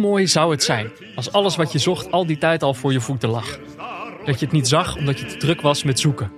mooi 0.00 0.26
zou 0.26 0.50
het 0.50 0.62
zijn 0.62 0.90
als 1.14 1.32
alles 1.32 1.56
wat 1.56 1.72
je 1.72 1.78
zocht 1.78 2.10
al 2.10 2.26
die 2.26 2.38
tijd 2.38 2.62
al 2.62 2.74
voor 2.74 2.92
je 2.92 3.00
voeten 3.00 3.28
lag? 3.28 3.58
Dat 4.24 4.38
je 4.38 4.44
het 4.44 4.54
niet 4.54 4.68
zag 4.68 4.96
omdat 4.96 5.18
je 5.18 5.26
te 5.26 5.36
druk 5.36 5.60
was 5.60 5.82
met 5.82 6.00
zoeken. 6.00 6.32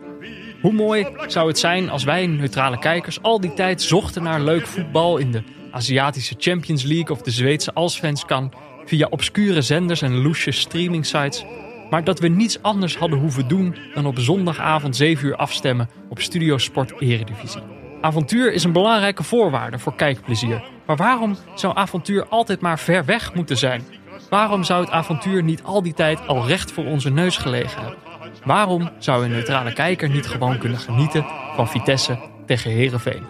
Hoe 0.61 0.73
mooi 0.73 1.07
zou 1.27 1.49
het 1.49 1.59
zijn 1.59 1.91
als 1.91 2.05
wij 2.05 2.27
neutrale 2.27 2.79
kijkers 2.79 3.23
al 3.23 3.41
die 3.41 3.55
tijd 3.55 3.83
zochten 3.83 4.23
naar 4.23 4.41
leuk 4.41 4.67
voetbal 4.67 5.17
in 5.17 5.33
de 5.33 5.43
Aziatische 5.71 6.35
Champions 6.39 6.83
League 6.83 7.11
of 7.11 7.23
de 7.23 7.31
Zweedse 7.31 7.75
Allsvenskan 7.75 8.53
via 8.85 9.07
obscure 9.11 9.63
zenders 9.63 10.03
en 10.03 10.23
loesje 10.23 10.51
streaming 10.51 11.07
sites, 11.07 11.45
maar 11.91 12.05
dat 12.05 12.19
we 12.19 12.29
niets 12.29 12.63
anders 12.63 12.97
hadden 12.97 13.19
hoeven 13.19 13.49
doen 13.49 13.77
dan 13.95 14.07
op 14.07 14.19
zondagavond 14.19 14.97
7 14.97 15.27
uur 15.27 15.37
afstemmen 15.37 15.89
op 16.09 16.21
Studio 16.21 16.59
Sport 16.59 17.01
Eredivisie. 17.01 17.63
Avontuur 18.01 18.53
is 18.53 18.65
een 18.65 18.73
belangrijke 18.73 19.23
voorwaarde 19.23 19.79
voor 19.79 19.95
kijkplezier. 19.95 20.72
Maar 20.87 20.97
waarom 20.97 21.37
zou 21.55 21.77
avontuur 21.77 22.27
altijd 22.29 22.61
maar 22.61 22.79
ver 22.79 23.05
weg 23.05 23.35
moeten 23.35 23.57
zijn? 23.57 23.87
Waarom 24.31 24.65
zou 24.65 24.81
het 24.81 24.91
avontuur 24.91 25.43
niet 25.43 25.63
al 25.63 25.83
die 25.83 25.95
tijd 25.95 26.27
al 26.27 26.47
recht 26.47 26.73
voor 26.73 26.85
onze 26.85 27.11
neus 27.11 27.37
gelegen 27.37 27.81
hebben? 27.81 27.99
Waarom 28.45 28.91
zou 28.99 29.25
een 29.25 29.31
neutrale 29.31 29.73
kijker 29.73 30.09
niet 30.09 30.27
gewoon 30.27 30.59
kunnen 30.59 30.79
genieten 30.79 31.27
van 31.55 31.69
Vitesse 31.69 32.19
tegen 32.47 32.71
Herenveen? 32.71 33.27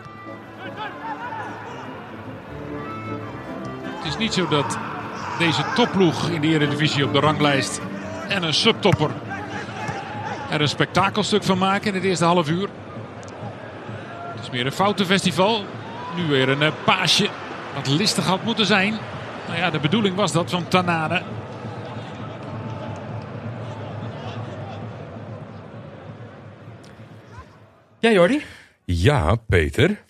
Het 3.84 4.04
is 4.04 4.16
niet 4.16 4.32
zo 4.32 4.48
dat 4.48 4.78
deze 5.38 5.64
topploeg 5.74 6.28
in 6.28 6.40
de 6.40 6.46
Eredivisie 6.46 7.04
op 7.04 7.12
de 7.12 7.20
ranglijst 7.20 7.80
en 8.28 8.42
een 8.42 8.54
subtopper 8.54 9.10
er 10.52 10.60
een 10.60 10.68
spektakelstuk 10.68 11.42
van 11.42 11.58
maken 11.58 11.86
in 11.86 11.94
het 11.94 12.04
eerste 12.04 12.24
half 12.24 12.48
uur. 12.48 12.68
Het 14.34 14.42
is 14.42 14.50
meer 14.50 14.66
een 14.66 14.72
foutenfestival. 14.72 15.64
Nu 16.16 16.26
weer 16.26 16.48
een 16.48 16.62
eh, 16.62 16.72
paasje 16.84 17.28
wat 17.74 17.86
listig 17.86 18.24
had 18.26 18.42
moeten 18.44 18.66
zijn. 18.66 18.98
Nou 19.46 19.58
ja, 19.58 19.70
de 19.70 19.78
bedoeling 19.78 20.16
was 20.16 20.32
dat 20.32 20.50
van 20.50 20.68
Tanane. 20.68 21.22
Ja, 27.98 28.10
Jordi, 28.10 28.42
Ja, 28.84 29.34
Peter. 29.34 30.02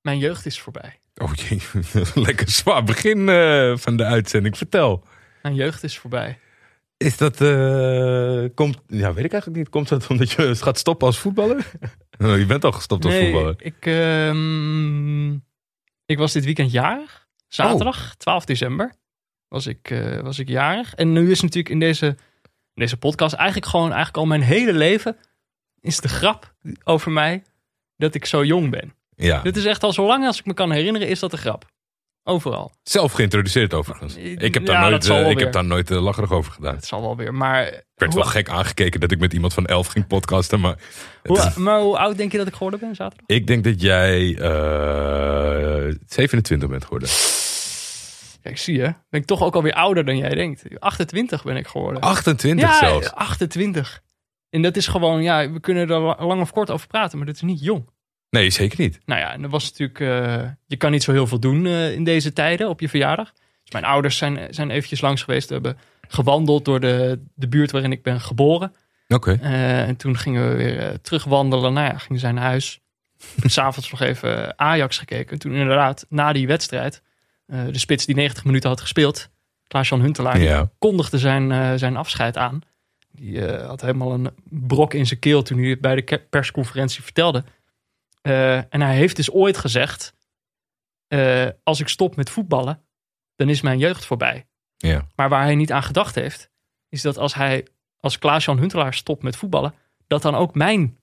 mijn 0.00 0.18
jeugd 0.18 0.46
is 0.46 0.60
voorbij. 0.60 0.98
Oh 1.16 1.32
jee, 1.48 1.60
lekker 2.14 2.48
zwaar 2.50 2.84
begin 2.84 3.28
eh, 3.28 3.72
van 3.76 3.96
de 3.96 4.04
uitzending. 4.04 4.56
Vertel. 4.56 5.04
Mijn 5.42 5.54
jeugd 5.54 5.82
is 5.82 5.98
voorbij. 5.98 6.38
Is 6.96 7.16
dat, 7.16 7.40
eh, 7.40 8.44
komt, 8.54 8.78
ja 8.86 9.12
weet 9.12 9.24
ik 9.24 9.32
eigenlijk 9.32 9.56
niet. 9.56 9.68
Komt 9.68 9.88
dat 9.88 10.06
omdat 10.06 10.30
je 10.30 10.54
gaat 10.66 10.78
stoppen 10.78 11.06
als 11.06 11.18
voetballer? 11.18 11.66
Nou, 12.18 12.38
je 12.38 12.46
bent 12.46 12.64
al 12.64 12.72
gestopt 12.72 13.04
als 13.04 13.14
Nee, 13.14 13.32
voetballer. 13.32 13.56
ik, 13.58 13.86
ehm, 13.86 15.32
ik 16.06 16.18
was 16.18 16.32
dit 16.32 16.44
weekend 16.44 16.70
jarig. 16.72 17.26
Zaterdag, 17.48 18.14
12 18.16 18.44
december, 18.44 18.94
was 19.48 19.66
ik, 19.66 19.90
eh, 19.90 20.20
was 20.20 20.38
ik 20.38 20.48
jarig. 20.48 20.94
En 20.94 21.12
nu 21.12 21.30
is 21.30 21.40
natuurlijk 21.40 21.68
in 21.68 21.78
deze, 21.78 22.06
in 22.06 22.16
deze 22.74 22.96
podcast 22.96 23.34
eigenlijk 23.34 23.66
gewoon 23.70 23.86
eigenlijk 23.86 24.16
al 24.16 24.26
mijn 24.26 24.42
hele 24.42 24.72
leven... 24.72 25.16
is 25.80 26.00
de 26.00 26.08
grap 26.08 26.54
over 26.84 27.10
mij 27.10 27.42
dat 27.96 28.14
ik 28.14 28.24
zo 28.24 28.44
jong 28.44 28.70
ben. 28.70 28.94
Ja, 29.16 29.42
Dit 29.42 29.56
is 29.56 29.64
echt 29.64 29.82
al 29.82 29.92
zo 29.92 30.06
lang 30.06 30.26
als 30.26 30.38
ik 30.38 30.44
me 30.46 30.54
kan 30.54 30.70
herinneren, 30.70 31.08
is 31.08 31.18
dat 31.18 31.30
de 31.30 31.36
grap. 31.36 31.72
Overal. 32.26 32.72
zelf 32.82 33.12
geïntroduceerd 33.12 33.74
overigens. 33.74 34.16
Ik 34.16 34.54
heb 34.54 34.66
daar 34.66 34.82
Ja, 34.82 34.88
nooit, 34.88 35.08
eh, 35.08 35.30
ik 35.30 35.38
heb 35.38 35.52
daar 35.52 35.64
nooit 35.64 35.90
uh, 35.90 36.02
lacherig 36.02 36.30
over 36.30 36.52
gedaan. 36.52 36.74
Het 36.74 36.86
zal 36.86 37.00
wel 37.00 37.16
weer. 37.16 37.34
Maar, 37.34 37.66
Ik 37.66 37.82
werd 37.94 38.12
hoe, 38.12 38.22
wel 38.22 38.30
gek 38.30 38.48
aangekeken 38.48 39.00
dat 39.00 39.10
ik 39.10 39.18
met 39.18 39.32
iemand 39.32 39.54
van 39.54 39.66
elf 39.66 39.86
ging 39.86 40.06
podcasten. 40.06 40.60
Maar 40.60 40.78
hoe, 41.22 41.52
maar 41.56 41.80
hoe 41.80 41.98
oud 41.98 42.16
denk 42.16 42.32
je 42.32 42.38
dat 42.38 42.46
ik 42.46 42.52
geworden 42.54 42.80
ben 42.80 42.94
zaterdag? 42.94 43.26
ik 43.26 43.46
denk 43.46 43.64
dat 43.64 43.80
jij 43.80 44.36
eh 44.38 45.94
27 46.06 46.68
bent 46.68 46.84
geworden. 46.84 47.08
Kijk, 48.42 48.58
zie 48.58 48.76
je. 48.76 48.94
Ben 49.10 49.20
ik 49.20 49.26
toch 49.26 49.42
ook 49.42 49.54
alweer 49.54 49.72
ouder 49.72 50.04
dan 50.04 50.16
jij 50.16 50.34
denkt. 50.34 50.62
28 50.78 51.44
ben 51.44 51.56
ik 51.56 51.66
geworden. 51.66 52.00
28 52.02 52.68
ja, 52.68 52.78
zelfs. 52.78 53.12
28. 53.12 54.00
En 54.50 54.62
dat 54.62 54.76
is 54.76 54.86
gewoon, 54.86 55.22
ja, 55.22 55.50
we 55.50 55.60
kunnen 55.60 55.90
er 55.90 55.98
la- 56.00 56.26
lang 56.26 56.40
of 56.40 56.50
kort 56.52 56.70
over 56.70 56.86
praten, 56.86 57.16
maar 57.18 57.26
dat 57.26 57.34
is 57.36 57.42
niet 57.42 57.60
jong. 57.64 57.88
Nee, 58.34 58.50
zeker 58.50 58.80
niet. 58.80 58.98
Nou 59.04 59.20
ja, 59.20 59.32
en 59.32 59.42
dat 59.42 59.50
was 59.50 59.64
natuurlijk, 59.70 60.00
eh, 60.00 60.50
je 60.66 60.76
kan 60.76 60.90
niet 60.90 61.02
zo 61.02 61.12
heel 61.12 61.26
veel 61.26 61.38
doen 61.40 61.66
eh, 61.66 61.92
in 61.92 62.04
deze 62.04 62.32
tijden 62.32 62.68
op 62.68 62.80
je 62.80 62.88
verjaardag. 62.88 63.32
Dus 63.62 63.72
mijn 63.72 63.84
ouders 63.84 64.16
zijn, 64.16 64.54
zijn 64.54 64.70
eventjes 64.70 65.00
langs 65.00 65.22
geweest, 65.22 65.48
we 65.48 65.54
hebben 65.54 65.76
gewandeld 66.08 66.64
door 66.64 66.80
de, 66.80 67.20
de 67.34 67.48
buurt 67.48 67.70
waarin 67.70 67.92
ik 67.92 68.02
ben 68.02 68.20
geboren. 68.20 68.72
Oké. 69.08 69.38
Eh, 69.42 69.88
en 69.88 69.96
toen 69.96 70.16
gingen 70.18 70.48
we 70.48 70.54
weer 70.56 70.78
eh, 70.78 70.94
terugwandelen. 71.02 71.72
Nou 71.72 71.86
ja, 71.86 71.98
gingen 71.98 72.20
zij 72.20 72.32
naar 72.32 72.44
huis. 72.44 72.80
S'avonds 73.44 73.90
nog 73.90 74.00
even 74.00 74.58
Ajax 74.58 74.98
gekeken. 74.98 75.32
En 75.32 75.38
toen 75.38 75.52
inderdaad, 75.52 76.06
na 76.08 76.32
die 76.32 76.46
wedstrijd, 76.46 77.02
eh, 77.46 77.64
de 77.70 77.78
spits 77.78 78.06
die 78.06 78.14
90 78.14 78.44
minuten 78.44 78.68
had 78.68 78.80
gespeeld, 78.80 79.28
Klaas-Jan 79.66 80.00
Huntelaar, 80.00 80.40
Ja. 80.40 80.70
kondigde 80.78 81.18
zijn, 81.18 81.52
eh, 81.52 81.72
zijn 81.76 81.96
afscheid 81.96 82.36
aan. 82.36 82.60
Die 83.10 83.46
eh, 83.46 83.66
had 83.66 83.80
helemaal 83.80 84.12
een 84.12 84.28
brok 84.44 84.94
in 84.94 85.06
zijn 85.06 85.18
keel 85.20 85.42
toen 85.42 85.58
hij 85.58 85.68
het 85.68 85.80
bij 85.80 85.94
de 85.94 86.20
persconferentie 86.30 87.02
vertelde. 87.02 87.44
Eh, 88.24 88.56
en 88.56 88.80
hij 88.80 88.94
heeft 88.94 89.16
dus 89.16 89.30
ooit 89.30 89.56
gezegd, 89.56 90.14
eh, 91.06 91.48
als 91.62 91.80
ik 91.80 91.88
stop 91.88 92.16
met 92.16 92.30
voetballen, 92.30 92.82
dan 93.36 93.48
is 93.48 93.60
mijn 93.60 93.78
jeugd 93.78 94.04
voorbij. 94.04 94.46
Ja. 94.76 95.06
Maar 95.14 95.28
waar 95.28 95.42
hij 95.42 95.54
niet 95.54 95.72
aan 95.72 95.82
gedacht 95.82 96.14
heeft, 96.14 96.50
is 96.88 97.02
dat 97.02 97.18
als 97.18 97.34
hij 97.34 97.66
als 97.96 98.18
Klaas-Jan 98.18 98.58
Huntelaar 98.58 98.94
stopt 98.94 99.22
met 99.22 99.36
voetballen, 99.36 99.74
dat 100.06 100.22
dan 100.22 100.34
ook 100.34 100.54
mijn 100.54 100.98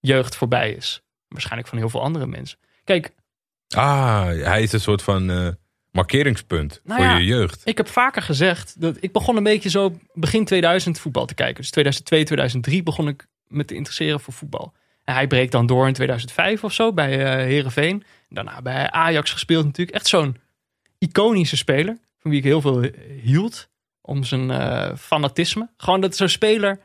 jeugd 0.00 0.36
voorbij 0.36 0.72
is. 0.72 1.02
Waarschijnlijk 1.28 1.68
van 1.68 1.78
heel 1.78 1.88
veel 1.88 2.02
andere 2.02 2.26
mensen. 2.26 2.58
Kijk, 2.84 3.14
Ah, 3.68 4.24
hij 4.24 4.62
is 4.62 4.72
een 4.72 4.80
soort 4.80 5.02
van 5.02 5.30
eh, 5.30 5.48
markeringspunt 5.90 6.80
Nou 6.84 7.00
voor 7.00 7.10
ja. 7.10 7.16
je 7.16 7.24
jeugd. 7.24 7.60
ik 7.64 7.76
heb 7.76 7.88
vaker 7.88 8.22
gezegd 8.22 8.80
dat 8.80 8.96
ik 9.00 9.12
begon 9.12 9.36
een 9.36 9.42
beetje 9.42 9.70
zo 9.70 9.98
begin 10.12 10.44
2000 10.44 10.98
voetbal 10.98 11.26
te 11.26 11.34
kijken. 11.34 11.56
Dus 11.62 11.70
2002, 11.70 12.24
2003 12.24 12.82
begon 12.82 13.08
ik 13.08 13.26
me 13.46 13.64
te 13.64 13.74
interesseren 13.74 14.20
voor 14.20 14.34
voetbal. 14.34 14.74
En 15.04 15.14
hij 15.14 15.26
breekt 15.26 15.52
dan 15.52 15.66
door 15.66 15.86
in 15.86 15.92
2005 15.92 16.64
of 16.64 16.72
zo 16.72 16.92
bij 16.92 17.24
eh 17.24 17.34
Herenveen. 17.34 18.04
Daarna 18.28 18.62
bij 18.62 18.90
Ajax 18.90 19.30
gespeeld 19.32 19.64
natuurlijk. 19.64 19.96
Echt 19.96 20.06
zo'n 20.06 20.36
iconische 20.98 21.56
speler 21.56 21.98
van 22.18 22.30
wie 22.30 22.40
ik 22.40 22.46
heel 22.46 22.60
veel 22.60 22.80
hield 23.22 23.68
om 24.00 24.24
zijn 24.24 24.50
eh, 24.50 24.96
fanatisme. 24.96 25.70
Gewoon 25.76 26.00
dat 26.00 26.16
zo'n 26.16 26.28
speler 26.28 26.80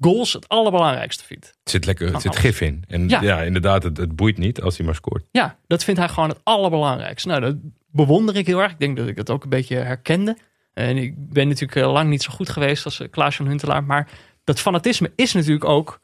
goals 0.00 0.32
het 0.32 0.48
allerbelangrijkste 0.48 1.24
vindt. 1.24 1.46
Het 1.46 1.70
zit 1.70 1.84
lekker, 1.86 2.12
het 2.12 2.22
zit 2.22 2.36
gif 2.36 2.60
in. 2.60 2.84
En 2.88 3.08
ja, 3.08 3.22
Ja. 3.22 3.42
inderdaad, 3.42 3.82
het, 3.82 3.96
het 3.96 4.16
boeit 4.16 4.38
niet 4.38 4.60
als 4.60 4.76
hij 4.76 4.86
maar 4.86 4.94
scoort. 4.94 5.24
Ja, 5.30 5.58
dat 5.66 5.84
vindt 5.84 6.00
hij 6.00 6.08
gewoon 6.08 6.28
het 6.28 6.40
allerbelangrijkste. 6.42 7.28
Nou, 7.28 7.40
dat 7.40 7.56
bewonder 7.90 8.36
ik 8.36 8.46
heel 8.46 8.62
erg. 8.62 8.72
Ik 8.72 8.78
denk 8.78 8.96
dat 8.96 9.08
ik 9.08 9.16
dat 9.16 9.30
ook 9.30 9.42
een 9.44 9.48
beetje 9.50 9.76
herkende. 9.76 10.36
En 10.72 10.96
ik 10.96 11.32
ben 11.32 11.48
natuurlijk 11.48 11.80
eh, 11.80 11.92
lang 11.92 12.08
niet 12.10 12.22
zo 12.22 12.32
goed 12.32 12.48
geweest 12.48 12.84
als 12.84 13.02
Klaas 13.10 13.36
van 13.36 13.46
Huntelaar. 13.46 13.84
Maar 13.84 14.08
dat 14.44 14.60
fanatisme 14.60 15.12
is 15.16 15.32
natuurlijk 15.32 15.64
ook... 15.64 16.00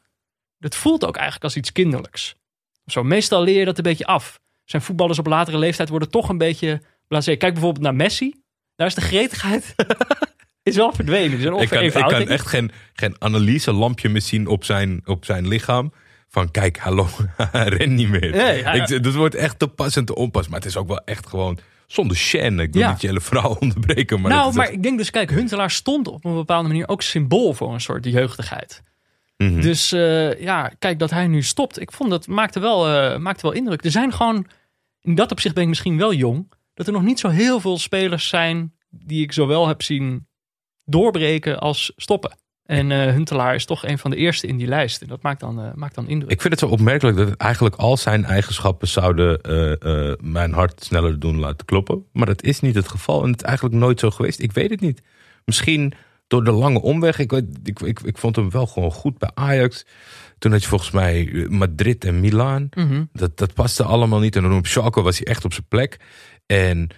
Dat 0.63 0.75
voelt 0.75 1.05
ook 1.05 1.15
eigenlijk 1.15 1.43
als 1.43 1.55
iets 1.55 1.71
kinderlijks. 1.71 2.35
Zo, 2.85 3.03
meestal 3.03 3.43
leer 3.43 3.59
je 3.59 3.65
dat 3.65 3.77
een 3.77 3.83
beetje 3.83 4.05
af. 4.05 4.39
Zijn 4.65 4.81
voetballers 4.81 5.19
op 5.19 5.25
latere 5.27 5.57
leeftijd 5.57 5.89
worden 5.89 6.09
toch 6.09 6.29
een 6.29 6.37
beetje 6.37 6.81
blasé. 7.07 7.35
Kijk 7.35 7.53
bijvoorbeeld 7.53 7.83
naar 7.83 7.95
Messi. 7.95 8.33
Daar 8.75 8.87
is 8.87 8.95
de 8.95 9.01
gretigheid 9.01 9.75
is 10.63 10.75
wel 10.75 10.93
verdwenen. 10.93 11.39
Ik 11.61 11.69
kan, 11.69 11.81
ik 11.83 11.91
kan 11.91 12.27
echt 12.27 12.47
geen, 12.47 12.71
geen 12.93 13.15
analyselampje 13.19 14.09
meer 14.09 14.21
zien 14.21 14.47
op 14.47 14.63
zijn, 14.63 15.01
op 15.05 15.25
zijn 15.25 15.47
lichaam. 15.47 15.93
Van 16.29 16.51
kijk, 16.51 16.77
hallo, 16.77 17.07
rent 17.51 17.91
niet 17.91 18.09
meer. 18.09 18.29
Nee, 18.31 18.63
ik, 18.81 19.03
dat 19.03 19.13
wordt 19.13 19.35
echt 19.35 19.59
te 19.59 19.67
pas 19.67 19.95
en 19.95 20.05
te 20.05 20.15
onpas. 20.15 20.47
Maar 20.47 20.59
het 20.59 20.67
is 20.67 20.77
ook 20.77 20.87
wel 20.87 21.01
echt 21.05 21.27
gewoon 21.27 21.57
zonder 21.87 22.17
chaîne. 22.17 22.61
Ik 22.61 22.73
wil 22.73 22.81
Ja. 22.81 22.89
niet 22.91 23.01
je 23.01 23.07
hele 23.07 23.21
vrouw 23.21 23.55
onderbreken. 23.59 24.21
Maar 24.21 24.31
nou, 24.31 24.53
maar 24.53 24.65
echt- 24.65 24.73
ik 24.73 24.83
denk 24.83 24.97
dus, 24.97 25.09
kijk, 25.09 25.29
Huntelaar 25.29 25.71
stond 25.71 26.07
op 26.07 26.25
een 26.25 26.33
bepaalde 26.33 26.67
manier 26.67 26.87
ook 26.87 27.01
symbool 27.01 27.53
voor 27.53 27.73
een 27.73 27.81
soort 27.81 28.05
jeugdigheid. 28.05 28.83
Mhm. 29.51 29.61
Dus 29.61 29.91
eh, 29.91 30.41
ja, 30.41 30.71
kijk, 30.79 30.99
dat 30.99 31.09
hij 31.09 31.27
nu 31.27 31.43
stopt. 31.43 31.81
Ik 31.81 31.91
vond 31.91 32.09
dat 32.09 32.27
maakte 32.27 32.59
wel, 32.59 32.87
eh, 32.87 33.17
maakte 33.17 33.41
wel 33.41 33.51
indruk. 33.51 33.83
Er 33.83 33.91
zijn 33.91 34.13
gewoon, 34.13 34.47
in 35.01 35.15
dat 35.15 35.31
opzicht 35.31 35.53
ben 35.53 35.63
ik 35.63 35.69
misschien 35.69 35.97
wel 35.97 36.13
jong, 36.13 36.51
dat 36.73 36.87
er 36.87 36.93
nog 36.93 37.03
niet 37.03 37.19
zo 37.19 37.29
heel 37.29 37.59
veel 37.59 37.77
spelers 37.77 38.27
zijn 38.27 38.73
die 38.89 39.23
ik 39.23 39.31
zowel 39.31 39.67
heb 39.67 39.81
zien 39.81 40.27
doorbreken 40.85 41.59
als 41.59 41.91
stoppen. 41.95 42.37
En 42.63 42.91
eh, 42.91 43.13
Huntelaar 43.13 43.55
is 43.55 43.65
toch 43.65 43.85
een 43.85 43.97
van 43.97 44.11
de 44.11 44.17
eerste 44.17 44.47
in 44.47 44.57
die 44.57 44.67
lijst. 44.67 45.01
En 45.01 45.07
dat 45.07 45.21
maakt 45.21 45.39
dan, 45.39 45.71
maakt 45.75 45.95
dan 45.95 46.07
indruk. 46.07 46.31
Ik 46.31 46.41
vind 46.41 46.53
het 46.53 46.69
zo 46.69 46.75
opmerkelijk 46.75 47.17
dat 47.17 47.33
eigenlijk 47.33 47.75
al 47.75 47.97
zijn 47.97 48.25
eigenschappen 48.25 48.87
zouden 48.87 49.39
mijn 50.21 50.53
hart 50.53 50.83
sneller 50.83 51.19
doen 51.19 51.39
laten 51.39 51.65
kloppen. 51.65 52.05
Maar 52.11 52.25
dat 52.25 52.43
is 52.43 52.59
niet 52.59 52.75
het 52.75 52.87
geval 52.87 53.23
en 53.23 53.31
het 53.31 53.41
is 53.41 53.47
eigenlijk 53.47 53.75
nooit 53.75 53.99
zo 53.99 54.09
geweest. 54.09 54.39
Ik 54.39 54.51
weet 54.51 54.69
het 54.69 54.81
niet. 54.81 55.01
Misschien 55.45 55.93
door 56.27 56.43
de 56.43 56.51
lange 56.51 56.81
omweg. 56.81 57.19
Ik, 57.19 57.31
ik, 57.63 57.79
ik, 57.81 57.99
ik 57.99 58.17
vond 58.17 58.35
hem 58.35 58.49
wel 58.51 58.67
gewoon 58.67 58.91
goed 58.91 59.17
bij 59.17 59.31
Ajax. 59.33 59.85
Toen 60.37 60.51
had 60.51 60.61
je 60.61 60.67
volgens 60.67 60.91
mij 60.91 61.27
eh, 61.33 61.47
Madrid 61.47 62.05
en 62.05 62.19
Milaan. 62.19 62.69
Mhm. 62.73 63.03
Dat, 63.13 63.37
dat 63.37 63.53
paste 63.53 63.83
allemaal 63.83 64.19
niet. 64.19 64.35
En 64.35 64.41
dan 64.41 64.55
op 64.57 64.67
Schalke 64.67 65.01
was 65.01 65.17
hij 65.17 65.27
echt 65.27 65.45
op 65.45 65.53
zijn 65.53 65.65
plek. 65.67 65.97
En 66.45 66.89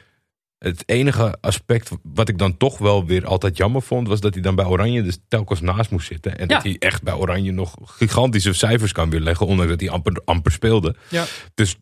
het 0.57 0.83
enige 0.85 1.37
aspect 1.41 1.91
wat 2.03 2.29
ik 2.29 2.37
dan 2.37 2.57
toch 2.57 2.77
wel 2.77 3.05
weer 3.05 3.25
altijd 3.25 3.57
jammer 3.57 3.81
vond... 3.81 4.07
was 4.07 4.19
dat 4.21 4.33
hij 4.33 4.43
dan 4.43 4.55
bij 4.55 4.65
Oranje 4.65 5.01
dus 5.03 5.17
telkens 5.27 5.61
naast 5.61 5.91
moest 5.91 6.07
zitten. 6.07 6.37
En 6.37 6.47
Ja. 6.47 6.53
dat 6.53 6.63
hij 6.63 6.75
echt 6.79 7.03
bij 7.03 7.13
Oranje 7.13 7.51
nog 7.51 7.75
gigantische 7.83 8.53
cijfers 8.53 8.91
kan 8.91 9.09
weerleggen... 9.09 9.45
ondanks 9.45 9.71
dat 9.71 9.79
hij 9.81 9.89
amper, 9.89 10.21
amper 10.25 10.51
speelde. 10.51 10.95
Ja. 11.09 11.25
Dus 11.53 11.75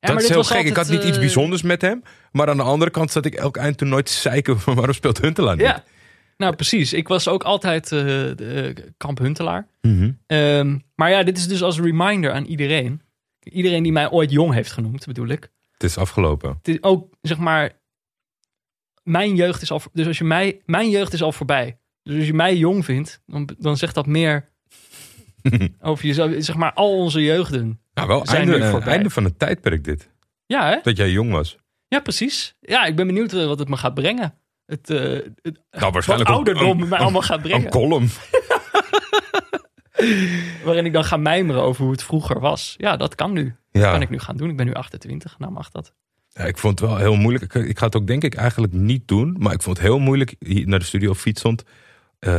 Ja, 0.00 0.08
dat 0.12 0.22
is 0.22 0.28
heel 0.28 0.44
gek. 0.44 0.66
ik 0.66 0.76
had 0.76 0.88
niet 0.88 1.02
iets 1.04 1.12
eh, 1.16 1.18
bijzonders 1.22 1.62
met 1.62 1.80
hem. 1.82 2.02
Maar 2.32 2.48
aan 2.48 2.56
de 2.56 2.62
andere 2.62 2.90
kant 2.90 3.10
zat 3.10 3.24
ik 3.26 3.34
elk 3.34 3.56
eind 3.56 3.76
toen 3.78 3.88
nooit 3.88 4.06
te 4.06 4.12
zeiken. 4.12 4.60
van 4.60 4.74
Waarom 4.74 4.94
speelt 4.94 5.20
Huntelaar 5.20 5.56
niet? 5.56 5.66
Ja, 5.66 5.84
nou 6.36 6.56
precies. 6.56 6.92
Ik 6.92 7.08
was 7.08 7.28
ook 7.28 7.42
altijd 7.42 7.88
de, 7.88 8.74
kamp 8.96 9.18
Huntelaar. 9.18 9.66
Ehm, 10.26 10.78
maar 10.94 11.10
ja, 11.10 11.22
dit 11.22 11.38
is 11.38 11.48
dus 11.48 11.62
als 11.62 11.80
reminder 11.80 12.32
aan 12.32 12.44
iedereen. 12.44 13.02
Iedereen 13.42 13.82
die 13.82 13.92
mij 13.92 14.10
ooit 14.10 14.30
jong 14.30 14.52
heeft 14.52 14.72
genoemd, 14.72 15.06
bedoel 15.06 15.28
ik. 15.28 15.50
Het 15.72 15.82
is 15.82 15.96
afgelopen. 15.96 16.50
Het 16.50 16.68
is 16.68 16.82
ook, 16.82 17.14
zeg 17.20 17.38
maar, 17.38 17.72
mijn 19.02 19.34
jeugd 19.34 19.62
is 19.62 19.70
al, 19.70 19.80
dus 19.92 20.06
als 20.06 20.18
je 20.18 20.24
mij, 20.24 20.60
mijn 20.64 20.90
jeugd 20.90 21.12
is 21.12 21.22
al 21.22 21.32
voorbij. 21.32 21.78
Dus 22.02 22.16
als 22.16 22.26
je 22.26 22.34
mij 22.34 22.56
jong 22.56 22.84
vindt, 22.84 23.20
dan, 23.26 23.48
dan 23.58 23.76
zegt 23.76 23.94
dat 23.94 24.06
meer 24.06 24.48
over 25.80 26.06
jezelf. 26.06 26.32
Zeg 26.38 26.56
maar, 26.56 26.72
al 26.72 26.96
onze 26.98 27.22
jeugden. 27.22 27.80
Nou, 27.94 28.08
wel 28.08 28.26
Zijn 28.26 28.36
einde, 28.38 28.56
nu 28.56 28.62
eh, 28.62 28.70
voorbij. 28.70 28.92
einde 28.94 29.10
van 29.10 29.24
het 29.24 29.38
tijdperk 29.38 29.84
dit. 29.84 30.10
Ja, 30.46 30.68
hè? 30.70 30.78
Dat 30.82 30.96
jij 30.96 31.10
jong 31.10 31.30
was. 31.30 31.56
Ja, 31.88 32.00
precies. 32.00 32.56
Ja, 32.60 32.84
ik 32.84 32.96
ben 32.96 33.06
benieuwd 33.06 33.32
wat 33.32 33.58
het 33.58 33.68
me 33.68 33.76
gaat 33.76 33.94
brengen. 33.94 34.34
Het, 34.72 34.88
het 34.88 35.60
Nou, 35.70 35.70
wat 35.70 35.92
waarschijnlijk 35.92 36.30
ouderdom 36.30 36.82
een- 36.82 36.88
mij 36.88 36.98
allemaal 36.98 37.22
gaat 37.22 37.36
Een 37.36 37.42
brengen. 37.42 37.70
column. 37.70 38.08
Waarin 40.64 40.86
ik 40.86 40.92
dan 40.92 41.04
ga 41.04 41.16
mijmeren 41.16 41.62
over 41.62 41.82
hoe 41.82 41.92
het 41.92 42.02
vroeger 42.02 42.40
was. 42.40 42.74
Ja, 42.78 42.96
dat 42.96 43.14
kan 43.14 43.32
nu. 43.32 43.54
Ja. 43.70 43.90
kan 43.90 44.02
ik 44.02 44.10
nu 44.10 44.18
gaan 44.18 44.36
doen. 44.36 44.50
Ik 44.50 44.56
ben 44.56 44.66
nu 44.66 44.72
28, 44.74 45.38
nou 45.38 45.52
mag 45.52 45.70
dat. 45.70 45.92
Ja, 46.28 46.44
ik 46.44 46.58
vond 46.58 46.80
het 46.80 46.88
wel 46.88 46.98
heel 46.98 47.14
moeilijk. 47.16 47.54
Ik, 47.54 47.66
ik 47.68 47.78
ga 47.78 47.86
het 47.86 47.96
ook 47.96 48.06
denk 48.06 48.24
ik 48.24 48.34
eigenlijk 48.34 48.72
niet 48.72 49.08
doen. 49.08 49.36
Maar 49.38 49.52
ik 49.52 49.62
vond 49.62 49.76
het 49.76 49.86
heel 49.86 49.98
moeilijk 49.98 50.34
hier 50.38 50.68
naar 50.68 50.78
de 50.78 50.84
studio 50.84 51.14
fietsend. 51.14 51.62
Eh 52.18 52.30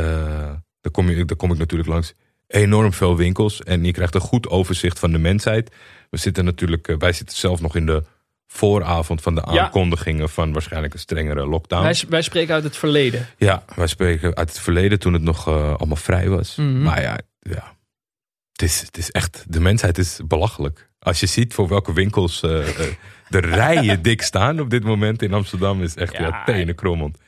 daar, 0.80 0.92
kom 0.92 1.10
je, 1.10 1.24
daar 1.24 1.36
kom 1.36 1.52
ik 1.52 1.58
natuurlijk 1.58 1.88
langs. 1.90 2.14
Enorm 2.46 2.92
veel 2.92 3.16
winkels. 3.16 3.62
En 3.62 3.84
je 3.84 3.92
krijgt 3.92 4.14
een 4.14 4.20
goed 4.20 4.48
overzicht 4.48 4.98
van 4.98 5.12
de 5.12 5.18
mensheid. 5.18 5.74
We 6.10 6.16
zitten 6.16 6.44
natuurlijk, 6.44 6.88
eh, 6.88 6.96
wij 6.98 7.12
zitten 7.12 7.36
zelf 7.36 7.60
nog 7.60 7.76
in 7.76 7.86
de 7.86 8.02
vooravond 8.46 9.22
van 9.22 9.34
de 9.34 9.42
Ja. 9.50 9.62
aankondigingen 9.62 10.28
van 10.28 10.52
waarschijnlijk 10.52 10.92
een 10.94 11.00
strengere 11.00 11.46
lockdown. 11.46 11.82
Wij, 11.82 12.02
wij 12.08 12.22
spreken 12.22 12.54
uit 12.54 12.64
het 12.64 12.76
verleden. 12.76 13.26
Ja, 13.36 13.64
wij 13.74 13.86
spreken 13.86 14.36
uit 14.36 14.48
het 14.48 14.60
verleden 14.60 14.98
toen 14.98 15.12
het 15.12 15.22
nog 15.22 15.48
eh, 15.48 15.74
allemaal 15.74 15.96
vrij 15.96 16.28
was. 16.28 16.54
Mhm. 16.56 16.82
Maar 16.82 17.02
ja, 17.02 17.18
ja. 17.38 17.76
Het, 18.52 18.62
is, 18.62 18.80
het 18.80 18.96
is 18.96 19.10
echt, 19.10 19.44
de 19.48 19.60
mensheid 19.60 19.98
is 19.98 20.20
belachelijk. 20.26 20.90
Als 20.98 21.20
je 21.20 21.26
ziet 21.26 21.54
voor 21.54 21.68
welke 21.68 21.92
winkels 21.92 22.42
eh, 22.42 22.68
eh, 22.68 22.92
de 23.28 23.38
rijen 23.38 24.02
dik 24.08 24.22
staan 24.22 24.60
op 24.60 24.70
dit 24.70 24.84
moment 24.84 25.22
in 25.22 25.32
Amsterdam, 25.32 25.82
is 25.82 25.94
echt 25.96 26.12
ja, 26.12 26.26
Ja. 26.26 26.44
tenen 26.44 26.74
krommend. 26.74 27.18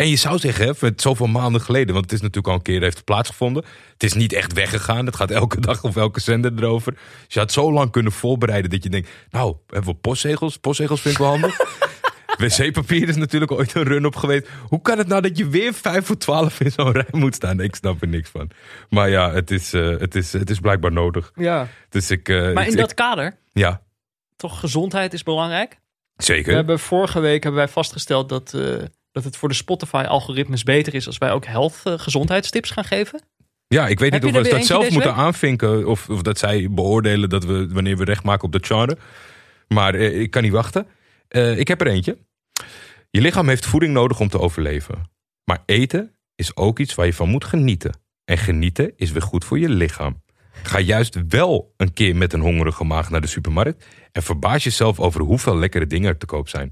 En 0.00 0.08
je 0.08 0.16
zou 0.16 0.38
zeggen, 0.38 0.66
hè, 0.66 0.72
met 0.80 1.00
zoveel 1.00 1.26
maanden 1.26 1.60
geleden, 1.60 1.92
want 1.92 2.04
het 2.04 2.12
is 2.14 2.20
natuurlijk 2.20 2.48
al 2.48 2.54
een 2.54 2.62
keer 2.62 2.80
heeft 2.82 3.04
plaatsgevonden. 3.04 3.64
Het 3.92 4.02
is 4.02 4.12
niet 4.12 4.32
echt 4.32 4.52
weggegaan. 4.52 5.06
Het 5.06 5.16
gaat 5.16 5.30
elke 5.30 5.60
dag 5.66 5.82
of 5.84 5.96
elke 5.96 6.20
zender 6.20 6.52
erover. 6.56 6.92
Dus 6.92 7.34
je 7.34 7.38
had 7.38 7.52
zo 7.52 7.72
lang 7.72 7.90
kunnen 7.90 8.12
voorbereiden 8.12 8.70
dat 8.70 8.82
je 8.82 8.88
denkt, 8.90 9.08
nou, 9.30 9.56
hebben 9.66 9.90
we 9.92 9.98
postzegels? 9.98 10.56
Postzegels 10.56 11.00
vind 11.00 11.14
ik 11.14 11.20
wel 11.20 11.30
handig. 11.30 11.58
Wc-papier 12.38 13.08
is 13.08 13.16
natuurlijk 13.16 13.52
ooit 13.52 13.74
een 13.74 13.82
run 13.82 14.06
op 14.06 14.16
geweest. 14.16 14.48
Hoe 14.68 14.80
kan 14.82 14.98
het 14.98 15.06
nou 15.06 15.22
dat 15.22 15.38
je 15.38 15.48
weer 15.48 15.74
vijf 15.74 16.06
voor 16.06 16.16
twaalf 16.18 16.60
in 16.60 16.70
zo'n 16.72 16.92
rij 16.92 17.06
moet 17.10 17.34
staan? 17.34 17.60
Ik 17.60 17.74
snap 17.74 18.02
er 18.02 18.08
niks 18.08 18.28
van. 18.30 18.50
Maar 18.88 19.08
ja, 19.10 19.32
het 19.32 19.50
is, 19.50 19.72
eh, 19.72 19.88
het 19.98 20.14
is, 20.14 20.32
het 20.32 20.50
is 20.50 20.58
blijkbaar 20.58 20.92
nodig. 20.92 21.32
Ja. 21.34 21.68
Dus 21.88 22.10
ik, 22.10 22.28
eh, 22.28 22.52
Maar 22.52 22.64
in 22.66 22.72
ik- 22.72 22.78
dat 22.78 22.94
kader, 22.94 23.36
ja, 23.52 23.82
toch 24.36 24.60
gezondheid 24.60 25.12
is 25.12 25.22
belangrijk. 25.22 25.78
We 26.14 26.22
zeker. 26.24 26.54
hebben 26.54 26.78
vorige 26.78 27.20
week 27.20 27.42
hebben 27.42 27.60
wij 27.60 27.70
vastgesteld 27.72 28.28
dat, 28.28 28.54
eh, 28.54 28.74
dat 29.12 29.24
het 29.24 29.36
voor 29.36 29.48
de 29.48 29.54
Spotify-algoritmes 29.54 30.62
beter 30.62 30.94
is 30.94 31.06
als 31.06 31.18
wij 31.18 31.30
ook 31.30 31.44
health 31.44 31.80
eh, 31.84 31.98
gezondheidstips 31.98 32.70
gaan 32.70 32.84
geven. 32.84 33.22
Ja, 33.66 33.88
ik 33.88 33.98
weet 33.98 34.12
Heb 34.12 34.22
niet 34.22 34.36
of 34.36 34.42
we 34.42 34.48
dat 34.48 34.64
zelf 34.66 34.90
moeten 34.90 35.10
week? 35.10 35.18
aanvinken. 35.18 35.86
Of, 35.86 36.08
of 36.08 36.22
dat 36.22 36.38
zij 36.38 36.70
beoordelen 36.70 37.28
dat 37.28 37.44
we, 37.44 37.68
wanneer 37.68 37.96
we 37.96 38.04
recht 38.04 38.22
maken 38.22 38.44
op 38.44 38.52
dat 38.52 38.66
genre. 38.66 38.98
Maar 39.68 39.94
eh, 39.94 40.20
ik 40.20 40.30
kan 40.30 40.42
niet 40.42 40.52
wachten. 40.52 40.86
Eh, 41.28 41.58
ik 41.58 41.68
heb 41.68 41.80
er 41.80 41.86
eentje. 41.86 42.18
Je 43.10 43.20
lichaam 43.20 43.48
heeft 43.48 43.66
voeding 43.66 43.92
nodig 43.92 44.20
om 44.20 44.28
te 44.28 44.38
overleven. 44.38 45.10
Maar 45.44 45.62
eten 45.66 46.14
is 46.34 46.56
ook 46.56 46.78
iets 46.78 46.94
waar 46.94 47.06
je 47.06 47.14
van 47.14 47.28
moet 47.28 47.44
genieten. 47.44 48.00
En 48.24 48.38
genieten 48.38 48.92
is 48.96 49.10
weer 49.10 49.22
goed 49.22 49.44
voor 49.44 49.58
je 49.58 49.68
lichaam. 49.68 50.22
Ga 50.62 50.78
juist 50.80 51.18
wel 51.28 51.74
een 51.76 51.92
keer 51.92 52.16
met 52.16 52.32
een 52.32 52.40
hongerige 52.40 52.84
maag 52.84 53.10
naar 53.10 53.20
de 53.20 53.26
supermarkt. 53.26 53.86
En 54.12 54.22
verbaas 54.22 54.64
jezelf 54.64 55.00
over 55.00 55.20
hoeveel 55.20 55.56
lekkere 55.56 55.86
dingen 55.86 56.08
er 56.08 56.18
te 56.18 56.26
koop 56.26 56.48
zijn. 56.48 56.70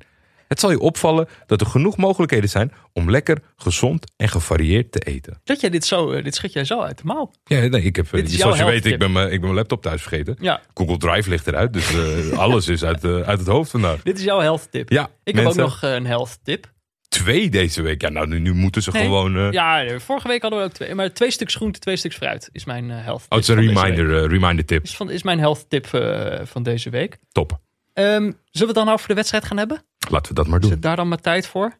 Het 0.48 0.60
zal 0.60 0.70
je 0.70 0.78
opvallen 0.80 1.28
dat 1.46 1.60
er 1.60 1.66
genoeg 1.66 1.96
mogelijkheden 1.96 2.48
zijn 2.48 2.72
om 2.92 3.10
lekker, 3.10 3.38
gezond 3.56 4.12
en 4.16 4.28
gevarieerd 4.28 4.92
te 4.92 4.98
eten. 5.00 5.40
Dat 5.44 5.60
jij 5.60 5.70
dit 5.70 5.84
zo, 5.84 6.10
eh, 6.10 6.24
dit 6.24 6.34
schud 6.34 6.52
jij 6.52 6.64
zo 6.64 6.80
uit 6.80 6.98
de 6.98 7.04
mouw. 7.06 7.30
Ja, 7.44 7.60
nee, 7.66 7.82
ik 7.82 7.96
heb, 7.96 8.10
Dit 8.10 8.30
is 8.30 8.38
zoals 8.38 8.58
je 8.58 8.64
weet, 8.64 8.86
ik 8.86 8.98
ben, 8.98 9.12
mijn, 9.12 9.26
ik 9.26 9.32
ben 9.32 9.40
mijn 9.40 9.54
laptop 9.54 9.82
thuis 9.82 10.00
vergeten. 10.02 10.36
Ja, 10.40 10.60
Google 10.74 10.96
Drive 10.96 11.28
ligt 11.30 11.46
eruit, 11.46 11.72
dus 11.72 11.94
eh, 11.94 12.38
alles 12.38 12.68
is 12.68 12.84
uit, 12.84 13.04
eh, 13.04 13.20
uit 13.20 13.38
het 13.38 13.48
hoofd 13.48 13.70
vandaag. 13.70 14.02
dit 14.02 14.18
is 14.18 14.24
jouw 14.24 14.40
health 14.40 14.70
tip. 14.70 14.90
Ja, 14.90 15.10
Ik 15.24 15.34
heb 15.36 15.46
ook 15.46 15.54
nog 15.54 15.82
eh, 15.82 15.94
een 15.94 16.06
health 16.06 16.38
tip. 16.42 16.72
twee 17.08 17.48
deze 17.50 17.82
week. 17.82 18.00
Ja, 18.02 18.08
nou, 18.08 18.26
nu, 18.26 18.38
nu 18.38 18.54
moeten 18.54 18.82
ze 18.82 18.90
Nee. 18.90 19.02
gewoon... 19.02 19.36
eh 19.36 19.50
Ja, 19.50 19.84
eh, 19.84 19.98
vorige 19.98 20.28
week 20.28 20.42
hadden 20.42 20.60
we 20.60 20.64
ook 20.66 20.72
twee. 20.72 20.94
Maar 20.94 21.12
twee 21.12 21.30
stuks 21.30 21.54
groente, 21.54 21.78
twee 21.78 21.96
stuks 21.96 22.16
fruit 22.16 22.48
is 22.52 22.64
mijn 22.64 22.90
eh, 22.90 23.04
health 23.04 23.20
tip. 23.20 23.32
oh, 23.32 23.38
het 23.38 23.48
is 23.48 23.54
een 23.54 23.72
reminder, 23.74 24.22
eh, 24.22 24.28
reminder 24.30 24.64
tip. 24.64 24.82
Is, 24.84 24.96
van, 24.96 25.10
is 25.10 25.22
mijn 25.22 25.38
health 25.38 25.64
tip 25.70 25.86
eh, 25.86 26.40
van 26.44 26.62
deze 26.62 26.90
week. 26.90 27.18
Top. 27.32 27.58
Ehm, 27.92 28.06
zullen 28.10 28.34
we 28.52 28.64
het 28.66 28.74
dan 28.74 28.88
over 28.88 29.08
de 29.08 29.14
wedstrijd 29.14 29.44
gaan 29.44 29.56
hebben? 29.56 29.82
Laten 30.10 30.28
we 30.28 30.34
dat 30.34 30.46
maar 30.46 30.60
doen. 30.60 30.70
Zit 30.70 30.82
daar 30.82 30.96
dan 30.96 31.08
maar 31.08 31.20
tijd 31.20 31.46
voor? 31.46 31.78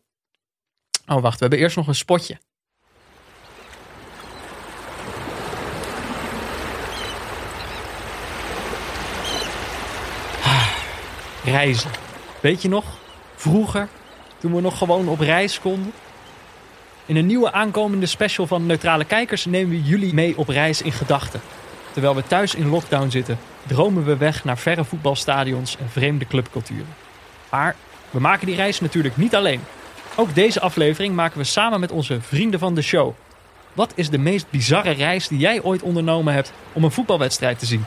Oh, 1.07 1.23
wacht. 1.23 1.35
We 1.35 1.41
hebben 1.41 1.59
eerst 1.59 1.77
nog 1.77 1.87
een 1.87 1.95
spotje. 1.95 2.39
Ah, 10.43 10.69
Reizen. 11.45 11.91
Weet 12.41 12.63
je 12.63 12.69
nog? 12.69 12.85
Vroeger, 13.35 13.89
toen 14.39 14.55
we 14.55 14.61
nog 14.61 14.79
gewoon 14.79 15.09
op 15.09 15.21
reis 15.21 15.61
konden. 15.61 15.93
In 17.07 17.17
een 17.17 17.27
nieuwe 17.27 17.53
aankomende 17.53 18.07
special 18.07 18.47
van 18.47 18.67
Neutrale 18.67 19.05
Kijkers 19.05 19.45
nemen 19.45 19.71
we 19.71 19.83
jullie 19.83 20.15
mee 20.15 20.39
op 20.39 20.49
reis 20.49 20.83
in 20.83 20.93
gedachten. 20.93 21.41
Terwijl 21.93 22.15
we 22.15 22.23
thuis 22.23 22.55
in 22.55 22.69
lockdown 22.69 23.09
zitten, 23.09 23.39
dromen 23.67 24.05
we 24.05 24.17
weg 24.17 24.45
naar 24.45 24.59
verre 24.59 24.85
voetbalstadions 24.85 25.77
en 25.77 25.91
vreemde 25.91 26.27
clubculturen. 26.27 26.95
Maar 27.51 27.77
we 28.11 28.21
maken 28.21 28.47
die 28.47 28.57
reis 28.57 28.81
natuurlijk 28.81 29.17
niet 29.17 29.35
alleen. 29.35 29.61
Ook 30.17 30.35
deze 30.35 30.61
aflevering 30.61 31.15
maken 31.15 31.39
we 31.39 31.45
samen 31.45 31.81
met 31.81 31.91
onze 31.91 32.21
vrienden 32.21 32.61
van 32.61 32.75
de 32.75 32.83
show. 32.83 33.13
Wat 33.73 33.93
is 33.95 34.11
de 34.11 34.19
meest 34.19 34.51
bizarre 34.51 34.91
reis 34.91 35.29
die 35.29 35.39
jij 35.39 35.63
ooit 35.63 35.83
ondernomen 35.83 36.35
hebt 36.35 36.53
om 36.73 36.85
een 36.85 36.91
voetbalwedstrijd 36.91 37.59
te 37.59 37.67
zien? 37.67 37.85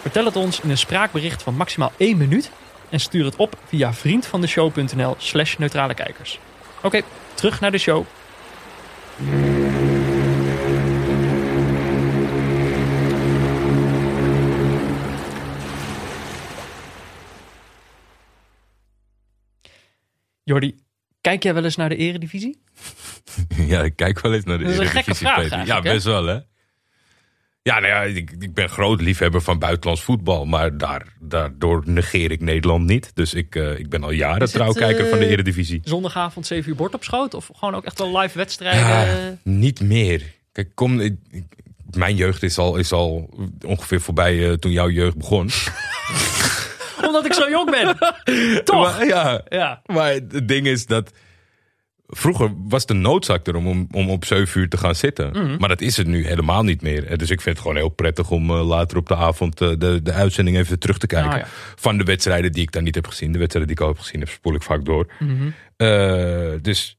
Vertel 0.00 0.24
het 0.24 0.36
ons 0.36 0.60
in 0.60 0.70
een 0.70 0.78
spraakbericht 0.78 1.42
van 1.42 1.54
maximaal 1.54 1.92
1 1.96 2.16
minuut 2.16 2.50
en 2.88 3.00
stuur 3.00 3.24
het 3.24 3.36
op 3.36 3.56
via 3.66 3.92
vriendvandeshow.nl 3.92 5.14
slash 5.18 5.56
neutrale 5.56 5.94
kijkers. 5.94 6.38
Oké, 6.82 7.00
terug 7.34 7.60
naar 7.60 7.70
de 7.70 7.78
show. 7.78 8.04
Jordi, 20.50 20.74
kijk 21.20 21.42
jij 21.42 21.54
wel 21.54 21.64
eens 21.64 21.76
naar 21.76 21.88
de 21.88 21.96
eredivisie? 21.96 22.58
Ja, 23.72 23.82
ik 23.82 23.96
kijk 23.96 24.20
wel 24.20 24.34
eens 24.34 24.44
naar 24.44 24.58
de 24.58 24.64
Dat 24.64 24.72
is 24.72 24.78
een 24.78 24.86
gekke 24.86 24.98
Eredivisie, 25.10 25.48
vraag. 25.48 25.66
Ja, 25.66 25.80
best 25.80 26.04
wel, 26.04 26.24
hè? 26.26 26.38
Ja, 27.62 27.78
nou 27.78 27.86
ja, 27.86 28.02
ik, 28.02 28.30
ik 28.38 28.54
ben 28.54 28.68
groot 28.68 29.00
liefhebber 29.00 29.42
van 29.42 29.58
buitenlands 29.58 30.02
voetbal. 30.02 30.44
Maar 30.44 30.78
daar, 30.78 31.06
daardoor 31.20 31.82
negeer 31.86 32.30
ik 32.30 32.40
Nederland 32.40 32.86
niet. 32.86 33.10
Dus 33.14 33.34
ik, 33.34 33.54
eh, 33.56 33.78
ik 33.78 33.88
ben 33.88 34.02
al 34.04 34.10
jaren 34.10 34.40
het, 34.40 34.52
trouwkijker 34.52 35.08
van 35.08 35.18
de 35.18 35.24
eh, 35.24 35.30
Eredivisie. 35.30 35.80
Zondagavond 35.84 36.46
7 36.46 36.70
uur 36.70 36.76
bord 36.76 36.94
op 36.94 37.04
schoot? 37.04 37.34
Of 37.34 37.50
gewoon 37.54 37.74
ook 37.74 37.84
echt 37.84 37.98
wel 37.98 38.18
live 38.18 38.38
wedstrijden? 38.38 38.80
Ja, 38.88 39.36
niet 39.42 39.80
meer. 39.80 40.22
Kijk, 40.52 40.74
kom, 40.74 41.00
ik- 41.00 41.16
mijn 41.90 42.16
jeugd 42.16 42.42
is 42.42 42.58
al, 42.58 42.76
is 42.76 42.92
al 42.92 43.30
ongeveer 43.66 44.00
voorbij 44.00 44.48
eh, 44.48 44.52
toen 44.52 44.72
jouw 44.72 44.90
jeugd 44.90 45.16
begon. 45.16 45.50
Omdat 47.10 47.26
ik 47.26 47.32
zo 47.32 47.50
jong 47.50 47.70
ben. 47.70 47.96
Toch? 48.64 48.96
Maar, 48.98 49.06
ja, 49.06 49.42
Ja. 49.48 49.82
maar 49.86 50.12
het 50.12 50.48
ding 50.48 50.66
is 50.66 50.86
dat... 50.86 51.12
Vroeger 52.12 52.52
was 52.56 52.86
de 52.86 52.94
noodzaak 52.94 53.46
er 53.46 53.54
om, 53.56 53.88
om, 53.90 54.10
op 54.10 54.24
7 54.24 54.60
uur 54.60 54.68
te 54.68 54.76
gaan 54.76 54.94
zitten. 54.94 55.30
Mhm. 55.30 55.56
Maar 55.58 55.68
dat 55.68 55.80
is 55.80 55.96
het 55.96 56.06
nu 56.06 56.26
helemaal 56.26 56.62
niet 56.62 56.82
meer. 56.82 57.06
Eh, 57.06 57.16
Dus 57.16 57.30
ik 57.30 57.40
vind 57.40 57.56
het 57.56 57.64
gewoon 57.66 57.76
heel 57.76 57.88
prettig 57.88 58.30
om 58.30 58.50
eh, 58.50 58.66
later 58.66 58.96
op 58.96 59.08
de 59.08 59.16
avond 59.16 59.60
eh, 59.60 59.68
de, 59.78 60.00
de 60.02 60.12
uitzending 60.12 60.56
even 60.56 60.78
terug 60.78 60.98
te 60.98 61.06
kijken. 61.06 61.30
Ah, 61.32 61.38
ja. 61.38 61.46
Van 61.76 61.98
de 61.98 62.04
wedstrijden 62.04 62.52
die 62.52 62.62
ik 62.62 62.72
dan 62.72 62.84
niet 62.84 62.94
heb 62.94 63.06
gezien. 63.06 63.32
De 63.32 63.38
wedstrijden 63.38 63.74
die 63.74 63.80
ik 63.80 63.88
al 63.88 63.94
heb 63.94 64.02
gezien 64.04 64.20
heb, 64.20 64.28
spoel 64.28 64.54
ik 64.54 64.62
vaak 64.62 64.84
door. 64.84 65.12
Mhm. 65.18 65.50
Dus 66.62 66.98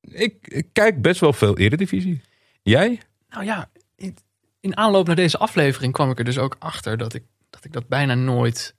ik, 0.00 0.34
ik 0.40 0.66
kijk 0.72 1.02
best 1.02 1.20
wel 1.20 1.32
veel 1.32 1.58
eredivisie. 1.58 2.20
Jij? 2.62 3.00
Nou 3.28 3.44
ja, 3.44 3.70
in, 3.96 4.16
in 4.60 4.76
aanloop 4.76 5.06
naar 5.06 5.16
deze 5.16 5.38
aflevering 5.38 5.92
kwam 5.92 6.10
ik 6.10 6.18
er 6.18 6.24
dus 6.24 6.38
ook 6.38 6.56
achter 6.58 6.96
dat 6.96 7.14
ik 7.14 7.22
dat, 7.50 7.64
ik 7.64 7.72
dat 7.72 7.88
bijna 7.88 8.14
nooit 8.14 8.74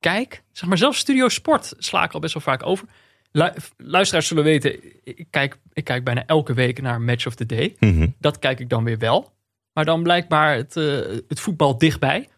kijk. 0.00 0.42
Zeg 0.52 0.68
maar, 0.68 0.78
zelfs 0.78 0.98
Studio 0.98 1.28
Sport 1.28 1.74
sla 1.78 2.04
ik 2.04 2.12
al 2.12 2.20
best 2.20 2.34
wel 2.34 2.42
vaak 2.42 2.66
over. 2.66 2.86
Lu- 3.32 3.52
luisteraars 3.76 4.26
zullen 4.26 4.44
weten, 4.44 4.80
ik 5.04 5.26
kijk, 5.30 5.58
ik 5.72 5.84
kijk 5.84 6.04
bijna 6.04 6.26
elke 6.26 6.54
week 6.54 6.80
naar 6.82 7.00
Match 7.00 7.26
of 7.26 7.34
the 7.34 7.46
Day. 7.46 7.76
Mhm. 7.78 8.06
Dat 8.18 8.38
kijk 8.38 8.60
ik 8.60 8.68
dan 8.68 8.84
weer 8.84 8.98
wel. 8.98 9.32
Maar 9.72 9.84
dan 9.84 10.02
blijkbaar 10.02 10.56
het, 10.56 10.76
eh, 10.76 10.84
het 11.28 11.40
voetbal 11.40 11.78
dichtbij. 11.78 12.28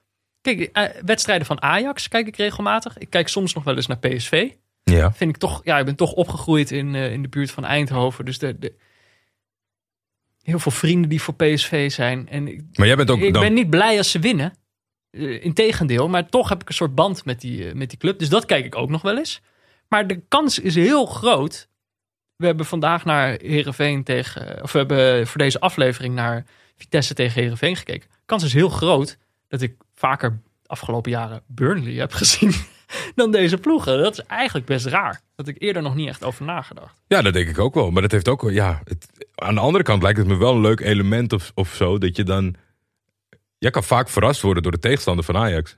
Kijk, 0.40 0.60
eh, 0.60 0.84
wedstrijden 1.04 1.46
van 1.46 1.62
Ajax 1.62 2.08
kijk 2.08 2.26
ik 2.26 2.36
regelmatig. 2.36 2.98
Ik 2.98 3.10
kijk 3.10 3.28
soms 3.28 3.54
nog 3.54 3.64
wel 3.64 3.76
eens 3.76 3.86
naar 3.86 3.98
PSV. 3.98 4.50
Ja. 4.84 5.12
Vind 5.12 5.30
ik 5.30 5.36
toch, 5.36 5.60
ja, 5.64 5.78
ik 5.78 5.84
ben 5.84 5.96
toch 5.96 6.12
opgegroeid 6.12 6.70
in, 6.70 6.94
eh, 6.94 7.12
in 7.12 7.22
de 7.22 7.28
buurt 7.28 7.50
van 7.50 7.64
Eindhoven. 7.64 8.24
Dus 8.24 8.38
de, 8.38 8.58
de, 8.58 8.74
heel 10.42 10.58
veel 10.58 10.72
vrienden 10.72 11.10
die 11.10 11.22
voor 11.22 11.34
PSV 11.34 11.90
zijn. 11.90 12.28
En 12.28 12.48
ik, 12.48 12.62
Maar 12.72 12.86
jij 12.86 12.96
bent 12.96 13.10
ook 13.10 13.18
ik 13.18 13.32
dan... 13.32 13.42
ben 13.42 13.54
niet 13.54 13.70
blij 13.70 13.98
als 13.98 14.10
ze 14.10 14.18
winnen. 14.18 14.52
Uh, 15.12 15.44
Integendeel, 15.44 16.08
maar 16.08 16.28
toch 16.28 16.48
heb 16.48 16.60
ik 16.60 16.68
een 16.68 16.74
soort 16.74 16.94
band 16.94 17.24
met 17.24 17.40
die, 17.40 17.66
uh, 17.66 17.72
met 17.72 17.88
die 17.88 17.98
club. 17.98 18.18
Dus 18.18 18.28
dat 18.28 18.46
kijk 18.46 18.64
ik 18.64 18.76
ook 18.76 18.90
nog 18.90 19.02
wel 19.02 19.18
eens. 19.18 19.40
Maar 19.88 20.06
de 20.06 20.22
kans 20.28 20.58
is 20.58 20.74
heel 20.74 21.06
groot. 21.06 21.68
We 22.36 22.46
hebben 22.46 22.66
vandaag 22.66 23.04
naar 23.04 23.28
Herenveen 23.28 24.04
tegen. 24.04 24.62
Of 24.62 24.72
we 24.72 24.78
hebben 24.78 25.26
voor 25.26 25.38
deze 25.38 25.60
aflevering 25.60 26.14
naar 26.14 26.44
Vitesse 26.76 27.14
tegen 27.14 27.42
Herenveen 27.42 27.76
gekeken. 27.76 28.08
De 28.10 28.16
kans 28.26 28.44
is 28.44 28.52
heel 28.52 28.68
groot 28.68 29.18
dat 29.48 29.60
ik 29.60 29.76
vaker 29.94 30.40
afgelopen 30.66 31.10
jaren 31.10 31.42
Burnley 31.46 31.94
heb 31.94 32.12
gezien 32.22 32.52
dan 33.14 33.30
deze 33.30 33.56
ploegen. 33.56 34.02
Dat 34.02 34.12
is 34.12 34.26
eigenlijk 34.26 34.66
best 34.66 34.86
raar. 34.86 35.20
Dat 35.34 35.48
ik 35.48 35.56
eerder 35.58 35.82
nog 35.82 35.94
niet 35.94 36.08
echt 36.08 36.24
over 36.24 36.44
nagedacht. 36.44 37.02
Ja, 37.06 37.22
dat 37.22 37.32
denk 37.32 37.48
ik 37.48 37.58
ook 37.58 37.74
wel. 37.74 37.90
Maar 37.90 38.02
dat 38.02 38.10
heeft 38.10 38.28
ook. 38.28 38.50
Ja, 38.50 38.82
aan 39.34 39.54
de 39.54 39.60
andere 39.60 39.84
kant 39.84 40.02
lijkt 40.02 40.18
het 40.18 40.26
me 40.26 40.36
wel 40.36 40.54
een 40.54 40.60
leuk 40.60 40.80
element 40.80 41.32
of, 41.32 41.52
of 41.54 41.74
zo. 41.74 41.98
Dat 41.98 42.16
je 42.16 42.24
dan. 42.24 42.54
Jij 43.62 43.70
kan 43.70 43.84
vaak 43.84 44.08
verrast 44.08 44.40
worden 44.40 44.62
door 44.62 44.72
de 44.72 44.78
tegenstander 44.78 45.24
van 45.24 45.36
Ajax. 45.36 45.76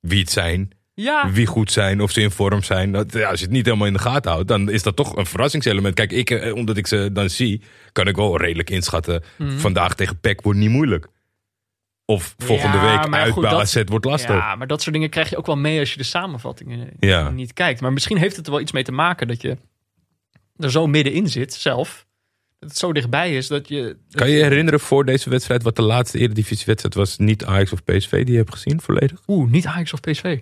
Wie 0.00 0.20
het 0.20 0.30
zijn. 0.30 0.70
Ja. 0.94 1.30
Wie 1.30 1.46
goed 1.46 1.72
zijn, 1.72 2.00
of 2.00 2.10
ze 2.10 2.20
in 2.20 2.30
vorm 2.30 2.62
zijn. 2.62 2.92
Dat, 2.92 3.12
ja, 3.12 3.28
als 3.30 3.38
je 3.38 3.44
het 3.44 3.54
niet 3.54 3.64
helemaal 3.64 3.86
in 3.86 3.92
de 3.92 3.98
gaten 3.98 4.30
houdt, 4.30 4.48
dan 4.48 4.68
is 4.70 4.82
dat 4.82 4.96
toch 4.96 5.16
een 5.16 5.26
verrassingselement. 5.26 5.94
Kijk, 5.94 6.12
ik, 6.12 6.30
eh, 6.30 6.54
omdat 6.54 6.76
ik 6.76 6.86
ze 6.86 7.10
dan 7.12 7.30
zie, 7.30 7.62
kan 7.92 8.06
ik 8.06 8.16
wel 8.16 8.36
redelijk 8.36 8.70
inschatten. 8.70 9.22
Mhm. 9.38 9.58
Vandaag 9.58 9.94
tegen 9.94 10.20
PEC 10.20 10.40
wordt 10.40 10.58
niet 10.58 10.70
moeilijk. 10.70 11.06
Of 12.04 12.34
volgende 12.38 12.76
Ja, 12.76 12.82
week 12.82 13.14
uit 13.14 13.32
goed, 13.32 13.42
bij 13.42 13.50
dat- 13.50 13.60
AZ 13.60 13.82
wordt 13.84 14.04
lastig. 14.04 14.30
Ja, 14.36 14.54
maar 14.54 14.66
dat 14.66 14.82
soort 14.82 14.94
dingen 14.94 15.10
krijg 15.10 15.30
je 15.30 15.36
ook 15.36 15.46
wel 15.46 15.56
mee 15.56 15.78
als 15.78 15.90
je 15.92 15.96
de 15.98 16.02
samenvattingen 16.04 16.90
Ja. 16.98 17.30
niet 17.30 17.52
kijkt. 17.52 17.80
Maar 17.80 17.92
misschien 17.92 18.16
heeft 18.18 18.36
het 18.36 18.46
er 18.46 18.52
wel 18.52 18.60
iets 18.60 18.72
mee 18.72 18.82
te 18.84 18.92
maken 18.92 19.28
dat 19.28 19.42
je 19.42 19.56
er 20.56 20.70
zo 20.70 20.86
middenin 20.86 21.28
zit 21.28 21.54
zelf. 21.54 22.06
Het 22.60 22.76
zo 22.76 22.92
dichtbij 22.92 23.36
is 23.36 23.46
dat 23.46 23.68
je... 23.68 23.82
dat 23.82 24.16
Kan 24.20 24.28
je 24.30 24.36
je 24.36 24.42
herinneren 24.42 24.80
voor 24.80 25.04
deze 25.04 25.30
wedstrijd 25.30 25.62
wat 25.62 25.76
de 25.76 25.82
laatste 25.82 26.18
eredivisiewedstrijd 26.18 26.94
was? 26.94 27.18
Niet 27.18 27.44
Ajax 27.44 27.72
of 27.72 27.84
PSV 27.84 28.10
die 28.24 28.30
je 28.32 28.36
hebt 28.38 28.52
gezien 28.52 28.80
volledig? 28.80 29.20
Oeh, 29.26 29.50
niet 29.50 29.66
Ajax 29.66 29.92
of 29.92 30.00
PSV. 30.00 30.40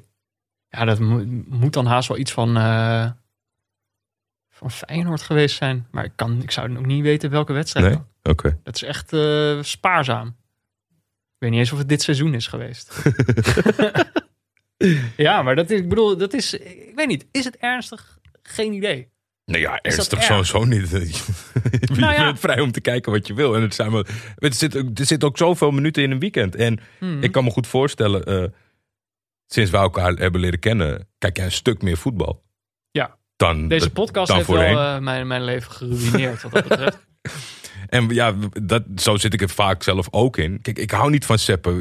Ja, 0.69 0.85
dat 0.85 0.99
mo- 0.99 1.25
moet 1.49 1.73
dan 1.73 1.87
haast 1.87 2.09
wel 2.09 2.19
iets 2.19 2.33
van, 2.33 2.57
eh, 2.57 3.11
van 4.51 4.71
Feyenoord 4.71 5.23
geweest 5.23 5.57
zijn. 5.57 5.87
Maar 5.91 6.05
ik, 6.05 6.13
kan, 6.15 6.43
ik 6.43 6.51
zou 6.51 6.77
ook 6.77 6.87
niet 6.87 7.03
weten 7.03 7.31
welke 7.31 7.53
wedstrijd. 7.53 7.87
Nee? 7.87 7.99
Oké. 8.23 8.59
Dat 8.63 8.75
is 8.75 8.83
echt 8.83 9.13
eh, 9.13 9.63
spaarzaam. 9.63 10.27
Ik 10.29 11.39
weet 11.39 11.51
niet 11.51 11.59
eens 11.61 11.73
of 11.73 11.79
het 11.79 11.89
dit 11.89 12.03
seizoen 12.03 12.35
is 12.35 12.47
geweest. 12.47 13.03
ja, 15.17 15.43
maar 15.43 15.57
dat 15.57 15.71
is, 15.71 15.81
ik 15.81 15.89
bedoel, 15.89 16.17
dat 16.17 16.33
is, 16.35 16.55
ik 16.55 16.93
weet 16.95 17.07
niet, 17.09 17.27
is 17.31 17.45
het 17.45 17.57
ernstig? 17.57 18.19
Geen 18.43 18.73
idee. 18.73 19.09
Nee, 19.49 19.61
ja, 19.61 19.78
ernstig 19.83 20.23
sowieso 20.23 20.64
niet. 20.64 20.90
je 20.90 21.21
Nou 21.97 22.12
ja. 22.12 22.25
bent 22.25 22.38
vrij 22.40 22.61
om 22.61 22.73
te 22.73 22.81
kijken 22.81 23.12
wat 23.12 23.26
je 23.26 23.35
wil. 23.35 23.55
En 23.57 23.62
het 23.62 23.75
zijn 23.75 23.90
wel, 23.90 24.05
er, 24.37 24.52
zit, 24.55 24.76
ook- 24.76 24.99
er 24.99 25.07
zit 25.07 25.25
ook 25.25 25.37
zoveel 25.37 25.71
minuten 25.71 26.02
in 26.02 26.11
een 26.11 26.19
weekend. 26.19 26.57
En 26.57 26.78
Hmm. 26.99 27.23
ik 27.23 27.33
kan 27.33 27.45
me 27.45 27.50
goed 27.50 27.67
voorstellen, 27.67 28.25
eh, 28.25 28.45
sinds 29.47 29.71
wij 29.71 29.81
elkaar 29.81 30.12
hebben 30.12 30.40
leren 30.40 30.59
kennen, 30.59 31.09
kijk 31.19 31.37
jij 31.37 31.45
een 31.47 31.52
stuk 31.52 31.83
meer 31.83 31.97
voetbal. 31.97 32.43
Ja. 32.90 33.17
Dan, 33.37 33.69
Deze 33.69 33.90
podcast 33.90 34.26
dan 34.28 34.37
heeft 34.37 34.49
wel 34.49 34.62
eh, 34.62 34.99
mijn, 34.99 35.26
mijn 35.26 35.45
leven 35.45 35.71
geruineerd 35.73 36.43
wat 36.43 36.52
dat 36.52 36.69
betreft. 36.69 36.99
En 37.88 38.09
ja, 38.09 38.35
dat, 38.62 38.83
zo 38.97 39.17
zit 39.17 39.33
ik 39.35 39.40
er 39.43 39.49
vaak 39.49 39.83
zelf 39.83 40.07
ook 40.11 40.37
in. 40.37 40.61
Kijk, 40.62 40.78
ik 40.78 40.90
hou 40.90 41.11
niet 41.11 41.25
van 41.26 41.38
seppen. 41.38 41.81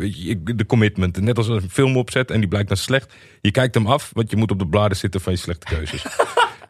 De 0.57 0.65
commitment. 0.67 1.19
Net 1.21 1.37
als 1.37 1.47
een 1.47 1.69
film 1.69 1.97
opzet 1.97 2.31
en 2.31 2.39
die 2.39 2.47
blijkt 2.49 2.67
dan 2.67 2.77
slecht. 2.77 3.13
Je 3.41 3.51
kijkt 3.51 3.73
hem 3.75 3.87
af, 3.87 4.09
want 4.13 4.29
je 4.31 4.35
moet 4.37 4.51
op 4.51 4.59
de 4.59 4.67
bladen 4.67 4.97
zitten 4.97 5.21
van 5.21 5.33
je 5.33 5.39
slechte 5.39 5.65
keuzes. 5.75 6.05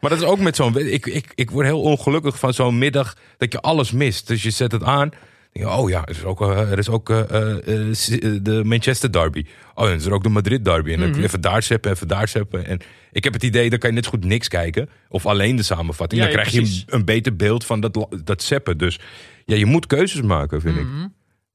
maar 0.00 0.10
dat 0.10 0.18
is 0.20 0.24
ook 0.24 0.38
met 0.38 0.56
zo'n... 0.56 0.78
Ik, 0.78 1.06
ik, 1.06 1.32
ik 1.34 1.50
word 1.50 1.66
heel 1.66 1.80
ongelukkig 1.82 2.38
van 2.38 2.54
zo'n 2.54 2.78
middag 2.78 3.16
dat 3.36 3.52
je 3.52 3.60
alles 3.60 3.92
mist. 3.92 4.26
Dus 4.26 4.42
je 4.42 4.50
zet 4.50 4.72
het 4.72 4.82
aan. 4.82 5.08
denk 5.08 5.66
je, 5.66 5.68
oh 5.70 5.88
ja, 5.90 6.02
er 6.04 6.10
is 6.16 6.24
ook, 6.24 6.40
eh, 6.40 6.70
er 6.70 6.78
is 6.78 6.88
ook 6.88 7.10
eh, 7.10 7.20
eh, 7.20 7.96
de 8.42 8.62
Manchester 8.64 9.12
derby. 9.12 9.44
Oh, 9.74 9.84
en 9.84 9.90
er 9.90 9.96
is 9.96 10.08
ook 10.08 10.22
de 10.22 10.28
Madrid 10.28 10.64
derby. 10.64 10.92
En 10.92 11.00
dan 11.00 11.10
Mhm. 11.10 11.22
even 11.22 11.40
daar 11.40 11.62
zeppen, 11.62 11.90
even 11.90 12.08
daar 12.08 12.28
zeppen. 12.28 12.66
En 12.66 12.80
ik 13.12 13.24
heb 13.24 13.32
het 13.32 13.42
idee, 13.42 13.70
dan 13.70 13.78
kan 13.78 13.88
je 13.90 13.94
net 13.96 14.04
zo 14.04 14.10
goed 14.10 14.24
niks 14.24 14.48
kijken. 14.48 14.88
Of 15.08 15.26
alleen 15.26 15.56
de 15.56 15.62
samenvatting. 15.62 16.20
Ja, 16.22 16.26
dan 16.28 16.36
ja, 16.36 16.42
krijg 16.42 16.64
je 16.64 16.82
een, 16.86 16.98
een 16.98 17.04
beter 17.04 17.36
beeld 17.36 17.64
van 17.64 17.80
dat, 17.80 18.06
dat 18.24 18.42
zeppen. 18.42 18.78
Dus 18.78 18.98
ja, 19.44 19.56
je 19.56 19.66
moet 19.66 19.86
keuzes 19.86 20.22
maken, 20.22 20.60
vind 20.60 20.76
ik. 20.76 20.86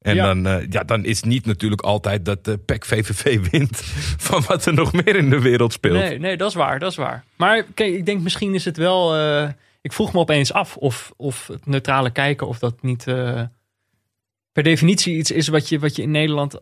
En 0.04 0.14
Ja. 0.14 0.24
dan, 0.24 0.46
eh, 0.46 0.66
ja, 0.70 0.82
dan 0.82 1.04
is 1.04 1.22
niet 1.22 1.46
natuurlijk 1.46 1.82
altijd 1.82 2.24
dat 2.24 2.44
de 2.44 2.58
PEC 2.58 2.84
VVV 2.84 3.50
wint 3.50 3.76
van 4.28 4.42
wat 4.46 4.66
er 4.66 4.74
nog 4.74 4.92
meer 4.92 5.16
in 5.16 5.30
de 5.30 5.40
wereld 5.40 5.72
speelt. 5.72 5.94
Nee, 5.98 6.18
nee, 6.18 6.36
dat 6.36 6.48
is 6.48 6.54
waar, 6.54 6.78
dat 6.78 6.90
is 6.90 6.96
waar. 6.96 7.24
Maar 7.36 7.62
kijk, 7.74 7.94
ik 7.94 8.06
denk 8.06 8.22
misschien 8.22 8.54
is 8.54 8.64
het 8.64 8.76
wel... 8.76 9.16
eh, 9.16 9.48
ik 9.82 9.92
vroeg 9.92 10.12
me 10.12 10.18
opeens 10.18 10.52
af 10.52 10.76
of, 10.76 11.12
of 11.16 11.46
het 11.46 11.66
neutrale 11.66 12.10
kijken... 12.10 12.46
of 12.46 12.58
dat 12.58 12.82
niet 12.82 13.06
eh, 13.06 13.42
per 14.52 14.62
definitie 14.62 15.16
iets 15.16 15.30
is 15.30 15.48
wat 15.48 15.68
je, 15.68 15.78
wat 15.78 15.96
je 15.96 16.02
in 16.02 16.10
Nederland 16.10 16.60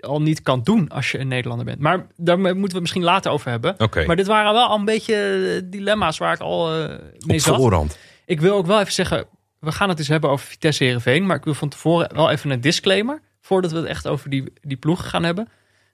al 0.00 0.22
niet 0.22 0.42
kan 0.42 0.62
doen... 0.62 0.88
als 0.88 1.10
je 1.12 1.18
een 1.18 1.28
Nederlander 1.28 1.66
bent. 1.66 1.78
Maar 1.78 2.06
daar 2.16 2.38
moeten 2.38 2.60
we 2.60 2.66
het 2.66 2.80
misschien 2.80 3.02
later 3.02 3.32
over 3.32 3.50
hebben. 3.50 3.76
Maar 4.06 4.16
dit 4.16 4.26
waren 4.26 4.52
wel 4.52 4.66
al 4.66 4.78
een 4.78 4.84
beetje 4.84 5.14
eh, 5.14 5.70
dilemma's 5.70 6.18
waar 6.18 6.34
ik 6.34 6.40
al 6.40 6.74
eh, 6.74 6.88
mee 7.26 7.36
op 7.36 7.42
zat. 7.44 7.56
voorhand. 7.56 7.98
Ik 8.24 8.40
wil 8.40 8.56
ook 8.56 8.66
wel 8.66 8.80
even 8.80 8.92
zeggen, 8.92 9.24
we 9.60 9.72
gaan 9.72 9.88
het 9.88 9.98
eens 9.98 10.08
hebben 10.08 10.30
over 10.30 10.46
Vitesse 10.46 10.84
Heerenveen. 10.84 11.26
Maar 11.26 11.36
ik 11.36 11.44
wil 11.44 11.54
van 11.54 11.68
tevoren 11.68 12.14
wel 12.14 12.30
even 12.30 12.50
een 12.50 12.60
disclaimer. 12.60 13.20
Voordat 13.40 13.70
we 13.70 13.76
het 13.76 13.86
echt 13.86 14.06
over 14.08 14.30
die, 14.30 14.52
die 14.60 14.76
ploegen 14.76 15.04
gaan 15.04 15.22
hebben. 15.22 15.48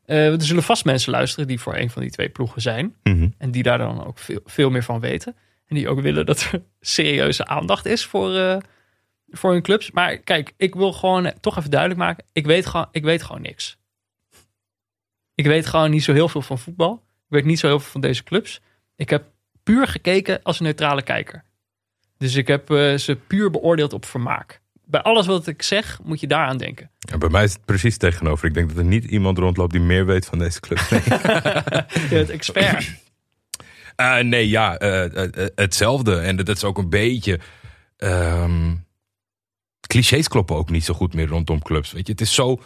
Eh, 0.04 0.32
er 0.32 0.42
zullen 0.42 0.62
vast 0.62 0.84
mensen 0.84 1.12
luisteren 1.12 1.46
die 1.46 1.60
voor 1.60 1.76
een 1.76 1.90
van 1.90 2.02
die 2.02 2.10
twee 2.10 2.28
ploegen 2.28 2.62
zijn. 2.62 2.94
Mhm. 3.02 3.28
En 3.38 3.50
die 3.50 3.62
daar 3.62 3.78
dan 3.78 4.06
ook 4.06 4.18
veel, 4.18 4.40
veel 4.44 4.70
meer 4.70 4.84
van 4.84 5.00
weten. 5.00 5.36
En 5.66 5.76
die 5.76 5.88
ook 5.88 6.00
willen 6.00 6.26
dat 6.26 6.48
er 6.52 6.62
serieuze 6.80 7.46
aandacht 7.46 7.86
is 7.86 8.06
voor, 8.06 8.34
eh, 8.34 8.56
voor 9.28 9.52
hun 9.52 9.62
clubs. 9.62 9.90
Maar 9.90 10.18
kijk, 10.18 10.52
ik 10.56 10.74
wil 10.74 10.92
gewoon 10.92 11.32
toch 11.40 11.58
even 11.58 11.70
duidelijk 11.70 12.00
maken. 12.00 12.24
Ik 12.32 12.46
weet 12.46 12.66
gewoon, 12.66 12.88
ik 12.90 13.04
weet 13.04 13.22
gewoon 13.22 13.42
niks. 13.42 13.76
Ik 15.34 15.46
weet 15.46 15.66
gewoon 15.66 15.90
niet 15.90 16.04
zo 16.04 16.12
heel 16.12 16.28
veel 16.28 16.42
van 16.42 16.58
voetbal. 16.58 16.92
Ik 17.04 17.32
weet 17.32 17.44
niet 17.44 17.58
zo 17.58 17.66
heel 17.66 17.80
veel 17.80 17.90
van 17.90 18.00
deze 18.00 18.22
clubs. 18.22 18.60
Ik 18.96 19.10
heb 19.10 19.24
puur 19.62 19.86
gekeken 19.86 20.42
als 20.42 20.58
een 20.58 20.64
neutrale 20.64 21.02
kijker. 21.02 21.44
Dus 22.18 22.34
ik 22.34 22.46
heb 22.46 22.70
eh, 22.70 22.94
ze 22.94 23.16
puur 23.26 23.50
beoordeeld 23.50 23.92
op 23.92 24.04
vermaak. 24.04 24.60
Bij 24.84 25.02
alles 25.02 25.26
wat 25.26 25.46
ik 25.46 25.62
zeg, 25.62 25.98
moet 26.04 26.20
je 26.20 26.26
daaraan 26.26 26.56
denken. 26.58 26.90
Ja, 26.98 27.18
bij 27.18 27.28
mij 27.28 27.44
is 27.44 27.52
het 27.52 27.64
precies 27.64 27.96
tegenover. 27.96 28.46
Ik 28.48 28.54
denk 28.54 28.68
dat 28.68 28.78
er 28.78 28.84
niet 28.84 29.04
iemand 29.04 29.38
rondloopt 29.38 29.72
die 29.72 29.80
meer 29.80 30.06
weet 30.06 30.26
van 30.26 30.38
deze 30.38 30.60
club. 30.60 30.80
Nee, 30.90 31.00
Je 32.02 32.06
bent 32.10 32.30
expert. 32.30 32.90
Eh, 33.96 34.18
nee 34.18 34.48
ja, 34.48 34.78
eh, 34.78 35.28
hetzelfde. 35.54 36.16
En 36.16 36.36
dat 36.36 36.48
is 36.48 36.64
ook 36.64 36.78
een 36.78 36.88
beetje... 36.88 37.40
ehm, 37.96 38.74
clichés 39.86 40.28
kloppen 40.28 40.56
ook 40.56 40.70
niet 40.70 40.84
zo 40.84 40.94
goed 40.94 41.14
meer 41.14 41.26
rondom 41.26 41.62
clubs. 41.62 41.92
Weet 41.92 42.06
je, 42.06 42.12
het 42.12 42.20
is 42.20 42.34
zo... 42.34 42.62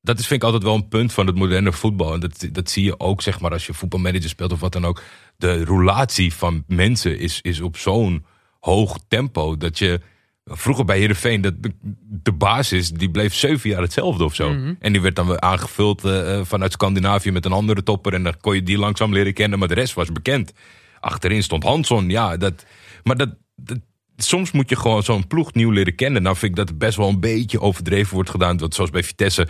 Dat 0.00 0.18
is, 0.18 0.26
vind 0.26 0.40
ik 0.40 0.46
altijd 0.46 0.62
wel 0.64 0.74
een 0.74 0.88
punt 0.88 1.12
van 1.12 1.26
het 1.26 1.36
moderne 1.36 1.72
voetbal. 1.72 2.14
En 2.14 2.20
dat, 2.20 2.48
dat 2.52 2.70
zie 2.70 2.84
je 2.84 3.00
ook, 3.00 3.22
zeg 3.22 3.40
maar, 3.40 3.50
als 3.50 3.66
je 3.66 3.74
voetbalmanager 3.74 4.28
speelt 4.28 4.52
of 4.52 4.60
wat 4.60 4.72
dan 4.72 4.84
ook. 4.84 5.02
De 5.36 5.64
roulatie 5.64 6.34
van 6.34 6.64
mensen 6.66 7.18
is, 7.18 7.40
is 7.40 7.60
op 7.60 7.76
zo'n 7.76 8.24
hoog 8.64 8.98
tempo 9.08 9.56
dat 9.56 9.78
je... 9.78 10.00
Vroeger 10.46 10.84
bij 10.84 10.98
Heerenveen, 10.98 11.40
dat 11.40 11.54
de, 12.00 12.32
basis, 12.32 12.90
die 12.90 13.10
bleef 13.10 13.34
zeven 13.34 13.70
jaar 13.70 13.82
hetzelfde 13.82 14.24
of 14.24 14.34
zo. 14.34 14.52
Mhm. 14.52 14.74
En 14.78 14.92
die 14.92 15.00
werd 15.00 15.16
dan 15.16 15.26
weer 15.26 15.40
aangevuld 15.40 16.04
eh, 16.04 16.38
eh, 16.38 16.44
vanuit 16.44 16.72
Scandinavië 16.72 17.30
met 17.30 17.44
een 17.44 17.52
andere 17.52 17.82
topper. 17.82 18.14
En 18.14 18.22
dan 18.22 18.36
kon 18.40 18.54
je 18.54 18.62
die 18.62 18.78
langzaam 18.78 19.12
leren 19.12 19.32
kennen, 19.32 19.58
maar 19.58 19.68
de 19.68 19.74
rest 19.74 19.94
was 19.94 20.12
bekend. 20.12 20.52
Achterin 21.00 21.42
stond 21.42 21.62
Hansson, 21.62 22.10
ja. 22.10 22.36
Dat, 22.36 22.64
maar 23.02 23.16
dat, 23.16 23.34
dat, 23.56 23.78
soms 24.16 24.52
moet 24.52 24.68
je 24.70 24.76
gewoon 24.76 25.02
zo'n 25.02 25.26
ploeg 25.26 25.52
nieuw 25.52 25.70
leren 25.70 25.94
kennen. 25.94 26.22
Nou 26.22 26.36
vind 26.36 26.50
ik 26.50 26.56
dat 26.56 26.68
het 26.68 26.78
best 26.78 26.96
wel 26.96 27.08
een 27.08 27.20
beetje 27.20 27.60
overdreven 27.60 28.14
wordt 28.14 28.30
gedaan. 28.30 28.58
Want 28.58 28.74
zoals 28.74 28.90
bij 28.90 29.02
Vitesse 29.02 29.48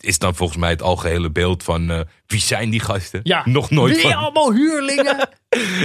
is 0.00 0.18
dan 0.18 0.34
volgens 0.34 0.58
mij 0.58 0.70
het 0.70 0.82
algehele 0.82 1.30
beeld 1.30 1.62
van... 1.62 1.90
eh, 1.90 2.00
wie 2.26 2.40
zijn 2.40 2.70
die 2.70 2.80
gasten? 2.80 3.20
Ja. 3.22 3.42
Nog 3.44 3.70
nooit 3.70 4.00
van... 4.00 4.12
allemaal 4.12 4.52
huurlingen. 4.52 5.28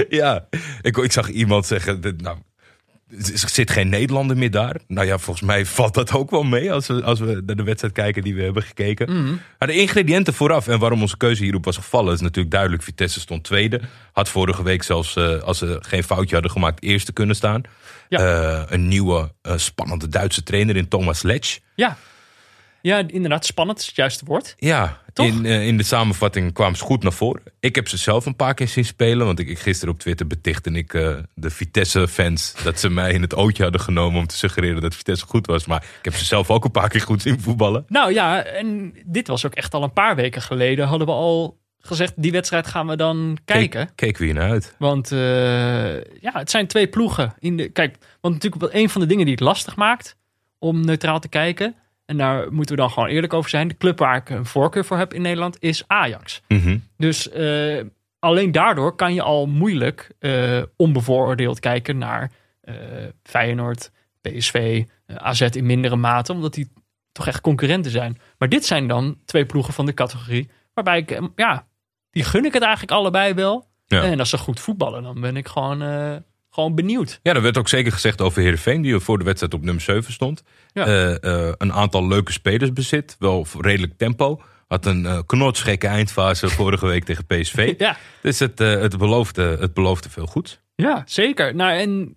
Ja, 0.08 0.48
ik, 0.82 0.96
ik 0.96 1.12
zag 1.12 1.28
iemand 1.28 1.66
zeggen, 1.66 2.00
dat, 2.00 2.20
nou, 2.20 2.38
er 3.18 3.48
zit 3.48 3.70
geen 3.70 3.88
Nederlander 3.88 4.36
meer 4.36 4.50
daar. 4.50 4.76
Nou 4.86 5.06
ja, 5.06 5.18
volgens 5.18 5.46
mij 5.46 5.66
valt 5.66 5.94
dat 5.94 6.12
ook 6.12 6.30
wel 6.30 6.42
mee 6.42 6.72
als 6.72 6.86
we, 6.86 7.02
als 7.02 7.20
we 7.20 7.42
naar 7.46 7.56
de 7.56 7.62
wedstrijd 7.62 7.94
kijken 7.94 8.22
die 8.22 8.34
we 8.34 8.42
hebben 8.42 8.62
gekeken. 8.62 9.10
Mhm. 9.10 9.34
Maar 9.58 9.68
de 9.68 9.74
ingrediënten 9.74 10.34
vooraf 10.34 10.68
en 10.68 10.78
waarom 10.78 11.00
onze 11.00 11.16
keuze 11.16 11.42
hierop 11.42 11.64
was 11.64 11.76
gevallen 11.76 12.14
is 12.14 12.20
natuurlijk 12.20 12.54
duidelijk. 12.54 12.82
Vitesse 12.82 13.20
stond 13.20 13.44
tweede. 13.44 13.80
Had 14.12 14.28
vorige 14.28 14.62
week 14.62 14.82
zelfs, 14.82 15.16
eh, 15.16 15.42
als 15.42 15.58
ze 15.58 15.78
geen 15.80 16.04
foutje 16.04 16.34
hadden 16.34 16.52
gemaakt, 16.52 16.82
eerste 16.82 17.12
kunnen 17.12 17.36
staan. 17.36 17.62
Ja. 18.08 18.18
Eh, 18.18 18.62
een 18.68 18.88
nieuwe, 18.88 19.32
eh, 19.42 19.56
spannende 19.56 20.08
Duitse 20.08 20.42
trainer 20.42 20.76
in 20.76 20.88
Thomas 20.88 21.22
Letch. 21.22 21.58
Ja, 21.74 21.96
Ja, 22.82 23.02
inderdaad, 23.06 23.46
spannend 23.46 23.78
is 23.78 23.86
het 23.86 23.96
juiste 23.96 24.24
woord. 24.24 24.54
Ja, 24.58 25.00
Toch? 25.12 25.26
in, 25.26 25.46
eh, 25.46 25.66
in 25.66 25.76
de 25.76 25.82
samenvatting 25.82 26.52
kwamen 26.52 26.76
ze 26.76 26.84
goed 26.84 27.02
naar 27.02 27.12
voren. 27.12 27.42
Ik 27.60 27.74
heb 27.74 27.88
ze 27.88 27.96
zelf 27.96 28.26
een 28.26 28.36
paar 28.36 28.54
keer 28.54 28.68
zien 28.68 28.84
spelen. 28.84 29.26
Want 29.26 29.38
ik, 29.38 29.48
ik 29.48 29.58
gisteren 29.58 29.94
op 29.94 30.00
Twitter 30.00 30.26
betichtte 30.26 30.70
ik 30.70 30.94
eh, 30.94 31.16
de 31.34 31.50
Vitesse-fans... 31.50 32.54
dat 32.62 32.80
ze 32.80 32.90
mij 32.90 33.12
in 33.12 33.22
het 33.22 33.34
ootje 33.34 33.62
hadden 33.62 33.80
genomen 33.80 34.20
om 34.20 34.26
te 34.26 34.36
suggereren 34.36 34.80
dat 34.80 34.94
Vitesse 34.94 35.26
goed 35.26 35.46
was. 35.46 35.66
Maar 35.66 35.82
ik 35.98 36.04
heb 36.04 36.14
ze 36.14 36.24
zelf 36.24 36.50
ook 36.50 36.64
een 36.64 36.70
paar 36.70 36.88
keer 36.88 37.00
goed 37.00 37.22
zien 37.22 37.40
voetballen. 37.40 37.84
Nou 37.88 38.12
ja, 38.12 38.42
en 38.42 38.94
dit 39.04 39.26
was 39.26 39.46
ook 39.46 39.54
echt 39.54 39.74
al 39.74 39.82
een 39.82 39.92
paar 39.92 40.16
weken 40.16 40.42
geleden. 40.42 40.86
Hadden 40.86 41.06
we 41.06 41.12
al 41.12 41.58
gezegd, 41.80 42.12
die 42.16 42.32
wedstrijd 42.32 42.66
gaan 42.66 42.86
we 42.86 42.96
dan 42.96 43.38
kijken. 43.44 43.86
Keek, 43.86 43.96
keek 43.96 44.18
weer 44.18 44.34
naar 44.34 44.50
uit. 44.50 44.74
Want 44.78 45.12
eh, 45.12 45.94
ja, 46.20 46.32
het 46.32 46.50
zijn 46.50 46.66
twee 46.66 46.86
ploegen. 46.86 47.34
In 47.38 47.56
de, 47.56 47.68
kijk, 47.68 47.96
want 48.20 48.34
natuurlijk 48.34 48.62
wel 48.72 48.82
een 48.82 48.88
van 48.88 49.00
de 49.00 49.06
dingen 49.06 49.24
die 49.24 49.34
het 49.34 49.44
lastig 49.44 49.76
maakt 49.76 50.16
om 50.58 50.84
neutraal 50.84 51.20
te 51.20 51.28
kijken. 51.28 51.74
En 52.10 52.16
daar 52.16 52.52
moeten 52.52 52.74
we 52.74 52.80
dan 52.80 52.90
gewoon 52.90 53.08
eerlijk 53.08 53.32
over 53.32 53.50
zijn. 53.50 53.68
De 53.68 53.76
club 53.76 53.98
waar 53.98 54.16
ik 54.16 54.30
een 54.30 54.46
voorkeur 54.46 54.84
voor 54.84 54.96
heb 54.98 55.14
in 55.14 55.22
Nederland 55.22 55.56
is 55.60 55.84
Ajax. 55.86 56.42
Mhm. 56.48 56.78
Dus 56.96 57.30
eh, 57.30 57.80
alleen 58.18 58.52
daardoor 58.52 58.96
kan 58.96 59.14
je 59.14 59.22
al 59.22 59.46
moeilijk 59.46 60.10
eh, 60.18 60.62
onbevooroordeeld 60.76 61.60
kijken 61.60 61.98
naar 61.98 62.30
eh, 62.60 62.74
Feyenoord, 63.22 63.90
PSV, 64.20 64.84
AZ 65.06 65.40
in 65.40 65.66
mindere 65.66 65.96
mate. 65.96 66.32
Omdat 66.32 66.54
die 66.54 66.72
toch 67.12 67.26
echt 67.26 67.40
concurrenten 67.40 67.90
zijn. 67.90 68.18
Maar 68.38 68.48
dit 68.48 68.64
zijn 68.64 68.86
dan 68.86 69.18
twee 69.24 69.46
ploegen 69.46 69.72
van 69.72 69.86
de 69.86 69.94
categorie. 69.94 70.50
Waarbij 70.74 70.98
ik, 70.98 71.20
ja, 71.36 71.66
die 72.10 72.24
gun 72.24 72.44
ik 72.44 72.52
het 72.52 72.62
eigenlijk 72.62 72.92
allebei 72.92 73.34
wel. 73.34 73.68
Ja. 73.86 74.02
En 74.02 74.18
als 74.18 74.30
ze 74.30 74.38
goed 74.38 74.60
voetballen, 74.60 75.02
dan 75.02 75.20
ben 75.20 75.36
ik 75.36 75.48
gewoon, 75.48 75.82
gewoon 76.50 76.74
benieuwd. 76.74 77.20
Ja, 77.22 77.34
er 77.34 77.42
werd 77.42 77.58
ook 77.58 77.68
zeker 77.68 77.92
gezegd 77.92 78.20
over 78.20 78.42
Heerenveen... 78.42 78.82
die 78.82 78.98
voor 78.98 79.18
de 79.18 79.24
wedstrijd 79.24 79.54
op 79.54 79.62
nummer 79.62 79.82
7 79.82 80.12
stond. 80.12 80.42
Ja. 80.72 80.86
Eh, 80.86 81.22
eh, 81.48 81.52
een 81.58 81.72
aantal 81.72 82.06
leuke 82.08 82.32
spelers 82.32 82.72
bezit. 82.72 83.16
Wel 83.18 83.46
redelijk 83.60 83.92
tempo. 83.96 84.42
Had 84.68 84.86
een 84.86 85.26
knotsgekke 85.26 85.86
eindfase 85.86 86.48
vorige 86.58 86.86
week 86.86 87.04
tegen 87.04 87.26
PSV. 87.26 87.74
Ja, 87.78 87.96
Dus 88.22 88.38
het, 88.38 88.58
het, 88.58 88.98
beloofde, 88.98 89.56
het 89.60 89.74
beloofde 89.74 90.10
veel 90.10 90.26
goed. 90.26 90.60
ja 90.74 91.02
zeker. 91.06 91.54
Nou, 91.54 91.72
en 91.78 92.16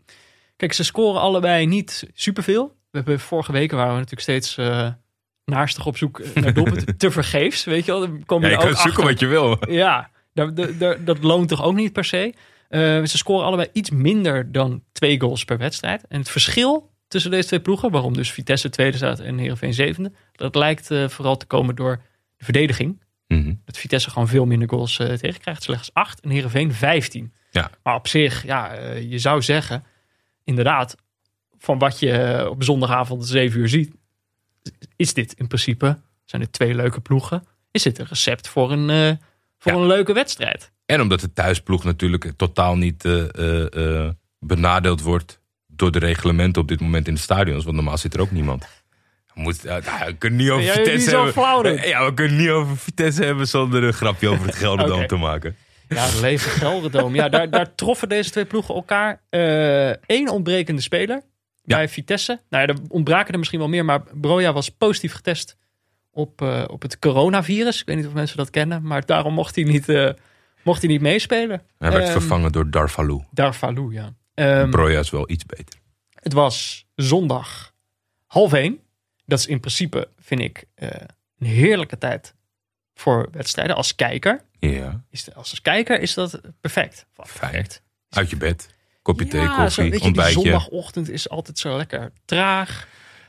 kijk, 0.56 0.74
ze 0.74 0.84
scoren 0.84 1.22
allebei 1.22 1.66
niet 1.66 2.08
superveel. 2.13 2.66
We 2.92 2.98
hebben 2.98 3.20
vorige 3.20 3.52
weken 3.52 3.78
waren 3.78 3.92
we 3.94 4.00
natuurlijk 4.00 4.22
steeds 4.30 4.58
eh 4.58 4.88
naastig 5.46 5.86
op 5.86 5.98
zoek 5.98 6.22
naar 6.34 6.54
doelpunten. 6.63 6.98
te 6.98 7.12
vergeefs, 7.12 7.63
weet 7.63 7.86
je 7.86 7.92
wel. 7.92 8.00
Dan 8.02 8.24
kom 8.25 8.42
je, 8.42 8.48
Ja, 8.48 8.52
je 8.60 8.66
kan 8.66 8.75
zoeken 8.75 9.04
wat 9.04 9.20
je 9.20 9.25
wil. 9.28 9.58
Ja, 9.70 10.10
dat, 10.34 10.56
dat- 10.80 11.06
dat 11.06 11.24
loont 11.24 11.48
toch 11.50 11.63
ook 11.63 11.75
niet 11.75 11.94
per 11.94 12.06
se. 12.06 12.34
Eh, 12.74 13.03
ze 13.03 13.18
scoren 13.18 13.46
allebei 13.46 13.70
iets 13.74 13.89
minder 13.89 14.51
dan 14.51 14.84
twee 14.92 15.20
goals 15.20 15.46
per 15.46 15.58
wedstrijd. 15.58 16.08
En 16.08 16.20
het 16.20 16.30
verschil 16.30 16.92
tussen 17.08 17.32
deze 17.32 17.48
twee 17.48 17.62
ploegen, 17.62 17.92
waarom 17.92 18.13
dus 18.13 18.32
Vitesse 18.32 18.70
tweede 18.70 18.98
staat 18.98 19.20
en 19.20 19.38
Heerenveen 19.38 19.74
zevende, 19.74 20.12
dat 20.32 20.56
lijkt 20.56 20.92
eh, 20.92 21.08
vooral 21.10 21.38
te 21.38 21.46
komen 21.46 21.75
door 21.75 22.01
de 22.38 22.44
verdediging. 22.44 23.01
Mhm. 23.27 23.53
Dat 23.65 23.77
Vitesse 23.77 24.10
gewoon 24.10 24.27
veel 24.27 24.46
minder 24.46 24.70
goals 24.70 25.00
eh 25.00 25.13
tegenkrijgt. 25.13 25.63
Slechts 25.63 25.89
8 25.94 26.20
en 26.20 26.30
Heerenveen 26.30 26.74
15. 26.74 27.34
Ja. 27.51 27.72
Maar 27.84 27.96
op 27.96 28.08
zich, 28.08 28.46
ja, 28.46 28.74
je 28.94 29.20
zou 29.20 29.42
zeggen, 29.42 29.84
inderdaad, 30.44 30.96
van 31.58 31.77
wat 31.77 32.00
je 32.00 32.48
op 32.50 32.63
zondagavond 32.63 33.22
om 33.22 33.27
7 33.27 33.60
uur 33.60 33.70
ziet, 33.70 33.92
is 34.96 35.13
dit 35.13 35.34
in 35.34 35.48
principe, 35.48 36.00
zijn 36.25 36.42
het 36.42 36.51
twee 36.51 36.75
leuke 36.75 37.01
ploegen, 37.01 37.44
is 37.72 37.84
dit 37.84 38.00
een 38.00 38.06
recept 38.10 38.48
voor 38.48 38.72
een, 38.72 39.18
voor 39.58 39.72
Ja. 39.72 39.77
een 39.77 39.88
leuke 39.88 40.13
wedstrijd. 40.13 40.72
En 40.86 41.02
omdat 41.02 41.20
de 41.20 41.34
thuisploeg 41.34 41.84
natuurlijk 41.84 42.32
totaal 42.38 42.75
niet 42.75 43.06
eh, 43.06 43.36
eh, 43.36 44.06
eh, 44.06 44.10
benadeeld 44.40 45.02
wordt 45.02 45.42
door 45.68 45.92
de 45.92 46.00
reglementen 46.00 46.62
op 46.62 46.68
dit 46.68 46.80
moment 46.80 47.08
in 47.08 47.13
de 47.13 47.20
stadions. 47.20 47.63
Want 47.63 47.75
normaal 47.75 47.98
zit 47.98 48.13
er 48.13 48.22
ook 48.22 48.32
niemand. 48.32 48.68
We, 49.34 49.42
moeten, 49.42 49.84
nou, 49.86 50.06
we 50.06 50.16
kunnen 50.18 50.40
niet 50.40 50.50
over 50.50 50.66
Ja, 50.66 50.74
Vitesse 50.74 51.10
zo 51.10 51.16
hebben. 51.16 51.34
flauw. 51.34 51.68
Ja, 51.68 52.06
we 52.06 52.13
kunnen 52.13 52.38
niet 52.38 52.50
over 52.50 52.78
Vitesse 52.78 53.24
hebben 53.24 53.48
zonder 53.48 53.84
een 53.84 53.94
grapje 53.94 54.30
over 54.30 54.46
het 54.46 54.56
Gelderdoom 54.56 55.08
te 55.08 55.16
maken. 55.16 55.56
Ja, 55.90 56.08
lege 56.22 56.50
Gelderdoom. 56.50 57.16
Ja, 57.16 57.30
daar, 57.30 57.50
daar 57.50 57.75
troffen 57.75 58.10
deze 58.10 58.30
twee 58.30 58.46
ploegen 58.46 58.75
elkaar. 58.75 59.22
Eén 60.06 60.30
ontbrekende 60.30 60.82
speler 60.82 61.22
Ja. 61.63 61.75
bij 61.75 61.90
Vitesse. 61.90 62.42
Nou 62.50 62.68
ja, 62.68 62.74
er 62.74 62.80
ontbraken 62.90 63.32
er 63.34 63.38
misschien 63.38 63.60
wel 63.60 63.68
meer, 63.70 63.86
maar 63.86 64.04
Broja 64.13 64.54
was 64.54 64.70
positief 64.70 65.13
getest 65.13 65.58
op, 66.12 66.42
eh, 66.42 66.63
op 66.67 66.82
het 66.82 67.00
coronavirus. 67.00 67.80
Ik 67.80 67.86
weet 67.86 67.96
niet 67.96 68.06
of 68.08 68.13
mensen 68.13 68.38
dat 68.38 68.50
kennen, 68.50 68.84
maar 68.84 69.06
daarom 69.06 69.34
mocht 69.34 69.56
hij 69.56 69.63
niet, 69.63 69.89
eh, 69.89 70.10
mocht 70.63 70.82
hij 70.82 70.91
niet 70.91 71.02
meespelen. 71.02 71.62
Hij 71.78 71.91
werd 71.91 72.04
Ehm, 72.04 72.12
vervangen 72.12 72.52
door 72.52 72.69
Darvalu. 72.71 73.23
Darvalu, 73.32 73.91
ja. 73.93 74.13
Broja 74.69 74.99
is 74.99 75.10
wel 75.10 75.30
iets 75.30 75.45
beter. 75.45 75.80
het 76.13 76.34
was 76.34 76.86
zondag 76.95 77.73
half 78.28 78.54
één. 78.54 78.80
Dat 79.26 79.39
is 79.39 79.45
in 79.47 79.60
principe, 79.60 80.08
vind 80.19 80.41
ik, 80.41 80.63
eh, 80.76 80.89
een 81.39 81.47
heerlijke 81.47 81.97
tijd 81.97 82.36
voor 82.93 83.28
wedstrijden. 83.32 83.76
Als 83.76 83.95
kijker 83.95 84.41
Ja, 84.60 85.04
is, 85.10 85.23
de- 85.23 85.34
als 85.34 85.62
kijker 85.62 85.99
is 85.99 86.13
dat 86.13 86.41
perfect. 86.62 87.06
Perfect. 87.13 87.82
uit 88.10 88.30
je 88.30 88.38
bed. 88.38 88.69
Kopje 89.02 89.28
thee, 89.28 89.41
Ja, 89.41 89.47
zo, 89.56 89.63
koffie, 89.63 89.84
je, 89.84 89.91
die 89.91 90.02
ontbijtje. 90.02 90.34
zondagochtend 90.41 91.10
is 91.10 91.30
altijd 91.30 91.60
zo 91.60 91.78
lekker 91.78 92.12
traag. 92.26 92.88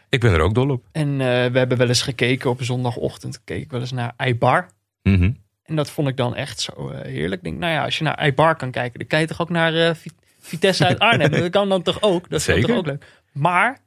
Ik 0.09 0.21
ben 0.21 0.33
er 0.33 0.41
ook 0.41 0.55
dol 0.55 0.71
op. 0.71 0.85
En 0.93 1.09
eh, 1.11 1.17
we 1.53 1.59
hebben 1.59 1.79
wel 1.79 1.89
eens 1.89 2.03
gekeken 2.03 2.51
op 2.51 2.63
zondagochtend. 2.63 3.45
Keek 3.45 3.63
ik 3.63 3.71
wel 3.71 3.81
eens 3.81 3.93
naar 3.93 4.13
Eibar. 4.17 4.67
Mhm. 5.03 5.33
En 5.65 5.77
dat 5.77 5.91
vond 5.91 6.09
ik 6.09 6.17
dan 6.17 6.35
echt 6.37 6.61
zo 6.61 6.89
eh, 6.89 7.01
heerlijk. 7.03 7.43
Ik 7.43 7.49
denk, 7.49 7.59
nou 7.59 7.73
ja, 7.73 7.85
als 7.85 7.99
je 7.99 8.05
naar 8.05 8.15
Eibar 8.15 8.57
kan 8.57 8.71
kijken, 8.71 8.99
dan 8.99 9.09
kan 9.09 9.21
je 9.21 9.27
toch 9.27 9.41
ook 9.41 9.51
naar 9.51 9.75
eh, 9.75 9.95
Vi- 9.95 10.11
Vitesse 10.41 10.87
uit 10.87 10.99
Arnhem. 10.99 11.31
dat 11.41 11.51
kan 11.51 11.69
dan 11.69 11.83
toch 11.83 12.03
ook? 12.03 12.31
Dat 12.31 12.41
is 12.41 12.47
toch 12.67 12.77
ook 12.77 12.87
leuk. 12.87 13.05
Maar 13.33 13.79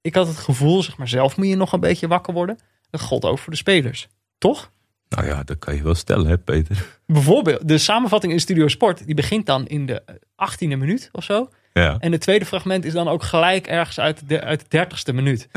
ik 0.00 0.14
had 0.14 0.26
het 0.26 0.36
gevoel, 0.36 0.82
zeg 0.82 0.96
maar, 0.96 1.08
zelf 1.08 1.36
moet 1.36 1.46
je 1.48 1.56
nog 1.56 1.72
een 1.72 1.80
beetje 1.80 2.08
wakker 2.08 2.32
worden. 2.34 2.58
Dat 2.90 3.00
gold 3.00 3.24
ook 3.24 3.38
voor 3.38 3.52
de 3.52 3.58
spelers. 3.58 4.08
Toch? 4.38 4.70
Nou 5.08 5.26
ja, 5.26 5.42
dat 5.42 5.58
kan 5.58 5.74
je 5.74 5.82
wel 5.82 5.94
stellen, 5.94 6.26
hè, 6.26 6.38
Peter. 6.38 6.86
Bijvoorbeeld, 7.06 7.68
de 7.68 7.78
samenvatting 7.78 8.32
in 8.32 8.40
Studio 8.40 8.68
Sport, 8.68 9.06
die 9.06 9.14
begint 9.14 9.46
dan 9.46 9.66
in 9.66 9.86
de 9.86 10.02
18e 10.20 10.58
minuut 10.58 11.08
of 11.12 11.24
zo. 11.24 11.48
Ja. 11.72 11.96
En 12.00 12.12
het 12.12 12.20
tweede 12.20 12.44
fragment 12.46 12.84
is 12.84 12.92
dan 12.92 13.08
ook 13.08 13.22
gelijk 13.22 13.66
ergens 13.66 14.00
uit 14.00 14.28
de, 14.28 14.40
uit 14.40 14.60
de 14.60 14.66
dertigste 14.68 15.12
minuut. 15.12 15.48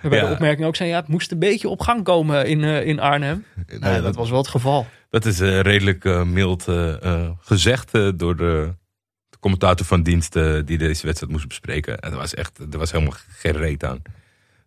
Waarbij 0.00 0.20
Ja. 0.20 0.26
de 0.26 0.32
opmerking 0.32 0.66
ook 0.66 0.76
zijn, 0.76 0.88
ja, 0.88 0.96
het 0.96 1.08
moest 1.08 1.32
een 1.32 1.38
beetje 1.38 1.68
op 1.68 1.80
gang 1.80 2.04
komen 2.04 2.46
in, 2.46 2.64
eh, 2.64 2.86
in 2.86 3.00
Arnhem. 3.00 3.44
Nou, 3.78 4.02
dat 4.02 4.14
was 4.16 4.28
wel 4.30 4.38
het 4.38 4.48
geval. 4.48 4.86
Dat 5.10 5.24
is 5.24 5.40
eh, 5.40 5.60
redelijk 5.60 6.04
eh, 6.04 6.22
mild 6.24 6.66
gezegd 7.40 7.92
door 8.18 8.36
de, 8.36 8.74
de 9.28 9.38
commentator 9.40 9.86
van 9.86 10.02
dienst 10.02 10.32
die 10.64 10.78
deze 10.78 11.06
wedstrijd 11.06 11.32
moest 11.32 11.48
bespreken. 11.48 11.98
En 11.98 12.10
er 12.12 12.16
was 12.18 12.34
echt, 12.34 12.58
er 12.72 12.78
was 12.78 12.92
helemaal 12.92 13.14
geen 13.28 13.56
reet 13.56 13.84
aan. 13.84 14.02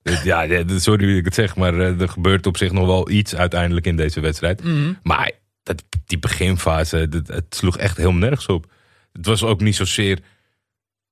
Dus 0.04 0.24
ja, 0.24 0.63
sorry 0.67 1.08
dat 1.08 1.17
ik 1.17 1.26
het 1.26 1.34
zeg, 1.34 1.56
maar 1.56 1.74
er 1.74 2.10
gebeurt 2.10 2.48
op 2.48 2.58
zich 2.58 2.72
nog 2.72 2.86
wel 2.86 3.10
iets 3.10 3.36
uiteindelijk 3.36 3.86
in 3.86 3.96
deze 3.96 4.20
wedstrijd. 4.20 4.62
Maar 5.04 5.32
dat, 5.63 5.84
die 6.06 6.20
beginfase, 6.20 7.10
dat, 7.10 7.28
het 7.28 7.56
sloeg 7.56 7.78
echt 7.78 7.98
helemaal 7.98 8.20
nergens 8.20 8.46
op. 8.46 8.72
Het 9.13 9.26
was 9.26 9.44
ook 9.44 9.62
niet 9.62 9.76
zozeer. 9.76 10.15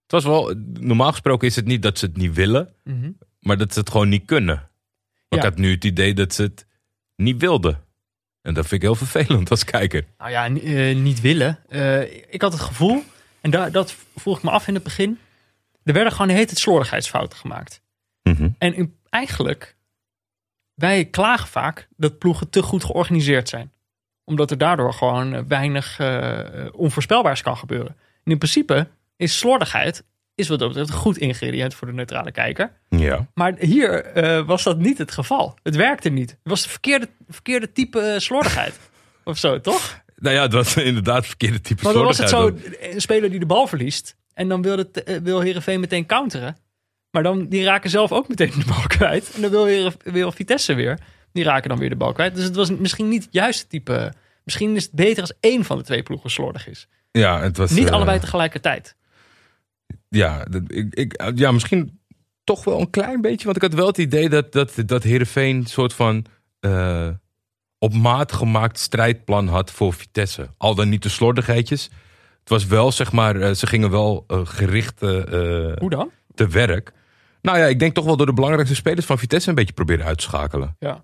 Het 0.04 0.12
was 0.12 0.24
wel, 0.24 0.54
normaal 0.80 1.12
gesproken 1.12 1.48
is 1.48 1.56
het 1.56 1.66
niet 1.66 1.82
dat 1.82 2.00
ze 2.00 2.06
het 2.06 2.18
niet 2.18 2.34
willen, 2.34 2.70
Mhm. 2.84 3.10
Maar 3.40 3.58
dat 3.58 3.74
ze 3.74 3.80
het 3.80 3.90
gewoon 3.90 4.10
niet 4.10 4.26
kunnen. 4.26 4.56
Maar 4.56 4.70
Ja. 5.30 5.38
ik 5.38 5.44
had 5.44 5.56
nu 5.58 5.72
het 5.72 5.84
idee 5.86 6.14
dat 6.14 6.34
ze 6.34 6.42
het 6.42 6.66
niet 7.16 7.38
wilden. 7.42 7.84
En 8.42 8.54
dat 8.54 8.68
vind 8.68 8.82
ik 8.84 8.88
heel 8.88 8.96
vervelend 9.06 9.50
als 9.50 9.64
kijker. 9.64 10.06
Nou 10.18 10.32
ja, 10.32 10.46
eh, 10.46 10.96
niet 10.96 11.22
willen. 11.22 11.60
Eh, 11.70 12.02
ik 12.34 12.42
had 12.42 12.52
het 12.54 12.62
gevoel, 12.62 13.04
en 13.42 13.52
dat 13.72 13.96
vroeg 14.16 14.38
ik 14.38 14.44
me 14.44 14.50
af 14.50 14.68
in 14.68 14.74
het 14.74 14.84
begin. 14.84 15.20
Er 15.84 15.94
werden 15.94 16.12
gewoon 16.12 16.28
de 16.28 16.34
hele 16.34 16.46
tijd 16.46 16.58
slordigheidsfouten 16.60 17.38
gemaakt. 17.40 17.82
En 18.58 18.74
in- 18.76 18.98
eigenlijk, 19.10 19.78
wij 20.74 21.06
klagen 21.06 21.48
vaak 21.48 21.88
dat 21.98 22.18
ploegen 22.18 22.50
te 22.50 22.62
goed 22.62 22.84
georganiseerd 22.84 23.50
zijn. 23.50 23.72
Omdat 24.24 24.52
er 24.52 24.58
daardoor 24.58 24.94
gewoon 24.94 25.34
eh, 25.34 25.42
weinig 25.48 26.00
eh, 26.00 26.68
onvoorspelbaars 26.72 27.42
kan 27.42 27.58
gebeuren. 27.58 27.96
En 28.24 28.32
in 28.32 28.38
principe 28.38 28.88
is 29.16 29.38
slordigheid, 29.38 30.04
is 30.40 30.48
wat 30.48 30.60
dat 30.60 30.68
betreft 30.68 30.90
een 30.90 30.96
goed 30.96 31.18
ingrediënt 31.18 31.74
voor 31.74 31.88
de 31.88 31.94
neutrale 31.94 32.32
kijker. 32.32 32.72
Ja. 32.90 33.28
Maar 33.34 33.56
hier 33.60 34.06
eh, 34.06 34.46
was 34.46 34.64
dat 34.64 34.78
niet 34.78 34.98
het 34.98 35.12
geval. 35.12 35.58
Het 35.64 35.76
werkte 35.76 36.10
niet. 36.10 36.30
Het 36.30 36.40
was 36.44 36.64
de 36.64 36.70
verkeerde, 36.70 37.10
verkeerde 37.30 37.72
type 37.72 38.00
eh, 38.00 38.20
slordigheid. 38.20 38.80
of 39.24 39.38
zo, 39.38 39.62
toch? 39.62 40.02
Nou 40.16 40.36
ja, 40.36 40.42
het 40.42 40.54
was 40.54 40.76
inderdaad 40.78 41.26
verkeerde 41.26 41.62
type 41.62 41.84
Maar 41.84 41.94
dan 41.94 42.04
was 42.04 42.18
het 42.18 42.30
zo, 42.30 42.58
een 42.80 43.02
speler 43.02 43.30
die 43.30 43.40
de 43.40 43.46
bal 43.46 43.68
verliest. 43.68 44.16
En 44.34 44.48
dan 44.48 44.62
wil, 44.62 44.78
het, 44.78 45.04
eh, 45.04 45.18
wil 45.18 45.40
Heerenveen 45.40 45.80
meteen 45.80 46.06
counteren. 46.06 46.58
Maar 47.12 47.24
dan, 47.24 47.48
die 47.48 47.64
raken 47.64 47.90
zelf 47.90 48.12
ook 48.12 48.28
meteen 48.28 48.52
de 48.58 48.66
bal 48.66 48.88
kwijt. 48.88 49.32
En 49.36 49.42
dan 49.42 49.52
wil, 49.52 49.66
Heeren, 49.66 49.94
wil 50.04 50.32
Vitesse 50.32 50.74
weer. 50.74 51.00
Die 51.32 51.44
raken 51.44 51.70
dan 51.70 51.80
weer 51.80 51.90
de 51.90 51.96
bal 51.96 52.12
kwijt. 52.12 52.36
Dus 52.36 52.44
het 52.44 52.56
was 52.56 52.72
misschien 52.72 53.10
niet 53.10 53.24
het 53.24 53.34
juiste 53.34 53.68
type. 53.68 54.14
Misschien 54.44 54.76
is 54.76 54.84
het 54.84 54.92
beter 54.92 55.22
als 55.22 55.34
één 55.40 55.66
van 55.66 55.78
de 55.78 55.84
twee 55.84 56.04
ploegen 56.04 56.30
slordig 56.30 56.68
is. 56.68 56.88
Ja, 57.12 57.42
het 57.42 57.58
was, 57.58 57.72
Niet 57.72 57.90
allebei 57.90 58.20
tegelijkertijd. 58.20 58.96
Ja, 60.10 60.46
ik, 60.68 60.94
ik, 60.94 61.32
ja, 61.36 61.52
misschien 61.52 62.00
toch 62.44 62.64
wel 62.64 62.80
een 62.80 62.90
klein 62.90 63.22
beetje. 63.22 63.46
Want 63.46 63.56
ik 63.56 63.62
had 63.62 63.74
wel 63.74 63.88
het 63.88 63.98
idee 63.98 64.30
dat, 64.30 64.52
dat, 64.52 64.74
dat 64.86 65.04
Heerenveen 65.04 65.56
een 65.56 65.66
soort 65.66 65.94
van 65.94 66.26
eh, 66.60 67.10
op 67.78 67.94
maat 67.94 68.32
gemaakt 68.32 68.80
strijdplan 68.80 69.48
had 69.48 69.72
voor 69.72 69.94
Vitesse. 69.94 70.50
Al 70.58 70.76
dan 70.76 70.90
niet 70.90 71.04
de 71.04 71.10
slordigheidjes. 71.10 71.84
Het 72.40 72.50
was 72.50 72.66
wel, 72.66 72.92
zeg 72.92 73.12
maar, 73.12 73.36
eh, 73.42 73.54
ze 73.54 73.68
gingen 73.68 73.90
wel 73.90 74.24
eh, 74.28 74.42
gericht 74.44 75.00
Hoe 75.00 75.90
dan? 75.90 76.12
te 76.34 76.48
werk. 76.48 76.92
Nou 77.42 77.58
ja, 77.58 77.66
ik 77.66 77.80
denk 77.80 77.94
toch 77.94 78.06
wel 78.06 78.18
door 78.18 78.26
de 78.26 78.34
belangrijkste 78.34 78.76
spelers 78.76 79.06
van 79.06 79.18
Vitesse 79.20 79.50
een 79.50 79.56
beetje 79.56 79.74
proberen 79.74 80.06
uit 80.06 80.18
te 80.18 80.24
schakelen. 80.24 80.76
Ja. 80.80 81.04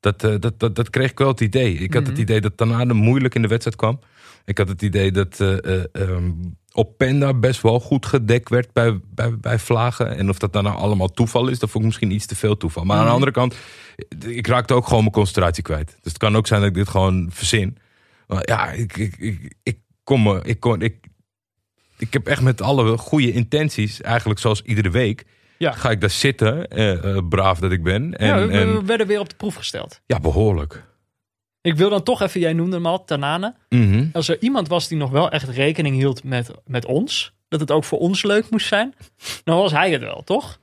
Dat, 0.00 0.20
dat, 0.20 0.60
dat, 0.60 0.74
dat 0.74 0.90
kreeg 0.90 1.10
ik 1.10 1.18
wel 1.18 1.28
het 1.28 1.40
idee. 1.40 1.74
Ik 1.74 1.92
had 1.94 2.02
Mhm. 2.02 2.10
het 2.10 2.20
idee 2.20 2.40
dat 2.40 2.56
Tanane 2.56 2.92
moeilijk 2.92 3.34
in 3.34 3.42
de 3.42 3.48
wedstrijd 3.48 3.76
kwam. 3.76 4.00
Ik 4.44 4.58
had 4.58 4.68
het 4.68 4.82
idee 4.82 5.12
dat 5.12 5.40
eh 5.40 5.84
ehm, 6.74 6.86
Openda 6.86 7.34
best 7.34 7.60
wel 7.60 7.80
goed 7.80 8.06
gedekt 8.06 8.48
werd 8.48 8.72
bij, 8.72 9.00
bij, 9.14 9.38
bij 9.38 9.58
Vlagen. 9.58 10.16
En 10.16 10.28
of 10.28 10.38
dat 10.38 10.52
dan 10.52 10.64
nou 10.64 10.76
allemaal 10.76 11.08
toeval 11.08 11.48
is, 11.48 11.58
dat 11.58 11.70
vond 11.70 11.84
ik 11.84 11.88
misschien 11.90 12.10
iets 12.10 12.26
te 12.26 12.36
veel 12.36 12.56
toeval. 12.56 12.84
Maar 12.84 12.94
aan 12.96 13.00
de 13.02 13.06
Mhm. 13.06 13.14
andere 13.14 13.32
kant, 13.32 13.54
ik 14.26 14.46
raakte 14.46 14.74
ook 14.74 14.84
gewoon 14.86 15.00
mijn 15.00 15.12
concentratie 15.14 15.62
kwijt. 15.62 15.86
Dus 15.86 16.12
het 16.12 16.18
kan 16.18 16.36
ook 16.36 16.46
zijn 16.46 16.60
dat 16.60 16.68
ik 16.68 16.74
dit 16.74 16.88
gewoon 16.88 17.28
verzin. 17.32 17.76
Maar 18.26 18.42
ja, 18.48 18.70
ik, 18.70 18.96
ik, 18.96 19.16
ik, 19.16 19.54
ik 19.62 19.78
kom 20.04 20.22
me, 20.22 20.40
ik, 20.44 20.60
kon, 20.60 20.82
ik, 20.82 21.06
ik 21.98 22.12
heb 22.12 22.26
echt 22.26 22.42
met 22.42 22.62
alle 22.62 22.98
goede 22.98 23.32
intenties, 23.32 24.00
eigenlijk 24.00 24.40
zoals 24.40 24.62
iedere 24.62 24.90
week, 24.90 25.24
Ja. 25.58 25.72
ga 25.72 25.90
ik 25.90 26.00
daar 26.00 26.10
zitten, 26.10 26.68
eh, 26.68 27.16
eh, 27.16 27.28
braaf 27.28 27.58
dat 27.58 27.72
ik 27.72 27.82
ben. 27.82 28.16
En, 28.18 28.26
ja, 28.26 28.38
we, 28.38 28.46
we 28.46 28.52
en, 28.58 28.86
werden 28.86 29.06
weer 29.06 29.20
op 29.20 29.28
de 29.28 29.36
proef 29.36 29.54
gesteld. 29.54 30.00
ja, 30.06 30.20
behoorlijk. 30.20 30.84
Ik 31.64 31.76
wil 31.76 31.90
dan 31.90 32.02
toch 32.02 32.22
even, 32.22 32.40
jij 32.40 32.52
noemde 32.52 32.76
hem 32.76 32.86
al, 32.86 33.04
Tanane. 33.04 33.54
Mhm. 33.68 34.06
Als 34.12 34.28
er 34.28 34.36
iemand 34.40 34.68
was 34.68 34.88
die 34.88 34.98
nog 34.98 35.10
wel 35.10 35.30
echt 35.30 35.48
rekening 35.48 35.96
hield 35.96 36.24
met, 36.24 36.50
met 36.66 36.84
ons, 36.86 37.32
dat 37.48 37.60
het 37.60 37.70
ook 37.70 37.84
voor 37.84 37.98
ons 37.98 38.22
leuk 38.22 38.50
moest 38.50 38.66
zijn, 38.66 38.94
dan 39.44 39.56
was 39.56 39.72
hij 39.72 39.90
het 39.90 40.00
wel, 40.00 40.22
toch? 40.24 40.58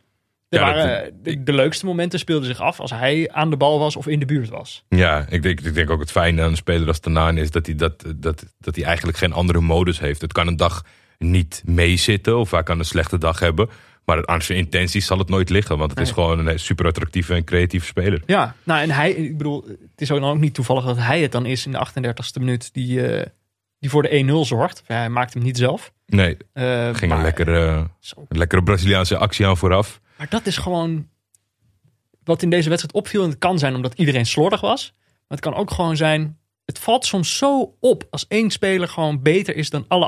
Er 0.49 0.59
Ja, 0.59 0.65
dat- 0.65 0.75
waren, 0.75 1.19
de, 1.23 1.43
de 1.43 1.53
leukste 1.53 1.85
momenten 1.85 2.19
speelden 2.19 2.47
zich 2.47 2.59
af 2.59 2.79
als 2.79 2.91
hij 2.91 3.29
aan 3.31 3.49
de 3.49 3.57
bal 3.57 3.79
was 3.79 3.95
of 3.95 4.07
in 4.07 4.19
de 4.19 4.25
buurt 4.25 4.49
was. 4.49 4.83
Ja, 4.89 5.25
ik 5.29 5.41
denk, 5.43 5.61
ik 5.61 5.73
denk 5.73 5.89
ook 5.89 5.99
het 5.99 6.11
fijne 6.11 6.41
aan 6.41 6.49
een 6.49 6.55
speler 6.55 6.87
als 6.87 6.99
Tanaan 6.99 7.37
is 7.37 7.51
dat 7.51 7.65
hij, 7.65 7.75
dat, 7.75 8.03
dat, 8.15 8.43
dat 8.59 8.75
hij 8.75 8.85
eigenlijk 8.85 9.17
geen 9.17 9.33
andere 9.33 9.61
modus 9.61 9.99
heeft. 9.99 10.21
Het 10.21 10.33
kan 10.33 10.47
een 10.47 10.57
dag 10.57 10.83
niet 11.17 11.61
meezitten 11.65 12.37
of 12.37 12.51
hij 12.51 12.63
kan 12.63 12.79
een 12.79 12.85
slechte 12.85 13.17
dag 13.17 13.39
hebben. 13.39 13.69
Maar 14.15 14.25
aan 14.27 14.41
zijn 14.41 14.57
intenties 14.57 15.05
zal 15.05 15.17
het 15.17 15.29
nooit 15.29 15.49
liggen. 15.49 15.77
Want 15.77 15.91
het 15.91 15.99
is 15.99 16.11
gewoon 16.11 16.47
een 16.47 16.59
super 16.59 16.85
attractieve 16.85 17.33
en 17.33 17.43
creatieve 17.43 17.85
speler. 17.85 18.21
Ja, 18.25 18.55
nou 18.63 18.81
en 18.81 18.91
hij, 18.91 19.11
ik 19.11 19.37
bedoel, 19.37 19.65
het 19.67 20.01
is 20.01 20.11
ook 20.11 20.19
dan 20.19 20.29
ook 20.29 20.37
niet 20.39 20.53
toevallig 20.53 20.85
dat 20.85 20.97
hij 20.97 21.21
het 21.21 21.31
dan 21.31 21.45
is 21.45 21.65
in 21.65 21.71
de 21.71 21.77
38e 21.77 22.39
minuut 22.39 22.73
die, 22.73 23.07
eh, 23.07 23.25
die 23.79 23.89
voor 23.89 24.01
de 24.01 24.15
1-0 24.15 24.45
zorgt. 24.45 24.83
Hij 24.85 25.09
maakt 25.09 25.33
hem 25.33 25.43
niet 25.43 25.57
zelf. 25.57 25.91
Nee, 26.05 26.37
Eh, 26.53 26.95
ging 26.95 27.07
maar, 27.11 27.17
een 27.17 27.23
lekkere, 27.23 27.87
een 28.27 28.37
lekkere 28.37 28.63
Braziliaanse 28.63 29.17
actie 29.17 29.47
aan 29.47 29.57
vooraf. 29.57 30.01
maar 30.17 30.29
dat 30.29 30.45
is 30.45 30.57
gewoon 30.57 31.07
wat 32.23 32.41
in 32.41 32.49
deze 32.49 32.69
wedstrijd 32.69 32.95
opviel. 32.95 33.23
En 33.23 33.29
het 33.29 33.39
kan 33.39 33.59
zijn 33.59 33.75
omdat 33.75 33.93
iedereen 33.93 34.25
slordig 34.25 34.61
was. 34.61 34.93
Maar 34.97 35.37
het 35.37 35.39
kan 35.39 35.55
ook 35.55 35.71
gewoon 35.71 35.97
zijn, 35.97 36.37
het 36.65 36.79
valt 36.79 37.05
soms 37.05 37.37
zo 37.37 37.75
op 37.79 38.07
als 38.09 38.27
één 38.27 38.49
speler 38.51 38.87
gewoon 38.87 39.21
beter 39.21 39.55
is 39.55 39.69
dan 39.69 39.85
alle 39.87 40.05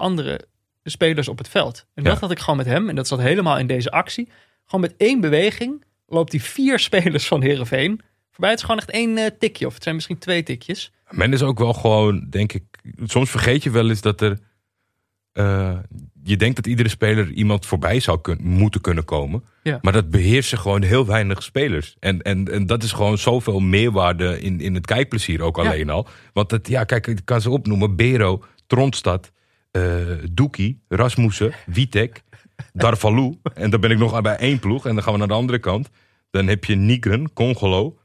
andere 0.84 0.90
spelers 1.14 1.28
op 1.28 1.38
het 1.38 1.48
veld. 1.50 1.86
En 1.96 2.04
dat 2.04 2.14
Ja. 2.14 2.20
had 2.20 2.32
ik 2.32 2.40
gewoon 2.40 2.58
met 2.58 2.66
hem. 2.66 2.90
En 2.90 2.96
dat 2.96 3.08
zat 3.08 3.20
helemaal 3.20 3.58
in 3.58 3.68
deze 3.68 3.92
actie. 3.92 4.30
Gewoon 4.66 4.82
met 4.82 4.94
één 4.98 5.22
beweging 5.22 5.84
loopt 6.08 6.32
hij 6.32 6.42
vier 6.42 6.80
spelers 6.90 7.28
van 7.28 7.42
Herenveen 7.42 8.02
voorbij. 8.32 8.50
Het 8.50 8.60
is 8.60 8.66
gewoon 8.66 8.80
echt 8.80 8.90
één 8.92 9.18
eh, 9.18 9.30
tikje. 9.40 9.66
Of 9.68 9.74
het 9.74 9.84
zijn 9.84 9.96
misschien 9.96 10.18
twee 10.18 10.44
tikjes. 10.44 10.92
Men 11.10 11.34
is 11.34 11.42
ook 11.42 11.60
wel 11.60 11.74
gewoon, 11.74 12.28
denk 12.30 12.54
ik. 12.54 12.64
Soms 13.04 13.30
vergeet 13.30 13.64
je 13.64 13.70
wel 13.72 13.90
eens 13.90 14.02
dat 14.02 14.22
er. 14.22 14.40
eh, 15.32 15.78
je 16.24 16.38
denkt 16.38 16.56
dat 16.56 16.68
iedere 16.68 16.90
speler 16.90 17.30
iemand 17.32 17.66
voorbij 17.66 18.00
zou 18.00 18.36
moeten 18.40 18.82
kunnen 18.82 19.06
komen. 19.06 19.44
Ja. 19.64 19.80
Maar 19.82 19.94
dat 19.94 20.10
beheersen 20.10 20.58
gewoon 20.58 20.82
heel 20.82 21.06
weinig 21.06 21.44
spelers. 21.44 21.96
En, 22.00 22.22
en, 22.22 22.52
en 22.52 22.66
dat 22.66 22.84
is 22.84 22.92
gewoon 22.92 23.18
zoveel 23.18 23.60
meerwaarde 23.60 24.42
in, 24.42 24.62
in 24.62 24.74
het 24.76 24.86
kijkplezier 24.86 25.42
ook 25.42 25.58
Ja. 25.58 25.64
alleen 25.64 25.90
al. 25.90 26.08
Want 26.34 26.52
het, 26.52 26.68
ja, 26.68 26.84
kijk, 26.84 27.08
ik 27.08 27.22
kan 27.26 27.42
ze 27.42 27.50
opnoemen: 27.50 27.96
Bero, 27.96 28.44
Tronstad, 28.68 29.26
eh 29.26 29.32
Doekie, 30.32 30.82
Rasmussen, 30.88 31.54
Witek, 31.66 32.24
Darvalu. 32.74 33.38
en 33.54 33.70
dan 33.70 33.80
ben 33.82 33.92
ik 33.92 33.98
nog 33.98 34.22
bij 34.22 34.36
één 34.36 34.60
ploeg. 34.60 34.86
En 34.86 34.94
dan 34.94 35.04
gaan 35.04 35.14
we 35.14 35.20
naar 35.20 35.28
de 35.28 35.34
andere 35.34 35.60
kant. 35.60 35.90
Dan 36.32 36.48
heb 36.48 36.66
je 36.66 36.76
Nigren, 36.76 37.34
Congolo. 37.34 37.98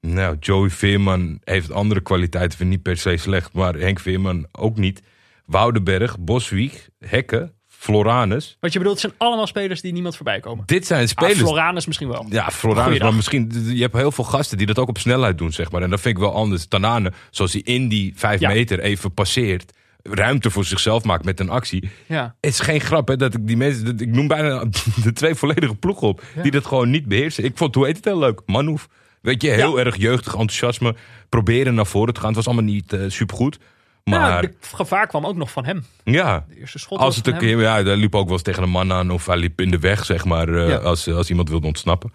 Nou, 0.00 0.36
Joey 0.40 0.70
Veerman 0.70 1.38
heeft 1.44 1.72
andere 1.72 2.00
kwaliteiten, 2.00 2.58
vind 2.58 2.70
ik 2.70 2.74
niet 2.76 2.82
per 2.84 2.96
se 2.96 3.16
slecht. 3.16 3.52
Maar 3.52 3.74
Henk 3.74 4.00
Veerman 4.00 4.46
ook 4.52 4.76
niet. 4.76 5.02
Woudenberg, 5.46 6.18
Boswieg, 6.18 6.88
Hekken, 6.98 7.52
Floranus. 7.66 8.56
Wat 8.60 8.72
je 8.72 8.78
bedoelt, 8.78 9.00
het 9.02 9.10
zijn 9.10 9.20
allemaal 9.28 9.46
spelers 9.46 9.80
die 9.80 9.92
niemand 9.92 10.16
voorbij 10.16 10.40
komen. 10.40 10.62
Dit 10.66 10.86
zijn 10.86 11.02
Ah, 11.02 11.08
spelers. 11.08 11.38
Floranus 11.38 11.86
misschien 11.86 12.08
wel. 12.08 12.26
ja, 12.28 12.50
Floranus, 12.50 12.98
maar 12.98 13.14
misschien, 13.14 13.50
je 13.74 13.80
hebt 13.82 13.96
heel 13.96 14.12
veel 14.12 14.24
gasten 14.24 14.58
die 14.58 14.66
dat 14.66 14.78
ook 14.78 14.88
op 14.88 14.98
snelheid 14.98 15.38
doen, 15.38 15.52
zeg 15.52 15.70
maar. 15.70 15.82
En 15.82 15.90
dat 15.90 16.00
vind 16.00 16.16
ik 16.16 16.22
wel 16.22 16.34
anders. 16.34 16.66
Tanane, 16.66 17.12
zoals 17.30 17.52
hij 17.52 17.62
in 17.64 17.88
die 17.88 18.12
vijf 18.16 18.40
Ja. 18.40 18.48
meter 18.48 18.80
even 18.80 19.14
passeert, 19.14 19.72
ruimte 20.02 20.50
voor 20.50 20.64
zichzelf 20.64 21.04
maakt 21.04 21.24
met 21.24 21.40
een 21.40 21.50
actie. 21.50 21.90
Ja. 22.06 22.34
Het 22.40 22.50
is 22.52 22.60
geen 22.60 22.80
grap, 22.80 23.08
hè, 23.08 23.16
dat 23.16 23.34
ik 23.34 23.46
die 23.46 23.56
mensen, 23.56 23.84
dat- 23.84 24.00
ik 24.00 24.08
noem 24.14 24.26
bijna 24.28 24.64
de 25.04 25.12
twee 25.12 25.34
volledige 25.34 25.74
ploegen 25.74 26.06
op, 26.08 26.22
Ja. 26.34 26.42
die 26.42 26.50
dat 26.50 26.66
gewoon 26.66 26.90
niet 26.90 27.06
beheersen. 27.06 27.44
Ik 27.44 27.56
vond, 27.56 27.74
hoe 27.74 27.86
heet 27.86 27.96
het 27.96 28.04
heel 28.04 28.18
leuk? 28.18 28.40
Manouf. 28.46 28.88
Weet 29.20 29.42
je, 29.42 29.50
heel 29.50 29.78
erg 29.78 29.96
jeugdig 29.96 30.32
enthousiasme, 30.32 30.94
proberen 31.28 31.74
naar 31.74 31.86
voren 31.86 32.14
te 32.14 32.20
gaan. 32.20 32.28
Het 32.28 32.36
was 32.36 32.46
allemaal 32.46 32.64
niet 32.72 32.92
eh 32.92 33.00
supergoed. 33.08 33.58
Maar 34.04 34.20
Ja, 34.20 34.40
het 34.40 34.70
gevaar 34.74 35.06
kwam 35.06 35.26
ook 35.26 35.36
nog 35.36 35.50
van 35.50 35.64
hem. 35.64 35.84
ja, 36.04 36.44
De 36.48 36.58
eerste 36.58 36.78
schot 36.78 36.98
als 36.98 37.16
het 37.16 37.26
een 37.26 37.38
keer, 37.38 37.60
ja, 37.60 37.82
daar 37.82 37.96
liep 37.96 38.14
ook 38.14 38.24
wel 38.24 38.32
eens 38.32 38.42
tegen 38.42 38.62
een 38.62 38.70
man 38.70 38.92
aan 38.92 39.10
of 39.10 39.26
hij 39.26 39.36
liep 39.36 39.60
in 39.60 39.70
de 39.70 39.78
weg, 39.78 40.04
zeg 40.04 40.24
maar, 40.24 40.48
eh, 40.48 40.68
Ja. 40.68 40.76
als, 40.76 41.08
als 41.08 41.30
iemand 41.30 41.48
wilde 41.48 41.66
ontsnappen. 41.66 42.12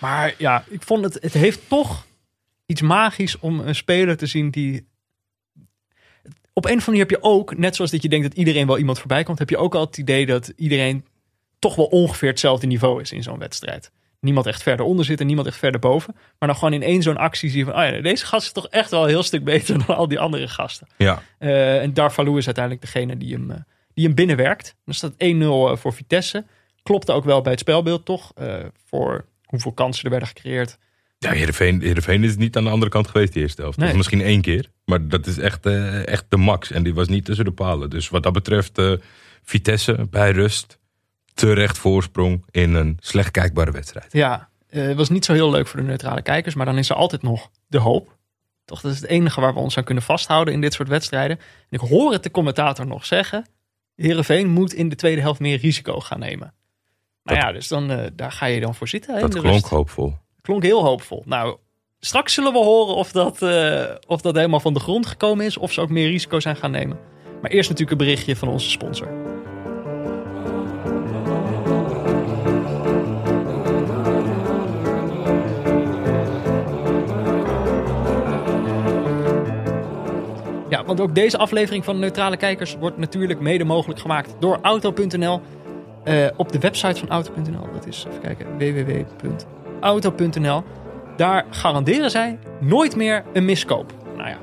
Maar 0.00 0.34
ja, 0.38 0.64
ik 0.68 0.82
vond 0.82 1.04
het, 1.04 1.18
het 1.20 1.32
heeft 1.32 1.60
toch 1.68 2.06
iets 2.66 2.80
magisch 2.80 3.38
om 3.38 3.60
een 3.60 3.74
speler 3.74 4.16
te 4.16 4.26
zien 4.26 4.50
die... 4.50 4.86
Op 6.56 6.64
een 6.64 6.70
of 6.70 6.88
andere 6.88 6.90
manier 6.90 7.00
heb 7.00 7.10
je 7.10 7.22
ook, 7.22 7.56
net 7.56 7.76
zoals 7.76 7.90
dat 7.90 8.02
je 8.02 8.08
denkt 8.08 8.28
dat 8.28 8.38
iedereen 8.38 8.66
wel 8.66 8.78
iemand 8.78 8.98
voorbij 8.98 9.22
komt, 9.22 9.38
heb 9.38 9.50
je 9.50 9.56
ook 9.56 9.74
al 9.74 9.84
het 9.84 9.98
idee 9.98 10.26
dat 10.26 10.52
iedereen 10.56 11.04
toch 11.58 11.74
wel 11.74 11.86
ongeveer 11.86 12.28
hetzelfde 12.28 12.66
niveau 12.66 13.00
is 13.00 13.12
in 13.12 13.22
zo'n 13.22 13.38
wedstrijd. 13.38 13.90
Niemand 14.20 14.46
echt 14.46 14.62
verder 14.62 14.86
onder 14.86 15.04
zit 15.04 15.20
en 15.20 15.26
niemand 15.26 15.46
echt 15.46 15.56
verder 15.56 15.80
boven. 15.80 16.14
Maar 16.38 16.48
dan 16.48 16.58
gewoon 16.58 16.72
in 16.72 16.82
één 16.82 17.02
zo'n 17.02 17.16
actie 17.16 17.50
zie 17.50 17.58
je 17.58 17.64
van, 17.64 17.74
oh 17.74 17.82
ja, 17.82 18.00
deze 18.00 18.26
gast 18.26 18.46
is 18.46 18.52
toch 18.52 18.68
echt 18.68 18.90
wel 18.90 19.02
een 19.02 19.08
heel 19.08 19.22
stuk 19.22 19.44
beter 19.44 19.78
dan 19.86 19.96
al 19.96 20.08
die 20.08 20.18
andere 20.18 20.48
gasten. 20.48 20.86
Ja, 20.96 21.22
Eh, 21.38 21.82
en 21.82 21.94
Darvalu 21.94 22.36
is 22.36 22.46
uiteindelijk 22.46 22.84
degene 22.84 23.16
die 23.16 23.32
hem, 23.32 23.50
eh, 23.50 23.56
die 23.94 24.04
hem 24.04 24.14
binnenwerkt. 24.14 24.76
Dan 24.84 24.94
staat 24.94 25.14
1-0 25.18 25.76
voor 25.76 25.92
Vitesse. 25.92 26.44
Klopte 26.82 27.12
ook 27.12 27.24
wel 27.24 27.40
bij 27.40 27.52
het 27.52 27.60
spelbeeld, 27.60 28.04
toch? 28.04 28.32
Eh, 28.34 28.54
voor 28.84 29.24
hoeveel 29.44 29.72
kansen 29.72 30.04
er 30.04 30.10
werden 30.10 30.28
gecreëerd. 30.28 30.78
Ja 31.24 31.32
Heerenveen, 31.32 31.80
Heerenveen 31.80 32.24
is 32.24 32.36
niet 32.36 32.56
aan 32.56 32.64
de 32.64 32.70
andere 32.70 32.90
kant 32.90 33.08
geweest 33.08 33.32
die 33.32 33.42
eerste 33.42 33.62
helft. 33.62 33.78
Nee. 33.78 33.94
Misschien 33.94 34.20
één 34.20 34.40
keer, 34.40 34.70
maar 34.84 35.08
dat 35.08 35.26
is 35.26 35.38
echt, 35.38 35.66
eh, 35.66 36.06
echt 36.06 36.24
de 36.28 36.36
max. 36.36 36.70
En 36.70 36.82
die 36.82 36.94
was 36.94 37.08
niet 37.08 37.24
tussen 37.24 37.44
de 37.44 37.52
palen. 37.52 37.90
Dus 37.90 38.08
wat 38.08 38.22
dat 38.22 38.32
betreft, 38.32 38.78
eh, 38.78 38.92
Vitesse 39.42 40.06
bij 40.10 40.30
rust, 40.30 40.78
terecht 41.34 41.78
voorsprong 41.78 42.44
in 42.50 42.74
een 42.74 42.96
slecht 43.00 43.30
kijkbare 43.30 43.70
wedstrijd. 43.70 44.12
Ja, 44.12 44.48
eh, 44.68 44.82
het 44.82 44.96
was 44.96 45.08
niet 45.08 45.24
zo 45.24 45.32
heel 45.32 45.50
leuk 45.50 45.66
voor 45.66 45.80
de 45.80 45.86
neutrale 45.86 46.22
kijkers. 46.22 46.54
Maar 46.54 46.66
dan 46.66 46.78
is 46.78 46.90
er 46.90 46.96
altijd 46.96 47.22
nog 47.22 47.50
de 47.66 47.78
hoop. 47.78 48.16
Toch, 48.64 48.80
dat 48.80 48.92
is 48.92 49.00
het 49.00 49.08
enige 49.10 49.40
waar 49.40 49.54
we 49.54 49.60
ons 49.60 49.76
aan 49.76 49.84
kunnen 49.84 50.02
vasthouden 50.04 50.54
in 50.54 50.60
dit 50.60 50.72
soort 50.72 50.88
wedstrijden. 50.88 51.38
En 51.38 51.78
ik 51.78 51.80
hoor 51.80 52.12
het 52.12 52.22
de 52.22 52.30
commentator 52.30 52.86
nog 52.86 53.06
zeggen. 53.06 53.46
Heerenveen 53.96 54.48
moet 54.48 54.72
in 54.72 54.88
de 54.88 54.96
tweede 54.96 55.20
helft 55.20 55.40
meer 55.40 55.58
risico 55.58 56.00
gaan 56.00 56.18
nemen. 56.18 56.54
Nou 57.22 57.38
Dat- 57.38 57.46
ja, 57.48 57.52
dus 57.52 57.68
dan, 57.68 58.10
daar 58.12 58.32
ga 58.32 58.46
je 58.46 58.60
dan 58.60 58.74
voor 58.74 58.88
zitten. 58.88 59.20
Dat 59.20 59.30
klonk 59.30 59.46
rust. 59.46 59.68
hoopvol. 59.68 60.14
Klonk 60.44 60.62
heel 60.62 60.84
hoopvol. 60.84 61.22
Nou, 61.26 61.56
straks 62.00 62.34
zullen 62.34 62.52
we 62.52 62.58
horen 62.58 62.94
of 62.94 63.12
dat, 63.12 63.42
eh, 63.42 63.84
of 64.06 64.20
dat 64.20 64.34
helemaal 64.34 64.60
van 64.60 64.74
de 64.74 64.80
grond 64.80 65.06
gekomen 65.06 65.44
is. 65.44 65.56
Of 65.56 65.72
ze 65.72 65.80
ook 65.80 65.88
meer 65.88 66.08
risico 66.08 66.40
zijn 66.40 66.56
gaan 66.56 66.70
nemen. 66.70 66.98
Maar 67.42 67.50
eerst 67.50 67.70
natuurlijk 67.70 68.00
een 68.00 68.06
berichtje 68.06 68.36
van 68.36 68.48
onze 68.48 68.70
sponsor. 68.70 69.08
Ja, 80.68 80.84
want 80.84 81.00
ook 81.00 81.14
deze 81.14 81.38
aflevering 81.38 81.84
van 81.84 81.98
Neutrale 81.98 82.36
Kijkers 82.36 82.76
wordt 82.76 82.98
natuurlijk 82.98 83.40
mede 83.40 83.64
mogelijk 83.64 84.00
gemaakt 84.00 84.34
door 84.40 84.58
Auto.nl. 84.62 85.40
Eh, 86.04 86.26
op 86.36 86.52
de 86.52 86.58
website 86.58 87.00
van 87.00 87.08
Auto.nl, 87.08 87.72
dat 87.72 87.86
is 87.86 88.04
even 88.08 88.20
kijken, 88.20 89.63
www.auto.nl. 89.84 90.62
Daar 91.16 91.44
garanderen 91.50 92.10
zij 92.10 92.38
nooit 92.60 92.96
meer 92.96 93.24
een 93.32 93.44
miskoop. 93.44 93.92
Nou 94.16 94.28
ja, 94.28 94.38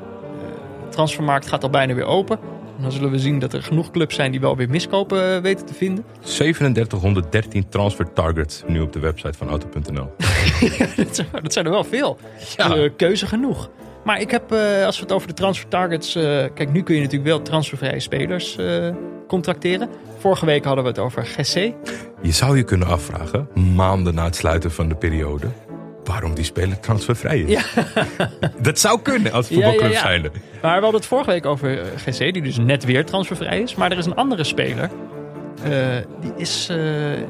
de 0.84 0.90
transfermarkt 0.90 1.48
gaat 1.48 1.64
al 1.64 1.70
bijna 1.70 1.94
weer 1.94 2.06
open. 2.06 2.40
En 2.78 2.82
dan 2.82 2.92
zullen 2.92 3.12
we 3.12 3.20
zien 3.20 3.40
dat 3.40 3.54
er 3.54 3.64
genoeg 3.64 3.92
clubs 3.92 4.16
zijn 4.16 4.32
die 4.32 4.40
wel 4.40 4.56
weer 4.56 4.70
miskopen 4.70 5.36
eh, 5.36 5.42
weten 5.42 5.66
te 5.66 5.74
vinden. 5.74 6.06
3713 6.20 7.70
transfer 7.70 8.14
targets 8.14 8.64
nu 8.68 8.82
op 8.82 8.94
de 8.94 9.00
website 9.00 9.38
van 9.38 9.50
auto.nl. 9.50 10.14
dat, 10.96 11.16
zijn, 11.16 11.28
dat 11.42 11.54
zijn 11.54 11.66
er 11.66 11.72
wel 11.72 11.84
veel. 11.84 12.18
Ja. 12.58 12.76
Eh, 12.76 12.90
keuze 12.96 13.28
genoeg. 13.28 13.70
Maar 14.04 14.22
ik 14.22 14.32
heb, 14.32 14.52
eh, 14.52 14.86
als 14.86 14.96
we 14.96 15.04
het 15.04 15.12
over 15.12 15.28
de 15.28 15.34
transfer 15.34 15.68
targets... 15.70 16.16
eh, 16.16 16.24
kijk, 16.54 16.72
nu 16.72 16.84
kun 16.84 16.96
je 16.96 17.02
natuurlijk 17.02 17.30
wel 17.30 17.42
transfervrije 17.42 18.00
spelers 18.00 18.58
eh, 18.58 18.90
contracteren. 19.28 19.90
Vorige 20.18 20.46
week 20.46 20.64
hadden 20.64 20.84
we 20.84 20.90
het 20.90 21.00
over 21.00 21.26
Gessé. 21.26 21.76
Je 22.22 22.32
zou 22.32 22.58
je 22.58 22.64
kunnen 22.64 22.88
afvragen, 22.88 23.48
maanden 23.76 24.14
na 24.14 24.24
het 24.24 24.36
sluiten 24.36 24.72
van 24.72 24.90
de 24.90 24.96
periode, 24.96 25.48
waarom 26.04 26.34
die 26.36 26.44
speler 26.44 26.80
transfervrij 26.80 27.40
is. 27.40 27.64
Dat 28.62 28.80
zou 28.80 29.02
kunnen 29.02 29.32
als 29.32 29.48
Ja, 29.48 29.56
ja, 29.58 29.62
voetbalclub 29.64 29.92
ja. 29.92 30.00
zijnde. 30.00 30.32
Maar 30.62 30.76
we 30.76 30.82
hadden 30.82 30.94
het 31.00 31.06
vorige 31.06 31.30
week 31.30 31.46
over 31.46 31.80
eh, 31.80 31.86
Gessé, 31.96 32.32
die 32.32 32.42
dus 32.42 32.58
net 32.58 32.86
weer 32.86 33.06
transfervrij 33.06 33.62
is. 33.62 33.76
Maar 33.76 33.92
er 33.92 33.98
is 33.98 34.06
een 34.06 34.16
andere 34.16 34.44
speler 34.44 34.90
Eh, 35.64 35.72
die 36.22 36.32
is 36.38 36.68
eh, 36.70 36.78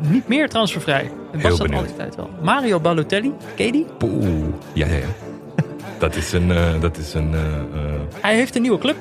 niet 0.09 0.27
meer 0.27 0.49
transfervrij. 0.49 1.11
Het 1.31 1.41
Heel 1.41 1.49
was 1.49 1.59
dat 1.59 1.73
al 1.73 1.83
die 1.83 1.95
tijd 1.95 2.15
wel. 2.15 2.29
Mario 2.41 2.79
Balotelli, 2.79 3.33
ken 3.55 3.65
je 3.65 3.71
die? 3.71 3.85
Poeh. 3.97 4.23
Ja, 4.73 4.87
ja, 4.87 4.93
ja. 4.93 5.05
dat 5.99 6.15
is 6.15 6.31
een... 6.33 6.51
eh, 6.51 6.81
dat 6.81 6.97
is 6.97 7.13
een 7.13 7.35
Hij 8.21 8.35
heeft 8.35 8.55
een 8.55 8.61
nieuwe 8.61 8.77
club. 8.77 8.95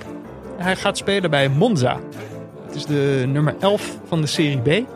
Hij 0.57 0.77
gaat 0.77 0.97
spelen 0.99 1.31
bij 1.31 1.49
Monza. 1.49 1.99
Het 2.67 2.75
is 2.75 2.85
de 2.87 3.25
nummer 3.29 3.55
11 3.61 3.99
van 4.09 4.21
de 4.21 4.27
Serie 4.27 4.59
B. 4.61 4.87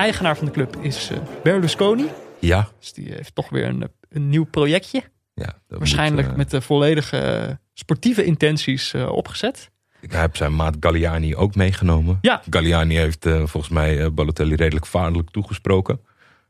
Eigenaar 0.00 0.36
van 0.36 0.46
de 0.46 0.52
club 0.52 0.76
is 0.80 1.10
eh, 1.10 1.18
Berlusconi. 1.42 2.06
ja. 2.38 2.68
Dus 2.78 2.92
die 2.92 3.12
heeft 3.12 3.34
toch 3.34 3.50
weer 3.50 3.64
een, 3.66 3.88
een 4.08 4.28
nieuw 4.28 4.44
projectje. 4.44 5.02
ja 5.34 5.58
Waarschijnlijk 5.68 6.22
moet, 6.22 6.30
eh, 6.32 6.36
met 6.38 6.50
de 6.50 6.60
volledige 6.60 7.58
sportieve 7.74 8.24
intenties 8.24 8.94
eh, 8.94 9.08
opgezet. 9.08 9.70
Ik 10.00 10.12
heb 10.12 10.36
zijn 10.36 10.54
maat 10.56 10.76
Galliani 10.80 11.36
ook 11.36 11.54
meegenomen. 11.54 12.18
Ja. 12.20 12.42
Galliani 12.50 12.96
heeft 12.96 13.26
volgens 13.28 13.68
mij 13.68 14.00
eh, 14.04 14.10
Balotelli 14.10 14.54
redelijk 14.54 14.86
vaarlijk 14.86 15.30
toegesproken. 15.30 16.00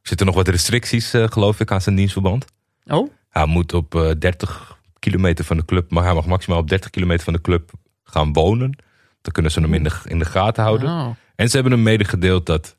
Er 0.02 0.08
zitten 0.08 0.26
nog 0.26 0.34
wat 0.34 0.48
restricties, 0.48 1.10
geloof 1.14 1.60
ik, 1.60 1.70
aan 1.70 1.80
zijn 1.80 1.94
dienstverband. 1.94 2.44
Oh, 2.86 3.10
Hij 3.28 3.46
moet 3.46 3.74
op 3.74 3.94
eh, 3.94 4.10
30 4.18 4.78
kilometer 4.98 5.44
van 5.44 5.56
de 5.56 5.64
club, 5.64 5.90
maar 5.90 6.04
hij 6.04 6.14
mag 6.14 6.26
maximaal 6.26 6.58
op 6.58 6.68
30 6.68 6.90
kilometer 6.90 7.24
van 7.24 7.32
de 7.32 7.40
club 7.40 7.70
gaan 8.04 8.32
wonen. 8.32 8.78
Dan 9.22 9.32
kunnen 9.32 9.52
ze 9.52 9.60
hem 9.60 9.74
in 9.74 9.82
de, 9.82 9.90
in 10.04 10.18
de 10.18 10.24
gaten 10.24 10.62
houden. 10.62 10.88
Oh. 10.88 11.08
En 11.36 11.48
ze 11.48 11.54
hebben 11.54 11.72
hem 11.72 11.82
medegedeeld 11.82 12.46
dat 12.46 12.76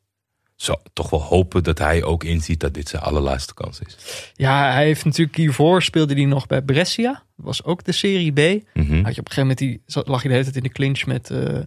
ze 0.62 0.80
toch 0.94 1.10
wel 1.10 1.22
hopen 1.22 1.64
dat 1.64 1.78
hij 1.78 2.04
ook 2.04 2.24
inziet 2.24 2.60
dat 2.60 2.74
dit 2.74 2.90
zijn 2.90 3.02
allerlaatste 3.02 3.54
kans 3.54 3.80
is. 3.80 3.98
Ja, 4.34 4.72
hij 4.72 4.86
heeft 4.86 5.06
natuurlijk 5.06 5.38
hiervoor 5.38 5.82
speelde 5.82 6.14
hij 6.14 6.26
nog 6.26 6.48
bij 6.48 6.62
Brescia. 6.62 7.24
Was 7.36 7.64
ook 7.64 7.84
de 7.84 7.92
Serie 7.92 8.32
B. 8.32 8.64
Mhm. 8.74 9.04
Had 9.04 9.16
je 9.16 9.22
op 9.22 9.28
een 9.28 9.34
gegeven 9.34 9.42
moment 9.42 9.58
die, 9.58 9.82
lag 9.86 10.22
je 10.22 10.28
de 10.28 10.34
hele 10.34 10.44
tijd 10.44 10.56
in 10.56 10.64
de 10.64 10.70
clinch 10.70 11.06
met, 11.06 11.30
eh, 11.30 11.60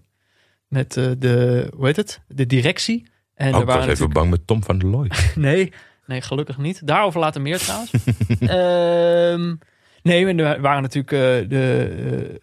met 0.69 0.97
eh, 0.97 1.11
de, 1.19 1.69
hoe 1.77 1.87
heet 1.87 1.97
het? 1.97 2.21
De 2.29 2.47
directie. 2.47 3.07
En 3.35 3.49
Oh, 3.49 3.55
er 3.55 3.61
ik 3.61 3.67
was 3.67 3.75
waren 3.75 3.91
even 3.91 4.11
bang 4.11 4.31
met 4.31 4.47
Tom 4.47 4.63
van 4.65 4.79
der 4.79 4.89
Looy. 4.89 5.11
Nee, 5.35 5.73
nee, 6.07 6.21
gelukkig 6.21 6.59
niet. 6.59 6.87
Daarover 6.87 7.21
later 7.21 7.41
meer 7.41 7.59
trouwens. 7.59 7.91
Ehm, 8.41 9.55
nee, 10.03 10.27
en 10.27 10.39
er 10.39 10.61
waren 10.61 10.83
natuurlijk 10.83 11.13
eh, 11.13 11.49
de, 11.49 12.41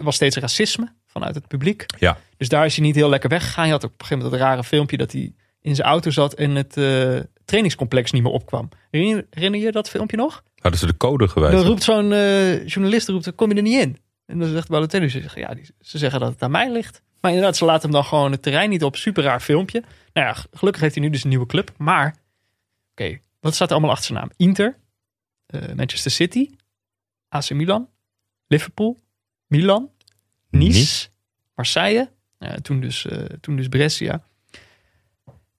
was 0.00 0.14
steeds 0.14 0.36
racisme 0.36 0.92
vanuit 1.12 1.34
het 1.34 1.48
publiek. 1.48 1.84
Ja. 1.98 2.18
Dus 2.36 2.48
daar 2.48 2.64
is 2.64 2.76
hij 2.76 2.84
niet 2.84 2.94
heel 2.94 3.08
lekker 3.08 3.28
weggegaan. 3.28 3.66
Je 3.66 3.72
had 3.72 3.84
op 3.84 3.90
een 3.90 3.96
gegeven 3.98 4.22
moment 4.22 4.40
dat 4.40 4.48
rare 4.48 4.64
filmpje 4.64 4.96
dat 4.96 5.12
hij 5.12 5.32
in 5.60 5.74
zijn 5.74 5.88
auto 5.88 6.10
zat 6.10 6.34
en 6.34 6.54
het 6.54 6.76
eh, 6.76 7.20
trainingscomplex 7.44 8.10
niet 8.10 8.22
meer 8.22 8.32
opkwam. 8.32 8.68
Herinner, 8.90 9.26
herinner 9.30 9.60
je 9.60 9.72
dat 9.72 9.88
filmpje 9.88 10.16
nog? 10.16 10.42
Hadden 10.56 10.80
ze 10.80 10.86
de 10.86 10.96
code 10.96 11.28
gewijzigd? 11.28 11.62
Dan 11.62 11.70
roept 11.70 11.82
zo'n 11.82 12.12
eh, 12.12 12.66
journalist, 12.66 13.08
roept, 13.08 13.34
kom 13.34 13.48
je 13.50 13.56
er 13.56 13.62
niet 13.62 13.80
in? 13.80 13.98
En 14.26 14.38
dan 14.38 14.48
zegt 14.48 14.68
Balotelli, 14.68 15.08
ze 15.08 15.20
zeggen, 15.20 15.40
ja, 15.40 15.54
die, 15.54 15.64
ze 15.80 15.98
zeggen 15.98 16.20
dat 16.20 16.32
het 16.32 16.42
aan 16.42 16.50
mij 16.50 16.70
ligt. 16.70 17.02
Maar 17.20 17.30
inderdaad, 17.30 17.56
ze 17.56 17.64
laten 17.64 17.82
hem 17.82 17.90
dan 17.90 18.04
gewoon 18.04 18.32
het 18.32 18.42
terrein 18.42 18.70
niet 18.70 18.84
op. 18.84 18.96
Super 18.96 19.22
raar 19.22 19.40
filmpje. 19.40 19.82
Nou 20.12 20.26
ja, 20.26 20.36
gelukkig 20.52 20.82
heeft 20.82 20.94
hij 20.94 21.04
nu 21.04 21.10
dus 21.10 21.22
een 21.22 21.28
nieuwe 21.28 21.46
club. 21.46 21.72
Maar, 21.76 22.16
oké, 22.90 23.18
wat 23.40 23.54
staat 23.54 23.68
er 23.68 23.74
allemaal 23.74 23.92
achter 23.92 24.06
zijn 24.06 24.18
naam? 24.18 24.30
Inter, 24.36 24.78
eh, 25.46 25.74
Manchester 25.74 26.10
City, 26.10 26.50
AC 27.28 27.50
Milan, 27.50 27.88
Liverpool, 28.46 28.98
Milan, 29.46 29.90
Nice, 30.52 30.78
Nice. 30.78 31.08
Marseille. 31.54 32.10
Ja, 32.38 32.56
toen, 32.62 32.80
dus, 32.80 33.06
eh, 33.06 33.18
toen 33.40 33.56
dus 33.56 33.68
Brescia. 33.68 34.22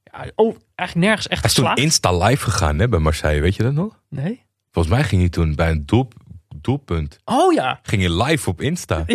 Ja, 0.04 0.26
oh, 0.36 0.56
eigenlijk 0.76 1.08
nergens 1.08 1.28
echt 1.28 1.42
Hij 1.42 1.50
is 1.50 1.56
toen. 1.56 1.84
Insta 1.84 2.18
live 2.18 2.44
gegaan 2.44 2.80
hè, 2.80 2.90
bij 2.90 3.00
Marseille, 3.00 3.42
weet 3.42 3.56
je 3.56 3.64
dat 3.64 3.74
nog? 3.74 4.00
Nee? 4.10 4.46
Volgens 4.72 4.96
mij 4.96 5.04
ging 5.04 5.22
hij 5.22 5.30
toen 5.30 5.56
bij 5.56 5.70
een 5.72 5.86
doel, 5.86 6.08
doelpunt, 6.56 7.18
Oh 7.26 7.54
ja, 7.54 7.80
ging 7.84 8.02
hij 8.02 8.24
live 8.24 8.50
op 8.50 8.62
Insta. 8.62 9.06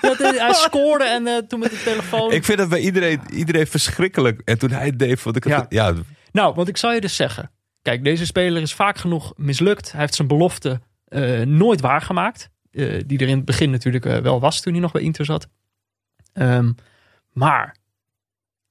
Dat, 0.00 0.20
eh, 0.20 0.40
hij 0.40 0.52
scoorde 0.52 1.04
en 1.04 1.26
eh, 1.26 1.36
toen 1.36 1.58
met 1.60 1.70
de 1.70 1.82
telefoon. 1.84 2.32
Ik 2.32 2.44
vind 2.44 2.58
dat 2.58 2.68
bij 2.68 2.80
iedereen, 2.80 3.20
iedereen 3.32 3.66
verschrikkelijk. 3.66 4.40
En 4.44 4.58
toen 4.58 4.70
hij 4.70 4.86
het 4.86 4.98
deed, 4.98 5.20
vond 5.20 5.36
ik 5.36 5.44
het... 5.44 5.52
Ja. 5.52 5.66
Ja, 5.68 5.94
Nou, 6.32 6.54
want 6.54 6.68
ik 6.68 6.76
zal 6.76 6.92
je 6.92 7.00
dus 7.00 7.16
zeggen. 7.16 7.50
Kijk, 7.82 8.04
deze 8.04 8.26
speler 8.26 8.62
is 8.62 8.74
vaak 8.74 8.98
genoeg 8.98 9.32
mislukt. 9.36 9.92
Hij 9.92 10.00
heeft 10.00 10.14
zijn 10.14 10.28
belofte 10.28 10.80
eh, 11.04 11.40
nooit 11.40 11.80
waargemaakt. 11.80 12.50
Eh, 12.76 13.02
die 13.06 13.18
er 13.18 13.28
in 13.28 13.36
het 13.36 13.44
begin 13.44 13.70
natuurlijk 13.70 14.06
eh, 14.06 14.18
wel 14.18 14.40
was 14.40 14.60
toen 14.60 14.72
hij 14.72 14.82
nog 14.82 14.92
bij 14.92 15.02
Inter 15.02 15.24
zat. 15.24 15.48
Ehm, 16.32 16.72
maar, 17.32 17.76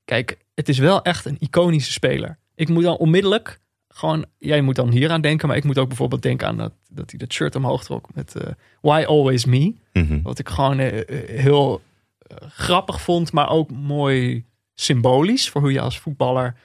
kijk, 0.03 0.37
het 0.53 0.69
is 0.69 0.77
wel 0.77 1.01
echt 1.01 1.25
een 1.25 1.37
iconische 1.39 1.91
speler. 1.91 2.37
Ik 2.55 2.69
moet 2.69 2.83
dan 2.83 2.97
onmiddellijk 2.97 3.59
gewoon... 3.87 4.25
Jij 4.37 4.61
moet 4.61 4.75
dan 4.75 4.89
hier 4.89 5.11
aan 5.11 5.21
denken, 5.21 5.47
maar 5.47 5.57
ik 5.57 5.63
moet 5.63 5.77
ook 5.77 5.87
bijvoorbeeld 5.87 6.21
denken 6.21 6.47
aan 6.47 6.57
dat, 6.57 6.73
dat 6.89 7.09
hij 7.09 7.19
dat 7.19 7.33
shirt 7.33 7.55
omhoog 7.55 7.83
trok 7.83 8.13
met 8.13 8.35
eh, 8.35 8.51
Why 8.81 9.03
Always 9.07 9.45
Me. 9.45 9.75
Mhm. 9.93 10.21
Wat 10.21 10.39
ik 10.39 10.49
gewoon 10.49 10.79
heel 11.27 11.81
grappig 12.39 13.01
vond, 13.01 13.31
maar 13.31 13.49
ook 13.49 13.71
mooi 13.71 14.45
symbolisch. 14.75 15.49
Voor 15.49 15.61
hoe 15.61 15.71
je 15.71 15.81
als 15.81 15.99
voetballer, 15.99 16.55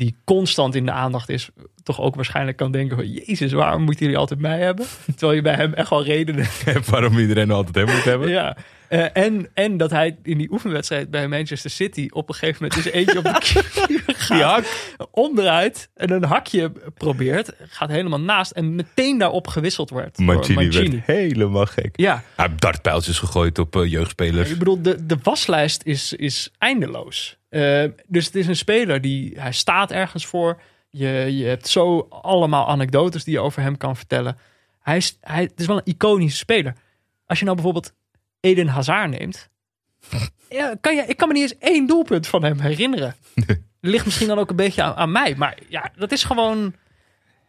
die 0.00 0.16
constant 0.24 0.74
in 0.74 0.86
de 0.86 0.92
aandacht 0.92 1.28
is, 1.28 1.50
toch 1.82 2.00
ook 2.00 2.14
waarschijnlijk 2.14 2.56
kan 2.56 2.72
denken 2.72 2.96
van... 2.96 3.08
Jezus, 3.08 3.52
waarom 3.52 3.82
moeten 3.82 4.04
jullie 4.04 4.18
altijd 4.18 4.40
mij 4.40 4.58
hebben? 4.58 4.86
Terwijl 5.16 5.32
je 5.32 5.42
bij 5.42 5.54
hem 5.54 5.74
echt 5.74 5.90
wel 5.90 6.04
redenen... 6.04 6.46
En 6.64 6.82
waarom 6.90 7.18
iedereen 7.18 7.50
altijd 7.50 7.74
hem 7.74 7.94
moet 7.94 8.04
hebben. 8.04 8.28
ja. 8.28 8.56
Eh, 8.88 9.06
en, 9.12 9.48
en 9.54 9.76
dat 9.76 9.90
hij 9.90 10.18
in 10.22 10.38
die 10.38 10.52
oefenwedstrijd 10.52 11.10
bij 11.10 11.28
Manchester 11.28 11.70
City 11.70 12.08
op 12.12 12.28
een 12.28 12.34
gegeven 12.34 12.62
moment 12.62 12.86
is 12.86 12.92
eentje 12.92 13.18
op 13.18 13.24
de 13.24 13.62
keeper 13.86 14.14
gaat. 14.14 14.94
Onderuit 15.10 15.90
en 15.94 16.10
een 16.10 16.24
hakje 16.24 16.72
probeert. 16.94 17.52
Gaat 17.68 17.90
helemaal 17.90 18.20
naast 18.20 18.50
en 18.50 18.74
meteen 18.74 19.18
daarop 19.18 19.46
gewisseld 19.46 19.90
wordt. 19.90 20.18
Mancini. 20.18 20.70
werd 20.70 21.04
helemaal 21.04 21.66
gek. 21.66 21.90
Ja, 21.92 22.22
Hij 22.36 22.46
heeft 22.48 22.60
dartpijltjes 22.60 23.18
gegooid 23.18 23.58
op 23.58 23.76
eh, 23.76 23.90
jeugdspelers. 23.90 24.50
Ik 24.50 24.58
bedoel, 24.58 24.82
de, 24.82 25.06
de 25.06 25.16
waslijst 25.22 25.82
is, 25.84 26.12
is 26.12 26.50
eindeloos. 26.58 27.38
Eh, 27.50 27.84
dus 28.06 28.26
het 28.26 28.34
is 28.34 28.46
een 28.46 28.56
speler 28.56 29.00
die, 29.00 29.40
hij 29.40 29.52
staat 29.52 29.90
ergens 29.90 30.26
voor. 30.26 30.60
Je, 30.90 31.08
je 31.36 31.44
hebt 31.44 31.68
zo 31.68 32.06
allemaal 32.10 32.68
anekdotes 32.68 33.24
die 33.24 33.34
je 33.34 33.40
over 33.40 33.62
hem 33.62 33.76
kan 33.76 33.96
vertellen. 33.96 34.38
Hij 34.80 34.96
is, 34.96 35.18
hij, 35.20 35.42
het 35.42 35.60
is 35.60 35.66
wel 35.66 35.76
een 35.76 35.94
iconische 35.94 36.38
speler. 36.38 36.74
Als 37.26 37.38
je 37.38 37.44
nou 37.44 37.56
bijvoorbeeld 37.56 37.92
Eden 38.40 38.68
Hazard 38.68 39.10
neemt. 39.10 39.48
Ja, 40.48 40.74
kan 40.80 40.96
je, 40.96 41.02
ik 41.06 41.16
kan 41.16 41.28
me 41.28 41.34
niet 41.34 41.42
eens 41.42 41.58
één 41.58 41.86
doelpunt 41.86 42.26
van 42.26 42.44
hem 42.44 42.60
herinneren. 42.60 43.14
Ligt 43.80 44.04
misschien 44.04 44.28
dan 44.28 44.38
ook 44.38 44.50
een 44.50 44.56
beetje 44.56 44.82
aan, 44.82 44.94
aan 44.94 45.12
mij. 45.12 45.34
Maar 45.36 45.58
ja, 45.68 45.90
dat 45.96 46.12
is 46.12 46.24
gewoon... 46.24 46.74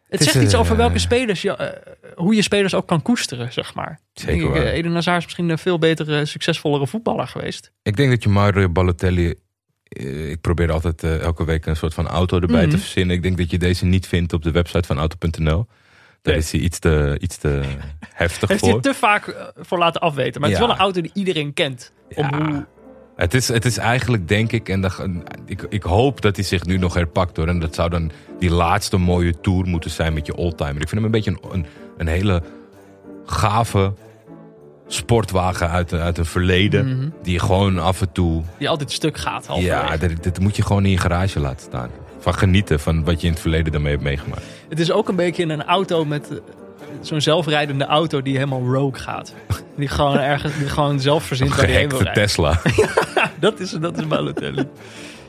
Het, 0.08 0.24
zegt 0.24 0.44
iets 0.44 0.54
eh, 0.54 0.60
over 0.60 0.76
welke 0.76 1.00
spelers 1.00 1.42
je, 1.42 1.56
eh, 1.56 1.94
hoe 2.16 2.36
je 2.36 2.42
spelers 2.42 2.74
ook 2.74 2.88
kan 2.88 3.02
koesteren, 3.02 3.54
zeg 3.54 3.74
maar. 3.74 4.00
Zeker 4.14 4.56
ik, 4.56 4.56
eh, 4.56 4.74
Eden 4.74 4.94
Hazard 4.94 5.18
is 5.18 5.24
misschien 5.24 5.50
een 5.50 5.58
veel 5.58 5.80
betere, 5.80 6.26
succesvollere 6.26 6.88
voetballer 6.88 7.28
geweest. 7.28 7.72
Ik 7.84 7.96
denk 7.96 8.10
dat 8.10 8.24
je 8.24 8.30
Mario 8.30 8.70
Balotelli... 8.70 9.36
eh, 9.92 10.30
Ik 10.30 10.42
probeer 10.42 10.72
altijd 10.72 11.04
eh, 11.04 11.20
elke 11.22 11.46
week 11.46 11.66
een 11.66 11.76
soort 11.76 11.94
van 11.94 12.08
auto 12.08 12.40
erbij 12.40 12.62
Mhm. 12.62 12.70
te 12.70 12.78
verzinnen. 12.78 13.16
Ik 13.16 13.24
denk 13.24 13.38
dat 13.38 13.52
je 13.52 13.58
deze 13.58 13.86
niet 13.86 14.08
vindt 14.08 14.34
op 14.34 14.44
de 14.44 14.52
website 14.52 14.88
van 14.88 14.98
auto.nl. 14.98 15.68
Daar 16.22 16.34
Nee. 16.34 16.44
is 16.44 16.52
hij 16.52 16.62
iets 16.62 16.80
te, 16.80 17.18
iets 17.22 17.38
te 17.38 17.62
heftig 18.14 18.50
Heeft 18.50 18.62
hij 18.62 18.70
voor. 18.70 18.74
het 18.80 18.84
te 18.84 18.94
vaak 18.94 19.28
eh, 19.28 19.46
voor 19.56 19.78
laten 19.78 20.02
afweten. 20.02 20.42
Maar 20.42 20.50
het 20.50 20.60
is 20.60 20.66
wel 20.66 20.74
een 20.76 20.82
auto 20.82 21.02
die 21.02 21.12
iedereen 21.14 21.54
kent. 21.54 21.92
Om 22.16 22.24
Ja. 22.24 22.46
hoe, 22.46 22.66
Het 23.16 23.34
is, 23.34 23.48
het 23.48 23.66
is 23.66 23.78
eigenlijk, 23.78 24.28
denk 24.28 24.52
ik, 24.52 24.70
en 24.70 24.82
dat, 24.82 25.06
ik, 25.46 25.66
ik 25.70 25.84
hoop 25.84 26.22
dat 26.22 26.36
hij 26.36 26.46
zich 26.46 26.66
nu 26.66 26.78
nog 26.78 26.94
herpakt 26.94 27.38
hoor. 27.38 27.48
En 27.48 27.60
dat 27.60 27.76
zou 27.76 27.90
dan 27.90 28.12
die 28.40 28.50
laatste 28.52 28.98
mooie 28.98 29.40
tour 29.40 29.66
moeten 29.68 29.90
zijn 29.92 30.14
met 30.14 30.26
je 30.26 30.36
oldtimer. 30.36 30.82
Ik 30.82 30.90
vind 30.90 30.92
hem 30.92 31.04
een 31.04 31.12
beetje 31.12 31.32
een, 31.32 31.40
een, 31.52 31.66
een 31.98 32.08
hele 32.08 32.44
gave 33.26 33.94
sportwagen 34.94 35.70
uit, 35.70 35.94
uit 35.94 36.18
een 36.18 36.26
verleden. 36.26 36.98
Mhm. 36.98 37.10
Die 37.24 37.40
gewoon 37.40 37.80
af 37.80 38.02
en 38.02 38.12
toe. 38.12 38.44
die 38.58 38.70
altijd 38.70 38.92
stuk 38.92 39.18
gaat. 39.18 39.48
Ja, 39.56 39.98
dat 39.98 40.40
moet 40.40 40.56
je 40.56 40.64
gewoon 40.64 40.86
in 40.86 40.92
je 40.92 40.98
garage 40.98 41.40
laten 41.40 41.66
staan. 41.68 41.90
Van 42.20 42.34
genieten 42.34 42.80
van 42.80 43.04
wat 43.04 43.22
je 43.22 43.28
in 43.28 43.34
het 43.34 43.42
verleden 43.42 43.72
daarmee 43.72 43.92
hebt 43.92 44.04
meegemaakt. 44.04 44.44
Het 44.70 44.80
is 44.80 44.92
ook 44.92 45.10
een 45.10 45.16
beetje 45.16 45.44
een 45.44 45.64
auto 45.64 46.06
met 46.06 46.30
eh, 46.32 46.38
zo'n 47.02 47.22
zelfrijdende 47.22 47.86
auto 47.86 48.22
die 48.22 48.36
helemaal 48.36 48.74
rogue 48.74 49.02
gaat. 49.02 49.34
Die 49.76 49.88
gewoon 49.88 50.18
ergens 50.34 50.58
die 50.58 50.68
gewoon 50.70 51.00
zelf 51.00 51.24
verzint 51.24 51.56
rijden. 51.56 52.14
Tesla. 52.14 52.62
Dat 53.40 53.60
is, 53.60 53.72
dat 53.72 53.98
is 53.98 54.08
Balotelli. 54.08 54.68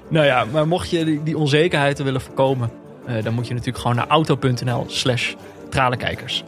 nou 0.09 0.27
ja, 0.27 0.45
maar 0.53 0.69
mocht 0.69 0.91
je 0.91 1.05
die, 1.05 1.23
die 1.23 1.37
onzekerheid 1.39 2.03
willen 2.03 2.21
voorkomen, 2.21 2.71
eh, 3.07 3.23
dan 3.25 3.35
moet 3.35 3.47
je 3.47 3.53
natuurlijk 3.53 3.83
gewoon 3.83 3.97
naar 3.97 4.07
auto.nl 4.07 4.85
slash 4.89 5.33
tralenkijkers. 5.71 6.45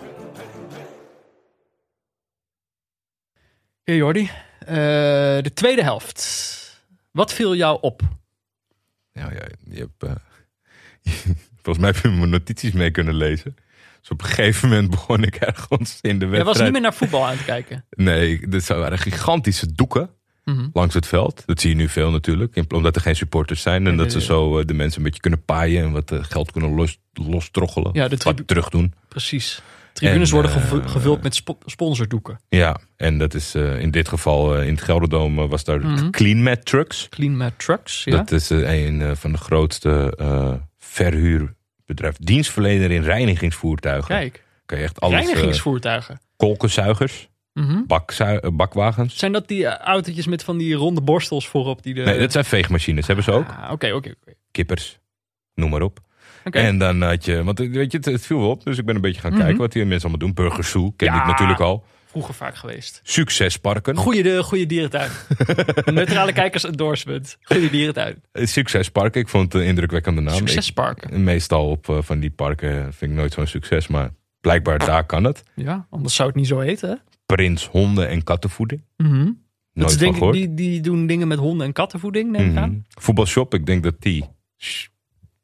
Hey 3.85 3.97
Jordi, 3.97 4.31
eh, 4.59 4.77
de 5.43 5.51
tweede 5.55 5.83
helft. 5.83 6.83
Wat 7.11 7.33
viel 7.33 7.55
jou 7.55 7.79
op? 7.81 8.03
Nou 9.13 9.35
ja, 9.35 9.43
je 9.71 9.79
hebt, 9.79 10.03
eh, 10.03 10.13
volgens 11.63 11.79
mij 11.79 11.91
heb 11.95 12.03
je 12.03 12.09
mijn 12.09 12.31
notities 12.31 12.73
mee 12.73 12.91
kunnen 12.91 13.15
lezen. 13.15 13.57
Dus 14.01 14.11
op 14.11 14.21
een 14.21 14.27
gegeven 14.27 14.69
moment 14.69 14.91
begon 14.91 15.23
ik 15.23 15.37
ergens 15.37 15.99
in 16.01 16.19
de 16.19 16.27
wedstrijd. 16.27 16.35
Jij 16.35 16.45
was 16.45 16.61
niet 16.61 16.73
meer 16.73 16.81
naar 16.81 16.95
voetbal 16.95 17.27
aan 17.27 17.37
het 17.37 17.45
kijken. 17.45 17.85
Nee, 17.91 18.49
dit 18.49 18.67
waren 18.67 18.99
gigantische 18.99 19.73
doeken. 19.73 20.11
Mhm. 20.45 20.69
langs 20.73 20.95
het 20.95 21.07
veld. 21.07 21.43
Dat 21.47 21.61
zie 21.61 21.71
je 21.71 21.77
nu 21.77 21.89
veel 21.89 22.11
natuurlijk, 22.11 22.65
omdat 22.69 22.97
er 22.97 23.03
geen 23.03 23.17
supporters 23.17 23.63
zijn. 23.63 23.77
En 23.77 23.83
Nee, 23.83 23.97
dat 23.97 24.07
nee, 24.07 24.21
ze 24.21 24.21
zo 24.21 24.59
eh, 24.59 24.67
de 24.67 24.75
mensen 24.75 24.99
een 24.99 25.05
beetje 25.05 25.21
kunnen 25.21 25.45
paaien 25.45 25.85
en 25.85 25.93
wat 25.93 26.13
geld 26.21 26.53
kunnen 26.53 26.75
los, 26.75 26.99
lostroggelen. 27.13 27.91
Ja, 27.93 28.09
de 28.09 28.17
wat 28.23 28.47
terug 28.47 28.69
doen. 28.69 28.95
Precies. 29.09 29.63
Tribunes 29.95 30.29
En, 30.29 30.35
worden 30.35 30.53
eh, 30.55 30.61
gevu- 30.61 30.89
gevuld 30.89 31.23
met 31.23 31.35
spo- 31.35 31.59
sponsordoeken. 31.65 32.41
Ja, 32.49 32.81
en 32.97 33.19
dat 33.19 33.35
is 33.35 33.55
eh, 33.55 33.81
in 33.81 33.91
dit 33.91 34.09
geval 34.09 34.57
eh, 34.57 34.67
in 34.67 34.75
het 34.75 34.83
Gelderdoom 34.83 35.39
eh, 35.39 35.49
was 35.49 35.65
daar 35.65 35.81
Mhm. 35.81 36.11
Clean 36.11 36.43
Mat 36.43 36.65
Trucks. 36.65 37.09
Clean 37.11 37.37
Mat 37.37 37.53
Trucks, 37.57 38.05
ja. 38.05 38.17
Dat 38.17 38.33
is 38.33 38.51
een 38.51 39.17
van 39.17 39.33
de 39.33 39.39
grootste 39.39 40.15
verhuurbedrijven. 40.79 42.25
Dienstverlener 42.25 42.91
in 42.91 43.03
reinigingsvoertuigen. 43.03 44.09
Kijk, 44.17 44.43
Kan 44.67 44.79
je 44.79 44.85
echt 44.85 45.01
alles... 45.01 45.21
reinigingsvoertuigen. 45.25 46.21
kolkenzuigers, 46.37 47.29
eh, 48.19 48.37
bakwagens. 48.53 49.17
Zijn 49.19 49.33
dat 49.33 49.49
die 49.49 49.67
autootjes 49.67 50.27
met 50.27 50.45
van 50.45 50.59
die 50.59 50.75
ronde 50.75 51.01
borstels 51.01 51.49
voorop? 51.49 51.83
Die 51.83 51.95
de... 51.95 52.03
Nee, 52.03 52.19
dat 52.19 52.33
zijn 52.33 52.45
veegmachines. 52.45 53.07
Hebben 53.07 53.25
ze 53.25 53.33
ook. 53.33 53.49
Ah, 53.49 53.71
Oké, 53.73 53.93
oké, 53.93 54.15
oké. 54.21 54.33
Kippers. 54.51 54.99
Noem 55.55 55.71
maar 55.71 55.83
op. 55.83 56.01
En 56.51 56.79
dan 56.79 57.03
had 57.03 57.25
je, 57.25 57.45
want 57.45 57.61
eh, 57.61 57.71
weet 57.73 57.91
je, 57.93 57.97
het, 57.97 58.07
het 58.07 58.27
viel 58.27 58.39
wel 58.39 58.51
op. 58.51 58.65
Dus 58.65 58.79
ik 58.79 58.85
ben 58.85 58.95
een 58.95 59.01
beetje 59.01 59.21
gaan 59.21 59.31
Mhm. 59.33 59.41
kijken 59.41 59.59
wat 59.59 59.73
die 59.73 59.85
mensen 59.85 60.09
allemaal 60.09 60.27
doen. 60.27 60.45
Burger 60.45 60.65
Zoo, 60.65 60.91
ken 60.97 61.13
Ja. 61.13 61.21
ik 61.21 61.27
natuurlijk 61.27 61.61
al. 61.61 61.85
Vroeger 62.07 62.35
vaak 62.35 62.55
geweest. 62.57 63.01
Succesparken. 63.03 63.97
Goeie, 63.97 64.23
de, 64.23 64.43
goede 64.43 64.67
dierentuin. 64.67 65.11
Neutrale 65.85 66.33
kijkers 66.33 66.65
endorsement. 66.65 67.37
Goede 67.43 67.71
dierentuin. 67.71 68.23
Eh, 68.33 68.47
Succesparken, 68.47 69.21
ik 69.21 69.29
vond 69.29 69.53
het 69.53 69.63
een 69.63 69.69
indrukwekkende 69.69 70.21
naam. 70.21 70.35
Succesparken. 70.37 71.11
Ik- 71.11 71.17
meestal 71.19 71.71
op 71.71 71.89
eh, 71.89 71.99
van 72.01 72.21
die 72.21 72.31
parken 72.31 72.93
vind 72.93 73.11
ik 73.11 73.17
nooit 73.17 73.33
zo'n 73.33 73.47
succes, 73.47 73.87
maar 73.89 74.11
blijkbaar 74.41 74.79
daar 74.79 75.05
kan 75.07 75.25
het. 75.25 75.43
Ja, 75.55 75.87
anders 75.91 76.15
zou 76.15 76.29
het 76.29 76.37
niet 76.37 76.47
zo 76.47 76.59
heten. 76.59 77.01
Prins 77.27 77.67
honden 77.67 78.09
en 78.09 78.25
kattenvoeding. 78.25 78.83
Mhm. 78.97 79.13
Nooit 79.15 79.35
Dat 79.73 79.91
is 79.91 79.97
van 79.97 80.21
denk 80.21 80.35
ik, 80.35 80.41
die, 80.41 80.55
die 80.55 80.81
doen 80.81 81.07
dingen 81.07 81.29
met 81.29 81.39
honden 81.39 81.67
en 81.67 81.73
kattenvoeding, 81.73 82.31
neem 82.31 82.45
ik 82.47 82.51
Mhm. 82.53 82.59
aan. 82.63 82.85
Voetbalshop, 82.89 83.55
ik 83.55 83.67
denk 83.67 83.83
dat 83.83 83.95
die 83.99 84.25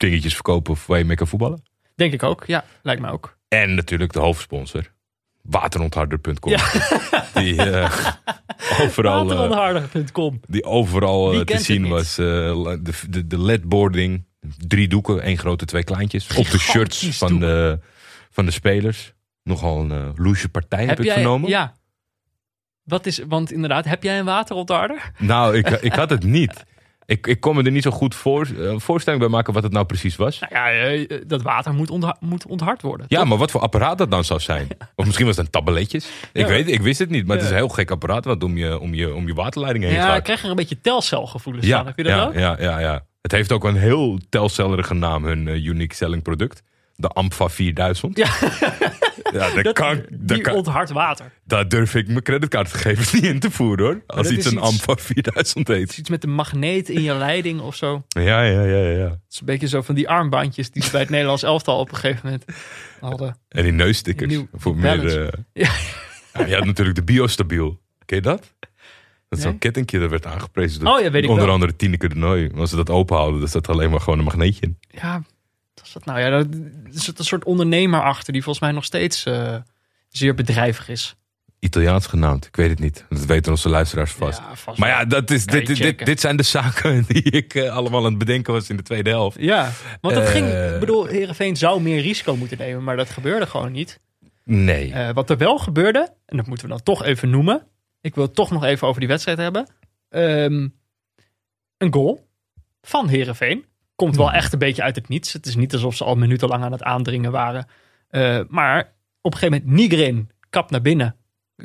dingetjes 0.01 0.35
verkopen 0.35 0.77
waar 0.87 0.99
je 0.99 1.05
mee 1.05 1.17
kan 1.17 1.27
voetballen. 1.27 1.63
Denk 1.95 2.13
ik 2.13 2.23
ook, 2.23 2.45
ja. 2.47 2.65
Lijkt 2.83 3.01
mij 3.01 3.11
ook. 3.11 3.37
En 3.49 3.75
natuurlijk 3.75 4.13
de 4.13 4.19
hoofdsponsor. 4.19 4.93
Waterontharder.com. 5.43 6.51
Ja. 6.51 6.71
Die 7.35 7.63
eh, 7.63 7.83
overal, 8.83 9.21
eh, 9.31 9.37
Waterontharder.com. 9.37 10.41
die 10.47 10.65
overal 10.65 11.33
eh, 11.33 11.41
te 11.41 11.59
zien 11.59 11.89
was. 11.89 12.19
eh, 12.19 12.27
de, 12.27 12.93
de, 13.09 13.27
de 13.27 13.39
ledboarding. 13.41 14.25
Drie 14.57 14.89
doeken, 14.89 15.23
één 15.23 15.39
grote, 15.39 15.65
twee 15.65 15.85
kleintjes. 15.85 16.37
Op 16.37 16.51
de 16.51 16.59
shirts 16.59 17.19
van 17.19 17.39
de, 17.41 17.79
van 18.31 18.45
de 18.45 18.51
spelers. 18.51 19.13
Nogal 19.43 19.81
een 19.81 20.13
loesje 20.17 20.49
partij 20.49 20.87
heb, 20.87 20.99
ik 20.99 21.05
jij, 21.05 21.15
vernomen. 21.15 21.49
Ja. 21.51 21.75
Wat 22.83 23.07
is, 23.07 23.21
want 23.29 23.53
inderdaad, 23.53 23.85
heb 23.85 24.03
jij 24.03 24.19
een 24.19 24.25
waterontharder? 24.25 25.11
Nou, 25.19 25.57
ik, 25.57 25.69
ik 25.91 25.93
had 25.93 26.11
het 26.11 26.23
niet. 26.25 26.65
Ik, 27.11 27.27
ik 27.27 27.41
kon 27.41 27.57
me 27.57 27.63
er 27.63 27.71
niet 27.71 27.83
zo 27.83 27.91
goed 27.91 28.15
voor, 28.15 28.49
eh, 28.59 28.75
voorstelling 28.77 29.21
bij 29.23 29.31
maken 29.31 29.53
wat 29.53 29.63
het 29.63 29.73
nou 29.73 29.87
precies 29.87 30.17
was. 30.17 30.39
Nou 30.39 30.53
ja, 30.55 30.71
eh, 30.71 31.21
dat 31.27 31.43
water 31.43 31.75
moet, 31.75 31.91
ontha- 31.91 32.17
moet 32.21 32.47
onthard 32.47 32.83
worden. 32.83 33.07
Ja, 33.09 33.19
toch? 33.19 33.29
maar 33.29 33.39
wat 33.39 33.51
voor 33.51 33.61
apparaat 33.61 33.99
dat 33.99 34.11
dan 34.11 34.25
zou 34.25 34.41
zijn? 34.41 34.69
Of 34.97 35.05
misschien 35.05 35.27
was 35.27 35.37
het 35.37 35.45
een 35.45 35.51
tabletjes. 35.51 36.05
Ik 36.33 36.41
Ja. 36.43 36.47
weet 36.47 36.69
ik 36.69 36.81
wist 36.81 36.99
het 36.99 37.11
niet. 37.11 37.27
Maar 37.27 37.37
het 37.37 37.45
is 37.45 37.51
Ja. 37.51 37.57
een 37.57 37.63
heel 37.63 37.75
gek 37.75 37.91
apparaat 37.91 38.25
wat 38.25 38.43
om 38.45 38.57
je, 38.57 38.79
om 38.81 38.95
je, 38.95 39.15
om 39.15 39.27
je 39.27 39.35
waterleiding 39.35 39.85
heen 39.85 39.95
Ja, 39.95 40.05
ik 40.07 40.11
gaat. 40.13 40.23
krijg 40.23 40.43
er 40.45 40.51
een 40.51 40.57
beetje 40.57 40.81
telcelgevoelens 40.81 41.67
Ja, 41.67 41.77
van. 41.77 41.87
Heb 41.87 41.97
je 41.97 42.03
dat 42.03 42.13
ja, 42.13 42.25
ook? 42.25 42.35
ja, 42.35 42.57
ja, 42.61 42.79
ja. 42.81 43.05
Het 43.23 43.33
heeft 43.33 43.53
ook 43.53 43.65
een 43.65 43.77
heel 43.77 44.19
telcellerige 44.29 44.95
naam, 44.95 45.25
hun 45.25 45.49
eh, 45.49 45.65
unique 45.65 45.95
selling 45.97 46.23
product. 46.23 46.63
De 47.01 47.09
Ampfa 47.09 47.49
4000. 47.49 48.17
Ja. 48.17 48.29
Ja, 49.33 49.51
dat 49.55 49.65
Dat, 49.65 49.75
kan, 49.75 49.97
dat 50.11 50.29
die 50.37 50.41
kan, 50.41 50.55
onthard 50.55 50.91
water. 50.91 51.33
daar 51.45 51.69
durf 51.69 51.95
ik 51.95 52.07
mijn 52.09 52.23
creditcardgegevens 52.23 53.13
niet 53.15 53.25
in 53.25 53.39
te 53.41 53.51
voeren 53.51 53.85
hoor. 53.87 54.03
Als 54.07 54.31
iets 54.31 54.47
een 54.47 54.53
iets- 54.53 54.63
Ampfa 54.63 54.95
4000 54.97 55.69
Het 55.69 55.77
heet. 55.77 55.91
is 55.91 55.99
iets 55.99 56.11
met 56.11 56.25
een 56.25 56.33
magneet 56.33 56.89
in 56.89 57.03
je 57.03 57.15
leiding 57.15 57.61
of 57.61 57.75
zo. 57.77 58.03
Ja, 58.09 58.43
ja, 58.43 58.63
ja, 58.65 58.77
ja. 58.89 59.05
Het 59.09 59.19
is 59.31 59.41
een 59.41 59.47
beetje 59.47 59.69
zo 59.69 59.83
van 59.83 59.95
die 59.95 60.09
armbandjes 60.09 60.71
die 60.71 60.83
ze 60.83 60.91
bij 60.91 61.01
het 61.01 61.11
Nederlands 61.11 61.43
elftal 61.43 61.79
op 61.79 61.91
een 61.91 61.97
gegeven 61.97 62.21
moment 62.25 62.45
hadden. 63.01 63.37
En 63.49 63.63
die 63.63 63.73
neusstickers. 63.73 64.31
Nieuw 64.33 64.49
voor 64.55 64.77
balance. 64.77 65.19
meer. 65.19 65.27
eh, 65.27 65.41
Ja. 65.53 65.71
Ja, 66.41 66.47
je 66.47 66.55
had 66.55 66.65
natuurlijk 66.65 66.97
de 66.97 67.05
Biostabiel. 67.05 67.81
Ken 68.05 68.17
je 68.17 68.23
dat? 68.23 68.39
Dat 69.29 69.39
is 69.39 69.39
Nee. 69.39 69.41
zo'n 69.43 69.59
kettingje 69.59 69.99
dat 69.99 70.11
werd 70.11 70.27
aangeprezen. 70.27 70.81
door 70.85 70.95
Oh 70.97 71.01
ja, 71.03 71.11
weet 71.11 71.23
ik 71.25 71.29
Onder 71.29 71.45
wel. 71.45 71.55
andere 71.55 71.77
Tineke 71.77 72.09
de 72.09 72.15
Nooi. 72.15 72.51
Als 72.57 72.71
ze 72.71 72.77
dat 72.77 72.91
openhouden, 72.91 73.41
dan 73.41 73.49
staat 73.49 73.67
er 73.67 73.73
alleen 73.73 73.91
maar 73.91 74.01
gewoon 74.01 74.19
een 74.19 74.25
magneetje 74.25 74.61
in. 74.67 74.79
Ja, 74.89 75.23
dat 75.93 76.05
nou? 76.05 76.19
Ja, 76.21 76.27
er 76.27 76.47
zit 76.91 77.19
een 77.19 77.25
soort 77.25 77.45
ondernemer 77.45 78.03
achter 78.03 78.33
die 78.33 78.43
volgens 78.43 78.65
mij 78.65 78.75
nog 78.75 78.85
steeds 78.85 79.25
eh, 79.25 79.57
zeer 80.09 80.35
bedrijvig 80.35 80.89
is. 80.89 81.15
Italiaans 81.59 82.07
genaamd. 82.07 82.47
Ik 82.47 82.57
weet 82.57 82.71
het 82.71 82.79
niet. 82.79 83.05
Dat 83.09 83.25
weten 83.25 83.53
onze 83.53 83.69
luisteraars 83.69 84.13
vast. 84.13 84.39
Ja, 84.39 84.55
vast 84.57 84.79
Maar 84.79 84.89
ja, 84.89 85.05
dat 85.05 85.31
is, 85.31 85.47
dit, 85.47 85.67
dit, 85.77 86.07
dit 86.07 86.21
zijn 86.21 86.37
de 86.37 86.43
zaken 86.43 87.05
die 87.09 87.23
ik 87.23 87.55
eh, 87.55 87.77
allemaal 87.77 88.01
aan 88.01 88.11
het 88.11 88.19
bedenken 88.19 88.53
was 88.53 88.69
in 88.71 88.77
de 88.77 88.83
tweede 88.83 89.11
helft. 89.11 89.37
Ja, 89.41 89.71
want 90.01 90.15
dat 90.15 90.25
Eh. 90.25 90.31
ging, 90.31 90.47
ik 90.75 90.81
bedoel, 90.81 91.07
Heerenveen 91.07 91.57
zou 91.57 91.81
meer 91.83 92.01
risico 92.01 92.37
moeten 92.37 92.59
nemen, 92.59 92.85
maar 92.85 92.97
dat 92.97 93.11
gebeurde 93.11 93.47
gewoon 93.47 93.73
niet. 93.73 94.01
Nee. 94.45 94.93
Eh, 94.93 95.11
wat 95.15 95.31
er 95.31 95.37
wel 95.37 95.59
gebeurde, 95.59 96.13
en 96.27 96.37
dat 96.37 96.47
moeten 96.47 96.67
we 96.67 96.73
dan 96.73 96.83
toch 96.83 97.05
even 97.05 97.31
noemen. 97.31 97.67
Ik 98.01 98.15
wil 98.15 98.25
het 98.25 98.35
toch 98.35 98.51
nog 98.51 98.65
even 98.65 98.87
over 98.89 99.01
die 99.01 99.09
wedstrijd 99.09 99.39
hebben. 99.39 99.67
Ehm, 100.09 100.69
een 101.79 101.93
goal 101.93 102.29
van 102.83 103.09
Heerenveen. 103.09 103.65
Komt 104.01 104.17
wel 104.17 104.33
echt 104.33 104.53
een 104.53 104.59
beetje 104.59 104.83
uit 104.83 104.97
het 104.97 105.09
niets. 105.09 105.33
Het 105.33 105.47
is 105.47 105.57
niet 105.57 105.73
alsof 105.73 105.97
ze 105.97 106.05
al 106.05 106.15
minutenlang 106.15 106.65
aan 106.65 106.73
het 106.73 106.83
aandringen 106.83 107.33
waren. 107.33 107.67
Eh, 108.09 108.41
maar 108.49 108.93
op 109.21 109.33
een 109.33 109.39
gegeven 109.39 109.63
moment 109.65 109.81
Nigrin 109.81 110.31
kap 110.51 110.71
naar 110.71 110.83
binnen. 110.83 111.17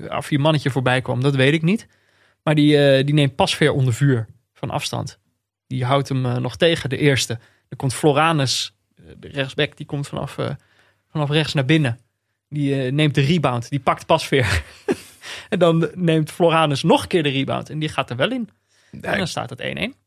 Of 0.10 0.30
je 0.30 0.40
mannetje 0.40 0.70
voorbij 0.70 1.02
kwam, 1.02 1.22
dat 1.22 1.36
weet 1.36 1.54
ik 1.54 1.62
niet. 1.62 1.88
Maar 2.44 2.56
die, 2.56 2.78
eh, 2.78 3.06
die 3.06 3.14
neemt 3.14 3.36
Pasveer 3.36 3.72
onder 3.72 3.94
vuur 3.94 4.28
van 4.54 4.70
afstand. 4.70 5.20
Die 5.68 5.86
houdt 5.86 6.10
hem 6.10 6.26
eh, 6.26 6.36
nog 6.36 6.56
tegen, 6.58 6.90
de 6.90 6.98
eerste. 6.98 7.40
Dan 7.68 7.78
komt 7.78 7.94
Floranus, 7.94 8.76
de 9.18 9.28
rechtsback, 9.28 9.78
die 9.78 9.86
komt 9.86 10.08
vanaf, 10.08 10.38
vanaf 11.12 11.30
rechts 11.30 11.54
naar 11.54 11.66
binnen. 11.66 12.00
Die 12.50 12.92
neemt 12.92 13.16
de 13.16 13.22
rebound, 13.22 13.70
die 13.70 13.80
pakt 13.80 14.06
Pasveer. 14.06 14.64
en 15.50 15.60
dan 15.60 15.90
neemt 15.94 16.32
Floranus 16.32 16.84
nog 16.84 17.02
een 17.02 17.08
keer 17.08 17.24
de 17.24 17.30
rebound 17.30 17.70
en 17.70 17.80
die 17.80 17.90
gaat 17.90 18.10
er 18.10 18.16
wel 18.16 18.32
in. 18.32 18.50
En 19.02 19.18
dan 19.18 19.28
staat 19.28 19.50
het 19.50 19.62
1-1. 19.62 20.05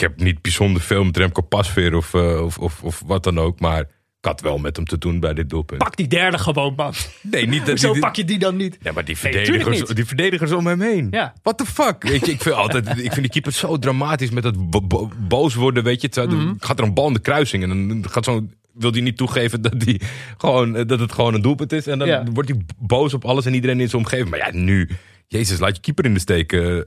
Ik 0.00 0.06
heb 0.08 0.20
niet 0.20 0.42
bijzonder 0.42 0.82
veel 0.82 1.04
met 1.04 1.16
Remco 1.16 1.42
Pasveer 1.42 1.94
of, 1.96 2.14
eh, 2.14 2.42
of, 2.44 2.58
of, 2.58 2.82
of 2.82 3.02
wat 3.06 3.24
dan 3.24 3.38
ook. 3.38 3.60
Maar 3.60 3.80
ik 3.80 3.86
had 4.20 4.40
wel 4.40 4.58
met 4.58 4.76
hem 4.76 4.84
te 4.84 4.98
doen 4.98 5.20
bij 5.20 5.34
dit 5.34 5.50
doelpunt. 5.50 5.82
Pak 5.82 5.96
die 5.96 6.06
derde 6.08 6.38
gewoon, 6.38 6.74
man. 6.76 6.92
Nee, 7.22 7.46
niet 7.46 7.66
dat 7.66 7.78
die- 7.92 7.98
pak 7.98 8.16
je 8.16 8.24
die 8.24 8.38
dan 8.38 8.56
niet? 8.56 8.78
Ja, 8.82 8.92
maar 8.92 9.04
die 9.04 9.16
verdedigers, 9.16 9.80
die 9.84 10.04
verdedigers 10.04 10.52
om 10.52 10.66
hem 10.66 10.80
heen. 10.80 11.08
Ja. 11.10 11.34
What 11.42 11.58
the 11.58 11.64
fuck? 11.66 12.02
Weet 12.02 12.26
je, 12.26 12.32
ik 12.32 12.42
vind 12.42 12.54
altijd, 12.54 12.88
ik 13.06 13.12
vind 13.12 13.14
die 13.14 13.28
keeper 13.30 13.52
zo 13.52 13.78
dramatisch 13.78 14.30
met 14.30 14.42
dat 14.42 14.70
bo- 14.70 14.80
bo- 14.86 15.10
boos 15.28 15.54
worden, 15.54 15.84
weet 15.84 16.00
je. 16.00 16.08
Het 16.20 16.30
Mhm. 16.30 16.52
gaat 16.58 16.78
er 16.78 16.84
een 16.84 16.94
bal 16.94 17.06
in 17.06 17.12
de 17.14 17.20
kruising 17.20 17.62
en 17.62 17.88
dan 17.88 18.04
gaat 18.10 18.24
zo 18.24 18.46
wil 18.72 18.90
hij 18.92 19.00
niet 19.00 19.16
toegeven 19.16 19.62
dat, 19.62 19.80
die 19.80 20.00
gewoon, 20.38 20.76
eh, 20.76 20.86
dat 20.86 21.00
het 21.00 21.12
gewoon 21.12 21.34
een 21.34 21.42
doelpunt 21.42 21.72
is. 21.72 21.86
En 21.86 21.98
dan 21.98 22.08
Ja. 22.08 22.24
wordt 22.32 22.48
hij 22.48 22.60
boos 22.78 23.14
op 23.14 23.24
alles 23.24 23.46
en 23.46 23.54
iedereen 23.54 23.80
in 23.80 23.88
zijn 23.88 24.02
omgeving. 24.02 24.30
Maar 24.30 24.38
ja, 24.38 24.50
nu, 24.52 24.88
jezus, 25.26 25.58
laat 25.58 25.76
je 25.76 25.82
keeper 25.82 26.04
in 26.04 26.14
de 26.14 26.20
steek. 26.20 26.52
eh, 26.52 26.78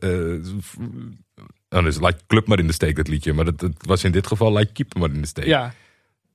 nou, 1.73 1.86
dus 1.86 1.99
laat 1.99 2.19
je 2.19 2.25
club 2.27 2.47
maar 2.47 2.59
in 2.59 2.67
de 2.67 2.73
steek, 2.73 2.95
dat 2.95 3.07
liedje. 3.07 3.33
Maar 3.33 3.45
dat, 3.45 3.59
dat 3.59 3.71
was 3.77 4.03
in 4.03 4.12
dit 4.12 4.27
geval, 4.27 4.51
laat 4.51 4.67
je 4.67 4.73
keeper 4.73 4.99
maar 4.99 5.09
in 5.09 5.21
de 5.21 5.27
steek. 5.27 5.45
Ja. 5.45 5.73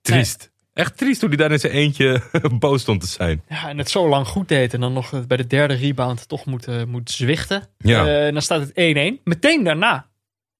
Triest. 0.02 0.50
Echt 0.72 0.96
triest 0.96 1.20
hoe 1.20 1.28
hij 1.28 1.38
daar 1.38 1.52
in 1.52 1.58
zijn 1.58 1.72
eentje 1.72 2.22
boos 2.58 2.80
stond 2.80 3.00
te 3.00 3.06
zijn. 3.06 3.42
ja, 3.48 3.68
en 3.68 3.78
het 3.78 3.90
zo 3.90 4.08
lang 4.08 4.26
goed 4.26 4.48
deed 4.48 4.74
en 4.74 4.80
dan 4.80 4.92
nog 4.92 5.26
bij 5.26 5.36
de 5.36 5.46
derde 5.46 5.74
rebound 5.74 6.28
toch 6.28 6.44
moet, 6.44 6.66
eh, 6.66 6.84
moet 6.84 7.10
zwichten. 7.10 7.68
Ja. 7.78 8.06
Eh, 8.06 8.26
en 8.26 8.32
dan 8.32 8.42
staat 8.42 8.60
het 8.60 8.72
1-1. 8.74 9.20
Meteen 9.24 9.64
daarna, 9.64 10.06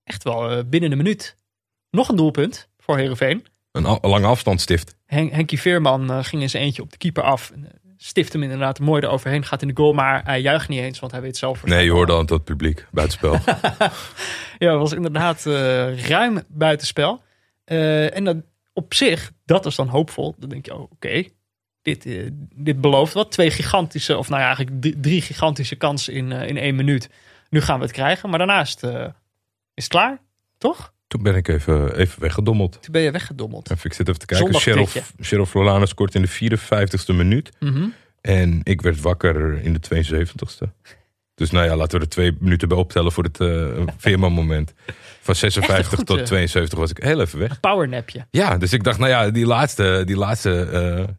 echt 0.05 0.25
wel 0.25 0.51
eh, 0.51 0.65
binnen 0.67 0.91
een 0.91 0.97
minuut, 0.97 1.37
nog 1.91 2.09
een 2.09 2.17
doelpunt 2.17 2.69
voor 2.79 2.97
Heerenveen. 2.97 3.47
Een, 3.73 3.99
lange 4.01 4.27
afstandsstift. 4.27 4.97
Hen 5.07 5.29
Henkie 5.29 5.61
Veerman 5.61 6.25
ging 6.25 6.43
in 6.43 6.51
zijn 6.51 6.63
eentje 6.63 6.83
op 6.83 6.91
de 6.91 6.99
keeper 6.99 7.23
af. 7.23 7.53
Stift 8.01 8.33
hem 8.33 8.43
inderdaad 8.43 8.81
mooi 8.81 9.03
eroverheen. 9.03 9.45
Gaat 9.45 9.63
in 9.63 9.69
de 9.69 9.77
goal, 9.77 9.93
maar 9.93 10.25
hij 10.25 10.41
juicht 10.41 10.69
niet 10.69 10.81
eens, 10.81 10.99
want 10.99 11.13
hij 11.13 11.21
weet 11.21 11.37
zelf... 11.37 11.65
Nee, 11.65 11.85
je 11.85 11.91
hoorde 11.91 12.13
al 12.13 12.25
het 12.27 12.45
publiek, 12.45 12.87
buitenspel. 12.91 13.39
Ja, 14.59 14.71
het 14.71 14.81
was 14.81 14.93
inderdaad 14.93 15.47
eh, 15.47 16.07
ruim 16.09 16.43
buitenspel. 16.49 17.23
Eh, 17.65 18.17
en 18.17 18.25
dan 18.25 18.45
op 18.73 18.95
zich, 18.95 19.33
dat 19.45 19.67
is 19.67 19.75
dan 19.75 19.89
hoopvol. 19.89 20.35
Dan 20.39 20.49
denk 20.49 20.67
je, 20.67 20.75
oh, 20.75 20.81
oké, 20.81 21.25
dit, 21.83 22.07
eh, 22.07 22.29
dit 22.55 22.81
belooft 22.81 23.13
wat. 23.13 23.33
Twee 23.33 23.51
gigantische, 23.51 24.17
of 24.17 24.29
nou 24.29 24.41
ja, 24.41 24.47
eigenlijk 24.47 25.03
drie, 25.03 25.23
gigantische 25.23 25.77
kansen 25.77 26.13
in, 26.13 26.33
in 26.33 26.57
één 26.57 26.75
minuut. 26.75 27.11
Nu 27.51 27.61
gaan 27.61 27.79
we 27.79 27.85
het 27.85 27.95
krijgen, 27.95 28.29
maar 28.29 28.39
daarna 28.39 28.61
is 28.61 28.71
het, 28.71 28.83
eh, 28.83 29.05
is 29.75 29.85
het 29.85 29.89
klaar, 29.89 30.19
toch? 30.59 30.93
Toen 31.09 31.23
ben 31.23 31.35
ik 31.35 31.49
even, 31.49 31.97
even 31.97 32.21
weggedommeld. 32.21 32.83
Toen 32.83 32.93
ben 32.93 33.03
je 33.03 33.11
weggedommeld. 33.11 33.71
Even, 33.71 33.85
ik 33.85 33.93
zit 33.93 34.09
even 34.09 34.21
te 34.21 34.27
kijken. 34.27 34.77
Ditje. 34.77 35.03
Cheryl 35.21 35.47
Florana 35.47 35.87
scoort 35.87 36.15
in 36.15 36.23
de 36.23 36.29
54ste 36.29 37.15
minuut. 37.15 37.51
Mhm. 37.61 37.89
En 38.21 38.61
ik 38.63 38.81
werd 38.81 39.01
wakker 39.01 39.63
in 39.63 39.73
de 39.73 39.81
72ste. 39.81 40.69
Dus 41.35 41.51
nou 41.51 41.67
ja, 41.67 41.77
laten 41.77 41.99
we 41.99 42.05
er 42.05 42.11
twee 42.11 42.37
minuten 42.41 42.69
bij 42.69 42.79
optellen 42.79 43.13
voor 43.13 43.25
het 43.25 43.41
uh. 43.41 43.87
Van 45.21 45.35
56 45.35 45.89
goed, 45.89 46.07
tot 46.07 46.19
eh. 46.19 46.25
72 46.25 46.79
was 46.79 46.91
ik 46.91 46.99
heel 47.03 47.21
even 47.21 47.39
weg. 47.39 47.61
Powernapje. 47.61 48.27
Ja, 48.31 48.59
dus 48.59 48.73
ik 48.73 48.85
dacht, 48.85 48.99
nou 48.99 49.11
ja, 49.11 49.31
die 49.31 49.47
laatste, 49.47 50.03
die 50.07 50.17
laatste 50.17 50.63
eh, 50.63 51.15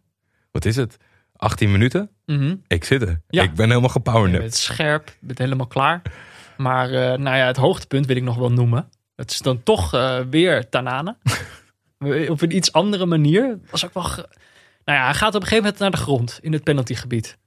wat 0.51 0.65
is 0.65 0.75
het? 0.75 0.97
18 1.35 1.71
minuten? 1.71 2.09
Mhm. 2.25 2.55
Ik 2.67 2.83
zit 2.83 3.01
er. 3.01 3.21
Ja. 3.27 3.43
Ik 3.43 3.53
ben 3.53 3.67
helemaal 3.67 3.89
Je 3.89 3.89
gepowernapt. 3.89 4.41
bent 4.41 4.55
scherp, 4.55 5.07
je 5.07 5.25
bent 5.25 5.37
helemaal 5.37 5.67
klaar. 5.67 6.01
Maar 6.57 6.89
eh, 6.89 7.17
nou 7.17 7.37
ja, 7.37 7.45
het 7.45 7.57
hoogtepunt 7.57 8.05
wil 8.05 8.15
ik 8.15 8.23
nog 8.23 8.35
wel 8.35 8.51
noemen. 8.51 8.89
Het 9.19 9.31
is 9.31 9.39
dan 9.39 9.63
toch 9.63 9.93
eh, 9.93 10.19
weer 10.29 10.69
Tanane. 10.69 11.15
op 12.29 12.41
een 12.41 12.55
iets 12.55 12.73
andere 12.73 13.05
manier. 13.05 13.59
Was 13.69 13.85
ook 13.85 13.93
wel. 13.93 14.03
ge- 14.03 14.29
Nou 14.85 14.97
ja, 14.99 15.03
hij 15.05 15.13
gaat 15.13 15.35
op 15.35 15.41
een 15.41 15.47
gegeven 15.47 15.63
moment 15.63 15.79
naar 15.79 15.91
de 15.91 15.97
grond 15.97 16.39
in 16.41 16.53
het 16.53 16.63
penaltygebied. 16.63 17.37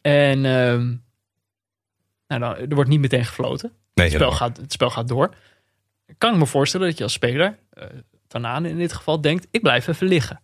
En 0.00 0.44
ehm, 0.44 0.94
nou, 2.26 2.40
dan, 2.40 2.56
er 2.56 2.74
wordt 2.74 2.90
niet 2.90 3.00
meteen 3.00 3.24
gefloten. 3.24 3.68
Nee, 3.94 4.06
Het 4.06 4.14
spel, 4.14 4.28
helemaal. 4.30 4.48
gaat, 4.48 4.56
het 4.56 4.72
spel 4.72 4.90
gaat 4.90 5.08
door. 5.08 5.34
Kan 6.18 6.32
ik 6.32 6.38
me 6.38 6.46
voorstellen 6.46 6.88
dat 6.88 6.98
je 6.98 7.04
als 7.04 7.12
speler, 7.12 7.58
eh 7.70 7.84
Tanane 8.26 8.68
in 8.68 8.78
dit 8.78 8.92
geval, 8.92 9.20
denkt: 9.20 9.46
ik 9.50 9.62
blijf 9.62 9.86
even 9.86 10.06
liggen. 10.06 10.40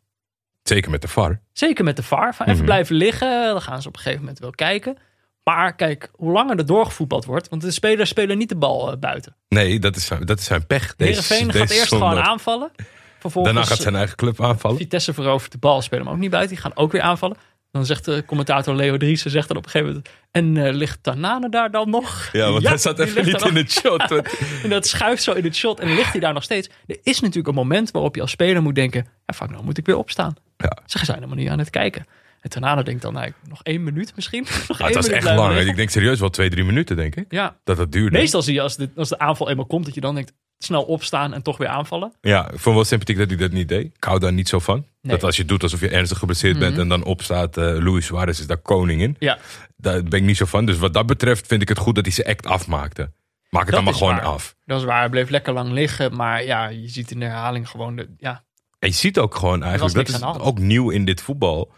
Zeker 0.62 0.90
met 0.90 1.02
de 1.02 1.08
VAR. 1.08 1.40
Zeker 1.52 1.84
met 1.84 1.96
de 1.96 2.02
VAR. 2.02 2.34
Van 2.34 2.46
even 2.46 2.56
Mhm. 2.58 2.66
blijven 2.66 2.94
liggen. 2.96 3.42
Dan 3.46 3.62
gaan 3.62 3.82
ze 3.82 3.88
op 3.88 3.94
een 3.94 4.00
gegeven 4.00 4.20
moment 4.20 4.38
wel 4.38 4.50
kijken. 4.50 4.96
Maar 5.44 5.74
kijk, 5.74 6.10
hoe 6.12 6.32
langer 6.32 6.58
er 6.58 6.66
doorgevoetbald 6.66 7.24
wordt. 7.24 7.48
Want 7.48 7.62
de 7.62 7.70
spelers 7.70 8.08
spelen 8.10 8.38
niet 8.38 8.48
de 8.48 8.56
bal 8.56 8.92
eh, 8.92 8.98
buiten. 8.98 9.36
Nee, 9.48 9.78
dat 9.78 9.96
is 9.96 10.06
zijn, 10.06 10.26
dat 10.26 10.38
is 10.38 10.44
zijn 10.44 10.66
pech. 10.66 10.96
Deze, 10.96 11.34
Heerenveen 11.34 11.52
gaat 11.52 11.70
eerst 11.70 11.88
gewoon 11.88 12.18
aanvallen. 12.18 12.70
Vervolgens 13.18 13.54
Daarna 13.54 13.70
gaat 13.70 13.82
zijn 13.82 13.94
eigen 13.94 14.16
club 14.16 14.40
aanvallen. 14.40 14.76
Vitesse 14.76 15.14
verovert 15.14 15.52
de 15.52 15.58
bal. 15.58 15.82
Spelen 15.82 16.04
hem 16.04 16.14
ook 16.14 16.20
niet 16.20 16.30
buiten. 16.30 16.54
Die 16.54 16.62
gaan 16.62 16.76
ook 16.76 16.92
weer 16.92 17.00
aanvallen. 17.00 17.36
Dan 17.70 17.86
zegt 17.86 18.04
de 18.04 18.24
commentator 18.26 18.74
Leo 18.74 18.96
Driessen 18.96 19.30
zegt 19.30 19.48
dan 19.48 19.56
op 19.56 19.64
een 19.64 19.70
gegeven 19.70 19.92
moment... 19.94 20.14
En 20.30 20.66
eh, 20.66 20.74
ligt 20.74 21.02
Tanane 21.02 21.48
daar 21.48 21.70
dan 21.70 21.90
nog? 21.90 22.28
Ja, 22.32 22.50
want 22.50 22.66
hij 22.66 22.76
zat 22.76 22.98
even 22.98 23.24
niet 23.24 23.44
in 23.44 23.56
het 23.56 23.72
shot. 23.72 24.10
En 24.62 24.68
dat 24.68 24.86
schuift 24.86 25.22
zo 25.22 25.32
in 25.32 25.44
het 25.44 25.56
shot 25.56 25.80
en 25.80 25.94
ligt 25.94 26.12
hij 26.12 26.20
daar 26.20 26.32
nog 26.32 26.42
steeds. 26.42 26.68
Er 26.86 26.98
is 27.02 27.20
natuurlijk 27.20 27.48
een 27.48 27.54
moment 27.54 27.90
waarop 27.90 28.14
je 28.14 28.20
als 28.20 28.30
speler 28.30 28.62
moet 28.62 28.74
denken... 28.74 29.06
Ja, 29.26 29.34
fuck, 29.34 29.50
nou 29.50 29.64
moet 29.64 29.78
ik 29.78 29.86
weer 29.86 29.96
opstaan. 29.96 30.34
Ja. 30.56 30.78
Ze 30.86 31.04
zijn 31.04 31.16
helemaal 31.16 31.36
niet 31.36 31.48
aan 31.48 31.58
het 31.58 31.70
kijken. 31.70 32.06
En 32.42 32.50
Tanane 32.50 32.82
denkt 32.84 33.02
dan, 33.02 33.12
nou, 33.12 33.32
nog 33.48 33.62
één 33.62 33.82
minuut 33.84 34.12
misschien. 34.14 34.42
Nog 34.68 34.78
Ja, 34.78 34.84
één 34.84 34.86
het 34.86 34.94
was 34.94 35.08
echt 35.08 35.24
lang. 35.34 35.58
Ik 35.58 35.76
denk 35.76 35.90
serieus 35.90 36.20
wel 36.20 36.30
twee, 36.30 36.50
drie 36.50 36.64
minuten, 36.64 36.96
denk 36.96 37.16
ik. 37.16 37.24
Ja, 37.28 37.56
Dat 37.64 37.76
dat 37.76 37.92
duurde. 37.92 38.18
meestal 38.18 38.42
zie 38.42 38.54
je 38.54 38.60
als 38.60 38.76
de, 38.76 38.90
als 38.96 39.08
de 39.08 39.18
aanval 39.18 39.50
eenmaal 39.50 39.66
komt... 39.66 39.84
dat 39.84 39.94
je 39.94 40.00
dan 40.00 40.14
denkt, 40.14 40.32
snel 40.58 40.82
opstaan 40.82 41.34
en 41.34 41.42
toch 41.42 41.56
weer 41.56 41.68
aanvallen. 41.68 42.12
Ja, 42.20 42.50
ik 42.50 42.58
vond 42.58 42.74
wel 42.74 42.84
sympathiek 42.84 43.16
dat 43.18 43.28
hij 43.28 43.36
dat 43.36 43.50
niet 43.50 43.68
deed. 43.68 43.84
Ik 43.84 44.04
hou 44.04 44.18
daar 44.18 44.32
niet 44.32 44.48
zo 44.48 44.58
van. 44.58 44.86
Nee. 45.02 45.12
Dat 45.14 45.24
als 45.24 45.36
je 45.36 45.44
doet 45.44 45.62
alsof 45.62 45.80
je 45.80 45.88
ernstig 45.88 46.18
geblesseerd 46.18 46.58
bent 46.58 46.72
Mhm. 46.72 46.80
en 46.80 46.88
dan 46.88 47.04
opstaat, 47.04 47.56
eh 47.56 47.64
Luis 47.64 48.06
Suarez 48.06 48.38
is 48.40 48.46
daar 48.46 48.56
koning 48.56 49.00
in. 49.02 49.16
Ja, 49.18 49.38
Daar 49.76 50.02
ben 50.02 50.18
ik 50.20 50.24
niet 50.26 50.36
zo 50.36 50.44
van. 50.44 50.64
Dus 50.66 50.78
wat 50.78 50.94
dat 50.94 51.06
betreft 51.06 51.46
vind 51.46 51.62
ik 51.62 51.68
het 51.68 51.78
goed 51.78 51.94
dat 51.94 52.04
hij 52.04 52.14
zijn 52.14 52.26
act 52.26 52.46
afmaakte. 52.46 53.02
Maak 53.50 53.62
het 53.66 53.74
Dat 53.74 53.74
dan 53.74 53.84
maar 53.84 53.94
gewoon 53.94 54.14
waar. 54.14 54.24
af. 54.24 54.56
dat 54.64 54.78
is 54.80 54.84
waar. 54.86 55.00
Hij 55.00 55.08
bleef 55.08 55.28
lekker 55.28 55.52
lang 55.52 55.70
liggen. 55.72 56.16
Maar 56.16 56.44
ja, 56.44 56.68
je 56.68 56.88
ziet 56.88 57.10
in 57.10 57.18
de 57.20 57.24
herhaling 57.26 57.68
gewoon... 57.68 57.96
De, 57.96 58.08
ja, 58.18 58.44
En 58.78 58.88
je 58.88 58.94
ziet 58.94 59.18
ook 59.18 59.34
gewoon 59.34 59.62
eigenlijk, 59.62 59.94
dat 59.94 60.08
is 60.08 60.22
ook 60.40 60.58
nieuw 60.58 60.90
in 60.90 61.04
dit 61.04 61.20
voetbal. 61.20 61.72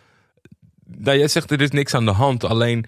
Nou, 0.86 1.18
jij 1.18 1.28
zegt 1.28 1.50
er 1.50 1.60
is 1.60 1.70
niks 1.70 1.94
aan 1.94 2.04
de 2.04 2.10
hand. 2.10 2.44
Alleen, 2.44 2.84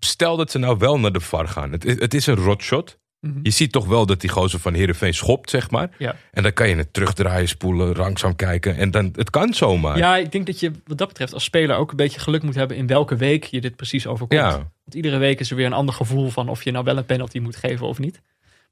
stel 0.00 0.36
dat 0.36 0.50
ze 0.50 0.58
nou 0.58 0.78
wel 0.78 0.98
naar 0.98 1.12
de 1.12 1.20
VAR 1.20 1.48
gaan. 1.48 1.72
Het 1.72 1.84
is, 1.84 2.00
het 2.00 2.14
is 2.14 2.26
een 2.26 2.36
rotshot. 2.36 2.98
Mhm. 3.20 3.38
Je 3.42 3.50
ziet 3.50 3.72
toch 3.72 3.86
wel 3.86 4.06
dat 4.06 4.20
die 4.20 4.30
gozer 4.30 4.60
van 4.60 4.74
Heerenveen 4.74 5.14
schopt, 5.14 5.50
zeg 5.50 5.70
maar. 5.70 5.90
ja. 5.98 6.16
En 6.32 6.42
dan 6.42 6.52
kan 6.52 6.68
je 6.68 6.76
het 6.76 6.92
terugdraaien, 6.92 7.48
spoelen, 7.48 7.96
langzaam 7.96 8.36
kijken. 8.36 8.76
En 8.76 8.90
dan, 8.90 9.12
het 9.16 9.30
kan 9.30 9.54
zomaar. 9.54 9.98
ja, 9.98 10.16
ik 10.16 10.32
denk 10.32 10.46
dat 10.46 10.60
je 10.60 10.70
wat 10.86 10.98
dat 10.98 11.08
betreft 11.08 11.32
als 11.34 11.44
speler 11.44 11.76
ook 11.76 11.90
een 11.90 11.96
beetje 11.96 12.20
geluk 12.20 12.42
moet 12.42 12.54
hebben... 12.54 12.76
in 12.76 12.86
welke 12.86 13.16
week 13.16 13.44
je 13.44 13.60
dit 13.60 13.76
precies 13.76 14.06
overkomt. 14.06 14.40
Ja. 14.40 14.50
Want 14.56 14.94
iedere 14.94 15.18
week 15.18 15.40
is 15.40 15.50
er 15.50 15.56
weer 15.56 15.66
een 15.66 15.72
ander 15.72 15.94
gevoel 15.94 16.30
van 16.30 16.48
of 16.48 16.64
je 16.64 16.70
nou 16.70 16.84
wel 16.84 16.96
een 16.96 17.06
penalty 17.06 17.38
moet 17.38 17.56
geven 17.56 17.86
of 17.86 17.98
niet. 17.98 18.20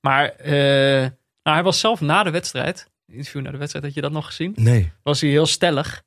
Maar 0.01 0.29
eh, 0.29 0.53
nou, 1.43 1.57
hij 1.57 1.63
was 1.63 1.81
zelf 1.81 2.01
na 2.01 2.23
de 2.23 2.31
wedstrijd, 2.31 2.91
interview 3.07 3.43
na 3.43 3.51
de 3.51 3.59
wedstrijd, 3.59 3.85
had 3.85 3.95
je 3.95 4.01
dat 4.01 4.13
nog 4.13 4.27
gezien? 4.27 4.53
Nee, 4.57 4.93
Was 5.03 5.21
hij 5.21 5.31
heel 5.31 5.47
stellig. 5.47 6.03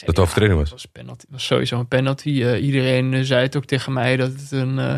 Dat 0.00 0.14
de 0.14 0.20
overtreding 0.20 0.58
was. 0.58 0.70
Het 0.70 0.82
was, 0.82 0.92
penalty, 0.92 1.20
het 1.20 1.30
was 1.30 1.46
sowieso 1.46 1.78
een 1.78 1.88
penalty. 1.88 2.42
Eh, 2.42 2.64
iedereen 2.64 3.14
eh, 3.14 3.22
zei 3.22 3.42
het 3.42 3.56
ook 3.56 3.64
tegen 3.64 3.92
mij 3.92 4.16
dat 4.16 4.32
het 4.32 4.52
een, 4.52 4.78
eh, 4.78 4.96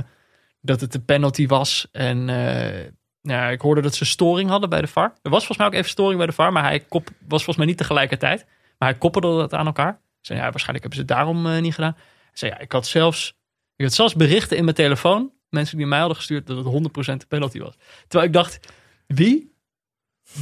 dat 0.61 0.81
het 0.81 0.95
een 0.95 1.05
penalty 1.05 1.47
was. 1.47 1.89
En 1.93 2.29
eh, 2.29 2.91
nou, 3.23 3.53
ik 3.53 3.61
hoorde 3.61 3.81
dat 3.81 3.95
ze 3.95 4.05
storing 4.05 4.51
hadden 4.51 4.69
bij 4.69 4.81
de 4.81 4.87
VAR. 4.87 5.15
Er 5.23 5.31
was 5.31 5.39
volgens 5.39 5.59
mij 5.59 5.67
ook 5.67 5.73
even 5.73 5.91
storing 5.91 6.19
bij 6.19 6.27
de 6.27 6.33
VAR, 6.33 6.53
maar 6.53 6.63
hij 6.63 6.81
kop, 6.81 7.09
was 7.09 7.45
volgens 7.45 7.57
mij 7.57 7.67
niet 7.67 7.77
tegelijkertijd. 7.77 8.47
Maar 8.79 8.89
hij 8.89 8.99
koppelde 8.99 9.37
dat 9.37 9.55
aan 9.55 9.67
elkaar. 9.67 10.01
Zei, 10.21 10.39
ja, 10.39 10.45
waarschijnlijk 10.45 10.83
hebben 10.83 11.07
ze 11.07 11.15
het 11.15 11.25
daarom 11.25 11.61
niet 11.61 11.75
gedaan. 11.75 11.97
Zei, 12.33 12.53
ja, 12.53 12.59
ik 12.59 12.73
had 12.73 12.87
zelfs, 12.87 13.37
ik 13.77 13.85
had 13.85 13.95
zelfs 13.95 14.15
berichten 14.15 14.57
in 14.57 14.65
mijn 14.65 14.77
telefoon. 14.77 15.33
Mensen 15.49 15.77
die 15.77 15.87
mij 15.87 15.99
hadden 15.99 16.17
gestuurd 16.17 16.47
dat 16.47 16.57
het 16.57 16.67
100% 16.67 17.07
een 17.07 17.29
penalty 17.29 17.59
was. 17.59 17.77
Terwijl 18.09 18.29
ik 18.29 18.35
dacht, 18.35 18.59
wie 19.07 19.55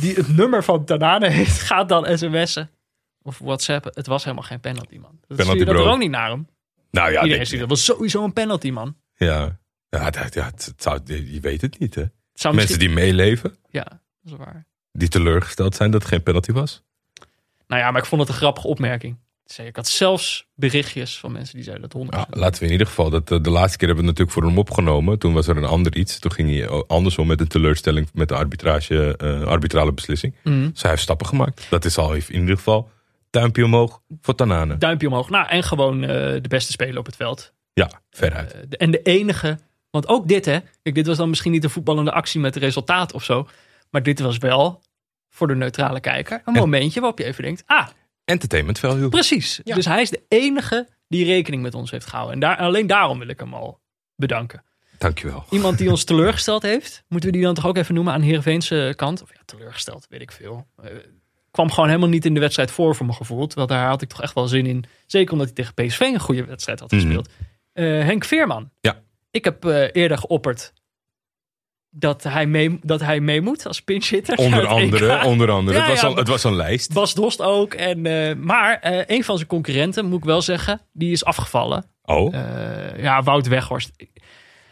die 0.01 0.15
het 0.15 0.37
nummer 0.37 0.65
van 0.65 0.85
Tanane 0.85 1.29
heeft, 1.39 1.61
gaat 1.61 1.89
dan 1.89 2.19
sms'en 2.19 2.71
of 3.25 3.39
WhatsApp. 3.39 3.85
Het 3.95 4.07
was 4.07 4.25
helemaal 4.25 4.45
geen 4.45 4.61
penalty, 4.61 4.97
man. 4.99 5.19
Dat 5.27 5.37
Penalty 5.37 5.59
zie 5.59 5.67
je 5.67 5.73
dat 5.75 5.85
er 5.85 5.91
ook 5.91 5.99
niet 5.99 6.11
naar 6.11 6.31
hem. 6.31 6.47
Nou 6.91 7.07
ja, 7.07 7.13
Iedereen 7.15 7.31
denk- 7.37 7.47
ziet 7.47 7.59
dat 7.61 7.69
was 7.69 7.85
sowieso 7.85 8.25
een 8.25 8.33
penalty, 8.33 8.71
man. 8.71 8.97
ja. 9.15 9.59
Ja, 9.89 10.11
dat, 10.11 10.35
ja 10.35 10.45
het, 10.45 10.65
het 10.65 10.83
zou, 10.83 11.01
je 11.07 11.41
weet 11.41 11.61
het 11.61 11.79
niet, 11.79 11.95
hè. 11.95 12.01
Het 12.03 12.13
zou 12.33 12.55
Mensen 12.55 12.77
misschien- 12.79 12.97
die 12.97 13.05
meeleven, 13.05 13.57
Ja, 13.69 13.85
dat 13.85 14.33
is 14.33 14.33
waar. 14.33 14.67
die 14.93 15.09
teleurgesteld 15.09 15.75
zijn 15.75 15.91
dat 15.91 16.01
het 16.03 16.11
geen 16.11 16.23
penalty 16.23 16.53
was. 16.53 16.83
Nou 17.67 17.81
ja, 17.83 17.91
maar 17.91 18.01
ik 18.01 18.07
vond 18.07 18.21
het 18.21 18.31
een 18.31 18.37
grappige 18.37 18.67
opmerking. 18.67 19.17
Ik 19.57 19.77
had 19.77 19.89
zelfs 19.89 20.47
berichtjes 20.55 21.19
van 21.19 21.33
mensen 21.33 21.55
die 21.55 21.65
zeiden 21.65 21.89
dat 21.89 21.93
100%. 21.93 22.29
Ja, 22.31 22.39
laten 22.41 22.61
we 22.61 22.67
in 22.67 22.73
ieder 22.73 22.87
geval, 22.87 23.11
dat, 23.11 23.31
eh, 23.31 23.39
de 23.43 23.51
laatste 23.51 23.79
keer 23.79 23.87
hebben 23.89 24.05
we 24.05 24.11
het 24.11 24.19
natuurlijk 24.19 24.31
voor 24.31 24.43
hem 24.43 24.59
opgenomen. 24.59 25.19
Toen 25.19 25.33
was 25.33 25.47
er 25.47 25.57
een 25.57 25.65
ander 25.65 25.97
iets. 25.97 26.19
Toen 26.19 26.33
ging 26.33 26.51
hij 26.51 26.69
o- 26.69 26.85
andersom 26.87 27.27
met 27.27 27.41
een 27.41 27.49
teleurstelling 27.49 28.09
met 28.13 28.29
de 28.29 28.35
arbitrage, 28.35 29.17
eh, 29.17 29.43
arbitrale 29.43 29.93
beslissing. 29.93 30.35
Dus 30.43 30.83
hij 30.83 30.91
heeft 30.91 31.03
stappen 31.03 31.27
gemaakt. 31.27 31.67
Dat 31.71 31.85
is 31.85 31.99
al 31.99 32.15
in 32.15 32.25
ieder 32.41 32.57
geval 32.57 32.91
duimpje 33.35 33.65
omhoog 33.65 34.01
voor 34.21 34.35
Tanane. 34.35 34.77
Duimpje 34.79 35.07
omhoog. 35.07 35.31
Nou, 35.31 35.49
en 35.49 35.63
gewoon 35.63 36.03
eh, 36.03 36.09
de 36.43 36.49
beste 36.49 36.73
speler 36.73 36.99
op 36.99 37.07
het 37.07 37.17
veld. 37.17 37.53
Ja, 37.73 37.91
veruit. 38.11 38.53
Eh, 38.53 38.61
de- 38.69 38.77
en 38.77 38.91
de 38.91 39.03
enige, 39.03 39.59
want 39.91 40.09
ook 40.09 40.29
dit 40.29 40.45
hè. 40.45 40.59
Kijk, 40.83 40.95
dit 40.95 41.07
was 41.07 41.17
dan 41.17 41.29
misschien 41.29 41.53
niet 41.53 41.65
een 41.65 41.71
voetballende 41.71 42.13
actie 42.13 42.41
met 42.41 42.57
resultaat 42.57 43.13
of 43.13 43.25
zo. 43.25 43.49
Maar 43.91 44.03
dit 44.03 44.21
was 44.21 44.39
wel 44.39 44.83
voor 45.29 45.47
de 45.47 45.55
neutrale 45.55 46.01
kijker 46.01 46.43
een 46.45 46.53
momentje 46.53 47.01
waarop 47.01 47.19
je 47.19 47.25
even 47.25 47.43
denkt, 47.43 47.63
ah, 47.67 47.89
Entertainment 48.25 48.79
value. 48.79 49.09
precies. 49.09 49.61
Ja. 49.65 49.75
Dus 49.75 49.85
hij 49.85 50.03
is 50.03 50.11
de 50.11 50.23
enige 50.29 50.89
die 51.09 51.25
rekening 51.25 51.63
met 51.63 51.75
ons 51.75 51.91
heeft 51.91 52.07
gehouden. 52.07 52.35
En 52.35 52.41
daar, 52.41 52.57
alleen 52.57 52.87
daarom 52.87 53.19
wil 53.19 53.29
ik 53.29 53.41
hem 53.41 53.55
al 53.55 53.81
bedanken. 54.17 54.65
Dankjewel. 54.99 55.45
Iemand 55.51 55.79
die 55.79 55.91
ons 55.95 56.05
teleurgesteld 56.05 56.63
heeft, 56.63 57.05
moeten 57.09 57.31
we 57.31 57.37
die 57.37 57.45
dan 57.45 57.55
toch 57.55 57.67
ook 57.67 57.77
even 57.77 57.95
noemen 57.95 58.13
aan 58.13 58.21
Heerenveense 58.21 58.93
kant? 58.97 59.23
Of 59.23 59.31
ja, 59.35 59.41
teleurgesteld, 59.45 60.07
weet 60.09 60.21
ik 60.21 60.33
veel. 60.33 60.67
Kwam 61.55 61.71
gewoon 61.71 61.89
helemaal 61.89 62.09
niet 62.09 62.25
in 62.25 62.35
de 62.35 62.41
wedstrijd 62.41 62.71
voor 62.71 62.95
voor 62.95 63.07
mijn 63.07 63.19
gevoel. 63.19 63.47
Terwijl 63.47 63.67
daar 63.67 63.87
had 63.89 64.03
ik 64.03 64.09
toch 64.09 64.23
echt 64.23 64.35
wel 64.35 64.49
zin 64.49 64.67
in. 64.67 64.85
Zeker 65.07 65.33
omdat 65.33 65.47
hij 65.47 65.55
tegen 65.55 65.75
PSV 65.75 66.01
een 66.01 66.21
goede 66.21 66.45
wedstrijd 66.45 66.81
had 66.81 66.91
Mhm. 66.91 67.01
gespeeld. 67.01 67.29
Eh, 67.73 67.85
Henk 67.85 68.25
Veerman. 68.25 68.71
Ja. 68.81 69.01
Ik 69.31 69.45
heb 69.45 69.65
eh, 69.65 69.87
eerder 69.93 70.19
geopperd 70.19 70.73
dat 71.91 72.23
hij, 72.23 72.47
mee, 72.47 72.79
dat 72.83 73.01
hij 73.01 73.21
mee 73.21 73.41
moet 73.41 73.67
als 73.67 73.81
pinchhitter. 73.83 74.37
Onder 74.37 74.67
andere, 74.67 75.25
onder 75.33 75.51
andere. 75.51 75.77
Ja, 75.79 75.83
het, 75.85 75.93
was 75.93 76.01
ja, 76.01 76.07
al, 76.09 76.17
het 76.17 76.29
was 76.29 76.45
een 76.45 76.55
lijst. 76.55 76.93
Bas 76.93 77.15
Dost 77.15 77.41
ook. 77.43 77.75
En, 77.75 78.07
eh, 78.07 78.35
maar 78.37 78.79
eh, 78.81 79.03
een 79.17 79.25
van 79.25 79.37
zijn 79.37 79.49
concurrenten, 79.49 80.07
moet 80.07 80.19
ik 80.19 80.25
wel 80.25 80.43
zeggen, 80.43 80.81
die 80.93 81.13
is 81.13 81.25
afgevallen. 81.25 81.85
Oh, 82.03 82.33
ja, 82.97 83.23
Wout 83.23 83.47
Weghorst. 83.49 83.91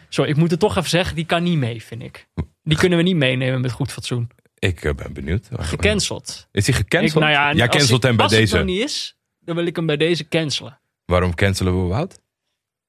Sorry, 0.08 0.30
ik 0.30 0.36
moet 0.36 0.50
het 0.50 0.60
toch 0.60 0.76
even 0.76 0.90
zeggen. 0.90 1.16
Die 1.16 1.24
kan 1.26 1.42
niet 1.42 1.58
mee, 1.58 1.82
vind 1.82 2.02
ik. 2.02 2.28
Die 2.62 2.76
kunnen 2.76 2.98
we 2.98 3.04
niet 3.04 3.16
meenemen 3.16 3.60
met 3.60 3.70
goed 3.72 3.92
fatsoen. 3.92 4.30
Ik 4.68 4.84
eh, 4.84 4.94
ben 4.94 5.12
benieuwd. 5.12 5.48
Gecanceld. 5.52 6.48
Is 6.52 6.66
hij 6.66 6.74
gecanceld? 6.74 7.14
Ik, 7.14 7.20
nou 7.20 7.32
ja, 7.32 7.52
Jij 7.52 7.66
als 7.66 7.76
cancelt 7.76 8.02
hem 8.02 8.16
bij 8.16 8.24
als 8.24 8.34
deze. 8.34 8.56
het 8.56 8.66
nog 8.66 8.74
niet 8.74 8.84
is, 8.84 9.16
dan 9.38 9.56
wil 9.56 9.66
ik 9.66 9.76
hem 9.76 9.86
bij 9.86 9.96
deze 9.96 10.28
cancelen. 10.28 10.80
Waarom 11.04 11.34
cancelen 11.34 11.82
we 11.82 11.88
Wout? 11.88 12.20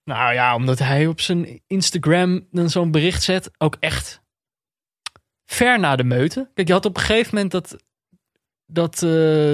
Nou 0.04 0.34
ja, 0.34 0.56
omdat 0.56 0.80
hij 0.80 1.08
op 1.08 1.22
zijn 1.22 1.62
Instagram 1.68 2.48
dan 2.52 2.70
zo'n 2.70 2.92
bericht 2.92 3.24
zet. 3.24 3.52
Ook 3.58 3.78
echt 3.80 4.22
ver 5.46 5.80
na 5.80 5.96
de 5.96 6.04
meute. 6.04 6.50
Kijk, 6.54 6.68
je 6.68 6.74
had 6.74 6.86
op 6.86 6.96
een 6.96 7.04
gegeven 7.04 7.34
moment 7.34 7.52
dat, 7.52 7.76
dat 8.66 9.00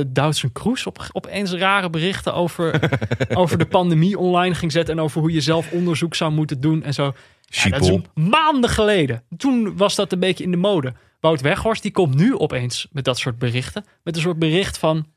Doutzen 0.08 0.52
Kroes 0.52 0.86
op, 0.86 1.10
opeens 1.12 1.52
rare 1.52 1.90
berichten 1.90 2.34
over, 2.34 2.80
over 3.42 3.58
de 3.58 3.68
pandemie 3.68 4.18
online 4.18 4.56
ging 4.56 4.72
zetten. 4.72 4.98
En 4.98 5.04
over 5.04 5.22
hoe 5.22 5.32
je 5.32 5.42
zelf 5.42 5.72
onderzoek 5.72 6.16
zou 6.16 6.32
moeten 6.32 6.62
doen 6.62 6.84
en 6.84 6.94
zo. 6.94 7.14
Ja, 7.50 7.70
dat 7.70 7.82
is 7.82 7.98
maanden 8.14 8.70
geleden. 8.70 9.24
Toen 9.38 9.78
was 9.78 9.96
dat 9.96 10.12
een 10.12 10.20
beetje 10.20 10.44
in 10.44 10.52
de 10.52 10.58
mode. 10.58 10.94
Wout 11.20 11.42
Weghorst 11.42 11.82
die 11.82 11.92
komt 11.92 12.16
nu 12.16 12.38
opeens 12.38 12.88
met 12.92 13.04
dat 13.04 13.18
soort 13.18 13.38
berichten. 13.40 13.86
Met 14.04 14.16
een 14.16 14.22
soort 14.22 14.40
bericht 14.40 14.78
van... 14.78 15.08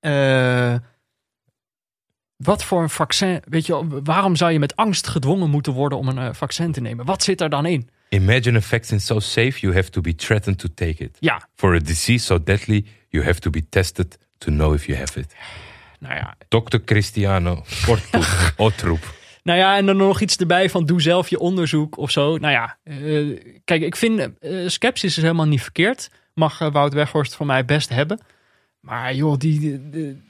eh, 0.00 0.74
wat 2.36 2.64
voor 2.64 2.82
een 2.82 2.90
vaccin... 2.90 3.42
Weet 3.48 3.66
je, 3.66 4.00
waarom 4.04 4.36
zou 4.36 4.52
je 4.52 4.58
met 4.58 4.76
angst 4.76 5.06
gedwongen 5.06 5.50
moeten 5.50 5.72
worden 5.72 5.98
om 5.98 6.08
een 6.08 6.18
eh, 6.18 6.28
vaccin 6.32 6.72
te 6.72 6.80
nemen? 6.80 7.04
Wat 7.04 7.22
zit 7.22 7.40
er 7.40 7.48
dan 7.48 7.66
in? 7.66 7.88
Imagine 8.08 8.58
a 8.58 8.60
vaccine 8.60 9.00
so 9.00 9.18
safe 9.18 9.60
you 9.60 9.74
have 9.74 9.90
to 9.90 10.00
be 10.00 10.14
threatened 10.14 10.58
to 10.58 10.68
take 10.74 11.04
it. 11.04 11.16
Ja, 11.20 11.48
For 11.54 11.74
a 11.74 11.78
disease 11.78 12.24
so 12.24 12.42
deadly 12.42 12.84
you 13.08 13.24
have 13.24 13.40
to 13.40 13.50
be 13.50 13.68
tested 13.68 14.18
to 14.38 14.50
know 14.50 14.74
if 14.74 14.86
you 14.86 14.98
have 14.98 15.20
it. 15.20 15.34
nou 15.98 16.14
ja. 16.14 16.34
Dr. 16.48 16.78
Cristiano 16.84 17.64
Ortpoep. 17.88 18.52
Otroep. 18.66 19.14
Nou 19.44 19.58
ja, 19.58 19.76
en 19.76 19.86
dan 19.86 19.96
nog 19.96 20.20
iets 20.20 20.36
erbij 20.36 20.70
van 20.70 20.86
doe 20.86 21.02
zelf 21.02 21.28
je 21.28 21.38
onderzoek 21.38 21.96
of 21.98 22.10
zo. 22.10 22.36
Nou 22.38 22.52
ja, 22.52 22.76
eh, 22.84 23.40
kijk, 23.64 23.82
ik 23.82 23.96
vind 23.96 24.20
eh 24.40 24.68
sceptisch 24.68 25.16
is 25.16 25.22
helemaal 25.22 25.46
niet 25.46 25.62
verkeerd. 25.62 26.10
Mag 26.34 26.60
eh, 26.60 26.72
Wout 26.72 26.92
Weghorst 26.92 27.34
voor 27.34 27.46
mij 27.46 27.64
best 27.64 27.88
hebben. 27.88 28.18
Maar 28.80 29.14
joh, 29.14 29.38
die, 29.38 29.60
die- 29.60 29.90
die- 29.90 30.22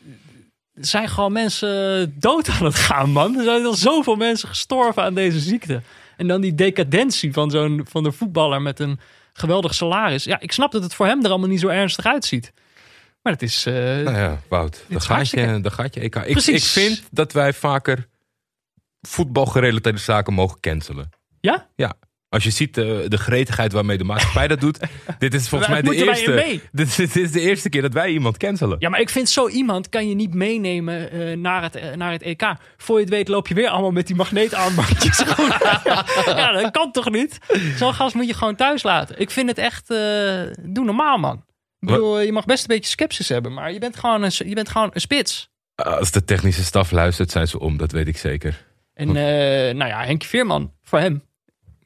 er 0.74 0.86
zijn 0.86 1.08
gewoon 1.08 1.32
mensen 1.32 2.14
dood 2.18 2.48
aan 2.48 2.64
het 2.64 2.74
gaan, 2.74 3.10
man. 3.10 3.38
Er 3.38 3.44
zijn 3.44 3.64
al 3.64 3.74
zoveel 3.74 4.16
mensen 4.16 4.48
gestorven 4.48 5.02
aan 5.02 5.14
deze 5.14 5.38
ziekte. 5.40 5.82
En 6.16 6.26
dan 6.26 6.40
die 6.40 6.54
decadentie 6.54 7.32
van 7.32 7.50
zo'n 7.50 7.86
van 7.90 8.02
de 8.02 8.12
voetballer 8.12 8.62
met 8.62 8.80
een 8.80 8.98
geweldig 9.32 9.74
salaris. 9.74 10.24
Ja, 10.24 10.40
ik 10.40 10.52
snap 10.52 10.72
dat 10.72 10.82
het 10.82 10.94
voor 10.94 11.06
hem 11.06 11.24
er 11.24 11.30
allemaal 11.30 11.48
niet 11.48 11.60
zo 11.60 11.68
ernstig 11.68 12.06
uitziet. 12.06 12.52
Maar 13.22 13.32
het 13.32 13.42
is... 13.42 13.64
Nou 13.64 14.10
ja, 14.16 14.40
Wout, 14.48 14.84
daar 14.88 14.98
is 14.98 15.04
gaat, 15.06 15.30
je, 15.30 15.60
daar 15.60 15.72
gaat 15.72 15.94
je 15.94 16.00
EK. 16.00 16.14
Ik, 16.16 16.36
ik 16.36 16.62
vind 16.62 17.02
dat 17.10 17.32
wij 17.32 17.52
vaker 17.52 18.06
voetbalgerelateerde 19.08 19.98
zaken 19.98 20.32
mogen 20.34 20.60
cancelen. 20.60 21.08
ja? 21.40 21.68
Ja. 21.76 21.92
Als 22.28 22.44
je 22.44 22.50
ziet 22.50 22.78
eh, 22.78 22.84
de 23.08 23.16
gretigheid 23.16 23.72
waarmee 23.72 23.98
de 23.98 24.04
maatschappij 24.04 24.48
dat 24.48 24.60
doet. 24.60 24.78
Dit 25.18 25.34
is 25.34 25.48
volgens 25.48 25.70
mij 25.70 25.82
de 25.82 25.94
eerste. 25.94 26.60
Dit, 26.72 26.86
is- 26.88 26.96
dit 26.96 27.16
is 27.16 27.30
de 27.32 27.40
eerste 27.40 27.68
keer 27.68 27.82
dat 27.82 27.92
wij 27.92 28.10
iemand 28.10 28.36
cancelen. 28.36 28.76
Ja, 28.78 28.88
maar 28.88 29.00
ik 29.00 29.10
vind 29.10 29.28
zo 29.28 29.48
iemand 29.48 29.88
kan 29.88 30.08
je 30.08 30.14
niet 30.14 30.34
meenemen 30.34 31.10
eh, 31.10 31.36
naar, 31.36 31.62
het, 31.62 31.74
eh, 31.76 31.94
naar 31.94 32.12
het 32.12 32.22
EK. 32.22 32.54
Voor 32.76 32.94
je 32.96 33.00
het 33.04 33.10
weet 33.12 33.28
loop 33.28 33.48
je 33.48 33.54
weer 33.54 33.68
allemaal 33.68 33.90
met 33.90 34.06
die 34.06 34.16
magneetarmbandjes. 34.16 35.18
Ja, 35.18 35.82
ja, 36.36 36.52
dat 36.52 36.70
kan 36.70 36.92
toch 36.92 37.10
niet? 37.10 37.38
Zo'n 37.76 37.94
gast 37.94 38.14
moet 38.14 38.26
je 38.26 38.34
gewoon 38.34 38.56
thuis 38.56 38.82
laten. 38.82 39.20
Ik 39.20 39.30
vind 39.30 39.48
het 39.48 39.58
echt... 39.58 39.88
doe 40.62 40.84
normaal, 40.84 41.16
man. 41.18 41.44
Ik 41.80 41.88
bedoel, 41.88 42.20
je 42.20 42.32
mag 42.32 42.44
best 42.44 42.60
een 42.68 42.74
beetje 42.74 42.90
sceptisch 42.90 43.28
hebben, 43.28 43.52
maar 43.54 43.72
je 43.72 43.78
bent 43.78 43.96
gewoon 43.96 44.22
een, 44.22 44.32
je 44.36 44.54
bent 44.54 44.68
gewoon 44.68 44.90
een 44.92 45.00
spits. 45.00 45.48
Als 45.74 46.10
de 46.10 46.24
technische 46.24 46.64
staf 46.64 46.90
luistert, 46.90 47.30
zijn 47.30 47.48
ze 47.48 47.58
om, 47.60 47.76
dat 47.76 47.92
weet 47.92 48.08
ik 48.08 48.16
zeker. 48.16 48.66
En 48.94 49.08
eh, 49.08 49.74
nou 49.74 49.86
ja, 49.90 50.04
Henk 50.04 50.22
Veerman, 50.24 50.72
voor 50.82 50.98
hem, 50.98 51.22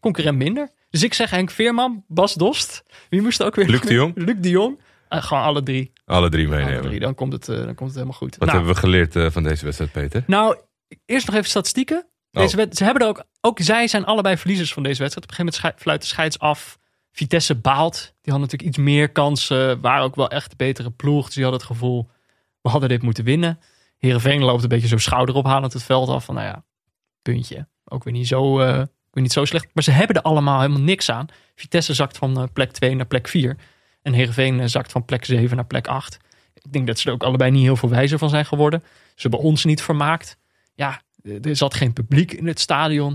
concurrent 0.00 0.38
minder. 0.38 0.68
Dus 0.90 1.02
ik 1.02 1.14
zeg 1.14 1.30
Henk 1.30 1.50
Veerman, 1.50 2.04
Bas 2.09 2.34
Dost. 2.34 2.82
Wie 3.09 3.22
moest 3.22 3.40
er 3.40 3.46
ook 3.46 3.54
weer? 3.54 3.66
Luc 3.68 3.80
de 3.80 3.94
Jong? 3.94 4.12
Luc 4.26 4.36
de 4.38 4.50
Jong. 4.50 4.80
Eh, 5.09 5.22
gewoon 5.22 5.42
alle 5.42 5.62
drie. 5.62 5.92
Alle 6.04 6.28
drie 6.28 6.46
Alle 6.46 6.56
meenemen. 6.56 6.82
drie. 6.82 7.00
Dan, 7.00 7.14
komt 7.14 7.32
het, 7.32 7.48
eh, 7.48 7.56
dan 7.56 7.64
komt 7.74 7.78
het 7.88 7.94
helemaal 7.94 8.18
goed. 8.18 8.36
Wat 8.36 8.48
Nou, 8.48 8.50
hebben 8.59 8.74
we 8.74 8.80
geleerd 8.80 9.32
van 9.32 9.42
deze 9.42 9.64
wedstrijd, 9.64 9.92
Peter? 9.92 10.22
Nou, 10.26 10.56
eerst 11.06 11.26
nog 11.26 11.34
even 11.36 11.48
statistieken. 11.48 12.06
Deze 12.30 12.56
wed- 12.56 12.76
ze 12.76 12.84
hebben 12.84 13.02
er 13.02 13.09
ook, 13.09 13.24
ook 13.40 13.61
zij 13.61 13.86
zijn 13.88 14.04
allebei 14.04 14.36
verliezers 14.36 14.72
van 14.72 14.82
deze 14.82 15.00
wedstrijd. 15.00 15.26
Op 15.30 15.38
een 15.38 15.44
gegeven 15.46 15.62
moment 15.68 15.82
fluit 15.82 16.00
de 16.00 16.06
scheids 16.06 16.38
af. 16.38 16.78
Vitesse 17.12 17.54
baalt. 17.54 17.94
Die 17.96 18.32
hadden 18.32 18.40
natuurlijk 18.40 18.68
iets 18.68 18.78
meer 18.78 19.09
kansen. 19.12 19.80
Waren 19.80 20.04
ook 20.04 20.14
wel 20.16 20.30
echt 20.30 20.50
de 20.50 20.56
betere 20.56 20.90
ploeg. 20.90 21.24
Dus 21.24 21.34
die 21.34 21.42
hadden 21.42 21.61
het 21.61 21.70
gevoel, 21.70 22.11
we 22.61 22.68
hadden 22.68 22.88
dit 22.88 23.02
moeten 23.02 23.24
winnen. 23.24 23.59
Heerenveen 23.98 24.42
loopt 24.42 24.62
een 24.62 24.68
beetje 24.68 24.88
zo 24.88 24.98
schouderophalend 24.98 25.72
het 25.72 25.82
veld 25.82 26.09
af. 26.09 26.24
Van 26.24 26.34
nou 26.34 26.46
ja, 26.46 26.64
puntje. 27.22 27.68
Ook 27.84 28.04
weer 28.04 28.12
niet 28.12 28.26
zo, 28.26 28.60
eh, 28.60 28.76
weer 29.10 29.22
niet 29.22 29.32
zo 29.32 29.44
slecht. 29.44 29.68
Maar 29.72 29.84
ze 29.84 29.90
hebben 29.90 30.16
er 30.16 30.22
allemaal 30.22 30.60
helemaal 30.60 30.82
niks 30.82 31.10
aan. 31.10 31.26
Vitesse 31.54 31.94
zakt 31.94 32.18
van 32.18 32.40
eh, 32.40 32.44
plek 32.52 32.72
2 32.72 32.94
naar 32.94 33.06
plek 33.06 33.28
4. 33.28 33.56
En 34.02 34.12
Heerenveen 34.12 34.60
eh, 34.60 34.66
zakt 34.66 34.92
van 34.92 35.04
plek 35.04 35.24
7 35.24 35.56
naar 35.56 35.66
plek 35.66 35.86
8. 35.86 36.18
Ik 36.54 36.72
denk 36.72 36.86
dat 36.86 36.98
ze 36.98 37.08
er 37.08 37.14
ook 37.14 37.22
allebei 37.22 37.50
niet 37.50 37.62
heel 37.62 37.76
veel 37.76 37.88
wijzer 37.88 38.18
van 38.18 38.28
zijn 38.28 38.46
geworden. 38.46 38.82
Ze 39.14 39.28
hebben 39.28 39.40
ons 39.40 39.64
niet 39.64 39.82
vermaakt. 39.82 40.38
Ja, 40.74 41.02
er 41.42 41.56
zat 41.56 41.74
geen 41.74 41.92
publiek 41.92 42.32
in 42.32 42.46
het 42.46 42.60
stadion. 42.60 43.12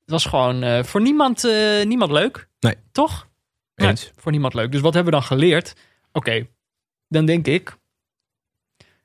Het 0.00 0.10
was 0.10 0.24
gewoon 0.24 0.84
voor 0.84 1.00
niemand, 1.00 1.42
niemand 1.84 2.10
leuk. 2.10 2.48
Nee. 2.60 2.74
Toch? 2.92 3.28
Nee, 3.74 3.94
voor 4.16 4.32
niemand 4.32 4.54
leuk. 4.54 4.72
Dus 4.72 4.80
wat 4.80 4.94
hebben 4.94 5.12
we 5.12 5.18
dan 5.18 5.28
geleerd? 5.28 5.76
Oké, 6.12 6.46
dan 7.08 7.24
denk 7.26 7.46
ik... 7.46 7.76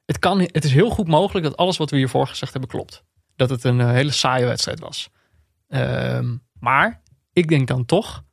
Het, 0.06 0.20
kan, 0.20 0.40
het 0.40 0.64
is 0.64 0.74
heel 0.74 0.90
goed 0.90 1.08
mogelijk 1.08 1.46
dat 1.46 1.58
alles 1.58 1.78
wat 1.78 1.90
we 1.90 1.98
hiervoor 1.98 2.28
gezegd 2.28 2.52
hebben 2.52 2.70
klopt. 2.70 3.04
Dat 3.38 3.50
het 3.50 3.64
een 3.64 3.80
eh, 3.82 3.92
hele 3.92 4.12
saaie 4.12 4.46
wedstrijd 4.46 4.80
was. 4.80 5.10
Ehm, 5.68 6.36
maar 6.60 7.02
ik 7.34 7.48
denk 7.48 7.68
dan 7.68 7.86
toch... 7.86 8.24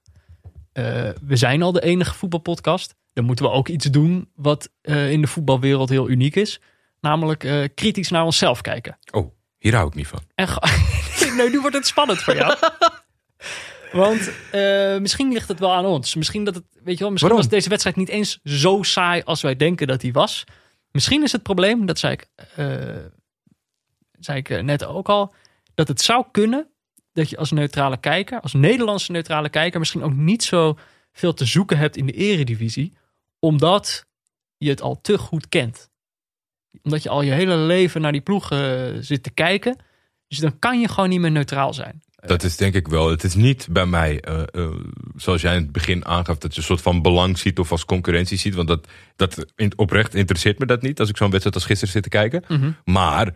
eh, 0.72 1.08
we 1.22 1.36
zijn 1.36 1.62
al 1.62 1.72
de 1.72 1.82
enige 1.82 2.14
voetbalpodcast. 2.14 2.94
Dan 3.12 3.24
moeten 3.24 3.44
we 3.44 3.50
ook 3.50 3.68
iets 3.68 3.86
doen 3.86 4.30
wat 4.34 4.70
eh, 4.80 5.10
in 5.10 5.20
de 5.20 5.26
voetbalwereld 5.26 5.88
heel 5.88 6.08
uniek 6.10 6.36
is. 6.36 6.60
Namelijk 7.00 7.70
kritisch 7.74 8.08
naar 8.10 8.24
onszelf 8.24 8.60
kijken. 8.60 8.98
Oh, 9.10 9.30
hier 9.58 9.74
hou 9.74 9.86
ik 9.88 9.94
niet 9.94 10.06
van. 10.06 10.18
En 10.34 10.48
nee, 11.36 11.50
nu 11.50 11.60
wordt 11.60 11.76
het 11.76 11.86
spannend 11.86 12.18
voor 12.22 12.34
jou. 12.34 12.56
Want 13.92 14.30
misschien 15.00 15.32
ligt 15.32 15.48
het 15.48 15.58
wel 15.58 15.72
aan 15.72 15.84
ons. 15.84 16.14
Misschien 16.14 16.44
dat 16.44 16.54
het, 16.54 16.64
weet 16.72 16.98
je 16.98 17.02
wel, 17.02 17.10
misschien 17.10 17.18
Waarom? 17.32 17.36
was 17.36 17.48
deze 17.48 17.68
wedstrijd 17.68 17.96
niet 17.96 18.08
eens 18.08 18.40
zo 18.44 18.82
saai 18.82 19.22
als 19.22 19.42
wij 19.42 19.56
denken 19.56 19.86
dat 19.86 20.00
die 20.00 20.12
was. 20.12 20.44
Misschien 20.90 21.22
is 21.22 21.32
het 21.32 21.42
probleem, 21.42 21.86
dat 21.86 21.98
zei 21.98 22.12
ik, 22.12 22.26
zei 24.24 24.38
ik 24.38 24.50
eh, 24.50 24.62
net 24.62 24.84
ook 24.84 25.08
al, 25.08 25.34
dat 25.74 25.88
het 25.88 26.00
zou 26.00 26.24
kunnen 26.30 26.68
dat 27.12 27.30
je 27.30 27.36
als 27.36 27.50
neutrale 27.50 27.96
kijker, 27.96 28.40
als 28.40 28.52
Nederlandse 28.52 29.12
neutrale 29.12 29.48
kijker, 29.48 29.78
misschien 29.78 30.02
ook 30.02 30.14
niet 30.14 30.42
zo 30.42 30.78
veel 31.12 31.34
te 31.34 31.44
zoeken 31.44 31.78
hebt 31.78 31.96
in 31.96 32.06
de 32.06 32.12
eredivisie, 32.12 32.92
omdat 33.38 34.06
je 34.56 34.68
het 34.68 34.80
al 34.80 35.00
te 35.00 35.18
goed 35.18 35.48
kent. 35.48 35.90
Omdat 36.82 37.02
je 37.02 37.08
al 37.08 37.22
je 37.22 37.32
hele 37.32 37.56
leven 37.56 38.00
naar 38.00 38.12
die 38.12 38.20
ploeg 38.20 38.50
eh, 38.50 38.84
zit 39.00 39.22
te 39.22 39.30
kijken. 39.30 39.76
Dus 40.28 40.38
dan 40.38 40.58
kan 40.58 40.80
je 40.80 40.88
gewoon 40.88 41.08
niet 41.08 41.20
meer 41.20 41.30
neutraal 41.30 41.74
zijn. 41.74 42.02
Dat 42.26 42.42
is 42.42 42.56
denk 42.56 42.74
ik 42.74 42.88
wel. 42.88 43.10
Het 43.10 43.24
is 43.24 43.34
niet 43.34 43.66
bij 43.70 43.86
mij, 43.86 44.20
eh, 44.20 44.70
zoals 45.16 45.42
jij 45.42 45.56
in 45.56 45.62
het 45.62 45.72
begin 45.72 46.04
aangaf, 46.04 46.38
dat 46.38 46.52
je 46.52 46.58
een 46.58 46.66
soort 46.66 46.82
van 46.82 47.02
belang 47.02 47.38
ziet 47.38 47.58
of 47.58 47.70
als 47.70 47.84
concurrentie 47.84 48.38
ziet. 48.38 48.54
Want 48.54 48.68
dat, 48.68 48.88
dat 49.16 49.46
in, 49.56 49.72
oprecht 49.76 50.14
interesseert 50.14 50.58
me 50.58 50.66
dat 50.66 50.82
niet 50.82 51.00
als 51.00 51.08
ik 51.08 51.16
zo'n 51.16 51.30
wedstrijd 51.30 51.56
als 51.56 51.64
gisteren 51.64 51.92
zit 51.92 52.02
te 52.02 52.08
kijken. 52.08 52.44
Mhm. 52.48 52.70
Maar 52.84 53.34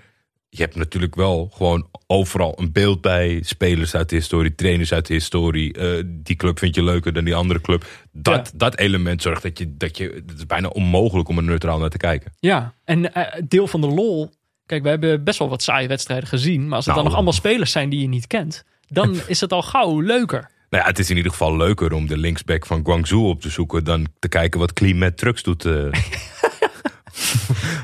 je 0.51 0.63
hebt 0.63 0.75
natuurlijk 0.77 1.15
wel 1.15 1.51
gewoon 1.55 1.89
overal 2.07 2.59
een 2.61 2.73
beeld 2.73 3.01
bij. 3.01 3.39
Spelers 3.45 3.95
uit 3.95 4.09
de 4.09 4.17
historie, 4.17 4.55
trainers 4.55 4.93
uit 4.93 5.07
de 5.07 5.15
historie. 5.15 5.73
eh, 5.73 6.03
die 6.07 6.37
club 6.37 6.59
vind 6.59 6.75
je 6.75 6.83
leuker 6.83 7.13
dan 7.13 7.25
die 7.25 7.35
andere 7.35 7.61
club. 7.61 7.87
Dat, 8.13 8.47
Ja. 8.53 8.59
dat 8.59 8.77
element 8.79 9.23
zorgt 9.23 9.43
dat 9.43 9.59
je, 9.59 9.77
dat 9.77 9.97
je. 9.97 10.23
Het 10.27 10.39
is 10.39 10.47
bijna 10.47 10.69
onmogelijk 10.69 11.29
om 11.29 11.37
er 11.37 11.43
neutraal 11.45 11.79
naar 11.79 11.89
te 11.91 11.97
kijken. 11.97 12.33
Ja, 12.39 12.75
en 12.85 13.15
eh, 13.15 13.43
deel 13.49 13.67
van 13.67 13.81
de 13.81 13.87
lol. 13.89 14.31
Kijk, 14.67 14.83
we 14.83 14.89
hebben 14.89 15.25
best 15.25 15.39
wel 15.39 15.49
wat 15.49 15.63
saaie 15.63 15.89
wedstrijden 15.89 16.29
gezien. 16.29 16.67
Maar 16.67 16.77
als 16.77 16.85
het 16.87 16.95
Nou. 16.95 16.97
dan 16.97 17.05
nog 17.05 17.15
allemaal 17.15 17.33
spelers 17.33 17.73
zijn 17.73 17.89
die 17.89 18.01
je 18.01 18.09
niet 18.09 18.27
kent, 18.27 18.65
dan 18.89 19.21
is 19.27 19.41
het 19.41 19.53
al 19.53 19.63
gauw 19.63 20.01
leuker. 20.01 20.51
Nou 20.71 20.83
ja, 20.83 20.89
het 20.89 20.99
is 20.99 21.11
in 21.11 21.17
ieder 21.17 21.33
geval 21.33 21.57
leuker 21.57 21.93
om 21.93 22.07
de 22.07 22.17
linksback 22.17 22.67
van 22.67 22.85
Guangzhou 22.85 23.23
op 23.29 23.41
te 23.41 23.49
zoeken. 23.51 23.85
dan 23.85 24.07
te 24.19 24.29
kijken 24.29 24.61
wat 24.61 24.73
Clean 24.73 24.99
met 24.99 25.17
Trucks 25.17 25.43
doet. 25.43 25.65
eh, 25.65 25.73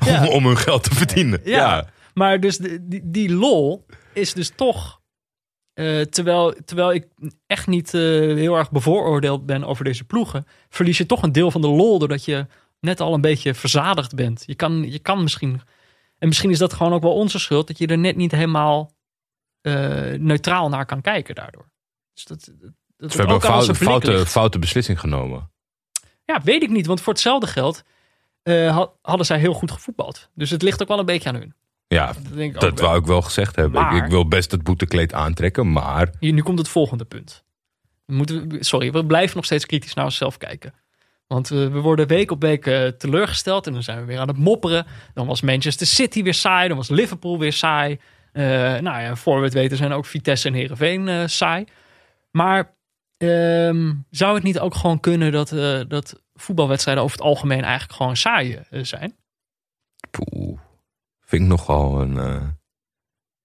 Ja. 0.07 0.21
om, 0.27 0.29
om 0.29 0.47
hun 0.47 0.57
geld 0.57 0.83
te 0.83 0.95
verdienen. 0.95 1.41
Ja. 1.45 1.57
ja. 1.57 1.87
Maar 2.15 2.41
dus 2.41 2.57
de- 2.59 2.89
die, 2.89 3.01
die 3.11 3.33
lol 3.35 3.87
is 4.13 4.33
dus 4.33 4.51
toch. 4.55 5.03
eh, 5.75 6.01
terwijl, 6.01 6.55
terwijl 6.65 6.93
ik 6.93 7.07
echt 7.47 7.67
niet 7.67 7.95
eh, 7.95 8.01
heel 8.01 8.55
erg 8.57 8.71
bevooroordeeld 8.71 9.47
ben 9.47 9.65
over 9.65 9.85
deze 9.85 10.05
ploegen, 10.05 10.47
verlies 10.69 10.99
je 10.99 11.07
toch 11.07 11.23
een 11.23 11.33
deel 11.33 11.51
van 11.51 11.61
de 11.61 11.67
lol 11.69 11.99
doordat 11.99 12.25
je 12.25 12.47
net 12.81 13.01
al 13.01 13.15
een 13.15 13.21
beetje 13.21 13.55
verzadigd 13.55 14.15
bent. 14.15 14.43
Je 14.47 14.55
kan, 14.55 14.91
je 14.91 14.99
kan 14.99 15.23
misschien. 15.23 15.61
En 16.19 16.29
misschien 16.29 16.51
is 16.51 16.59
dat 16.59 16.73
gewoon 16.73 16.93
ook 16.93 17.03
wel 17.03 17.15
onze 17.15 17.39
schuld, 17.39 17.67
dat 17.67 17.79
je 17.79 17.87
er 17.87 17.99
net 17.99 18.17
niet 18.17 18.31
helemaal 18.31 18.93
eh, 19.61 19.75
neutraal 20.19 20.69
naar 20.69 20.87
kan 20.87 21.01
kijken 21.01 21.35
daardoor. 21.35 21.71
Dus 22.15 22.25
dat, 22.25 22.45
dat, 22.45 22.59
dat 22.61 22.71
We 23.13 23.17
hebben 23.17 23.27
een 23.27 23.33
ook 23.35 23.41
foute, 23.43 23.69
beslissing 23.69 23.89
genomen. 24.05 24.27
Ja, 26.25 26.41
weet 26.43 26.63
ik 26.63 26.71
niet, 26.71 26.87
want 26.87 27.01
voor 27.01 27.13
hetzelfde 27.13 27.47
geld 27.47 27.83
had- 28.71 28.99
hadden 29.03 29.27
zij 29.27 29.39
heel 29.39 29.55
goed 29.55 29.71
gevoetbald. 29.71 30.31
Dus 30.35 30.51
het 30.51 30.63
ligt 30.63 30.83
ook 30.83 30.89
wel 30.89 30.99
een 30.99 31.07
beetje 31.07 31.29
aan 31.29 31.35
hun. 31.35 31.55
Ja, 31.95 32.07
Dat, 32.07 32.17
denk 32.35 32.51
ik 32.51 32.55
ook 32.55 32.61
dat 32.71 32.79
wel. 32.79 32.89
wou 32.89 33.01
ik 33.01 33.07
wel 33.07 33.23
gezegd 33.23 33.57
hebben. 33.57 33.81
Ik- 33.81 33.87
Maar- 33.91 34.05
Ik, 34.05 34.11
wil 34.11 34.29
best 34.29 34.51
het 34.51 34.63
boetekleed 34.63 35.13
aantrekken, 35.13 35.73
maar 35.73 36.09
Hier, 36.21 36.33
nu 36.33 36.43
komt 36.43 36.59
het 36.59 36.69
volgende 36.69 37.05
punt. 37.05 37.45
We 38.05 38.15
moeten, 38.15 38.49
we- 38.49 38.65
sorry, 38.65 38.91
we 38.93 39.07
blijven 39.07 39.37
nog 39.37 39.45
steeds 39.45 39.67
kritisch 39.67 39.95
naar 39.95 40.05
onszelf 40.05 40.37
kijken. 40.39 40.75
Want 41.27 41.51
eh, 41.51 41.59
we 41.59 41.81
worden 41.81 42.07
week 42.07 42.31
op 42.31 42.41
week 42.43 42.67
eh, 42.67 42.87
teleurgesteld 42.89 43.67
en 43.67 43.73
dan 43.73 43.83
zijn 43.83 43.99
we 44.01 44.05
weer 44.05 44.19
aan 44.19 44.29
het 44.29 44.37
mopperen. 44.39 44.87
Dan 45.15 45.27
was 45.27 45.41
Manchester 45.41 45.87
City 45.87 46.23
weer 46.23 46.35
saai, 46.35 46.69
dan 46.69 46.77
was 46.77 46.89
Liverpool 46.89 47.39
weer 47.39 47.53
saai. 47.53 47.99
Eh, 48.33 48.45
nou 48.79 49.01
ja, 49.01 49.17
voor 49.17 49.39
we 49.39 49.45
het 49.45 49.55
weten 49.55 49.77
zijn 49.77 49.93
ook 49.93 50.07
Vitesse 50.07 50.49
en 50.49 50.55
Heerenveen 50.55 51.09
eh, 51.09 51.23
saai. 51.27 51.65
Maar 52.31 52.75
ehm, 53.17 53.93
zou 54.11 54.35
het 54.35 54.43
niet 54.43 54.59
ook 54.59 54.75
gewoon 54.75 55.01
kunnen 55.01 55.33
dat, 55.33 55.49
dat 55.89 56.21
voetbalwedstrijden 56.35 57.05
over 57.05 57.17
het 57.17 57.27
algemeen 57.27 57.63
eigenlijk 57.63 57.93
gewoon 57.93 58.17
saai 58.17 58.59
zijn? 58.71 59.17
poeh, 60.11 60.59
vind 61.37 61.43
ik 61.53 61.57
nogal 61.59 62.01
een... 62.01 62.19
eh, 62.19 62.43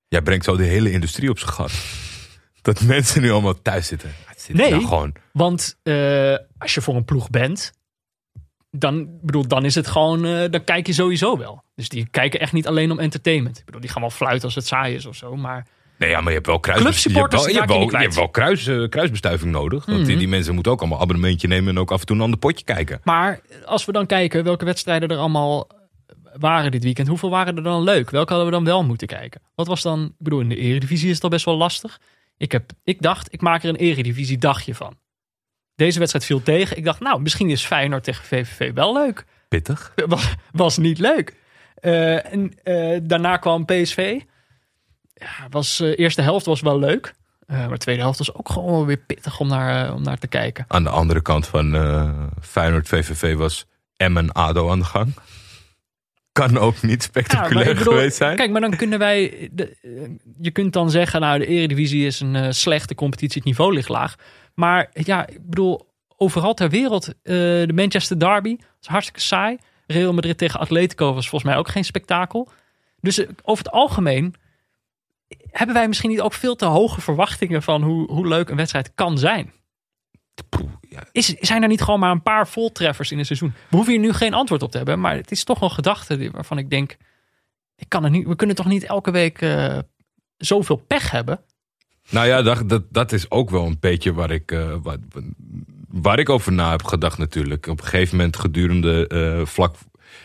Jij 0.07 0.21
brengt 0.21 0.45
zo 0.45 0.55
de 0.57 0.63
hele 0.63 0.91
industrie 0.91 1.29
op 1.29 1.39
zijn 1.39 1.51
gat. 1.51 1.71
Dat 2.61 2.81
mensen 2.81 3.21
nu 3.21 3.31
allemaal 3.31 3.61
thuis 3.61 3.87
zitten. 3.87 4.11
Zit 4.37 4.55
Nee. 4.55 4.69
nou 4.69 4.83
gewoon... 4.83 5.13
Want 5.33 5.77
eh, 5.83 6.35
als 6.57 6.73
je 6.73 6.81
voor 6.81 6.95
een 6.95 7.05
ploeg 7.05 7.29
bent, 7.29 7.71
dan, 8.71 9.19
bedoel, 9.21 9.47
dan 9.47 9.65
is 9.65 9.75
het 9.75 9.87
gewoon, 9.87 10.25
eh, 10.25 10.49
dan 10.51 10.63
kijk 10.63 10.87
je 10.87 10.93
sowieso 10.93 11.37
wel. 11.37 11.63
Dus 11.75 11.89
die 11.89 12.07
kijken 12.11 12.39
echt 12.39 12.53
niet 12.53 12.67
alleen 12.67 12.91
om 12.91 12.99
entertainment. 12.99 13.57
Ik 13.57 13.65
bedoel, 13.65 13.81
die 13.81 13.89
gaan 13.89 14.01
wel 14.01 14.09
fluiten 14.11 14.45
als 14.45 14.55
het 14.55 14.67
saai 14.67 14.95
is 14.95 15.05
of 15.05 15.15
zo. 15.15 15.35
Maar 15.35 15.67
Nee, 15.97 16.09
ja, 16.09 16.17
maar 16.19 16.27
je 16.27 16.33
hebt 16.33 16.45
wel 16.47 16.59
kruis, 16.59 16.79
Clubsupporters 16.81 17.45
je 17.45 17.53
hebt 17.53 17.67
wel, 17.67 17.77
raak 17.79 17.91
je 17.91 17.97
je 17.97 18.05
niet 18.07 18.15
hebt 18.15 18.15
wel, 18.15 18.23
je 18.23 18.49
hebt 18.49 18.65
wel 18.65 18.65
kruis, 18.75 18.89
kruisbestuiving 18.89 19.51
nodig. 19.51 19.85
Want 19.85 19.97
die, 19.97 20.07
Mhm. 20.09 20.17
die 20.17 20.27
mensen 20.27 20.53
moeten 20.53 20.71
ook 20.71 20.79
allemaal 20.79 20.99
abonnementje 21.01 21.47
nemen 21.47 21.69
en 21.69 21.79
ook 21.79 21.91
af 21.91 21.99
en 21.99 22.05
toe 22.05 22.15
een 22.15 22.21
ander 22.21 22.39
potje 22.39 22.65
kijken. 22.65 22.99
Maar 23.03 23.39
als 23.65 23.85
we 23.85 23.91
dan 23.91 24.05
kijken 24.05 24.43
welke 24.43 24.65
wedstrijden 24.65 25.09
er 25.09 25.17
allemaal 25.17 25.67
waren 26.37 26.71
dit 26.71 26.83
weekend, 26.83 27.07
hoeveel 27.07 27.29
waren 27.29 27.55
er 27.55 27.63
dan 27.63 27.83
leuk? 27.83 28.09
Welke 28.09 28.33
hadden 28.33 28.51
we 28.51 28.55
dan 28.55 28.65
wel 28.65 28.83
moeten 28.83 29.07
kijken? 29.07 29.41
Wat 29.55 29.67
was 29.67 29.81
dan, 29.81 30.03
ik 30.03 30.11
bedoel, 30.17 30.39
in 30.39 30.49
de 30.49 30.55
Eredivisie 30.55 31.09
is 31.09 31.15
het 31.15 31.23
al 31.23 31.29
best 31.29 31.45
wel 31.45 31.57
lastig. 31.57 31.99
Ik, 32.37 32.51
heb, 32.51 32.71
ik 32.83 33.01
dacht, 33.01 33.33
ik 33.33 33.41
maak 33.41 33.63
er 33.63 33.69
een 33.69 33.75
Eredivisie 33.75 34.37
dagje 34.37 34.75
van. 34.75 34.97
Deze 35.75 35.99
wedstrijd 35.99 36.25
viel 36.25 36.43
tegen. 36.43 36.77
Ik 36.77 36.85
dacht, 36.85 36.99
nou, 36.99 37.21
misschien 37.21 37.49
is 37.49 37.65
Feyenoord 37.65 38.03
tegen 38.03 38.25
VVV 38.25 38.73
wel 38.73 38.93
leuk. 38.93 39.25
Pittig. 39.47 39.93
was, 40.07 40.33
was 40.51 40.77
niet 40.77 40.99
leuk. 40.99 41.35
Eh, 41.75 42.33
en 42.33 42.53
eh, 42.63 42.99
daarna 43.03 43.37
kwam 43.37 43.65
PSV. 43.65 44.19
Ja, 45.13 45.47
was, 45.49 45.79
eh, 45.79 45.99
eerste 45.99 46.21
helft 46.21 46.45
was 46.45 46.61
wel 46.61 46.79
leuk. 46.79 47.13
Eh, 47.49 47.57
maar 47.57 47.69
de 47.69 47.77
tweede 47.77 48.01
helft 48.01 48.17
was 48.17 48.33
ook 48.33 48.49
gewoon 48.49 48.85
weer 48.85 48.97
pittig 48.97 49.39
om 49.39 49.47
naar, 49.47 49.87
eh, 49.87 49.95
om 49.95 50.01
naar 50.01 50.17
te 50.17 50.27
kijken. 50.27 50.65
Aan 50.67 50.83
de 50.83 50.89
andere 50.89 51.21
kant 51.21 51.47
van 51.47 51.75
eh 51.75 52.09
Feyenoord 52.41 52.87
VVV 52.87 53.35
was 53.35 53.65
Emmen 53.97 54.31
ADO 54.31 54.71
aan 54.71 54.79
de 54.79 54.85
gang. 54.85 55.13
Kan 56.39 56.57
ook 56.57 56.81
niet 56.81 57.03
spectaculair 57.03 57.75
bedoel, 57.75 57.93
geweest 57.93 58.17
zijn. 58.17 58.35
Kijk, 58.35 58.51
maar 58.51 58.61
dan 58.61 58.75
kunnen 58.75 58.99
wij. 58.99 59.49
De, 59.51 59.77
eh, 59.81 59.91
je 60.39 60.51
kunt 60.51 60.73
dan 60.73 60.89
zeggen, 60.89 61.21
nou, 61.21 61.39
de 61.39 61.45
Eredivisie 61.45 62.05
is 62.05 62.19
een 62.19 62.35
eh, 62.35 62.47
slechte 62.51 62.95
competitie, 62.95 63.37
het 63.37 63.45
niveau 63.45 63.73
ligt 63.73 63.89
laag. 63.89 64.15
Maar 64.55 64.89
ja, 64.93 65.27
ik 65.27 65.49
bedoel, 65.49 65.89
overal 66.17 66.53
ter 66.53 66.69
wereld, 66.69 67.07
eh, 67.07 67.13
de 67.33 67.71
Manchester 67.73 68.19
Derby 68.19 68.55
was 68.57 68.87
hartstikke 68.87 69.21
saai. 69.21 69.57
Real 69.87 70.13
Madrid 70.13 70.37
tegen 70.37 70.59
Atletico 70.59 71.13
was 71.13 71.29
volgens 71.29 71.51
mij 71.51 71.59
ook 71.59 71.69
geen 71.69 71.85
spektakel. 71.85 72.49
Dus 73.01 73.25
over 73.43 73.63
het 73.63 73.73
algemeen 73.73 74.35
hebben 75.51 75.75
wij 75.75 75.87
misschien 75.87 76.09
niet 76.09 76.21
ook 76.21 76.33
veel 76.33 76.55
te 76.55 76.65
hoge 76.65 77.01
verwachtingen 77.01 77.63
van 77.63 77.83
hoe, 77.83 78.11
hoe 78.11 78.27
leuk 78.27 78.49
een 78.49 78.55
wedstrijd 78.55 78.91
kan 78.95 79.17
zijn. 79.17 79.53
Poeh. 80.49 80.78
Is, 81.11 81.27
zijn 81.27 81.61
er 81.61 81.67
niet 81.67 81.81
gewoon 81.81 81.99
maar 81.99 82.11
een 82.11 82.21
paar 82.21 82.47
voltreffers 82.47 83.11
in 83.11 83.19
een 83.19 83.25
seizoen? 83.25 83.53
We 83.69 83.75
hoeven 83.75 83.93
hier 83.93 84.01
nu 84.01 84.13
geen 84.13 84.33
antwoord 84.33 84.63
op 84.63 84.71
te 84.71 84.77
hebben, 84.77 84.99
maar 84.99 85.15
het 85.15 85.31
is 85.31 85.43
toch 85.43 85.61
een 85.61 85.71
gedachte 85.71 86.31
waarvan 86.31 86.57
ik 86.57 86.69
denk, 86.69 86.97
ik 87.75 87.89
kan 87.89 88.03
het 88.03 88.11
niet, 88.11 88.27
we 88.27 88.35
kunnen 88.35 88.55
toch 88.55 88.65
niet 88.65 88.83
elke 88.83 89.11
week 89.11 89.41
eh, 89.41 89.77
zoveel 90.37 90.75
pech 90.75 91.11
hebben? 91.11 91.39
Nou 92.09 92.27
ja, 92.27 92.41
dat, 92.41 92.83
dat, 92.89 93.11
is 93.11 93.31
ook 93.31 93.49
wel 93.49 93.65
een 93.65 93.77
beetje 93.79 94.13
waar 94.13 94.31
ik, 94.31 94.51
eh, 94.51 94.75
waar, 95.89 96.19
ik 96.19 96.29
over 96.29 96.51
na 96.51 96.71
heb 96.71 96.83
gedacht 96.83 97.17
natuurlijk. 97.17 97.67
Op 97.67 97.79
een 97.79 97.87
gegeven 97.87 98.17
moment 98.17 98.37
gedurende 98.37 99.07
eh, 99.07 99.45
vlak, 99.45 99.75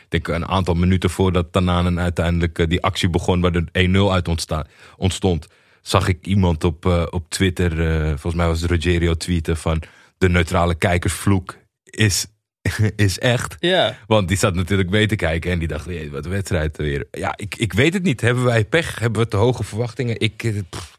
denk 0.09 0.29
een 0.29 0.49
aantal 0.49 0.75
minuten 0.75 1.11
voordat 1.11 1.53
Tananen 1.53 2.01
uiteindelijk 2.01 2.70
die 2.70 2.83
actie 2.83 3.09
begon 3.09 3.41
waar 3.41 3.55
er 3.72 3.89
1-0 3.89 4.12
uit 4.12 4.29
ontsta- 4.29 4.66
ontstond, 4.97 5.47
zag 5.83 6.09
ik 6.09 6.27
iemand 6.27 6.64
op, 6.64 7.09
op 7.11 7.25
Twitter, 7.29 7.70
volgens 8.09 8.35
mij 8.35 8.47
was 8.47 8.61
het 8.61 8.70
Rogerio 8.70 9.14
tweeten 9.14 9.57
van 9.57 9.83
de 10.18 10.28
neutrale 10.28 10.74
kijkersvloek 10.74 11.56
is, 11.84 12.26
is 12.96 13.18
echt. 13.18 13.56
Ja. 13.58 13.98
Want 14.06 14.28
die 14.28 14.36
zat 14.36 14.54
natuurlijk 14.54 14.90
mee 14.90 15.06
te 15.06 15.16
kijken 15.16 15.50
en 15.50 15.58
die 15.58 15.68
dacht, 15.68 15.86
"Jee, 15.86 16.10
wat 16.10 16.24
een 16.24 16.30
wedstrijd 16.30 16.76
weer. 16.76 17.06
Ja, 17.10 17.32
ik, 17.36 17.56
ik 17.56 17.72
weet 17.72 17.94
het 17.94 18.02
niet. 18.02 18.20
Hebben 18.20 18.44
wij 18.44 18.64
pech? 18.64 18.98
Hebben 18.98 19.22
we 19.22 19.28
te 19.28 19.36
hoge 19.36 19.64
verwachtingen? 19.64 20.20
Ik, 20.20 20.42
eh, 20.42 20.58
pff, 20.70 20.98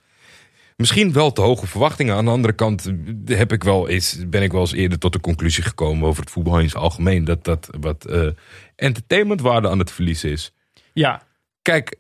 misschien 0.76 1.14
wel 1.14 1.32
te 1.32 1.42
hoge 1.42 1.68
verwachtingen. 1.68 2.16
Aan 2.16 2.26
de 2.26 2.32
andere 2.32 2.54
kant 2.54 2.92
heb 3.26 3.52
ik 3.52 3.64
wel 3.64 3.88
eens, 3.88 4.18
ben 4.28 4.44
ik 4.44 4.52
wel 4.52 4.62
eens 4.62 4.74
eerder 4.74 5.00
tot 5.00 5.14
de 5.14 5.20
conclusie 5.20 5.64
gekomen 5.64 6.08
over 6.08 6.22
het 6.22 6.32
voetbal 6.32 6.60
in 6.60 6.70
zijn 6.70 6.84
algemeen. 6.84 7.26
Dat 7.26 7.44
dat 7.44 7.70
wat 7.80 8.06
eh 8.06 8.28
entertainmentwaarde 8.76 9.70
aan 9.70 9.80
het 9.80 9.92
verliezen 9.92 10.30
is. 10.32 10.54
Ja, 10.94 11.24
Kijk, 11.66 11.96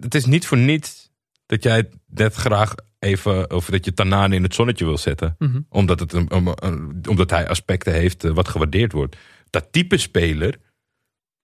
het 0.00 0.14
is 0.14 0.24
niet 0.24 0.46
voor 0.46 0.58
niets 0.58 1.10
dat 1.46 1.62
jij 1.62 1.76
het 1.76 1.94
net 2.06 2.34
graag 2.34 2.74
even, 3.00 3.50
of 3.54 3.66
dat 3.66 3.84
je 3.84 3.92
Tanane 3.94 4.34
in 4.34 4.42
het 4.42 4.54
zonnetje 4.54 4.84
wil 4.84 4.98
zetten. 4.98 5.34
Mhm. 5.38 5.60
Omdat, 5.68 6.00
het 6.00 6.12
een, 6.12 6.26
een- 6.28 6.54
een- 6.54 7.02
omdat 7.08 7.30
hij 7.30 7.48
aspecten 7.48 7.92
heeft 7.92 8.24
eh, 8.24 8.30
wat 8.30 8.48
gewaardeerd 8.48 8.92
wordt. 8.92 9.16
Dat 9.50 9.66
type 9.70 9.96
speler, 9.96 10.58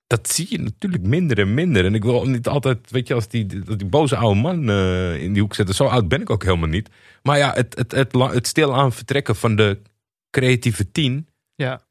dat 0.06 0.28
zie 0.28 0.46
je 0.50 0.58
natuurlijk 0.58 1.02
minder 1.02 1.38
en 1.38 1.54
minder. 1.54 1.84
En 1.84 1.94
ik 1.94 2.02
wil 2.04 2.24
niet 2.24 2.48
altijd, 2.48 2.90
weet 2.90 3.08
je, 3.08 3.14
als 3.14 3.28
die, 3.28 3.46
die, 3.76 3.86
boze 3.86 4.16
oude 4.16 4.40
man 4.40 4.70
eh, 4.70 5.22
in 5.22 5.32
die 5.32 5.42
hoek 5.42 5.54
zetten. 5.54 5.74
Zo 5.74 5.84
oud 5.84 6.08
ben 6.08 6.20
ik 6.20 6.30
ook 6.30 6.42
helemaal 6.44 6.68
niet. 6.68 6.90
Maar 7.22 7.38
ja, 7.38 7.52
het, 7.52 7.76
het, 7.76 7.92
het, 7.92 8.12
het 8.12 8.46
stilaan 8.46 8.92
vertrekken 8.92 9.36
van 9.36 9.56
de 9.56 9.78
creatieve 10.30 10.90
tien. 10.92 11.28
ja. 11.54 11.84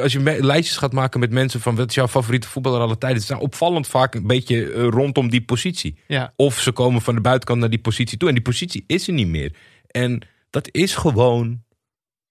Als 0.00 0.12
je 0.12 0.36
lijstjes 0.40 0.76
gaat 0.76 0.92
maken 0.92 1.20
met 1.20 1.30
mensen 1.30 1.60
van 1.60 1.76
wat 1.76 1.88
is 1.88 1.94
jouw 1.94 2.08
favoriete 2.08 2.48
voetballer 2.48 2.80
alle 2.80 2.98
tijden. 2.98 3.22
Zijn 3.22 3.38
opvallend 3.38 3.86
vaak 3.86 4.14
een 4.14 4.26
beetje 4.26 4.72
eh, 4.72 4.86
rondom 4.88 5.30
die 5.30 5.42
positie. 5.42 5.98
ja. 6.06 6.32
Of 6.36 6.60
ze 6.60 6.72
komen 6.72 7.00
van 7.00 7.14
de 7.14 7.20
buitenkant 7.20 7.60
naar 7.60 7.70
die 7.70 7.78
positie 7.78 8.18
toe. 8.18 8.28
En 8.28 8.34
die 8.34 8.44
positie 8.44 8.84
is 8.86 9.06
er 9.06 9.12
niet 9.12 9.28
meer. 9.28 9.54
En 9.86 10.22
dat 10.50 10.68
is 10.72 10.94
gewoon 10.94 11.62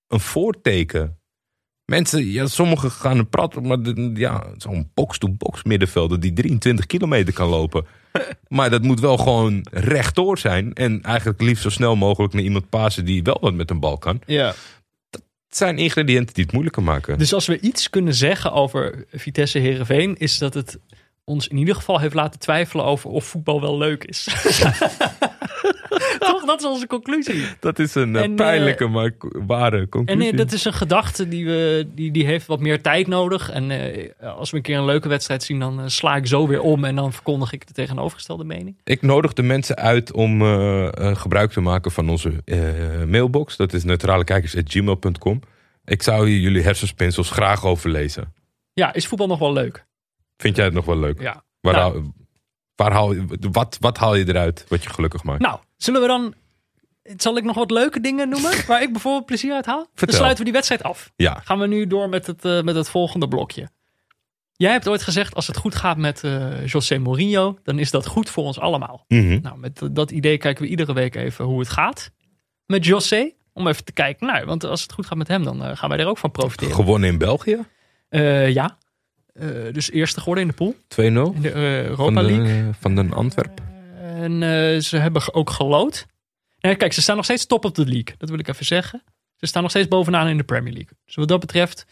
een 0.08 0.20
voorteken. 0.20 1.20
Mensen, 1.86 2.26
ja, 2.26 2.48
sommigen 2.48 2.92
gaan 2.92 3.18
een 3.18 3.30
prat, 3.30 3.62
maar 3.62 3.78
ja, 4.14 4.48
zo'n 4.58 4.92
box-to-box 4.94 5.64
middenvelder 5.64 6.20
die 6.20 6.34
23 6.34 6.86
kilometer 6.86 7.34
kan 7.34 7.50
lopen. 7.50 7.86
maar 8.48 8.70
dat 8.70 8.82
moet 8.82 9.00
wel 9.00 9.18
gewoon 9.18 9.66
rechtdoor 9.72 10.38
zijn. 10.38 10.74
En 10.74 11.02
eigenlijk 11.02 11.42
liefst 11.42 11.64
zo 11.64 11.70
snel 11.70 11.96
mogelijk 11.96 12.34
naar 12.34 12.44
iemand 12.44 12.70
pasen 12.70 13.06
die 13.06 13.24
wel 13.24 13.38
wat 13.42 13.54
met 13.54 13.70
een 13.70 13.80
bal 13.80 13.98
kan. 13.98 14.22
ja. 14.26 14.54
Het 15.48 15.58
zijn 15.58 15.78
ingrediënten 15.78 16.34
die 16.34 16.44
het 16.44 16.54
moeilijker 16.54 16.84
maken. 16.84 17.18
Dus 17.18 17.34
als 17.34 17.46
we 17.46 17.60
iets 17.60 17.90
kunnen 17.90 18.14
zeggen 18.14 18.52
over 18.52 19.06
Vitesse 19.12 19.60
Herenveen, 19.60 20.18
is 20.18 20.38
dat 20.38 20.54
het 20.54 20.80
ons 21.30 21.48
in 21.48 21.58
ieder 21.58 21.76
geval 21.76 22.00
heeft 22.00 22.14
laten 22.14 22.40
twijfelen 22.40 22.86
over 22.86 23.10
of 23.10 23.26
voetbal 23.26 23.62
wel 23.62 23.78
leuk 23.78 24.04
is. 24.04 24.24
Toch? 26.20 26.46
Dat 26.46 26.60
is 26.60 26.66
onze 26.66 26.88
conclusie. 26.88 27.46
dat 27.60 27.80
is 27.80 27.96
een 27.96 28.16
eh, 28.16 28.24
En, 28.24 28.30
eh, 28.30 28.36
pijnlijke, 28.36 28.88
maar 28.88 29.12
ware 29.48 29.78
En 29.78 29.90
conclusie. 29.90 30.22
nee, 30.22 30.34
dat 30.34 30.52
is 30.52 30.66
een 30.66 30.74
gedachte 30.74 31.28
die, 31.28 31.46
we, 31.46 31.88
die, 31.96 32.12
die 32.12 32.26
heeft 32.26 32.48
wat 32.48 32.60
meer 32.60 32.82
tijd 32.82 33.08
nodig. 33.08 33.50
En 33.50 33.72
eh, 33.72 34.10
als 34.38 34.50
we 34.52 34.58
een 34.58 34.64
keer 34.64 34.78
een 34.78 34.86
leuke 34.86 35.08
wedstrijd 35.08 35.44
zien, 35.44 35.60
dan 35.60 35.80
eh, 35.80 35.88
sla 35.88 36.16
ik 36.16 36.28
zo 36.28 36.48
weer 36.48 36.62
om 36.62 36.86
en 36.86 36.96
dan 36.96 37.14
verkondig 37.14 37.52
ik 37.54 37.68
de 37.68 37.74
tegenovergestelde 37.74 38.44
mening. 38.44 38.78
Ik 38.84 39.02
nodig 39.02 39.34
de 39.34 39.44
mensen 39.44 39.76
uit 39.76 40.12
om 40.12 40.42
eh, 40.42 40.86
eh, 40.88 41.16
gebruik 41.16 41.52
te 41.52 41.62
maken 41.62 41.92
van 41.92 42.10
onze 42.10 42.42
eh, 42.46 42.58
mailbox. 43.08 43.56
Dat 43.58 43.74
is 43.74 43.84
neutralekijkers.gmail.com. 43.84 45.42
Ik 45.86 46.04
zou 46.04 46.30
hier 46.30 46.40
jullie 46.40 46.64
hersenspinsels 46.64 47.30
graag 47.30 47.66
overlezen. 47.66 48.34
Ja, 48.74 48.94
is 48.94 49.08
voetbal 49.08 49.28
nog 49.28 49.40
wel 49.40 49.54
leuk? 49.54 49.86
Vind 50.38 50.56
jij 50.56 50.66
het 50.66 50.74
nog 50.74 50.86
wel 50.86 50.98
leuk? 50.98 51.22
Ja. 51.22 51.44
Waar 51.62 51.74
Nou. 51.74 51.94
haal, 51.94 52.14
waar 52.76 52.92
haal, 52.92 53.14
wat, 53.52 53.78
wat 53.80 53.98
haal 53.98 54.16
je 54.16 54.28
eruit 54.28 54.66
wat 54.68 54.84
je 54.84 54.90
gelukkig 54.90 55.24
maakt? 55.24 55.42
Nou, 55.42 55.60
zullen 55.78 56.02
we 56.02 56.08
dan... 56.08 56.34
Zal 57.18 57.38
ik 57.38 57.44
nog 57.44 57.56
wat 57.56 57.72
leuke 57.72 58.00
dingen 58.00 58.30
noemen 58.30 58.52
waar 58.68 58.82
ik 58.82 58.92
bijvoorbeeld 58.92 59.26
plezier 59.26 59.54
uit 59.54 59.66
haal? 59.66 59.78
Dan 59.78 59.88
Vertel. 59.94 60.16
sluiten 60.18 60.38
we 60.40 60.44
die 60.44 60.54
wedstrijd 60.54 60.84
af. 60.84 61.12
Ja, 61.16 61.42
Gaan 61.44 61.60
we 61.60 61.68
nu 61.68 61.88
door 61.88 62.10
met 62.10 62.28
het, 62.28 62.46
eh, 62.46 62.62
met 62.62 62.76
het 62.76 62.90
volgende 62.90 63.28
blokje. 63.28 63.70
Jij 64.52 64.72
hebt 64.72 64.88
ooit 64.88 65.02
gezegd, 65.04 65.36
als 65.36 65.48
het 65.48 65.58
goed 65.58 65.76
gaat 65.76 65.98
met 65.98 66.24
eh 66.24 66.66
José 66.66 66.98
Mourinho, 66.98 67.58
dan 67.64 67.80
is 67.80 67.92
dat 67.92 68.06
goed 68.08 68.30
voor 68.30 68.44
ons 68.44 68.60
allemaal. 68.60 69.06
Mhm. 69.08 69.40
Nou, 69.42 69.58
met 69.58 69.82
dat 69.92 70.12
idee 70.12 70.38
kijken 70.38 70.64
we 70.64 70.70
iedere 70.70 70.94
week 70.94 71.16
even 71.16 71.46
hoe 71.46 71.60
het 71.60 71.70
gaat 71.70 72.12
met 72.66 72.86
José. 72.86 73.32
Om 73.54 73.68
even 73.68 73.84
te 73.84 73.92
kijken, 73.92 74.28
nou, 74.28 74.46
want 74.46 74.64
als 74.64 74.82
het 74.82 74.92
goed 74.92 75.06
gaat 75.06 75.18
met 75.18 75.28
hem, 75.28 75.44
dan 75.44 75.64
eh, 75.64 75.78
gaan 75.78 75.90
wij 75.90 75.98
er 76.00 76.08
ook 76.08 76.18
van 76.18 76.32
profiteren. 76.32 76.76
gewonnen 76.76 77.10
in 77.10 77.18
België. 77.18 77.56
2-0 77.56 77.64
ja, 78.48 78.78
Eh, 79.40 79.74
dus 79.74 79.92
eerste 79.92 80.20
geworden 80.20 80.44
in 80.44 80.50
de 80.50 80.56
pool, 80.56 80.76
in 81.06 81.42
de 81.42 81.52
eh, 81.52 81.86
van 81.86 81.90
Europa 81.90 82.22
League. 82.22 82.44
de, 82.44 82.70
van 82.80 82.96
den 82.96 83.14
Antwerp. 83.14 83.62
En 84.02 84.44
eh, 84.44 84.80
ze 84.80 84.98
hebben 84.98 85.34
ook 85.34 85.50
gelood. 85.50 86.06
Nee, 86.60 86.76
kijk, 86.76 86.94
ze 86.94 87.02
staan 87.02 87.16
nog 87.16 87.26
steeds 87.26 87.46
top 87.46 87.66
op 87.66 87.76
de 87.76 87.86
league. 87.86 88.16
Dat 88.18 88.30
wil 88.30 88.40
ik 88.40 88.48
even 88.48 88.66
zeggen. 88.66 89.04
Ze 89.36 89.46
staan 89.46 89.62
nog 89.62 89.72
steeds 89.72 89.88
bovenaan 89.88 90.28
in 90.28 90.38
de 90.38 90.44
Premier 90.44 90.74
League. 90.74 90.98
Dus 91.06 91.16
wat 91.16 91.28
dat 91.28 91.40
betreft 91.40 91.86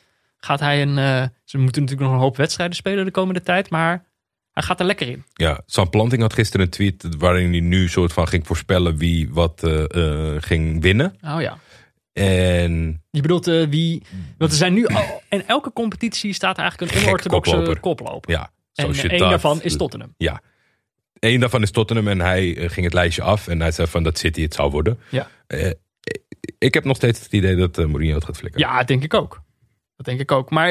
gaat 0.45 0.59
hij 0.59 0.81
een... 0.81 0.97
eh, 0.97 1.27
ze 1.43 1.57
moeten 1.57 1.81
natuurlijk 1.81 2.09
nog 2.09 2.17
een 2.17 2.23
hoop 2.23 2.37
wedstrijden 2.37 2.75
spelen 2.75 3.05
de 3.05 3.11
komende 3.11 3.41
tijd. 3.41 3.69
Maar 3.69 4.05
hij 4.51 4.63
gaat 4.63 4.79
er 4.79 4.85
lekker 4.85 5.07
in. 5.07 5.23
Ja, 5.33 5.61
Sam 5.65 5.89
Planting 5.89 6.21
had 6.21 6.33
gisteren 6.33 6.65
een 6.65 6.71
tweet 6.71 7.07
waarin 7.17 7.51
hij 7.51 7.59
nu 7.59 7.87
soort 7.87 8.13
van 8.13 8.27
ging 8.27 8.47
voorspellen 8.47 8.97
wie 8.97 9.29
wat 9.31 9.63
eh, 9.63 10.33
eh, 10.33 10.41
ging 10.41 10.81
winnen. 10.81 11.15
Oh 11.21 11.41
ja. 11.41 11.57
En 12.15 13.01
Je 13.11 13.21
bedoelt 13.21 13.47
eh, 13.47 13.67
wie... 13.67 14.03
Want 14.37 14.51
er 14.51 14.57
zijn 14.57 14.73
nu... 14.73 14.85
Al, 14.85 15.21
in 15.29 15.47
elke 15.47 15.73
competitie 15.73 16.33
staat 16.33 16.57
eigenlijk 16.57 16.91
een 16.91 17.03
onorthodoxe 17.03 17.51
koploper. 17.51 17.79
koploper. 17.79 18.31
ja, 18.31 18.51
en 18.73 18.93
één 18.93 19.19
daarvan 19.19 19.61
is 19.61 19.77
Tottenham. 19.77 20.13
Ja. 20.17 20.41
Eén 21.19 21.39
daarvan 21.39 21.61
is 21.61 21.71
Tottenham 21.71 22.07
en 22.07 22.19
hij 22.19 22.57
eh, 22.57 22.69
ging 22.69 22.85
het 22.85 22.93
lijstje 22.93 23.21
af. 23.21 23.47
En 23.47 23.59
hij 23.59 23.71
zei 23.71 23.87
van 23.87 24.03
dat 24.03 24.17
City 24.17 24.41
het 24.41 24.53
zou 24.53 24.71
worden. 24.71 24.99
Ja. 25.09 25.29
Eh, 25.47 25.71
ik 26.57 26.73
heb 26.73 26.83
nog 26.83 26.95
steeds 26.95 27.23
het 27.23 27.33
idee 27.33 27.55
dat 27.55 27.77
Mourinho 27.77 28.15
het 28.15 28.25
gaat 28.25 28.37
flikken. 28.37 28.59
Ja, 28.59 28.77
dat 28.77 28.87
denk 28.87 29.03
ik 29.03 29.13
ook. 29.13 29.41
Dat 29.95 30.05
denk 30.05 30.19
ik 30.19 30.31
ook. 30.31 30.49
Maar 30.49 30.69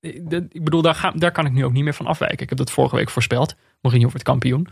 ik 0.00 0.64
bedoel, 0.64 0.82
daar, 0.82 0.94
ga, 0.94 1.10
daar 1.10 1.32
kan 1.32 1.46
ik 1.46 1.52
nu 1.52 1.64
ook 1.64 1.72
niet 1.72 1.84
meer 1.84 1.94
van 1.94 2.06
afwijken. 2.06 2.42
Ik 2.42 2.48
heb 2.48 2.58
dat 2.58 2.70
vorige 2.70 2.96
week 2.96 3.10
voorspeld. 3.10 3.56
Mourinho 3.80 4.08
wordt 4.08 4.22
kampioen. 4.22 4.68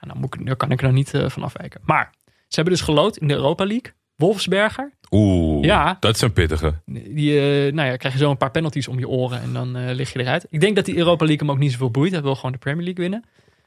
Ja, 0.00 0.08
dan 0.08 0.16
moet 0.18 0.34
ik, 0.34 0.46
daar 0.46 0.56
kan 0.56 0.70
ik 0.70 0.82
er 0.82 0.92
niet 0.92 1.10
van 1.26 1.42
afwijken. 1.42 1.80
Maar 1.84 2.10
ze 2.24 2.54
hebben 2.54 2.74
dus 2.74 2.82
gelood 2.82 3.16
in 3.16 3.28
de 3.28 3.34
Europa 3.34 3.64
League. 3.66 3.92
Wolfsberger. 4.16 4.92
Oeh, 5.10 5.64
Ja. 5.64 5.96
dat 6.00 6.14
is 6.14 6.20
een 6.20 6.32
pittige. 6.32 6.74
Die, 6.86 7.38
eh, 7.40 7.72
nou 7.72 7.88
ja, 7.88 7.96
krijg 7.96 8.14
je 8.14 8.20
zo 8.20 8.30
een 8.30 8.36
paar 8.36 8.50
penalties 8.50 8.88
om 8.88 8.98
je 8.98 9.08
oren 9.08 9.40
en 9.42 9.52
dan 9.52 9.76
eh, 9.76 9.94
lig 9.94 10.12
je 10.12 10.18
eruit. 10.20 10.46
Ik 10.50 10.60
denk 10.60 10.76
dat 10.76 10.84
die 10.84 10.96
Europa 10.96 11.24
League 11.24 11.46
hem 11.46 11.54
ook 11.54 11.60
niet 11.62 11.72
zoveel 11.72 11.90
boeit. 11.90 12.12
Hij 12.12 12.22
wil 12.22 12.34
gewoon 12.34 12.52
de 12.52 12.58
Premier 12.58 12.84
League 12.84 13.02
winnen. 13.02 13.24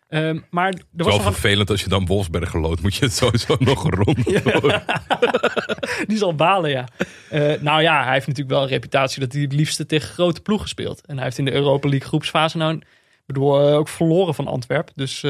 Ehm, 0.09 0.39
maar 0.49 0.67
er 0.67 1.03
was 1.03 1.07
Wel 1.07 1.21
vervelend 1.31 1.69
als 1.69 1.83
je 1.83 1.89
dan 1.89 2.05
Wolfsberg 2.05 2.49
geloodt. 2.49 2.81
Moet 2.81 2.95
je 2.95 3.05
het 3.05 3.13
sowieso 3.13 3.55
nog 3.69 3.89
door. 3.89 4.15
die 6.07 6.17
zal 6.17 6.35
balen, 6.35 6.69
ja. 6.69 6.87
Eh, 7.29 7.61
nou 7.61 7.81
ja, 7.81 8.03
hij 8.03 8.13
heeft 8.13 8.27
natuurlijk 8.27 8.55
wel 8.55 8.63
een 8.63 8.69
reputatie 8.69 9.19
dat 9.19 9.31
hij 9.33 9.41
het 9.41 9.53
liefste 9.53 9.85
tegen 9.85 10.09
grote 10.09 10.41
ploegen 10.41 10.69
speelt. 10.69 11.05
En 11.05 11.15
hij 11.15 11.23
heeft 11.23 11.37
in 11.37 11.45
de 11.45 11.53
Europa 11.53 11.89
League 11.89 12.07
groepsfase 12.07 12.57
nou, 12.57 12.81
bedoel, 13.25 13.59
ook 13.59 13.87
verloren 13.87 14.35
van 14.35 14.47
Antwerp. 14.47 14.91
Dus 14.95 15.23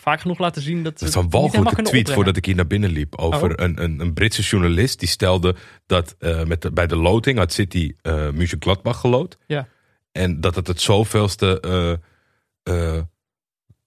vaak 0.00 0.20
genoeg 0.20 0.38
laten 0.38 0.62
zien 0.62 0.82
dat 0.82 0.98
Dat 0.98 1.08
is 1.08 1.14
een 1.14 1.30
walgelijke 1.30 1.70
tweet 1.74 1.86
opbrengen. 1.86 2.12
voordat 2.14 2.36
ik 2.36 2.44
hier 2.44 2.54
naar 2.54 2.66
binnen 2.66 2.90
liep. 2.90 3.18
Over 3.18 3.50
Oh. 3.58 3.64
een, 3.64 3.82
een, 3.82 4.00
een 4.00 4.12
Britse 4.12 4.42
journalist 4.42 4.98
die 4.98 5.08
stelde 5.08 5.54
dat 5.86 6.14
eh, 6.18 6.44
met 6.44 6.62
de- 6.62 6.72
bij 6.72 6.86
de 6.86 6.96
loting 6.96 7.38
had 7.38 7.52
City 7.52 7.92
eh 8.02 8.30
München 8.30 8.56
Gladbach 8.62 9.00
gelood. 9.00 9.38
Ja. 9.46 9.68
En 10.12 10.40
dat 10.40 10.54
het 10.54 10.66
het 10.66 10.80
zoveelste 10.80 11.60
eh, 11.60 12.94
eh, 12.96 13.02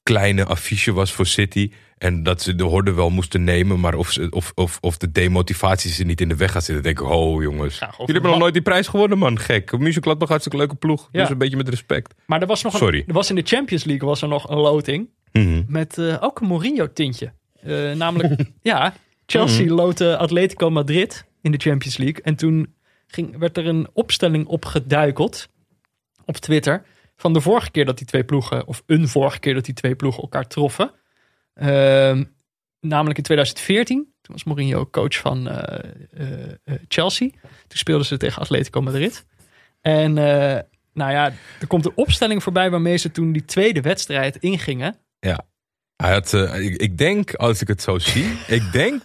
kleine 0.04 0.46
affiche 0.46 0.94
was 0.94 1.12
voor 1.12 1.26
City. 1.26 1.72
En 1.98 2.24
dat 2.24 2.42
ze 2.42 2.56
de 2.56 2.64
horde 2.64 2.94
wel 2.94 3.10
moesten 3.10 3.44
nemen. 3.44 3.80
Maar 3.80 3.94
of, 3.96 4.12
ze, 4.12 4.28
of, 4.30 4.52
of, 4.56 4.78
of 4.82 4.98
de 4.98 5.12
demotivatie 5.12 5.92
ze 5.92 6.04
niet 6.04 6.22
in 6.22 6.30
de 6.30 6.36
weg 6.36 6.52
gaat 6.52 6.64
zitten. 6.64 6.84
Dan 6.84 6.94
denk 6.94 7.08
ik, 7.08 7.16
oh 7.16 7.42
jongens. 7.44 7.80
Jullie 7.80 8.14
hebben 8.14 8.30
nog 8.32 8.40
nooit 8.40 8.54
die 8.54 8.62
prijs 8.62 8.88
gewonnen, 8.88 9.18
man. 9.18 9.40
Gek. 9.40 9.78
Muzikladbach 9.78 10.28
hartstikke 10.30 10.58
leuke 10.58 10.76
ploeg. 10.76 11.10
Ja. 11.12 11.22
Dus 11.22 11.30
een 11.30 11.38
beetje 11.38 11.58
met 11.58 11.70
respect. 11.70 12.14
Maar 12.26 12.42
er 12.42 12.48
was 12.48 12.64
nog 12.64 12.74
een, 12.74 12.80
Sorry. 12.80 13.04
er 13.08 13.14
was 13.14 13.30
in 13.30 13.36
de 13.36 13.42
Champions 13.46 13.84
League 13.84 14.08
was 14.08 14.22
er 14.22 14.28
nog 14.28 14.50
een 14.50 14.58
loting. 14.58 15.10
Mhm. 15.32 15.64
Met 15.68 15.98
eh, 15.98 16.18
ook 16.20 16.40
een 16.40 16.48
Mourinho-tintje. 16.48 17.34
Eh, 17.62 17.92
namelijk, 17.92 18.50
ja, 18.62 18.94
Chelsea 19.26 19.74
loot 19.74 20.02
eh, 20.02 20.18
Atletico 20.18 20.70
Madrid 20.70 21.26
in 21.42 21.52
de 21.52 21.58
Champions 21.58 21.98
League. 21.98 22.22
En 22.22 22.36
toen 22.36 22.76
ging, 23.08 23.38
werd 23.38 23.58
er 23.58 23.68
een 23.68 23.88
opstelling 23.94 24.46
opgeduikeld 24.46 25.50
op 26.26 26.38
Twitter. 26.38 26.84
Van 27.16 27.34
de 27.34 27.42
vorige 27.42 27.72
keer 27.72 27.86
dat 27.86 27.98
die 27.98 28.08
twee 28.08 28.24
ploegen, 28.24 28.68
of 28.68 28.84
een 28.86 29.08
vorige 29.08 29.40
keer 29.40 29.54
dat 29.54 29.66
die 29.66 29.74
twee 29.74 29.96
ploegen 29.96 30.22
elkaar 30.22 30.48
troffen. 30.48 30.92
Ehm, 31.54 32.24
namelijk 32.80 33.18
in 33.18 33.24
2014. 33.24 34.14
Toen 34.22 34.36
was 34.36 34.44
Mourinho 34.44 34.90
coach 34.90 35.18
van 35.18 35.50
eh, 35.50 36.46
Chelsea. 36.88 37.30
Toen 37.68 37.78
speelden 37.78 38.06
ze 38.06 38.18
tegen 38.18 38.42
Atletico 38.42 38.82
Madrid. 38.82 39.26
En 39.82 40.14
nou 40.94 41.12
ja, 41.12 41.34
er 41.60 41.68
komt 41.68 41.86
een 41.86 41.92
opstelling 41.96 42.44
voorbij 42.44 42.70
waarmee 42.70 42.98
ze 42.98 43.12
toen 43.12 43.32
die 43.32 43.46
tweede 43.46 43.82
wedstrijd 43.82 44.36
ingingen. 44.36 45.00
Hij 46.04 46.14
had, 46.14 46.34
eh, 46.34 46.66
ik, 46.66 46.76
ik 46.76 46.98
denk, 46.98 47.34
als 47.34 47.62
ik 47.62 47.68
het 47.68 47.82
zo 47.82 47.98
zie, 47.98 48.38
ik 48.58 48.72
denk 48.72 49.02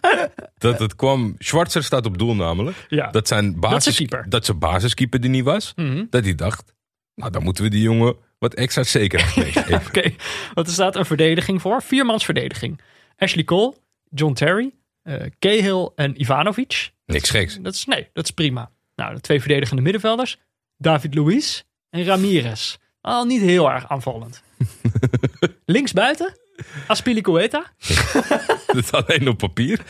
dat 0.58 0.78
het 0.78 0.96
kwam. 0.96 1.34
Schwarzer 1.38 1.84
staat 1.84 2.06
op 2.06 2.18
doel 2.18 2.34
namelijk. 2.34 2.86
Ja. 2.88 3.10
Dat 3.10 3.28
zijn 3.28 3.60
basis, 3.60 4.06
dat 4.28 4.44
zijn 4.44 4.58
basiskeeper 4.58 5.20
die 5.20 5.30
niet 5.30 5.44
was. 5.44 5.72
Mhm. 5.76 6.04
Dat 6.10 6.24
hij 6.24 6.34
dacht, 6.34 6.74
nou 7.14 7.30
dan 7.30 7.42
moeten 7.42 7.64
we 7.64 7.70
die 7.70 7.82
jongen 7.82 8.16
wat 8.38 8.54
extra 8.54 8.82
zekerheid 8.82 9.32
geven. 9.54 9.74
Oké, 9.74 10.14
want 10.54 10.66
er 10.66 10.72
staat 10.72 10.96
een 10.96 11.04
verdediging 11.04 11.60
voor. 11.60 11.82
Viermans 11.82 12.24
verdediging. 12.24 12.80
Ashley 13.16 13.44
Cole, 13.44 13.74
John 14.10 14.32
Terry, 14.32 14.72
eh 15.02 15.26
Cahill 15.38 15.90
en 15.94 16.20
Ivanovic. 16.20 16.92
Niks 17.06 17.30
geks. 17.30 17.58
Dat 17.60 17.74
is, 17.74 17.84
nee, 17.84 18.08
dat 18.12 18.24
is 18.24 18.30
prima. 18.30 18.70
Nou, 18.96 19.14
de 19.14 19.20
twee 19.20 19.40
verdedigende 19.40 19.82
middenvelders. 19.82 20.38
David 20.76 21.14
Luiz 21.14 21.62
en 21.90 22.04
Ramirez. 22.04 22.76
Al 23.00 23.24
niet 23.24 23.40
heel 23.40 23.70
erg 23.70 23.88
aanvallend. 23.88 24.42
Linksbuiten, 25.64 26.36
Aspilicueta. 26.86 27.64
Dat 28.66 28.76
is 28.76 28.92
alleen 28.92 29.28
op 29.28 29.38
papier. 29.38 29.80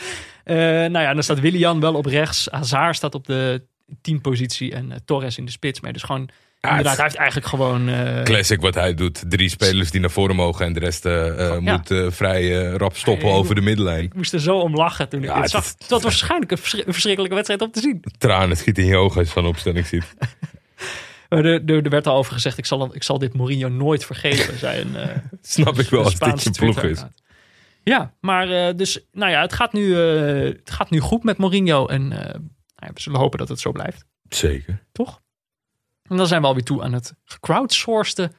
Eh 0.44 0.54
nou 0.56 0.98
ja, 0.98 1.14
dan 1.14 1.22
staat 1.22 1.40
Willian 1.40 1.80
wel 1.80 1.94
op 1.94 2.06
rechts. 2.06 2.48
Hazard 2.50 2.96
staat 2.96 3.14
op 3.14 3.26
de 3.26 3.62
teampositie 4.00 4.72
en 4.74 4.92
eh, 4.92 4.98
Torres 5.04 5.38
in 5.38 5.44
de 5.44 5.50
spits. 5.50 5.80
Maar 5.80 5.92
dus 5.92 6.02
gewoon, 6.02 6.28
inderdaad, 6.60 6.84
het- 6.86 6.94
hij 6.96 7.04
heeft 7.04 7.16
eigenlijk 7.16 7.48
gewoon... 7.48 7.88
eh, 7.88 8.22
Classic 8.22 8.60
wat 8.60 8.74
hij 8.74 8.94
doet. 8.94 9.22
Drie 9.30 9.48
spelers 9.48 9.90
die 9.90 10.00
naar 10.00 10.10
voren 10.10 10.36
mogen 10.36 10.66
en 10.66 10.72
de 10.72 10.80
rest 10.80 11.04
Ja. 11.04 11.60
moet 11.60 12.14
vrij 12.14 12.64
rap 12.64 12.96
stoppen 12.96 13.28
Hey, 13.28 13.36
over 13.36 13.54
de 13.54 13.60
middenlijn. 13.60 14.04
Ik 14.04 14.14
moest 14.14 14.32
er 14.32 14.40
zo 14.40 14.58
om 14.58 14.74
lachen 14.74 15.08
toen 15.08 15.22
ik 15.22 15.28
Ja, 15.28 15.34
dit 15.34 15.42
het 15.42 15.50
zag. 15.50 15.64
Het 15.78 15.90
was 15.90 16.02
waarschijnlijk 16.02 16.50
een 16.50 16.58
verschrikkelijke 16.86 17.34
wedstrijd 17.34 17.62
om 17.62 17.70
te 17.70 17.80
zien. 17.80 18.04
Tranen 18.18 18.56
schieten 18.56 18.82
in 18.82 18.88
je 18.88 18.96
ogen 18.96 19.18
als 19.18 19.26
je 19.26 19.32
zo'n 19.32 19.46
opstelling 19.46 19.86
ziet. 19.86 20.04
Maar 21.34 21.44
Er, 21.44 21.64
er, 21.64 21.84
er 21.84 21.90
werd 21.90 22.06
al 22.06 22.16
over 22.16 22.32
gezegd, 22.32 22.58
ik 22.58 22.66
zal, 22.66 22.94
ik 22.94 23.02
zal 23.02 23.18
dit 23.18 23.34
Mourinho 23.34 23.68
nooit 23.68 24.04
vergeven. 24.04 24.58
Zei 24.58 24.80
een, 24.80 24.96
eh, 24.96 25.16
Snap 25.42 25.78
ik 25.78 25.88
wel 25.88 26.04
als 26.04 26.18
dit 26.18 26.44
je 26.44 26.50
ploeg 26.50 26.82
is. 26.82 27.04
Ja, 27.82 28.14
maar 28.20 28.50
eh, 28.68 28.76
dus, 28.76 29.00
nou 29.12 29.30
ja, 29.30 29.40
het 29.40 29.52
gaat 29.52 29.72
nu, 29.72 30.00
eh, 30.00 30.44
het 30.44 30.70
gaat 30.70 30.90
nu 30.90 31.00
goed 31.00 31.24
met 31.24 31.36
Mourinho. 31.38 31.86
En 31.86 32.12
eh, 32.12 32.34
nou 32.76 32.92
we 32.94 33.00
zullen 33.00 33.18
hopen 33.20 33.38
dat 33.38 33.48
het 33.48 33.60
zo 33.60 33.72
blijft, 33.72 34.04
Zeker. 34.28 34.82
toch? 34.92 35.22
En 36.08 36.16
dan 36.16 36.26
zijn 36.26 36.40
we 36.40 36.46
alweer 36.46 36.62
toe 36.64 36.82
aan 36.82 36.92
het 36.92 37.14
gecrowdsourcede 37.24 38.30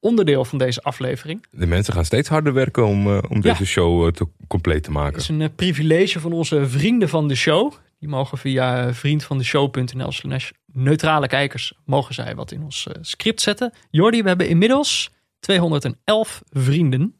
onderdeel 0.00 0.44
van 0.44 0.58
deze 0.58 0.82
aflevering. 0.82 1.46
De 1.50 1.66
mensen 1.66 1.94
gaan 1.94 2.04
steeds 2.04 2.28
harder 2.28 2.52
werken 2.52 2.86
om, 2.86 3.06
eh, 3.06 3.22
om 3.28 3.36
Ja. 3.36 3.40
deze 3.42 3.66
show 3.66 4.06
eh, 4.06 4.12
te, 4.12 4.26
compleet 4.48 4.82
te 4.82 4.90
Het 4.90 4.98
maken. 4.98 5.18
is 5.18 5.28
een 5.28 5.40
eh, 5.42 5.48
privilege 5.56 6.20
van 6.20 6.32
onze 6.32 6.68
vrienden 6.68 7.08
van 7.08 7.28
de 7.28 7.34
show. 7.34 7.72
Die 8.00 8.08
mogen 8.08 8.38
via 8.38 8.94
vriendvandeshow.nl 8.94 10.12
slash 10.12 10.50
neutrale 10.72 11.26
kijkers... 11.26 11.72
mogen 11.84 12.14
zij 12.14 12.34
wat 12.34 12.52
in 12.52 12.62
ons 12.62 12.86
eh, 12.86 12.94
script 13.00 13.40
zetten. 13.40 13.72
Jordi, 13.90 14.22
we 14.22 14.28
hebben 14.28 14.48
inmiddels 14.48 15.10
211 15.40 16.42
vrienden. 16.50 17.14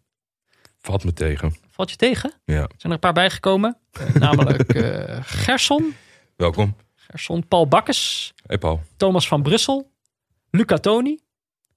Valt 0.78 1.04
me 1.04 1.12
tegen. 1.12 1.54
Valt 1.70 1.90
je 1.90 1.96
tegen? 1.96 2.32
Ja. 2.44 2.54
Er 2.54 2.68
zijn 2.68 2.78
er 2.82 2.90
een 2.90 2.98
paar 2.98 3.12
bijgekomen. 3.12 3.78
Eh, 3.90 4.14
namelijk 4.14 4.74
eh, 4.74 5.18
Gerson, 5.22 5.94
Welkom. 6.36 6.76
Gerson 6.94 7.48
Paul 7.48 7.68
Bakkes, 7.68 8.32
Hey 8.46 8.58
Paul. 8.58 8.82
Thomas 8.96 9.28
van 9.28 9.42
Brussel, 9.42 9.90
Luca 10.50 10.76
Toni, 10.76 11.18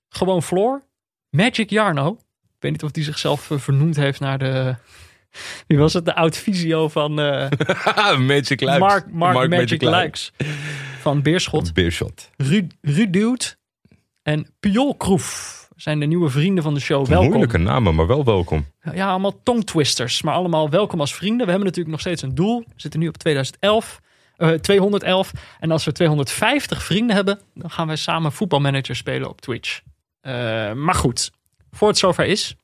Gewoon 0.10 0.44
Floor, 0.44 0.84
Magic 1.30 1.70
Jarno. 1.70 2.12
Ik 2.44 2.60
weet 2.60 2.72
niet 2.72 2.84
of 2.84 2.92
die 2.92 3.04
zichzelf 3.04 3.50
vernoemd 3.52 3.96
heeft 3.96 4.20
naar 4.20 4.38
de... 4.38 4.76
Wie 5.68 5.78
was 5.78 5.94
het? 5.94 6.06
De 6.06 6.16
oud-visio 6.16 6.88
van 6.90 7.20
eh, 7.20 7.50
Magic 8.18 8.62
Likes. 8.62 8.78
Mark, 8.80 9.12
Mark, 9.12 9.50
Magic, 9.50 9.82
Likes. 9.82 10.02
Likes. 10.02 10.32
Van 11.02 11.22
Beerschot. 11.22 11.74
Beershot. 11.74 12.30
Ru- 12.38 12.68
Ruduwt 12.82 13.58
en 14.22 14.48
Piol 14.60 14.96
Kroef 14.96 15.62
zijn 15.76 16.00
de 16.00 16.06
nieuwe 16.06 16.30
vrienden 16.30 16.64
van 16.64 16.74
de 16.74 16.80
show. 16.80 17.06
Welkom. 17.08 17.28
Moeilijke 17.28 17.58
namen, 17.58 17.96
maar 17.96 18.08
wel 18.08 18.24
welkom. 18.24 18.66
Ja, 18.94 19.10
allemaal 19.10 19.44
tongtwisters, 19.44 20.22
maar 20.22 20.34
allemaal 20.34 20.70
welkom 20.70 21.00
als 21.00 21.16
vrienden. 21.16 21.46
We 21.46 21.52
hebben 21.52 21.68
natuurlijk 21.68 21.92
nog 21.96 22.00
steeds 22.00 22.22
een 22.22 22.36
doel. 22.36 22.60
We 22.60 22.74
zitten 22.76 23.00
nu 23.00 23.08
op 23.08 23.18
2011, 23.18 24.00
eh, 24.36 24.50
211. 24.50 25.32
En 25.60 25.72
als 25.72 25.86
we 25.86 25.92
250 25.92 26.84
vrienden 26.84 27.16
hebben, 27.16 27.40
dan 27.54 27.72
gaan 27.72 27.88
wij 27.88 27.96
samen 27.96 28.32
voetbalmanager 28.32 28.96
spelen 28.96 29.30
op 29.30 29.42
Twitch. 29.42 29.82
Eh, 30.22 30.34
maar 30.74 30.96
goed, 30.96 31.32
voor 31.72 31.88
het 31.88 31.98
zover 31.98 32.26
is, 32.26 32.56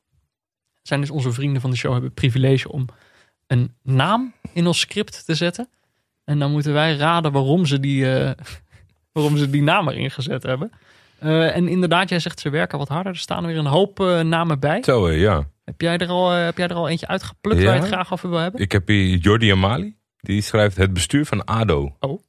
zijn 0.90 1.00
dus 1.00 1.10
onze 1.10 1.32
vrienden 1.32 1.60
van 1.60 1.70
de 1.70 1.76
show 1.76 1.92
hebben 1.92 2.10
het 2.10 2.20
privilege 2.20 2.72
om 2.72 2.86
een 3.46 3.74
naam 3.82 4.32
in 4.52 4.66
ons 4.66 4.80
script 4.80 5.26
te 5.26 5.34
zetten. 5.34 5.68
En 6.24 6.38
dan 6.38 6.50
moeten 6.50 6.72
wij 6.72 6.96
raden 6.96 7.32
waarom 7.32 7.66
ze 7.66 7.80
die, 7.80 8.14
eh, 8.14 8.30
waarom 9.12 9.36
ze 9.36 9.50
die 9.50 9.62
naam 9.62 9.88
erin 9.88 10.10
gezet 10.10 10.42
hebben. 10.42 10.70
Eh, 11.18 11.56
en 11.56 11.68
inderdaad, 11.68 12.08
jij 12.08 12.18
zegt 12.18 12.40
ze 12.40 12.50
werken 12.50 12.78
wat 12.78 12.88
harder. 12.88 13.12
Er 13.12 13.18
staan 13.18 13.46
weer 13.46 13.56
een 13.56 13.66
hoop 13.66 14.00
eh, 14.00 14.20
namen 14.20 14.60
bij. 14.60 14.82
Zo, 14.82 15.10
ja. 15.10 15.48
Heb 15.64 15.80
jij 15.80 15.96
er 15.98 16.08
al, 16.08 16.30
heb 16.30 16.56
jij 16.56 16.68
er 16.68 16.74
al 16.74 16.88
eentje 16.88 17.06
uitgeplukt 17.06 17.60
Ja. 17.60 17.64
waar 17.64 17.74
je 17.74 17.80
het 17.80 17.90
graag 17.90 18.12
over 18.12 18.30
wil 18.30 18.38
hebben? 18.38 18.60
Ik 18.60 18.72
heb 18.72 18.88
hier 18.88 19.16
Jordi 19.16 19.52
Amali. 19.52 19.96
Die 20.20 20.42
schrijft 20.42 20.76
het 20.76 20.92
bestuur 20.92 21.26
van 21.26 21.44
ADO. 21.44 21.96
Oh. 22.00 22.22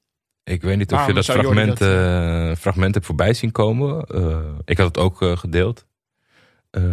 Ik 0.43 0.62
weet 0.62 0.78
niet 0.78 0.91
of 0.91 0.97
Waarom 0.97 1.16
je 1.16 1.22
dat 1.22 1.26
fragment, 1.26 1.78
dat, 1.78 2.59
fragment 2.59 2.93
hebt 2.93 3.05
voorbij 3.05 3.34
zien 3.34 3.51
komen. 3.51 4.03
Eh, 4.03 4.38
ik 4.66 4.78
had 4.78 4.88
het 4.88 4.97
ook 4.97 5.18
gedeeld. 5.39 5.86
Eh 6.72 6.84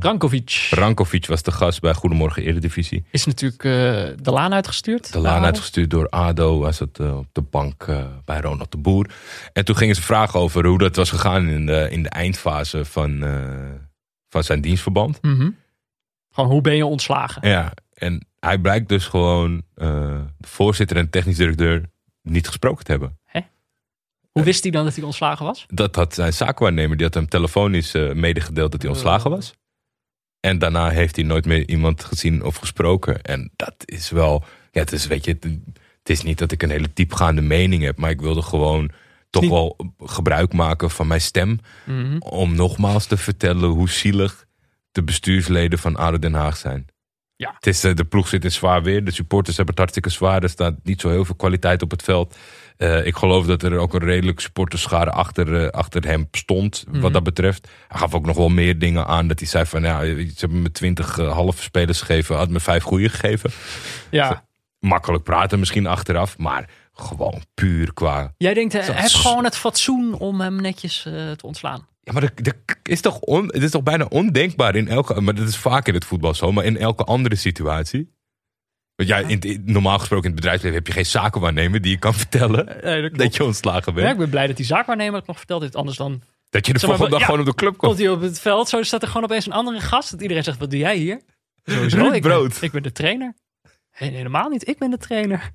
Rankovic 0.00 0.68
Rankovic 0.70 1.26
was 1.26 1.42
de 1.42 1.50
gast 1.50 1.80
bij 1.80 1.94
Goedemorgen 1.94 2.42
Eredivisie. 2.42 3.04
is 3.10 3.26
natuurlijk 3.26 3.64
eh, 3.64 3.70
de 4.22 4.30
laan 4.30 4.52
uitgestuurd. 4.54 5.12
De 5.12 5.18
laan 5.18 5.44
uitgestuurd 5.44 5.90
door 5.90 6.08
ADO. 6.08 6.62
Hij 6.62 6.72
zat 6.72 6.98
eh, 6.98 7.18
op 7.18 7.26
de 7.32 7.42
bank 7.42 7.86
bij 8.24 8.40
Ronald 8.40 8.72
de 8.72 8.78
Boer. 8.78 9.10
En 9.52 9.64
toen 9.64 9.76
gingen 9.76 9.94
ze 9.94 10.02
vragen 10.02 10.40
over 10.40 10.66
hoe 10.66 10.78
dat 10.78 10.96
was 10.96 11.10
gegaan 11.10 11.48
in 11.48 11.66
de, 11.66 11.88
in 11.90 12.02
de 12.02 12.08
eindfase 12.08 12.84
van, 12.84 13.24
van 14.28 14.44
zijn 14.44 14.60
dienstverband. 14.60 15.22
mhm. 15.22 15.50
Gewoon, 16.30 16.50
hoe 16.50 16.60
ben 16.60 16.76
je 16.76 16.86
ontslagen? 16.86 17.48
Ja, 17.48 17.72
en 17.94 18.26
hij 18.40 18.58
blijkt 18.58 18.88
dus 18.88 19.06
gewoon 19.06 19.62
de 19.74 20.26
voorzitter 20.40 20.96
en 20.96 21.10
technisch 21.10 21.36
directeur 21.36 21.82
niet 22.22 22.46
gesproken 22.46 22.84
te 22.84 22.90
hebben. 22.90 23.18
Hoe 24.38 24.46
wist 24.46 24.62
hij 24.62 24.72
dan 24.72 24.84
dat 24.84 24.94
hij 24.94 25.04
ontslagen 25.04 25.44
was? 25.46 25.64
Dat 25.68 25.94
had 25.94 26.14
zijn 26.14 26.32
zaakwaarnemer, 26.32 26.96
die 26.96 27.06
had 27.06 27.14
hem 27.14 27.28
telefonisch 27.28 27.94
eh, 27.94 28.12
medegedeeld 28.12 28.72
dat 28.72 28.82
hij 28.82 28.90
ontslagen 28.90 29.30
was. 29.30 29.54
En 30.40 30.58
daarna 30.58 30.88
heeft 30.88 31.16
hij 31.16 31.24
nooit 31.24 31.44
meer 31.44 31.68
iemand 31.68 32.04
gezien 32.04 32.44
of 32.44 32.56
gesproken. 32.56 33.22
En 33.22 33.50
dat 33.56 33.74
is 33.84 34.10
wel, 34.10 34.44
ja, 34.70 34.80
het 34.80 34.92
is, 34.92 35.06
weet 35.06 35.24
je, 35.24 35.30
het, 35.30 35.44
het 35.98 36.10
is 36.10 36.22
niet 36.22 36.38
dat 36.38 36.52
ik 36.52 36.62
een 36.62 36.70
hele 36.70 36.90
diepgaande 36.94 37.40
mening 37.42 37.82
heb, 37.82 37.98
maar 37.98 38.10
ik 38.10 38.20
wilde 38.20 38.42
gewoon 38.42 38.90
toch 39.30 39.42
Niet- 39.42 39.50
wel 39.50 39.76
gebruik 39.98 40.52
maken 40.52 40.90
van 40.90 41.06
mijn 41.06 41.20
stem. 41.20 41.58
Mhm. 41.84 42.18
Om 42.18 42.54
nogmaals 42.54 43.06
te 43.06 43.16
vertellen 43.16 43.68
hoe 43.68 43.88
zielig 43.90 44.46
de 44.92 45.02
bestuursleden 45.02 45.78
van 45.78 45.96
ADO 45.96 46.18
Den 46.18 46.34
Haag 46.34 46.56
zijn. 46.56 46.86
Ja. 47.36 47.52
Het 47.54 47.66
is, 47.66 47.84
eh, 47.84 47.94
de 47.94 48.04
ploeg 48.04 48.28
zit 48.28 48.44
in 48.44 48.52
zwaar 48.52 48.82
weer. 48.82 49.04
De 49.04 49.10
supporters 49.10 49.56
hebben 49.56 49.74
het 49.74 49.84
hartstikke 49.84 50.10
zwaar. 50.18 50.42
Er 50.42 50.48
staat 50.48 50.74
niet 50.82 51.00
zo 51.00 51.08
heel 51.08 51.24
veel 51.24 51.34
kwaliteit 51.34 51.82
op 51.82 51.90
het 51.90 52.02
veld. 52.02 52.36
Eh, 52.78 53.06
ik 53.06 53.16
geloof 53.16 53.46
dat 53.46 53.62
er 53.62 53.78
ook 53.78 53.94
een 53.94 54.04
redelijk 54.04 54.40
supporterschade 54.40 55.10
achter, 55.10 55.64
eh, 55.64 55.68
achter 55.68 56.04
hem 56.04 56.28
stond. 56.30 56.84
Mhm. 56.88 57.00
Wat 57.00 57.12
dat 57.12 57.22
betreft. 57.22 57.68
Hij 57.88 57.98
gaf 58.00 58.14
ook 58.14 58.26
nog 58.26 58.36
wel 58.36 58.48
meer 58.48 58.78
dingen 58.78 59.06
aan. 59.06 59.28
Dat 59.28 59.38
hij 59.38 59.48
zei 59.48 59.66
van 59.66 59.82
ja, 59.82 60.00
ze 60.00 60.34
hebben 60.36 60.62
me 60.62 60.70
twintig 60.70 61.18
eh, 61.18 61.32
halve 61.32 61.62
spelers 61.62 62.00
gegeven. 62.00 62.36
Had 62.36 62.48
me 62.48 62.60
vijf 62.60 62.82
goede 62.82 63.08
gegeven. 63.08 63.50
Ja. 64.10 64.46
Makkelijk 64.80 65.24
praten 65.24 65.58
misschien 65.58 65.86
achteraf. 65.86 66.38
Maar 66.38 66.70
gewoon 66.92 67.42
puur 67.54 67.92
qua 67.92 68.34
Jij 68.36 68.54
denkt, 68.54 68.72
hij 68.72 68.82
heeft 68.94 69.14
gewoon 69.14 69.44
het 69.44 69.56
fatsoen 69.56 70.14
om 70.14 70.40
hem 70.40 70.60
netjes 70.60 71.02
te 71.02 71.38
ontslaan. 71.42 71.86
Ja, 72.02 72.12
maar 72.12 72.22
dat, 72.22 72.32
dat 72.36 72.54
is 72.82 73.00
toch 73.00 73.18
on, 73.20 73.44
het 73.46 73.62
is 73.62 73.70
toch 73.70 73.82
bijna 73.82 74.04
ondenkbaar 74.04 74.74
in 74.74 74.88
elke... 74.88 75.20
Maar 75.20 75.34
dat 75.34 75.48
is 75.48 75.56
vaak 75.56 75.88
in 75.88 75.94
het 75.94 76.04
voetbal 76.04 76.34
zo, 76.34 76.52
maar 76.52 76.64
in 76.64 76.76
elke 76.76 77.04
andere 77.04 77.36
situatie. 77.36 78.17
Want 78.98 79.10
ja, 79.10 79.18
in, 79.18 79.40
in- 79.40 79.62
normaal 79.64 79.98
gesproken 79.98 80.24
in 80.24 80.30
het 80.30 80.40
bedrijfsleven 80.40 80.78
heb 80.78 80.86
je 80.86 80.92
geen 80.92 81.06
zakenwaarnemer 81.06 81.80
die 81.80 81.90
je 81.90 81.98
kan 81.98 82.14
vertellen 82.24 82.76
Nee, 82.82 83.10
dat 83.10 83.36
je 83.36 83.44
ontslagen 83.44 83.92
Ja, 83.94 84.00
bent. 84.00 84.10
ik 84.12 84.18
ben 84.18 84.30
blij 84.30 84.46
dat 84.46 84.56
die 84.56 84.66
zaakwaarnemer 84.66 85.14
het 85.18 85.26
nog 85.26 85.36
verteld 85.36 85.62
heeft. 85.62 85.76
Anders 85.76 85.96
dan 85.96 86.22
Dat 86.50 86.66
je 86.66 86.72
de 86.72 86.78
Zeg 86.78 86.88
maar, 86.88 86.98
volgende 86.98 87.10
dag 87.10 87.18
ja, 87.20 87.24
gewoon 87.24 87.40
op 87.40 87.46
de 87.46 87.54
club 87.64 87.76
komt. 87.76 87.92
Komt 87.92 87.98
hij 87.98 88.08
op 88.16 88.20
het 88.20 88.40
veld, 88.40 88.68
zo 88.68 88.82
staat 88.82 89.02
er 89.02 89.08
gewoon 89.08 89.22
opeens 89.24 89.46
een 89.46 89.52
andere 89.52 89.80
gast. 89.80 90.10
Dat 90.10 90.22
iedereen 90.22 90.44
zegt, 90.44 90.58
wat 90.58 90.70
doe 90.70 90.78
jij 90.78 90.96
hier? 90.96 91.20
Sowieso, 91.64 92.10
ik 92.12 92.22
ben, 92.22 92.50
ik 92.60 92.72
ben 92.72 92.82
de 92.82 92.92
trainer. 92.92 93.34
Nee, 93.98 94.10
helemaal 94.10 94.48
niet, 94.48 94.68
ik 94.68 94.78
ben 94.78 94.90
de 94.90 94.98
trainer. 94.98 95.50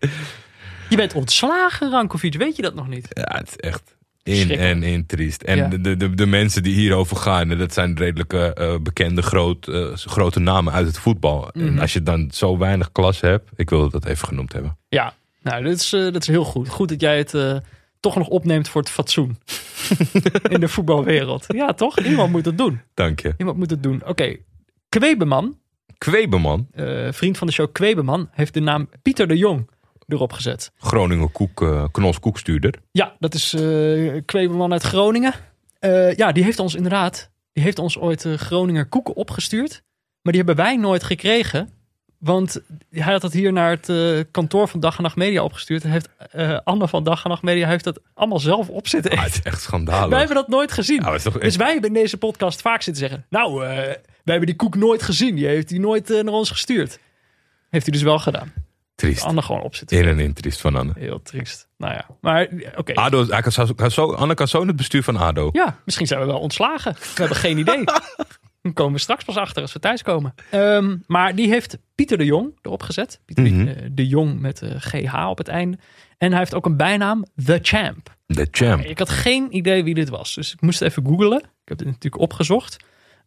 Je 0.89 0.95
bent 0.95 1.13
ontslagen, 1.13 1.91
Rankovic, 1.91 2.33
weet 2.35 2.55
je 2.55 2.61
dat 2.61 2.75
nog 2.75 2.87
niet? 2.87 3.07
Ja, 3.09 3.35
het 3.37 3.47
is 3.47 3.55
echt 3.55 3.95
in 4.24 4.51
en 4.51 4.84
in 4.84 5.05
triest. 5.05 5.41
En 5.41 5.57
Ja. 5.57 5.67
de, 5.67 5.97
de, 5.97 6.13
de 6.15 6.26
mensen 6.26 6.63
die 6.63 6.76
hierover 6.76 7.17
gaan, 7.17 7.47
dat 7.57 7.74
zijn 7.74 7.97
redelijke 7.97 8.53
eh, 8.53 8.76
bekende 8.82 9.21
groot, 9.21 9.67
eh, 9.67 9.93
grote 9.93 10.39
namen 10.39 10.74
uit 10.74 10.88
het 10.88 10.97
voetbal. 10.97 11.49
Mhm. 11.53 11.67
En 11.67 11.80
als 11.80 11.93
je 11.93 12.03
dan 12.03 12.30
zo 12.34 12.57
weinig 12.57 12.91
klas 12.91 13.21
hebt, 13.21 13.49
ik 13.55 13.69
wil 13.69 13.89
dat 13.89 14.05
even 14.05 14.28
genoemd 14.28 14.53
hebben. 14.53 14.78
Ja, 14.89 15.13
nou, 15.41 15.63
dat 15.63 15.74
is, 15.74 15.89
dat 15.89 16.21
is 16.21 16.28
heel 16.28 16.43
goed. 16.45 16.69
Goed 16.69 16.89
dat 16.89 17.01
jij 17.01 17.17
het 17.17 17.61
toch 17.99 18.15
nog 18.15 18.28
opneemt 18.28 18.69
voor 18.69 18.82
het 18.82 18.89
fatsoen. 18.89 19.38
In 20.49 20.59
de 20.59 20.67
voetbalwereld. 20.67 21.45
Ja, 21.47 21.74
toch? 21.74 21.99
Iemand 21.99 22.32
moet 22.32 22.45
het 22.45 22.57
doen. 22.57 22.82
Dank 22.93 23.19
je. 23.19 23.34
Iemand 23.38 23.57
moet 23.57 23.69
het 23.69 23.84
doen. 23.84 24.01
Oké, 24.05 24.36
Kwebeman, 24.89 25.57
Kwebeman, 25.97 26.67
eh, 26.71 27.07
vriend 27.11 27.38
van 27.38 27.47
de 27.47 27.53
show 27.53 27.71
Kwebeman, 27.71 28.30
heeft 28.32 28.53
de 28.53 28.59
naam 28.59 28.89
Pieter 29.01 29.28
de 29.28 29.38
Jong 29.38 29.69
erop 30.08 30.34
gezet. 30.34 30.72
Groningen 30.78 31.32
koek, 31.32 31.62
eh 31.62 31.84
Knols 31.91 32.20
koekstuurder. 32.20 32.74
Ja, 32.91 33.16
dat 33.20 33.34
is 33.34 33.54
eh 33.54 34.22
Kwebeman 34.26 34.72
uit 34.72 34.84
Groningen. 34.84 35.34
Eh, 35.80 36.16
ja, 36.16 36.32
die 36.32 36.43
heeft 36.43 36.60
ons 36.60 36.76
inderdaad, 36.76 37.32
die 37.54 37.64
heeft 37.64 37.80
ons 37.80 37.97
ooit 37.97 38.28
Groninger 38.36 38.86
koeken 38.86 39.16
opgestuurd. 39.16 39.84
Maar 40.22 40.34
die 40.34 40.43
hebben 40.43 40.66
wij 40.66 40.76
nooit 40.78 41.04
gekregen. 41.04 41.70
Want 42.18 42.62
hij 42.89 43.12
had 43.14 43.22
het 43.22 43.34
hier 43.34 43.54
naar 43.54 43.70
het 43.82 44.26
kantoor 44.32 44.68
van 44.68 44.80
Dag 44.80 44.97
en 44.97 45.04
Nacht 45.04 45.16
Media 45.16 45.43
opgestuurd. 45.43 45.84
En 45.84 45.89
heeft 45.91 46.10
Anne 46.64 46.88
van 46.88 47.04
Dag 47.04 47.24
en 47.24 47.30
Nacht 47.30 47.41
Media 47.41 47.68
heeft 47.68 47.84
dat 47.84 47.99
allemaal 48.14 48.39
zelf 48.39 48.70
op 48.70 48.88
zitten 48.88 49.12
Ah, 49.12 49.24
het 49.24 49.34
is 49.34 49.41
echt 49.41 49.62
schandalig. 49.62 50.10
Wij 50.10 50.18
hebben 50.18 50.36
dat 50.36 50.47
nooit 50.47 50.72
gezien. 50.72 51.01
Ja, 51.01 51.18
toch 51.18 51.38
Dus 51.38 51.56
wij 51.56 51.72
hebben 51.72 51.89
in 51.89 52.01
deze 52.01 52.18
podcast 52.18 52.62
vaak 52.62 52.82
zitten 52.82 53.08
zeggen... 53.08 53.26
Nou, 53.30 53.60
wij 53.60 54.01
hebben 54.24 54.45
die 54.45 54.56
koek 54.56 54.76
nooit 54.76 55.04
gezien. 55.04 55.36
Die 55.36 55.45
heeft 55.45 55.70
hij 55.70 55.80
nooit 55.80 56.08
naar 56.10 56.34
ons 56.34 56.49
gestuurd. 56.49 56.99
Heeft 57.70 57.86
hij 57.86 57.93
dus 57.93 58.04
wel 58.04 58.20
gedaan. 58.20 58.54
Triest. 58.95 59.23
Anne 59.23 59.41
gewoon 59.41 59.61
op 59.61 59.75
zitten. 59.75 59.97
In 59.97 60.07
en 60.07 60.19
in 60.19 60.33
triest 60.33 60.61
van 60.61 60.75
Anne. 60.75 60.91
Heel 60.95 61.21
triest. 61.21 61.67
Nou 61.77 61.93
ja, 61.93 62.05
maar 62.21 62.47
oké. 62.75 62.93
Ado, 62.93 63.25
hij 63.27 63.41
kan 63.41 63.51
zo, 63.51 63.65
kan 63.75 63.91
zo, 63.91 64.11
Anne 64.13 64.33
kan 64.33 64.47
zo 64.47 64.61
in 64.61 64.67
het 64.67 64.75
bestuur 64.75 65.03
van 65.03 65.17
ADO. 65.17 65.49
Ja, 65.51 65.79
misschien 65.85 66.07
zijn 66.07 66.19
we 66.19 66.25
wel 66.25 66.39
ontslagen. 66.39 66.93
We 66.93 66.99
hebben 67.15 67.37
geen 67.37 67.57
idee. 67.57 67.83
Dan 68.61 68.73
komen 68.73 68.93
we 68.93 68.99
straks 68.99 69.23
pas 69.23 69.35
achter 69.37 69.61
als 69.61 69.73
we 69.73 69.79
thuiskomen. 69.79 70.33
Ehm, 70.49 70.97
maar 71.07 71.35
die 71.35 71.47
heeft 71.47 71.77
Pieter 71.95 72.17
de 72.17 72.25
Jong 72.25 72.57
erop 72.61 72.83
gezet. 72.83 73.19
Pieter 73.25 73.43
Mhm. 73.43 73.67
eh, 73.67 73.75
de 73.91 74.07
Jong 74.07 74.39
met 74.39 74.61
eh, 74.61 74.69
GH 74.77 75.27
op 75.29 75.37
het 75.37 75.47
einde. 75.47 75.77
En 76.17 76.29
hij 76.29 76.39
heeft 76.39 76.53
ook 76.53 76.65
een 76.65 76.77
bijnaam, 76.77 77.25
The 77.45 77.59
Champ. 77.61 78.15
De 78.25 78.47
champ. 78.51 78.83
Ik 78.85 78.99
had 78.99 79.09
geen 79.09 79.55
idee 79.55 79.83
wie 79.83 79.93
dit 79.93 80.09
was. 80.09 80.33
Dus 80.35 80.53
ik 80.53 80.61
moest 80.61 80.81
even 80.81 81.05
googlen. 81.05 81.39
Ik 81.39 81.45
heb 81.69 81.77
dit 81.77 81.87
natuurlijk 81.87 82.23
opgezocht. 82.23 82.77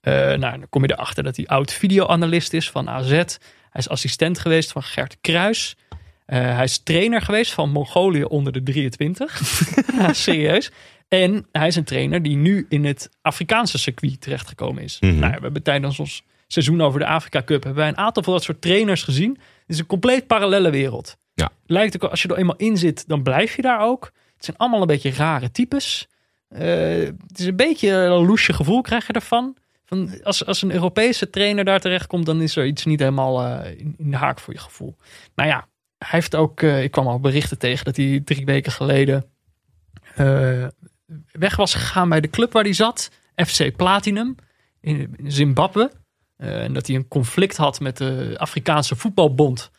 Eh, 0.00 0.12
nou, 0.14 0.38
dan 0.40 0.66
kom 0.70 0.82
je 0.84 0.92
erachter 0.92 1.22
dat 1.24 1.36
hij 1.36 1.46
oud 1.46 1.72
videoanalist 1.72 2.52
is 2.52 2.70
van 2.70 2.88
AZ. 2.88 3.22
Hij 3.76 3.84
is 3.84 3.90
assistent 3.90 4.38
geweest 4.38 4.72
van 4.72 4.82
Gert 4.82 5.16
Kruis. 5.20 5.76
Eh, 6.26 6.38
hij 6.38 6.64
is 6.64 6.78
trainer 6.78 7.20
geweest 7.20 7.52
van 7.52 7.70
Mongolië 7.70 8.24
onder 8.24 8.52
de 8.52 8.62
23. 8.62 9.40
ja, 9.98 10.12
serieus. 10.12 10.70
En 11.08 11.46
hij 11.52 11.66
is 11.66 11.76
een 11.76 11.84
trainer 11.84 12.22
die 12.22 12.36
nu 12.36 12.66
in 12.68 12.84
het 12.84 13.08
Afrikaanse 13.22 13.78
circuit 13.78 14.20
terechtgekomen 14.20 14.82
is. 14.82 15.00
Mhm. 15.00 15.18
Nou, 15.18 15.32
we 15.32 15.40
hebben 15.40 15.62
tijdens 15.62 15.98
ons 15.98 16.22
seizoen 16.46 16.80
over 16.80 17.00
de 17.00 17.06
Afrika 17.06 17.42
Cup 17.42 17.62
hebben 17.62 17.82
wij 17.82 17.88
een 17.88 17.96
aantal 17.96 18.22
van 18.22 18.32
dat 18.32 18.42
soort 18.42 18.60
trainers 18.60 19.02
gezien. 19.02 19.30
Het 19.30 19.40
is 19.66 19.78
een 19.78 19.86
compleet 19.86 20.26
parallele 20.26 20.70
wereld. 20.70 21.16
Ja. 21.34 21.50
Lijkt 21.66 22.02
ook, 22.02 22.10
als 22.10 22.22
je 22.22 22.28
er 22.28 22.36
eenmaal 22.36 22.56
in 22.56 22.76
zit, 22.76 23.08
dan 23.08 23.22
blijf 23.22 23.56
je 23.56 23.62
daar 23.62 23.80
ook. 23.80 24.12
Het 24.34 24.44
zijn 24.44 24.56
allemaal 24.56 24.80
een 24.80 24.86
beetje 24.86 25.12
rare 25.12 25.50
types. 25.50 26.08
Eh, 26.48 26.60
het 27.26 27.38
is 27.38 27.46
een 27.46 27.56
beetje 27.56 27.90
een 27.90 28.26
loesje 28.26 28.52
gevoel 28.52 28.80
krijg 28.80 29.06
je 29.06 29.12
ervan. 29.12 29.56
Van 29.86 30.22
als, 30.22 30.46
als 30.46 30.62
een 30.62 30.72
Europese 30.72 31.30
trainer 31.30 31.64
daar 31.64 31.80
terechtkomt, 31.80 32.26
dan 32.26 32.40
is 32.40 32.56
er 32.56 32.66
iets 32.66 32.84
niet 32.84 33.00
helemaal 33.00 33.42
eh, 33.42 33.78
in, 33.78 33.94
de 33.98 34.16
haak 34.16 34.40
voor 34.40 34.54
je 34.54 34.60
gevoel. 34.60 34.96
Nou 35.34 35.48
ja, 35.48 35.68
hij 35.98 36.08
heeft 36.10 36.34
ook, 36.34 36.62
eh, 36.62 36.82
ik 36.82 36.90
kwam 36.90 37.06
al 37.06 37.20
berichten 37.20 37.58
tegen 37.58 37.84
dat 37.84 37.96
hij 37.96 38.20
drie 38.24 38.44
weken 38.44 38.72
geleden 38.72 39.24
eh, 40.14 40.66
weg 41.32 41.56
was 41.56 41.74
gegaan 41.74 42.08
bij 42.08 42.20
de 42.20 42.30
club 42.30 42.52
waar 42.52 42.62
hij 42.62 42.72
zat. 42.72 43.10
FC 43.34 43.76
Platinum 43.76 44.34
in, 44.80 45.14
in 45.16 45.32
Zimbabwe. 45.32 45.90
En 46.36 46.72
dat 46.72 46.86
hij 46.86 46.96
een 46.96 47.08
conflict 47.08 47.56
had 47.56 47.80
met 47.80 47.96
de 47.96 48.34
Afrikaanse 48.36 48.96
voetbalbond 48.96 49.70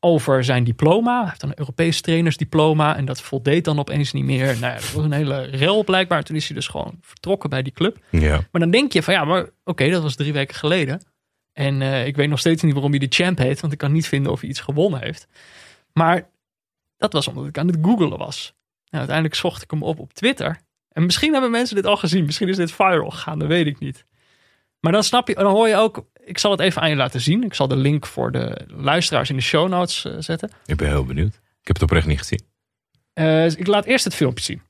over 0.00 0.44
zijn 0.44 0.64
diploma. 0.64 1.18
Hij 1.18 1.28
heeft 1.28 1.40
dan 1.40 1.50
een 1.50 1.58
Europees 1.58 2.00
trainersdiploma 2.00 2.96
en 2.96 3.04
dat 3.04 3.20
voldeed 3.20 3.64
dan 3.64 3.78
opeens 3.78 4.12
niet 4.12 4.24
meer. 4.24 4.46
Nou 4.46 4.72
ja, 4.72 4.74
dat 4.74 4.92
was 4.92 5.04
een 5.04 5.12
hele 5.12 5.42
rel 5.42 5.84
blijkbaar. 5.84 6.22
Toen 6.22 6.36
is 6.36 6.46
hij 6.46 6.56
dus 6.56 6.68
gewoon 6.68 6.98
vertrokken 7.00 7.50
bij 7.50 7.62
die 7.62 7.72
club. 7.72 7.98
Ja. 8.10 8.40
Maar 8.50 8.60
dan 8.60 8.70
denk 8.70 8.92
je 8.92 9.02
van 9.02 9.14
ja, 9.14 9.24
maar 9.24 9.48
oké, 9.64 9.90
dat 9.90 10.02
was 10.02 10.14
drie 10.14 10.32
weken 10.32 10.54
geleden. 10.54 11.02
En 11.52 11.82
eh, 11.82 12.06
ik 12.06 12.16
weet 12.16 12.28
nog 12.28 12.38
steeds 12.38 12.62
niet 12.62 12.72
waarom 12.72 12.90
hij 12.90 13.00
de 13.00 13.06
champ 13.08 13.38
heet, 13.38 13.60
want 13.60 13.72
ik 13.72 13.78
kan 13.78 13.92
niet 13.92 14.08
vinden 14.08 14.32
of 14.32 14.40
hij 14.40 14.48
iets 14.48 14.60
gewonnen 14.60 15.00
heeft. 15.00 15.28
Maar 15.92 16.28
dat 16.96 17.12
was 17.12 17.28
omdat 17.28 17.46
ik 17.46 17.58
aan 17.58 17.66
het 17.66 17.78
googelen 17.82 18.18
was. 18.18 18.54
Nou, 18.84 18.98
uiteindelijk 18.98 19.34
zocht 19.34 19.62
ik 19.62 19.70
hem 19.70 19.82
op 19.82 19.98
op 19.98 20.12
Twitter. 20.12 20.60
En 20.88 21.04
misschien 21.04 21.32
hebben 21.32 21.50
mensen 21.50 21.76
dit 21.76 21.86
al 21.86 21.96
gezien. 21.96 22.24
Misschien 22.24 22.48
is 22.48 22.56
dit 22.56 22.72
viral 22.72 23.10
gegaan, 23.10 23.38
dat 23.38 23.48
weet 23.48 23.66
ik 23.66 23.78
niet. 23.78 24.04
Maar 24.80 24.92
dan 24.92 25.02
snap 25.02 25.28
je, 25.28 25.34
dan 25.34 25.52
hoor 25.52 25.68
je 25.68 25.76
ook. 25.76 26.04
Ik 26.24 26.38
zal 26.38 26.50
het 26.50 26.60
even 26.60 26.82
aan 26.82 26.90
je 26.90 26.96
laten 26.96 27.20
zien. 27.20 27.44
Ik 27.44 27.54
zal 27.54 27.68
de 27.68 27.76
link 27.76 28.06
voor 28.06 28.32
de 28.32 28.66
luisteraars 28.66 29.30
in 29.30 29.36
de 29.36 29.42
show 29.42 29.68
notes 29.68 30.04
eh, 30.04 30.12
zetten. 30.18 30.50
Ik 30.66 30.76
ben 30.76 30.88
heel 30.88 31.04
benieuwd. 31.04 31.34
Ik 31.34 31.66
heb 31.66 31.74
het 31.74 31.82
oprecht 31.82 32.06
niet 32.06 32.18
gezien. 32.18 32.40
Eh, 33.12 33.46
ik 33.46 33.66
laat 33.66 33.84
eerst 33.84 34.04
het 34.04 34.14
filmpje 34.14 34.44
zien. 34.44 34.62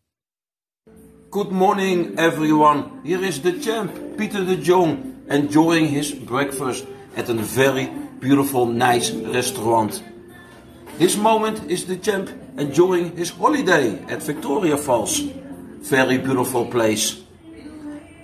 Good 1.31 1.51
morning, 1.51 2.19
everyone. 2.19 2.85
Here 3.05 3.27
is 3.27 3.41
the 3.41 3.57
champ, 3.61 3.91
Peter 4.17 4.47
de 4.47 4.61
Jong, 4.61 4.99
enjoying 5.29 5.89
his 5.89 6.17
breakfast 6.17 6.85
at 7.17 7.29
a 7.29 7.35
very 7.35 7.91
beautiful, 8.21 8.67
nice 8.67 9.15
restaurant. 9.33 10.03
This 10.99 11.17
moment 11.17 11.63
is 11.67 11.85
the 11.85 11.99
champ 12.01 12.29
enjoying 12.57 13.17
his 13.17 13.31
holiday 13.31 13.99
at 14.09 14.23
Victoria 14.23 14.77
Falls. 14.77 15.23
Very 15.81 16.19
beautiful 16.19 16.67
place. 16.67 17.17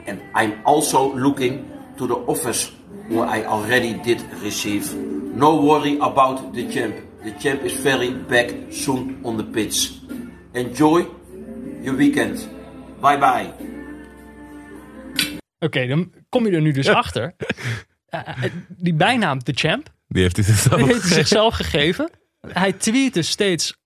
And 0.07 0.21
I'm 0.35 0.53
also 0.65 1.15
looking 1.15 1.76
to 1.97 2.07
the 2.07 2.25
office 2.27 2.71
where 3.09 3.39
I 3.41 3.45
already 3.45 4.01
did 4.03 4.25
receive. 4.43 4.95
No 5.35 5.63
worry 5.63 5.97
about 6.01 6.55
the 6.55 6.67
champ. 6.71 6.95
The 7.25 7.35
champ 7.39 7.63
is 7.63 7.73
very 7.81 8.11
back 8.29 8.51
soon 8.71 9.19
on 9.23 9.37
the 9.37 9.45
pitch. 9.45 9.91
Enjoy 10.53 11.07
your 11.83 11.97
weekend. 11.97 12.49
Bye 13.01 13.19
bye. 13.19 13.53
Oké, 15.59 15.87
dan 15.87 16.13
kom 16.29 16.47
je 16.47 16.53
er 16.53 16.61
nu 16.61 16.73
dus 16.73 16.89
achter. 16.89 17.35
Eh, 18.07 18.45
eh, 18.45 18.53
die 18.69 18.95
bijnaam, 18.95 19.39
de 19.45 19.53
champ, 19.55 19.95
Die 20.09 20.23
heeft 20.23 20.37
hij 20.37 20.45
zichzelf 20.45 20.77
Die 20.77 20.87
heeft 20.87 21.01
hij 21.01 21.09
gegeven. 21.09 21.27
zichzelf 21.27 21.55
gegeven. 21.55 22.11
Hij 22.41 22.73
tweet 22.73 23.15
dus 23.15 23.29
steeds, 23.31 23.77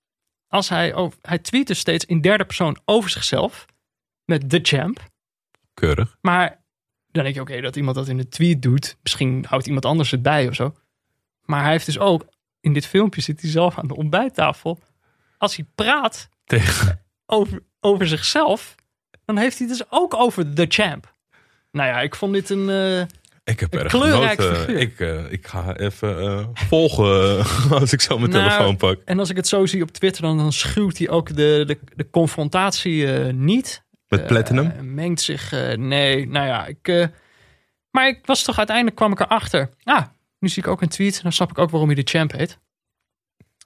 als 0.49 0.69
hij, 0.69 0.95
over, 0.95 1.19
hij 1.23 1.39
tweet 1.39 1.67
dus 1.67 1.79
steeds 1.79 2.05
in 2.05 2.21
derde 2.21 2.45
persoon 2.45 2.79
over 2.85 3.11
zichzelf. 3.11 3.67
Met 4.25 4.51
de 4.51 4.59
champ. 4.63 5.01
Keurig. 5.75 6.17
Maar 6.21 6.60
dan 7.13 7.23
denk 7.23 7.35
je, 7.35 7.41
oké, 7.41 7.61
dat 7.61 7.77
iemand 7.77 7.97
dat 7.97 8.09
in 8.09 8.17
de 8.17 8.29
tweet 8.29 8.63
doet. 8.63 8.97
Misschien 9.03 9.45
houdt 9.49 9.67
iemand 9.67 9.85
anders 9.85 10.11
het 10.11 10.23
bij 10.23 10.49
of 10.49 10.55
zo. 10.55 10.75
Maar 11.45 11.63
hij 11.63 11.71
heeft 11.71 11.87
dus 11.87 11.99
ook, 11.99 12.25
in 12.61 12.73
dit 12.73 12.87
filmpje 12.87 13.21
zit 13.21 13.41
hij 13.41 13.51
zelf 13.51 13.79
aan 13.79 13.89
de 13.89 13.97
ontbijttafel. 13.97 14.79
Als 15.39 15.57
hij 15.57 15.65
praat 15.75 16.29
Tegen. 16.45 17.03
over, 17.27 17.63
over 17.81 18.09
zichzelf, 18.09 18.75
dan 19.25 19.37
heeft 19.37 19.59
hij 19.59 19.69
dus 19.69 19.83
ook 19.91 20.15
over 20.15 20.55
de 20.55 20.67
champ. 20.69 21.15
Nou 21.73 21.89
ja, 21.89 22.01
ik 22.01 22.15
vond 22.15 22.33
dit 22.33 22.51
een... 22.51 22.69
eh, 22.71 23.01
Ik 23.45 23.61
heb 23.61 23.73
Een 23.75 23.81
erg 23.81 23.93
kleurrijk 23.93 24.41
genoten. 24.41 24.57
figuur. 24.61 24.79
Ik, 24.81 25.01
eh, 25.01 25.33
ik 25.33 25.47
ga 25.47 25.77
even 25.77 26.21
eh, 26.21 26.47
volgen 26.53 27.45
als 27.81 27.93
ik 27.93 28.01
zo 28.01 28.19
mijn 28.19 28.31
Nou, 28.31 28.49
telefoon 28.49 28.77
pak. 28.77 29.01
En 29.05 29.19
als 29.19 29.31
ik 29.31 29.37
het 29.37 29.49
zo 29.49 29.67
zie 29.67 29.83
op 29.83 29.91
Twitter, 29.91 30.23
dan, 30.23 30.37
dan 30.39 30.53
schuwt 30.53 30.99
hij 30.99 31.09
ook 31.09 31.29
de, 31.29 31.65
de, 31.67 31.79
de 31.97 32.11
confrontatie 32.11 33.07
niet. 33.33 33.83
Met 34.11 34.27
Platinum. 34.27 34.71
Eh, 34.71 34.81
mengt 34.81 35.21
zich, 35.21 35.53
eh, 35.53 35.77
nee, 35.77 36.29
nou 36.29 36.47
ja. 36.47 36.67
Ik, 36.67 36.89
eh, 36.89 37.07
maar 37.91 38.09
ik 38.09 38.27
was 38.27 38.43
toch 38.43 38.59
uiteindelijk, 38.59 38.97
kwam 38.97 39.13
ik 39.13 39.21
erachter. 39.21 39.71
Ah, 39.85 40.07
nu 40.39 40.49
zie 40.49 40.63
ik 40.63 40.69
ook 40.69 40.83
een 40.83 40.89
tweet. 40.89 41.17
En 41.17 41.23
dan 41.23 41.33
snap 41.33 41.51
ik 41.51 41.59
ook 41.59 41.71
waarom 41.71 41.89
hij 41.89 42.03
de 42.03 42.11
champ 42.11 42.33
heet. 42.33 42.59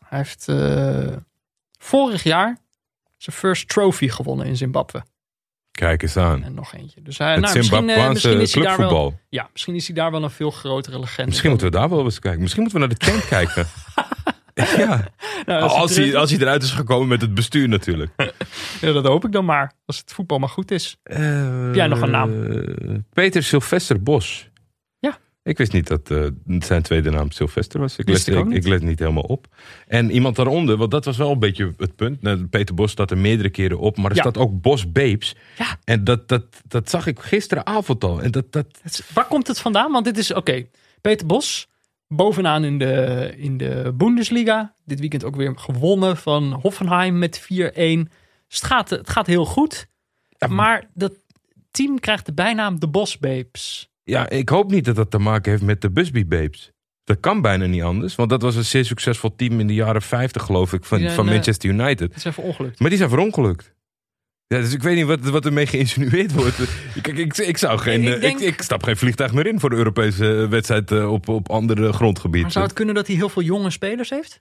Hij 0.04 0.18
heeft 0.18 0.44
vorig 1.78 2.22
jaar 2.22 2.58
zijn 3.16 3.36
first 3.36 3.68
trophy 3.68 4.08
gewonnen 4.08 4.46
in 4.46 4.56
Zimbabwe. 4.56 5.02
Kijk 5.70 6.02
eens 6.02 6.16
aan. 6.16 6.44
En 6.44 6.54
nog 6.54 6.74
eentje. 6.74 7.02
Dus 7.02 7.18
hij, 7.18 7.36
nou, 7.36 7.56
misschien, 7.56 7.84
misschien 7.84 8.40
is 8.40 8.54
hij 8.54 8.62
daar 8.62 8.78
wel, 8.78 9.18
ja, 9.28 9.48
misschien 9.52 9.74
is 9.74 9.86
hij 9.86 9.96
daar 9.96 10.10
wel 10.10 10.22
een 10.22 10.30
veel 10.30 10.50
grotere 10.50 10.98
legende. 10.98 11.30
Misschien 11.30 11.50
moeten 11.50 11.70
we 11.70 11.76
daar 11.76 11.88
wel 11.88 12.04
eens 12.04 12.18
kijken. 12.18 12.40
Misschien 12.40 12.62
moeten 12.62 12.80
we 12.80 12.86
naar 12.86 12.96
de 12.98 13.04
champ 13.04 13.24
kijken. 13.38 13.66
ja. 14.76 15.04
Nou, 15.46 15.62
Als, 15.62 15.96
het 15.96 16.04
hij, 16.04 16.16
als 16.16 16.30
hij 16.30 16.40
eruit 16.40 16.62
is 16.62 16.70
gekomen 16.70 17.08
met 17.08 17.20
het 17.20 17.34
bestuur 17.34 17.68
natuurlijk. 17.68 18.12
ja, 18.80 18.92
dat 18.92 19.06
hoop 19.06 19.24
ik 19.24 19.32
dan 19.32 19.44
maar. 19.44 19.72
Als 19.86 19.98
het 19.98 20.12
voetbal 20.12 20.38
maar 20.38 20.48
goed 20.48 20.70
is. 20.70 20.96
jij 21.72 21.86
nog 21.86 22.00
een 22.00 22.10
naam? 22.10 22.32
Peter 23.12 23.42
Sylvester 23.42 24.02
Bos. 24.02 24.48
Ja. 24.98 25.18
Ik 25.42 25.58
wist 25.58 25.72
niet 25.72 25.86
dat 25.86 26.10
eh, 26.10 26.26
zijn 26.58 26.82
tweede 26.82 27.10
naam 27.10 27.30
Sylvester 27.30 27.80
was. 27.80 27.96
Ik 27.96 28.08
let, 28.08 28.26
ik 28.26 28.44
niet. 28.44 28.56
ik 28.56 28.66
let 28.66 28.82
niet 28.82 28.98
helemaal 28.98 29.22
op. 29.22 29.46
En 29.86 30.10
iemand 30.10 30.36
daaronder, 30.36 30.76
want 30.76 30.90
dat 30.90 31.04
was 31.04 31.16
wel 31.16 31.30
een 31.30 31.38
beetje 31.38 31.74
het 31.76 31.96
punt. 31.96 32.22
Nou, 32.22 32.46
Peter 32.46 32.74
Bos 32.74 32.90
staat 32.90 33.10
er 33.10 33.18
meerdere 33.18 33.50
keren 33.50 33.78
op, 33.78 33.96
maar 33.96 34.10
er 34.10 34.16
Ja. 34.16 34.22
staat 34.22 34.38
ook 34.38 34.60
Bos 34.60 34.92
Babes. 34.92 35.34
Ja. 35.58 35.78
En 35.84 36.04
dat, 36.04 36.28
dat, 36.28 36.44
dat 36.68 36.90
zag 36.90 37.06
ik 37.06 37.18
gisteravond 37.20 38.04
al. 38.04 38.22
En 38.22 38.30
dat, 38.30 38.52
dat, 38.52 38.66
Het 38.82 39.04
Waar 39.14 39.26
komt 39.26 39.46
het 39.46 39.60
vandaan? 39.60 39.92
Want 39.92 40.04
dit 40.04 40.18
is, 40.18 40.32
oké, 40.32 40.66
Peter 41.00 41.26
Bos, 41.26 41.68
bovenaan 42.14 42.64
in 42.64 42.78
de, 42.78 43.34
in 43.36 43.56
de 43.56 43.92
Bundesliga. 43.96 44.74
Dit 44.84 45.00
weekend 45.00 45.24
ook 45.24 45.36
weer 45.36 45.52
gewonnen 45.58 46.16
van 46.16 46.52
Hoffenheim 46.52 47.18
met 47.18 47.42
4-1. 47.42 47.46
Dus 47.46 48.60
het 48.60 48.64
gaat, 48.64 48.90
het 48.90 49.10
gaat 49.10 49.26
heel 49.26 49.44
goed. 49.44 49.86
Maar 50.48 50.84
dat 50.94 51.12
team 51.70 52.00
krijgt 52.00 52.26
de 52.26 52.32
bijnaam 52.32 52.80
de 52.80 52.88
Bos 52.88 53.18
Babes. 53.18 53.90
ja, 54.04 54.28
ik 54.28 54.48
hoop 54.48 54.70
niet 54.70 54.84
dat 54.84 54.96
dat 54.96 55.10
te 55.10 55.18
maken 55.18 55.50
heeft 55.50 55.62
met 55.62 55.80
de 55.80 55.90
Busby 55.90 56.26
Babes. 56.26 56.72
Dat 57.04 57.20
kan 57.20 57.40
bijna 57.40 57.66
niet 57.66 57.82
anders, 57.82 58.14
want 58.14 58.30
dat 58.30 58.42
was 58.42 58.56
een 58.56 58.64
zeer 58.64 58.84
succesvol 58.84 59.34
team 59.36 59.60
in 59.60 59.66
de 59.66 59.74
jaren 59.74 60.02
50, 60.02 60.42
geloof 60.42 60.72
ik, 60.72 60.84
van, 60.84 60.98
Die 60.98 61.06
zijn, 61.06 61.18
van 61.18 61.34
Manchester 61.34 61.70
United. 61.70 62.00
Het 62.00 62.16
is 62.16 62.24
even 62.24 62.42
ongelukt. 62.42 62.80
Maar 62.80 62.88
die 62.88 62.98
zijn 62.98 63.10
verongelukt. 63.10 63.73
Ja, 64.54 64.60
dus 64.60 64.72
ik 64.72 64.82
weet 64.82 64.96
niet 64.96 65.06
wat, 65.06 65.20
wat 65.20 65.44
ermee 65.44 65.66
geïnsinueerd 65.66 66.32
wordt. 66.32 66.56
Kijk, 67.02 67.18
ik, 67.18 67.36
ik, 67.36 67.58
zou 67.58 67.78
geen, 67.78 68.02
Ik 68.02 68.22
eh, 68.22 68.30
ik, 68.30 68.40
ik, 68.40 68.62
stap 68.62 68.82
geen 68.82 68.96
vliegtuig 68.96 69.32
meer 69.32 69.46
in 69.46 69.60
voor 69.60 69.70
de 69.70 69.76
Europese 69.76 70.42
eh, 70.42 70.48
wedstrijd 70.48 70.90
eh, 70.90 71.12
op, 71.12 71.28
op 71.28 71.50
andere 71.50 71.92
grondgebieden. 71.92 72.42
Maar 72.42 72.50
zou 72.50 72.64
het 72.64 72.74
kunnen 72.74 72.94
dat 72.94 73.06
hij 73.06 73.16
heel 73.16 73.28
veel 73.28 73.42
jonge 73.42 73.70
spelers 73.70 74.10
heeft? 74.10 74.40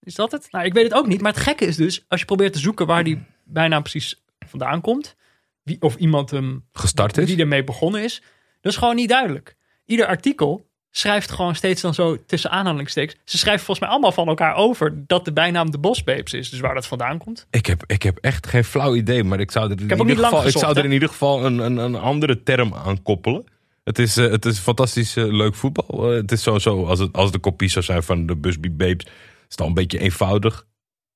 Is 0.00 0.14
dat 0.14 0.32
het? 0.32 0.46
Nou, 0.50 0.64
ik 0.64 0.72
weet 0.72 0.84
het 0.84 0.94
ook 0.94 1.06
niet. 1.06 1.20
Maar 1.20 1.32
het 1.32 1.42
gekke 1.42 1.64
is 1.64 1.76
dus, 1.76 2.04
als 2.08 2.20
je 2.20 2.26
probeert 2.26 2.52
te 2.52 2.58
zoeken 2.58 2.86
waar 2.86 3.04
die 3.04 3.22
bijnaam 3.44 3.82
precies 3.82 4.24
vandaan 4.46 4.80
komt. 4.80 5.16
Wie, 5.62 5.80
of 5.80 5.96
iemand 5.96 6.30
hem 6.30 6.64
Gestart 6.72 7.18
is? 7.18 7.26
die 7.26 7.38
ermee 7.38 7.64
begonnen 7.64 8.02
is. 8.02 8.22
Dat 8.60 8.72
is 8.72 8.78
gewoon 8.78 8.96
niet 8.96 9.08
duidelijk. 9.08 9.56
Ieder 9.84 10.06
artikel 10.06 10.70
schrijft 10.96 11.30
gewoon 11.30 11.54
steeds 11.54 11.82
dan 11.82 11.94
zo 11.94 12.18
tussen 12.26 12.50
aanhalingstekens. 12.50 13.20
Ze 13.24 13.38
schrijven 13.38 13.64
volgens 13.64 13.86
mij 13.86 13.88
allemaal 13.88 14.12
van 14.12 14.28
elkaar 14.28 14.54
over 14.54 15.06
dat 15.06 15.24
de 15.24 15.32
bijnaam 15.32 15.70
de 15.70 15.78
Bosbabes 15.78 16.32
is. 16.32 16.50
Dus 16.50 16.60
waar 16.60 16.74
dat 16.74 16.86
vandaan 16.86 17.18
komt. 17.18 17.46
Ik 17.50 17.66
heb, 17.66 17.82
ik 17.86 18.02
heb 18.02 18.18
echt 18.20 18.46
geen 18.46 18.64
flauw 18.64 18.94
idee, 18.94 19.24
maar 19.24 19.40
ik 19.40 19.50
zou 19.50 19.70
er 19.70 19.80
in, 19.80 19.82
ieder, 19.82 20.16
geval, 20.16 20.46
ik 20.46 20.58
zou 20.58 20.78
er 20.78 20.84
in 20.84 20.92
ieder 20.92 21.08
geval 21.08 21.44
een, 21.44 21.58
een, 21.58 21.76
een 21.76 21.96
andere 21.96 22.42
term 22.42 22.74
aan 22.74 23.02
koppelen. 23.02 23.44
Het 23.84 23.98
is, 23.98 24.16
eh, 24.16 24.30
het 24.30 24.44
is 24.44 24.58
fantastisch 24.58 25.16
eh, 25.16 25.24
leuk 25.24 25.54
voetbal. 25.54 26.10
Eh, 26.10 26.16
het 26.16 26.32
is 26.32 26.42
sowieso, 26.42 26.86
als, 26.86 26.98
het, 26.98 27.12
als 27.12 27.32
de 27.32 27.38
kopie 27.38 27.68
zou 27.68 27.84
zijn 27.84 28.02
van 28.02 28.26
de 28.26 28.36
Busby 28.36 28.70
Babes, 28.70 29.06
is 29.06 29.12
het 29.48 29.60
al 29.60 29.66
een 29.66 29.74
beetje 29.74 29.98
eenvoudig. 29.98 30.66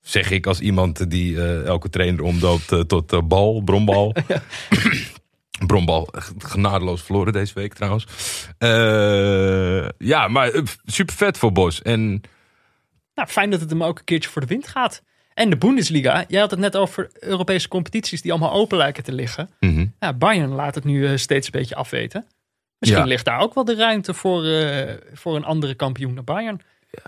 Zeg 0.00 0.30
ik 0.30 0.46
als 0.46 0.60
iemand 0.60 1.10
die 1.10 1.42
elke 1.64 1.90
trainer 1.90 2.22
omdoopt 2.22 2.88
tot 2.88 3.28
bal, 3.28 3.62
brombal. 3.62 4.14
Brombal, 5.66 6.08
genadeloos 6.38 7.02
verloren 7.02 7.32
deze 7.32 7.54
week 7.54 7.74
trouwens. 7.74 8.06
Eh, 8.58 9.88
ja, 9.98 10.28
maar 10.28 10.50
super 10.84 11.14
vet 11.14 11.38
voor 11.38 11.52
Bos. 11.52 11.82
En 11.82 12.20
Nou, 13.14 13.28
fijn 13.28 13.50
dat 13.50 13.60
het 13.60 13.70
hem 13.70 13.82
ook 13.84 13.98
een 13.98 14.04
keertje 14.04 14.30
voor 14.30 14.40
de 14.40 14.46
wind 14.46 14.68
gaat. 14.68 15.02
En 15.34 15.50
de 15.50 15.56
Bundesliga. 15.56 16.24
Jij 16.28 16.40
had 16.40 16.50
het 16.50 16.60
net 16.60 16.76
over 16.76 17.10
Europese 17.20 17.68
competities 17.68 18.22
die 18.22 18.30
allemaal 18.30 18.52
open 18.52 18.78
lijken 18.78 19.02
te 19.04 19.12
liggen. 19.12 19.50
mhm. 19.60 19.86
Ja, 20.00 20.12
Bayern 20.12 20.50
laat 20.50 20.74
het 20.74 20.84
nu 20.84 21.06
eh, 21.06 21.16
steeds 21.16 21.46
een 21.46 21.52
beetje 21.60 21.74
afweten. 21.74 22.26
Misschien 22.78 23.02
Ja. 23.02 23.08
ligt 23.08 23.24
daar 23.24 23.40
ook 23.40 23.54
wel 23.54 23.64
de 23.64 23.74
ruimte 23.74 24.14
voor, 24.14 24.44
eh, 24.44 24.94
voor 25.12 25.36
een 25.36 25.44
andere 25.44 25.74
kampioen 25.74 26.14
dan 26.14 26.24
Bayern. 26.24 26.60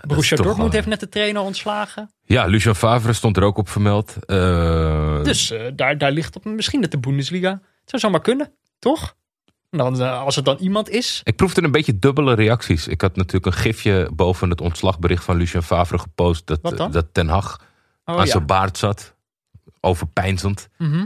Borussia 0.07 0.35
toch 0.37 0.45
Dortmund 0.45 0.67
wel- 0.71 0.77
heeft 0.81 0.91
net 0.91 0.99
de 0.99 1.09
trainer 1.09 1.41
ontslagen. 1.41 2.11
ja, 2.25 2.45
Lucien 2.45 2.75
Favre 2.75 3.13
stond 3.13 3.37
er 3.37 3.43
ook 3.43 3.57
op 3.57 3.69
vermeld. 3.69 4.15
Eh, 4.25 5.23
Dus 5.23 5.51
eh, 5.51 5.61
daar, 5.73 5.97
daar 5.97 6.11
ligt 6.11 6.35
op 6.35 6.45
misschien 6.45 6.81
dat 6.81 6.91
de 6.91 6.97
Bundesliga. 6.99 7.61
Zou 7.91 8.01
zomaar 8.01 8.21
kunnen, 8.21 8.53
toch? 8.79 9.15
Dan, 9.69 10.01
eh, 10.01 10.21
als 10.21 10.35
het 10.35 10.45
dan 10.45 10.57
iemand 10.57 10.89
is. 10.89 11.21
Ik 11.23 11.35
proefde 11.35 11.63
een 11.63 11.71
beetje 11.71 11.99
dubbele 11.99 12.33
reacties. 12.33 12.87
Ik 12.87 13.01
had 13.01 13.15
natuurlijk 13.15 13.45
een 13.45 13.61
gifje 13.61 14.09
boven 14.13 14.49
het 14.49 14.61
ontslagbericht 14.61 15.23
van 15.23 15.35
Lucien 15.37 15.63
Favre 15.63 15.97
gepost. 15.99 16.47
Dat, 16.47 16.61
dan? 16.77 16.91
dat 16.91 17.05
Ten 17.13 17.27
Hag 17.27 17.57
Oh, 18.05 18.15
aan 18.17 18.25
ja. 18.25 18.31
zijn 18.31 18.45
baard 18.45 18.77
zat. 18.77 19.15
Overpijnzend. 19.79 20.69
Mhm. 20.77 21.05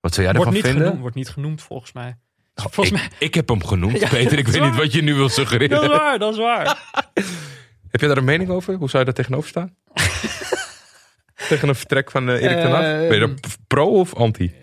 Wat 0.00 0.14
zou 0.14 0.26
jij 0.26 0.36
wordt, 0.36 0.38
ervan 0.38 0.52
niet 0.52 0.62
vinden? 0.62 0.82
genoemd, 0.82 1.00
wordt 1.00 1.16
niet 1.16 1.28
genoemd 1.28 1.62
volgens 1.62 1.92
mij. 1.92 2.16
Nou, 2.54 2.70
volgens 2.72 3.00
ik, 3.02 3.08
mij. 3.10 3.18
ik 3.28 3.34
heb 3.34 3.48
hem 3.48 3.64
genoemd, 3.64 4.00
Ja, 4.00 4.08
Peter. 4.08 4.38
Ik 4.38 4.48
weet 4.48 4.62
niet 4.62 4.76
wat 4.76 4.92
je 4.92 5.02
nu 5.02 5.12
wil 5.12 5.20
Dat 5.20 5.28
is 5.30 5.34
suggereren. 5.34 5.88
waar, 5.88 6.18
dat 6.18 6.32
is 6.32 6.38
waar. 6.38 6.64
Heb 7.90 8.00
je 8.00 8.06
daar 8.06 8.16
een 8.16 8.24
mening 8.24 8.50
over? 8.50 8.74
Hoe 8.74 8.88
zou 8.88 8.98
je 8.98 9.04
daar 9.04 9.14
tegenover 9.24 9.48
staan? 9.48 9.76
Tegen 11.48 11.68
een 11.68 11.74
vertrek 11.74 12.10
van 12.10 12.28
eh, 12.28 12.42
Erik 12.42 12.56
ten 12.60 12.70
Hag? 12.70 12.80
Ben 12.80 13.02
je 13.12 13.18
daar 13.18 13.28
Ehm. 13.28 13.36
pro 13.66 13.86
of 13.86 14.14
anti? 14.14 14.54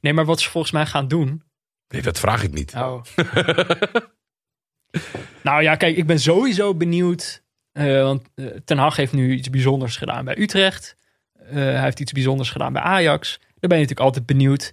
Nee, 0.00 0.12
maar 0.12 0.24
wat 0.24 0.40
ze 0.40 0.50
volgens 0.50 0.72
mij 0.72 0.86
gaan 0.86 1.08
doen. 1.08 1.42
Nee, 1.88 2.02
dat 2.02 2.18
vraag 2.18 2.42
ik 2.42 2.52
niet. 2.52 2.74
Oh. 2.74 3.02
nou 5.42 5.62
ja, 5.62 5.76
kijk, 5.76 5.96
ik 5.96 6.06
ben 6.06 6.20
sowieso 6.20 6.74
benieuwd. 6.74 7.42
eh, 7.72 8.02
want 8.02 8.28
eh, 8.34 8.46
Ten 8.64 8.78
Hag 8.78 8.96
heeft 8.96 9.12
nu 9.12 9.34
iets 9.34 9.50
bijzonders 9.50 9.96
gedaan 9.96 10.24
bij 10.24 10.38
Utrecht. 10.38 10.96
Eh, 11.32 11.54
hij 11.54 11.82
heeft 11.82 12.00
iets 12.00 12.12
bijzonders 12.12 12.50
gedaan 12.50 12.72
bij 12.72 12.82
Ajax. 12.82 13.38
Daar 13.38 13.68
ben 13.68 13.78
je 13.78 13.84
natuurlijk 13.84 14.00
altijd 14.00 14.26
benieuwd 14.26 14.72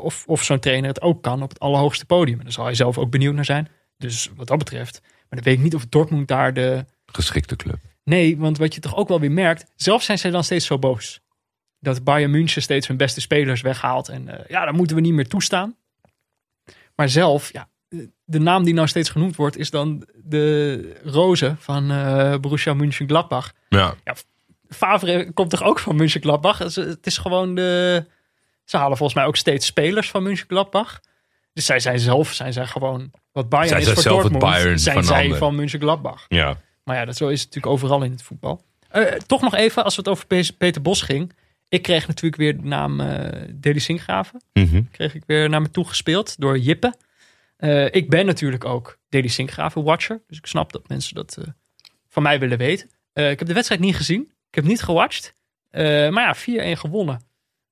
of, 0.00 0.24
of 0.26 0.42
zo'n 0.42 0.58
trainer 0.58 0.88
het 0.88 1.00
ook 1.00 1.22
kan 1.22 1.42
op 1.42 1.48
het 1.48 1.60
allerhoogste 1.60 2.06
podium. 2.06 2.38
En 2.38 2.44
daar 2.44 2.52
zal 2.52 2.64
hij 2.64 2.74
zelf 2.74 2.98
ook 2.98 3.10
benieuwd 3.10 3.34
naar 3.34 3.44
zijn. 3.44 3.68
Dus 3.96 4.30
wat 4.36 4.46
dat 4.46 4.58
betreft. 4.58 5.00
Maar 5.02 5.10
dan 5.28 5.42
weet 5.42 5.56
ik 5.56 5.62
niet 5.62 5.74
of 5.74 5.86
Dortmund 5.86 6.28
daar 6.28 6.54
de... 6.54 6.84
Geschikte 7.06 7.56
club. 7.56 7.76
Nee, 8.04 8.38
want 8.38 8.58
wat 8.58 8.74
je 8.74 8.80
toch 8.80 8.96
ook 8.96 9.08
wel 9.08 9.20
weer 9.20 9.32
merkt. 9.32 9.64
Zelf 9.76 10.02
zijn 10.02 10.18
zij 10.18 10.30
dan 10.30 10.44
steeds 10.44 10.66
zo 10.66 10.78
boos. 10.78 11.20
Dat 11.80 12.04
Bayern 12.04 12.30
München 12.30 12.62
steeds 12.62 12.86
hun 12.86 12.96
beste 12.96 13.20
spelers 13.20 13.60
weghaalt. 13.60 14.08
En 14.08 14.28
eh, 14.28 14.44
ja, 14.48 14.64
dat 14.64 14.74
moeten 14.74 14.96
we 14.96 15.02
niet 15.02 15.12
meer 15.12 15.28
toestaan. 15.28 15.76
Maar 16.94 17.08
zelf, 17.08 17.52
ja, 17.52 17.68
de 18.24 18.38
naam 18.38 18.64
die 18.64 18.74
nou 18.74 18.88
steeds 18.88 19.08
genoemd 19.08 19.36
wordt, 19.36 19.56
is 19.56 19.70
dan 19.70 20.06
de 20.24 21.00
Roze 21.04 21.54
van 21.58 21.90
eh 21.90 22.34
Borussia 22.40 22.74
Mönchengladbach. 22.74 23.52
Ja. 23.68 23.94
Favre 24.68 25.32
komt 25.32 25.50
toch 25.50 25.62
ook 25.62 25.78
van 25.78 25.96
Mönchengladbach? 25.96 26.58
Het 26.58 26.98
is- 27.06 27.18
gewoon 27.18 27.54
de... 27.54 28.04
Ze 28.64 28.76
halen 28.76 28.96
volgens 28.96 29.18
mij 29.18 29.26
ook 29.28 29.36
steeds 29.36 29.66
spelers 29.66 30.10
van 30.10 30.22
Mönchengladbach. 30.22 31.00
Dus 31.52 31.64
zij 31.64 31.80
zijn 31.80 31.98
zelf, 31.98 32.32
zijn 32.32 32.52
zij 32.52 32.66
gewoon... 32.66 33.10
Wat 33.32 33.48
Bayern 33.48 33.68
Zij 33.68 33.78
is 33.78 33.84
zijn 33.84 33.94
voor 33.96 34.04
zelf 34.04 34.22
het 34.22 34.32
Dortmund, 34.32 34.52
Bayern 34.54 34.78
zijn 34.78 34.94
van 34.94 35.04
zij 35.04 35.34
van 35.34 35.54
Mönchengladbach. 35.54 36.24
ja. 36.28 36.60
Maar 36.84 36.96
ja, 36.98 37.04
dat 37.04 37.16
zo 37.16 37.28
is 37.28 37.40
het 37.40 37.48
natuurlijk 37.54 37.72
overal 37.72 38.02
in 38.02 38.10
het 38.10 38.22
voetbal. 38.22 38.62
Eh, 38.88 39.02
toch 39.02 39.40
nog 39.40 39.54
even, 39.54 39.84
als 39.84 39.96
het 39.96 40.08
over 40.08 40.26
Pe- 40.26 40.52
Peter 40.58 40.82
Bos 40.82 41.02
ging. 41.02 41.32
Ik 41.70 41.82
kreeg 41.82 42.06
natuurlijk 42.06 42.36
weer 42.36 42.56
de 42.56 42.68
naam 42.68 43.00
eh 43.00 43.42
Deli 43.54 43.80
Sinkgraven. 43.80 44.42
Mhm. 44.52 44.82
Kreeg 44.90 45.14
ik 45.14 45.22
weer 45.26 45.48
naar 45.48 45.62
me 45.62 45.70
toe 45.70 45.86
gespeeld 45.86 46.40
door 46.40 46.58
Jippe. 46.58 46.94
Eh, 47.56 47.94
ik 47.94 48.10
ben 48.10 48.26
natuurlijk 48.26 48.64
ook 48.64 48.98
Deli 49.08 49.28
Sinkgraven 49.28 49.82
watcher. 49.82 50.22
Dus 50.26 50.38
ik 50.38 50.46
snap 50.46 50.72
dat 50.72 50.88
mensen 50.88 51.14
dat 51.14 51.36
eh, 51.36 51.44
van 52.08 52.22
mij 52.22 52.38
willen 52.38 52.58
weten. 52.58 52.90
Ik 53.12 53.38
heb 53.38 53.46
de 53.46 53.54
wedstrijd 53.54 53.80
niet 53.80 53.96
gezien. 53.96 54.20
Ik 54.22 54.54
heb 54.54 54.64
niet 54.64 54.82
gewatcht. 54.82 55.32
Maar 55.70 56.12
ja, 56.12 56.34
4-1 56.34 56.78
gewonnen. 56.78 57.20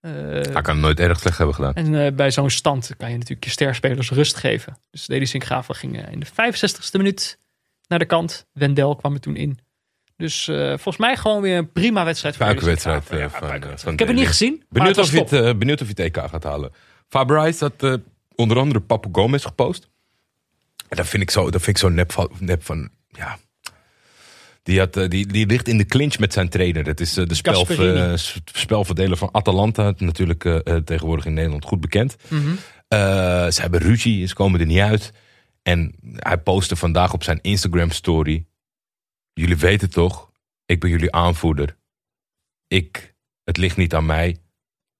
Hij 0.01 0.43
kan 0.43 0.75
het 0.75 0.85
nooit 0.85 1.01
erg 1.01 1.19
slecht 1.19 1.39
hebben 1.39 1.55
gedaan. 1.55 1.75
en 1.75 2.17
bij 2.17 2.31
zo'n 2.31 2.51
stand 2.51 2.95
kan 2.97 3.09
je 3.11 3.15
natuurlijk 3.15 3.45
je 3.45 3.51
sterspelers 3.51 4.11
rust 4.11 4.37
geven. 4.37 4.79
Dus 4.91 5.07
Deli 5.07 5.27
Sinkgraven 5.27 5.75
ging 5.75 6.11
in 6.11 6.21
de 6.21 6.27
65ste 6.27 6.93
minuut 6.93 7.39
naar 7.89 7.99
de 7.99 8.05
kant. 8.05 8.47
Wendel 8.53 8.97
kwam 8.97 9.15
er 9.15 9.21
toen 9.21 9.37
in. 9.37 9.59
Dus 10.19 10.49
eh, 10.49 10.67
volgens 10.69 10.97
mij 10.97 11.17
gewoon 11.17 11.43
weer 11.43 11.57
een 11.57 11.73
prima 11.73 12.05
wedstrijd. 12.05 12.37
voor 12.37 12.45
Puikenwedstrijd 12.45 13.11
eh, 13.11 13.19
Ja, 13.19 13.31
van, 13.31 13.93
Ik 13.93 13.99
heb 13.99 14.09
het 14.09 14.17
niet 14.17 14.27
gezien. 14.27 14.53
maar 14.57 14.67
Benieuwd 14.69 14.99
of, 14.99 15.11
je 15.13 15.19
het, 15.19 15.33
eh, 15.33 15.55
benieuwd 15.55 15.81
of 15.81 15.89
je 15.89 16.03
het 16.03 16.17
EK 16.17 16.29
gaat 16.31 16.43
halen. 16.45 16.71
Fabrice 17.09 17.65
had 17.65 17.83
eh, 17.83 17.95
onder 18.35 18.59
andere 18.59 18.81
Papu 18.81 19.09
Gomez 19.13 19.45
gepost. 19.45 19.89
En 20.89 20.97
dat 20.97 21.07
vind 21.07 21.23
ik 21.23 21.31
zo, 21.31 21.43
dat 21.51 21.63
vind 21.63 21.77
ik 21.77 21.83
zo 21.83 21.89
nep 21.89 22.13
van, 22.13 22.31
nep 22.39 22.65
van 22.65 22.89
ja. 23.09 23.39
Die, 24.63 24.79
had, 24.79 24.97
eh, 24.97 25.09
die, 25.09 25.27
die 25.27 25.47
ligt 25.47 25.69
in 25.69 25.79
de 25.79 25.85
clinch 25.87 26.19
met 26.19 26.33
zijn 26.33 26.49
trainer. 26.49 26.85
Dat 26.85 27.01
is 27.01 27.17
eh, 27.17 27.27
de 27.27 27.35
spel, 27.35 27.67
eh, 27.67 28.13
spelverdeler 28.55 29.17
van 29.17 29.29
Atalanta. 29.33 29.93
Natuurlijk 29.97 30.45
eh, 30.45 30.59
eh, 30.65 30.77
tegenwoordig 30.85 31.25
in 31.27 31.35
Nederland 31.35 31.65
goed 31.65 31.81
bekend. 31.81 32.17
Mhm. 32.29 32.49
Eh, 32.89 32.99
ze 33.51 33.61
hebben 33.61 33.81
ruzie, 33.81 34.27
ze 34.27 34.35
komen 34.35 34.61
er 34.61 34.67
niet 34.67 34.79
uit. 34.81 35.13
En 35.63 35.95
hij 36.17 36.39
postte 36.39 36.77
vandaag 36.77 37.13
op 37.13 37.23
zijn 37.25 37.39
Instagram 37.43 37.91
story. 37.91 38.47
Jullie 39.39 39.57
weten 39.57 39.91
toch, 39.91 40.31
ik 40.67 40.81
ben 40.81 40.91
jullie 40.91 41.13
aanvoerder. 41.13 41.77
Ik, 42.67 43.15
het 43.45 43.57
ligt 43.57 43.77
niet 43.77 43.95
aan 43.95 44.07
mij. 44.07 44.37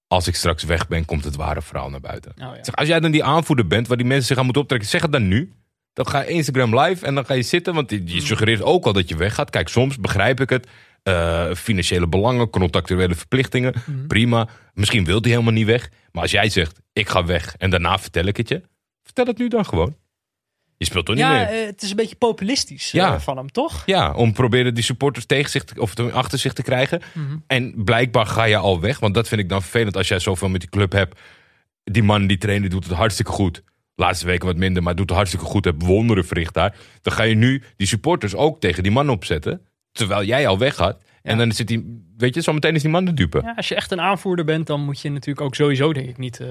Als 0.07 0.27
ik 0.27 0.35
straks 0.35 0.63
weg 0.63 0.89
ben, 0.89 1.05
komt 1.05 1.25
het 1.25 1.37
ware 1.37 1.63
verhaal 1.63 1.91
naar 1.91 2.01
buiten. 2.01 2.31
Oh, 2.31 2.57
ja. 2.57 2.65
Zeg, 2.65 2.77
als 2.77 2.89
jij 2.89 3.01
dan 3.01 3.11
die 3.11 3.25
aanvoerder 3.25 3.67
bent, 3.67 3.87
waar 3.89 3.97
die 3.97 4.07
mensen 4.07 4.27
zich 4.27 4.39
aan 4.39 4.45
moeten 4.45 4.63
optrekken, 4.63 4.89
zeg 4.89 5.03
het 5.03 5.13
dan 5.13 5.29
nu. 5.29 5.53
Dan 5.93 6.07
ga 6.07 6.21
je 6.21 6.29
Instagram 6.29 6.79
live 6.79 7.07
en 7.07 7.15
dan 7.15 7.25
ga 7.25 7.35
je 7.35 7.43
zitten, 7.43 7.75
want 7.75 7.91
je, 7.91 8.03
je 8.05 8.21
suggereert 8.21 8.63
ook 8.63 8.85
al 8.85 8.93
dat 8.93 9.09
je 9.09 9.17
weggaat. 9.17 9.51
Kijk, 9.51 9.69
soms 9.69 9.99
begrijp 9.99 10.41
ik 10.41 10.51
het. 10.51 10.69
Eh, 11.03 11.55
financiële 11.55 12.09
belangen, 12.09 12.51
contractuele 12.51 13.15
verplichtingen, 13.15 13.75
prima. 14.07 14.49
Misschien 14.75 15.05
wil 15.05 15.21
hij 15.21 15.31
helemaal 15.31 15.53
niet 15.53 15.67
weg. 15.67 15.91
Maar 16.13 16.23
als 16.23 16.31
jij 16.31 16.49
zegt, 16.49 16.81
ik 16.93 17.09
ga 17.09 17.25
weg 17.25 17.57
en 17.57 17.71
daarna 17.71 17.99
vertel 17.99 18.25
ik 18.25 18.37
het 18.37 18.49
je. 18.49 18.63
Vertel 19.03 19.27
het 19.27 19.39
nu 19.39 19.49
dan 19.49 19.65
gewoon. 19.65 19.97
Je 20.79 20.85
speelt 20.85 21.07
toch 21.07 21.15
niet 21.15 21.25
Ja, 21.25 21.33
meer? 21.33 21.47
eh, 21.61 21.67
het 21.67 21.83
is 21.83 21.91
een 21.91 21.97
beetje 21.97 22.17
populistisch 22.17 22.91
Ja. 22.91 23.15
eh, 23.15 23.21
van 23.21 23.37
hem, 23.37 23.51
toch? 23.53 23.83
Ja, 23.87 24.13
om 24.13 24.33
proberen 24.33 24.75
die 24.75 24.85
supporters 24.85 25.27
tegen 25.27 25.51
zich 25.51 25.65
te, 25.65 25.81
of 25.81 25.95
te- 25.95 26.13
achter 26.13 26.39
zich 26.39 26.53
te 26.53 26.63
krijgen. 26.63 27.01
Mhm. 27.15 27.37
En 27.47 27.73
blijkbaar 27.85 28.27
ga 28.27 28.45
je 28.45 28.57
al 28.57 28.81
weg. 28.81 28.99
Want 29.01 29.15
dat 29.15 29.29
vind 29.29 29.41
ik 29.41 29.49
dan 29.49 29.61
vervelend 29.63 29.97
als 29.97 30.09
jij 30.09 30.19
zoveel 30.19 30.49
met 30.49 30.61
die 30.61 30.71
club 30.71 30.93
hebt. 30.93 31.21
Die 31.85 32.03
man, 32.03 32.27
die 32.27 32.39
trainer 32.39 32.71
doet 32.71 32.85
het 32.85 32.93
hartstikke 32.93 33.31
goed. 33.33 33.63
Laatste 33.95 34.27
weken 34.27 34.47
wat 34.47 34.57
minder, 34.57 34.83
maar 34.83 34.95
doet 34.97 35.11
hartstikke 35.11 35.47
goed. 35.47 35.65
Heeft 35.65 35.83
wonderen 35.83 36.25
verricht 36.27 36.55
daar. 36.55 36.77
Dan 37.03 37.13
ga 37.13 37.23
je 37.23 37.35
nu 37.35 37.63
die 37.77 37.87
supporters 37.87 38.35
ook 38.35 38.61
tegen 38.61 38.83
die 38.83 38.93
man 38.93 39.11
opzetten. 39.11 39.61
Terwijl 39.93 40.25
jij 40.25 40.47
al 40.47 40.59
weg 40.59 40.75
gaat. 40.75 41.03
En 41.23 41.39
dan 41.39 41.53
zit 41.53 41.69
die, 41.69 42.05
weet 42.17 42.35
je, 42.35 42.41
zometeen 42.41 42.75
is 42.75 42.83
die 42.83 42.91
man 42.91 43.05
de 43.05 43.15
dupe. 43.15 43.41
Ja, 43.45 43.53
als 43.57 43.69
je 43.69 43.75
echt 43.75 43.91
een 43.93 44.01
aanvoerder 44.01 44.45
bent, 44.45 44.67
dan 44.67 44.81
moet 44.85 45.01
je 45.01 45.11
natuurlijk 45.11 45.41
ook 45.47 45.55
sowieso, 45.55 45.93
denk 45.93 46.09
ik, 46.09 46.19
niet. 46.19 46.41
eh, 46.41 46.49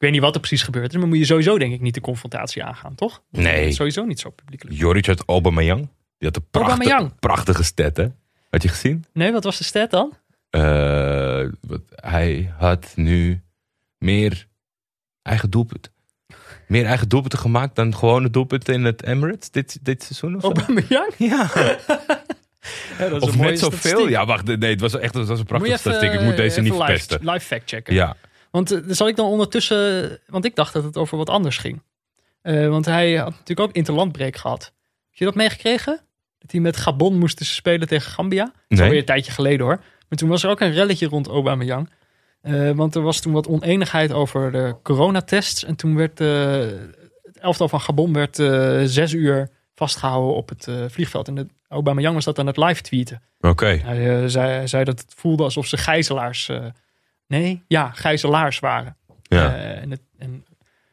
ik 0.00 0.06
weet 0.06 0.14
niet 0.14 0.24
wat 0.24 0.34
er 0.34 0.40
precies 0.40 0.62
gebeurd 0.62 0.92
is, 0.92 0.98
maar 0.98 1.08
moet 1.08 1.18
je 1.18 1.24
sowieso, 1.24 1.58
denk 1.58 1.72
ik, 1.72 1.80
niet 1.80 1.94
de 1.94 2.00
confrontatie 2.00 2.64
aangaan, 2.64 2.94
toch? 2.94 3.22
Nee. 3.30 3.72
Sowieso 3.72 4.04
niet 4.04 4.20
zo 4.20 4.30
publiekelijk. 4.30 4.78
Joric 4.78 5.08
uit 5.08 5.22
Aubameyang. 5.26 5.88
Die 6.18 6.28
had 6.28 6.36
een 6.36 6.46
prachtige, 6.50 7.10
prachtige 7.18 7.62
stat, 7.62 7.96
hè? 7.96 8.06
Had 8.50 8.62
je 8.62 8.68
gezien? 8.68 9.04
Nee, 9.12 9.32
wat 9.32 9.44
was 9.44 9.58
de 9.58 9.64
stat 9.64 9.90
dan? 9.90 10.16
Eh, 10.50 11.48
wat, 11.60 11.80
hij 11.94 12.52
had 12.58 12.92
nu 12.94 13.42
meer 13.98 14.46
eigen 15.22 15.50
doelpunten. 15.50 15.92
Meer 16.66 16.84
eigen 16.86 17.08
doelpunten 17.08 17.38
gemaakt 17.38 17.76
dan 17.76 17.94
gewone 17.96 18.30
doelpunten 18.30 18.74
in 18.74 18.84
het 18.84 19.02
Emirates 19.02 19.50
dit, 19.50 19.78
dit 19.82 20.02
seizoen 20.02 20.36
of 20.36 20.40
zo? 20.42 20.46
Aubameyang? 20.46 21.14
Ja, 21.16 21.50
Ja, 22.98 23.08
dat 23.08 23.22
is 23.22 23.28
of 23.28 23.36
net 23.36 23.58
zoveel. 23.58 24.08
Ja, 24.08 24.26
wacht, 24.26 24.44
nee, 24.44 24.70
het 24.70 24.80
was 24.80 24.98
echt 24.98 25.14
het 25.14 25.26
was 25.26 25.38
een 25.38 25.44
prachtige 25.44 25.78
statistiek. 25.78 26.12
Ik 26.12 26.20
moet 26.20 26.36
deze 26.36 26.60
niet 26.60 26.74
verpesten. 26.74 27.18
Live 27.22 27.46
fact 27.46 27.70
checken. 27.70 27.94
Ja, 27.94 28.16
Want 28.50 28.72
uh, 28.72 28.80
zal 28.88 29.08
ik 29.08 29.16
dan 29.16 29.26
ondertussen... 29.26 30.18
Want 30.26 30.44
ik 30.44 30.54
dacht 30.54 30.72
dat 30.72 30.84
het 30.84 30.96
over 30.96 31.16
wat 31.16 31.28
anders 31.28 31.56
ging. 31.58 31.82
Uh, 32.42 32.68
want 32.68 32.84
hij 32.84 33.14
had 33.16 33.30
natuurlijk 33.30 33.68
ook 33.68 33.74
interlandbreek 33.74 34.36
gehad. 34.36 34.62
Heb 35.10 35.18
je 35.18 35.24
dat 35.24 35.34
meegekregen? 35.34 36.00
Dat 36.38 36.50
hij 36.50 36.60
met 36.60 36.76
Gabon 36.76 37.18
moest 37.18 37.44
spelen 37.44 37.88
tegen 37.88 38.10
Gambia? 38.12 38.44
Dat 38.44 38.54
is 38.68 38.76
Nee. 38.76 38.82
alweer 38.82 38.98
een 38.98 39.04
tijdje 39.06 39.32
geleden 39.32 39.66
hoor. 39.66 39.76
Maar 40.08 40.18
toen 40.18 40.28
was 40.28 40.42
er 40.42 40.50
ook 40.50 40.60
een 40.60 40.72
relletje 40.72 41.06
rond 41.06 41.28
Aubameyang. 41.28 41.90
Uh, 42.42 42.70
want 42.70 42.94
er 42.94 43.02
was 43.02 43.20
toen 43.20 43.32
wat 43.32 43.46
oneenigheid 43.48 44.12
over 44.12 44.52
de 44.52 44.76
coronatests. 44.82 45.64
En 45.64 45.76
toen 45.76 45.96
werd 45.96 46.20
uh, 46.20 46.52
het 47.22 47.38
elftal 47.38 47.68
van 47.68 47.80
Gabon 47.80 48.12
werd 48.12 48.36
zes 48.90 49.12
uur 49.12 49.48
vastgehouden 49.74 50.34
op 50.34 50.48
het 50.48 50.68
vliegveld. 50.88 51.28
En 51.28 51.34
de, 51.34 51.46
Aubameyang 51.68 52.14
was 52.14 52.24
dat 52.24 52.38
aan 52.38 52.46
het 52.46 52.56
live 52.56 52.82
tweeten. 52.82 53.22
oké. 53.38 53.48
Okay. 53.48 53.78
Hij 53.78 54.28
zei, 54.28 54.68
zei, 54.68 54.84
dat 54.84 55.00
het 55.00 55.12
voelde 55.16 55.42
alsof 55.42 55.66
ze 55.66 55.76
gijzelaars... 55.76 56.50
Nee, 57.30 57.62
ja, 57.68 57.90
gijzelaars 57.90 58.58
waren. 58.58 58.96
Ja. 59.22 59.56
Uh, 59.56 59.82
en, 59.82 59.90
het, 59.90 60.00
en, 60.18 60.44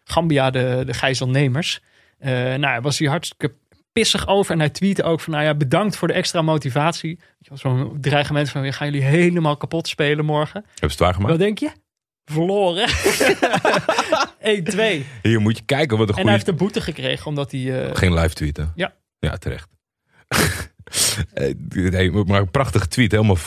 Gambia 0.04 0.50
de, 0.50 0.84
de 0.86 0.94
gijzelnemers. 0.94 1.82
Uh, 2.20 2.30
nou, 2.30 2.60
daar 2.60 2.82
was 2.82 3.00
hij 3.00 3.08
hartstikke 3.08 3.54
pissig 3.92 4.28
over. 4.28 4.54
En 4.54 4.60
hij 4.60 4.70
tweette 4.70 5.04
ook 5.04 5.20
van, 5.20 5.34
nou 5.34 5.46
ja, 5.46 5.56
bedankt 5.56 5.96
voor 5.96 6.08
de 6.08 6.14
extra 6.14 6.42
motivatie. 6.42 7.20
Zo'n 7.54 7.98
dreigement 8.02 8.50
van, 8.50 8.74
gaan 8.74 8.92
jullie 8.92 9.08
helemaal 9.08 9.58
kapot 9.58 9.88
spelen 9.88 10.26
morgen. 10.26 10.64
Heb 10.66 10.80
je 10.80 10.88
het 10.88 11.00
waargemaakt? 11.00 11.32
Wat 11.32 11.40
denk 11.40 11.60
je? 11.60 11.72
Verloren. 12.26 12.90
1-2. 15.02 15.22
Hier 15.22 15.42
moet 15.42 15.58
je 15.58 15.64
kijken 15.66 15.98
wat 15.98 16.08
een 16.08 16.14
goede... 16.14 16.20
En 16.20 16.26
hij 16.26 16.34
heeft 16.34 16.48
een 16.48 16.56
boete 16.56 16.82
gekregen 16.82 17.26
omdat 17.26 17.52
hij... 17.52 17.60
Uh... 17.62 17.96
Geen 17.96 18.14
live 18.14 18.34
tweeten? 18.34 18.72
Ja. 18.76 18.94
Ja, 19.20 19.38
terecht. 19.38 19.70
nee, 21.70 22.12
maar 22.12 22.42
een 22.42 22.52
prachtige 22.52 22.88
tweet, 22.88 23.12
helemaal 23.12 23.38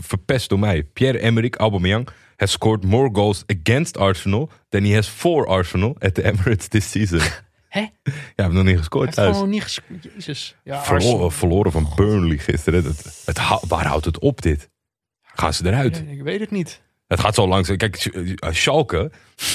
verpest 0.00 0.48
door 0.48 0.58
mij. 0.58 0.82
Pierre-Emerick 0.82 1.56
Aubameyang 1.56 2.08
has 2.38 2.50
scored 2.50 2.84
more 2.84 3.08
goals 3.12 3.44
against 3.46 3.96
Arsenal 3.96 4.50
than 4.68 4.84
he 4.84 4.94
has 4.94 5.08
for 5.08 5.46
Arsenal 5.46 5.96
at 5.98 6.14
the 6.14 6.22
Emirates 6.30 6.68
this 6.68 6.90
season. 6.90 7.20
Hè? 7.68 7.80
Ja, 7.80 7.90
heeft 8.34 8.52
nog 8.52 8.64
niet 8.64 8.78
gescoord 8.78 9.04
Hij 9.04 9.14
thuis. 9.14 9.26
heeft 9.26 9.38
gewoon 9.38 9.52
niet 9.54 9.62
gescoord. 9.62 10.08
Jezus. 10.14 10.56
Ja, 10.64 10.82
verloren, 10.82 11.32
verloren 11.32 11.72
van 11.72 11.92
Burnley 11.96 12.38
gisteren. 12.38 12.84
Het, 12.84 13.04
het, 13.04 13.22
het, 13.24 13.68
waar 13.68 13.86
houdt 13.86 14.04
het 14.04 14.18
op 14.18 14.42
dit? 14.42 14.70
Gaan 15.22 15.54
ze 15.54 15.66
eruit? 15.66 16.02
Ja, 16.06 16.12
ik 16.12 16.22
weet 16.22 16.40
het 16.40 16.50
niet. 16.50 16.82
Het 17.08 17.20
gaat 17.20 17.34
zo 17.34 17.48
langzaam. 17.48 17.76
Kijk, 17.76 18.10
Schalke, 18.50 19.10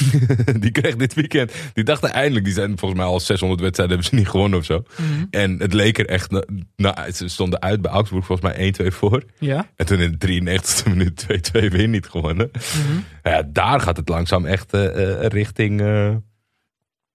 die 0.59 0.71
kreeg 0.71 0.95
dit 0.95 1.13
weekend. 1.13 1.53
Die 1.73 1.83
dachten 1.83 2.11
eindelijk, 2.11 2.45
die 2.45 2.53
zijn 2.53 2.77
volgens 2.77 2.99
mij 2.99 3.09
al 3.09 3.19
600 3.19 3.61
wedstrijden 3.61 3.95
hebben 3.95 4.13
ze 4.13 4.23
niet 4.23 4.29
gewonnen 4.31 4.59
of 4.59 4.65
zo. 4.65 4.83
Mhm. 4.97 5.01
Mm 5.03 5.15
-hmm. 5.15 5.27
En 5.29 5.59
het 5.59 5.73
leek 5.73 5.97
er 5.97 6.07
echt, 6.07 6.31
nou, 6.75 7.11
ze 7.11 7.27
stonden 7.27 7.61
uit 7.61 7.81
bij 7.81 7.91
Augsburg 7.91 8.25
volgens 8.25 8.53
mij 8.53 8.73
1-2 8.83 8.87
voor. 8.87 9.23
Ja. 9.39 9.69
En 9.75 9.85
toen 9.85 9.99
in 9.99 10.15
de 10.17 10.27
93e 10.27 10.89
minuut 10.89 11.25
2-2 11.51 11.67
weer 11.69 11.87
niet 11.87 12.07
gewonnen. 12.07 12.49
Mhm. 12.51 12.79
Mm 12.79 12.85
-hmm. 12.85 13.03
ja, 13.23 13.43
daar 13.47 13.79
gaat 13.79 13.97
het 13.97 14.09
langzaam 14.09 14.45
echt 14.45 14.73
uh, 14.73 14.83
uh, 14.83 15.25
richting. 15.25 15.81
Uh, 15.81 16.15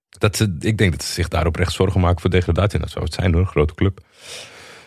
dat 0.09 0.35
ze, 0.35 0.55
ik 0.59 0.77
denk 0.77 0.91
dat 0.91 1.03
ze 1.03 1.13
zich 1.13 1.27
daarop 1.27 1.55
recht 1.55 1.71
zorgen 1.71 2.01
maken 2.01 2.21
voor 2.21 2.29
degradatie. 2.29 2.79
Dat 2.79 2.89
zou 2.89 3.05
het 3.05 3.13
zijn 3.13 3.31
hoor, 3.33 3.41
een 3.41 3.47
grote 3.47 3.75
club. 3.75 4.01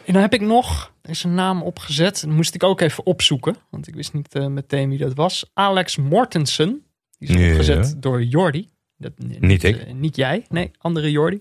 En 0.04 0.12
dan 0.12 0.22
heb 0.22 0.34
ik 0.34 0.40
nog 0.40 0.91
deze 1.12 1.28
naam 1.28 1.62
opgezet. 1.62 2.20
Dat 2.20 2.30
moest 2.30 2.54
ik 2.54 2.62
ook 2.62 2.80
even 2.80 3.06
opzoeken. 3.06 3.56
Want 3.70 3.86
ik 3.88 3.94
wist 3.94 4.12
niet 4.12 4.34
uh, 4.34 4.46
meteen 4.46 4.88
wie 4.88 4.98
dat 4.98 5.14
was. 5.14 5.50
Alex 5.54 5.96
Mortensen. 5.96 6.84
Die 7.18 7.28
is 7.38 7.50
opgezet 7.50 8.02
door 8.02 8.22
Jordi. 8.22 8.68
Dat, 8.96 9.12
niet, 9.18 9.40
Niet 9.40 9.64
ik. 9.64 9.86
uh, 9.86 9.92
niet 9.92 10.16
jij. 10.16 10.46
Nee, 10.48 10.70
andere 10.78 11.10
Jordi. 11.10 11.40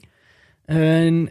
En 0.65 1.29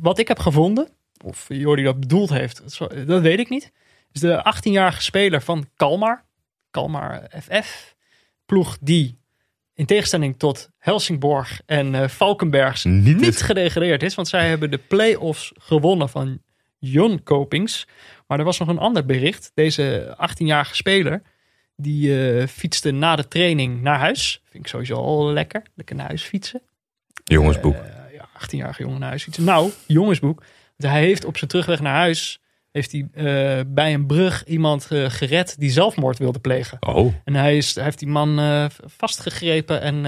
wat 0.00 0.18
ik 0.18 0.28
heb 0.28 0.38
gevonden. 0.38 0.88
Of 1.24 1.46
Jordi 1.48 1.82
dat 1.82 2.00
bedoeld 2.00 2.30
heeft. 2.30 2.78
Dat 3.06 3.22
weet 3.22 3.38
ik 3.38 3.48
niet. 3.48 3.72
Is 4.12 4.20
de 4.20 4.52
18-jarige 4.56 5.02
speler 5.02 5.42
van 5.42 5.68
Kalmar. 5.76 6.24
Kalmar 6.70 7.30
FF. 7.42 7.94
Ploeg 8.46 8.78
die 8.80 9.18
in 9.74 9.86
tegenstelling 9.86 10.38
tot 10.38 10.70
Helsingborg 10.78 11.60
en 11.66 11.94
uh, 11.94 12.08
Valkenbergs 12.08 12.84
Niet 12.84 13.04
niet, 13.04 13.22
is- 13.22 13.40
gedegradeerd 13.40 14.02
is. 14.02 14.14
Want 14.14 14.28
zij 14.28 14.48
hebben 14.48 14.70
de 14.70 14.78
play-offs 14.78 15.52
gewonnen 15.54 16.08
van 16.08 16.42
Jon 16.78 17.22
Kopings. 17.22 17.86
Maar 18.26 18.38
er 18.38 18.44
was 18.44 18.58
nog 18.58 18.68
een 18.68 18.78
ander 18.78 19.06
bericht. 19.06 19.50
Deze 19.54 20.16
18-jarige 20.30 20.74
speler, 20.74 21.22
die 21.76 22.28
eh, 22.38 22.46
fietste 22.46 22.90
na 22.90 23.16
de 23.16 23.28
training 23.28 23.82
naar 23.82 23.98
huis. 23.98 24.42
Vind 24.44 24.64
ik 24.64 24.70
sowieso 24.70 24.94
al 24.94 25.32
lekker. 25.32 25.62
Lekker 25.74 25.96
naar 25.96 26.06
huis 26.06 26.22
fietsen. 26.22 26.62
Jongensboek. 27.24 27.74
Eh, 27.74 28.14
ja, 28.14 28.28
18-jarige 28.28 28.82
jongen 28.82 29.00
naar 29.00 29.08
huis 29.08 29.22
fietsen. 29.22 29.44
Nou, 29.44 29.70
jongensboek. 29.86 30.42
Want 30.76 30.92
hij 30.92 31.02
heeft 31.02 31.24
op 31.24 31.36
zijn 31.36 31.50
terugweg 31.50 31.80
naar 31.80 31.94
huis... 31.94 32.40
heeft 32.72 32.92
hij 32.92 33.08
eh, 33.12 33.64
bij 33.66 33.94
een 33.94 34.06
brug 34.06 34.44
iemand 34.44 34.84
gered 34.90 35.58
die 35.58 35.70
zelfmoord 35.70 36.18
wilde 36.18 36.38
plegen. 36.38 36.76
oh, 36.80 37.14
En 37.24 37.34
hij, 37.34 37.56
is, 37.56 37.74
hij 37.74 37.84
heeft 37.84 37.98
die 37.98 38.08
man 38.08 38.70
vastgegrepen 38.84 39.80
en, 39.80 40.04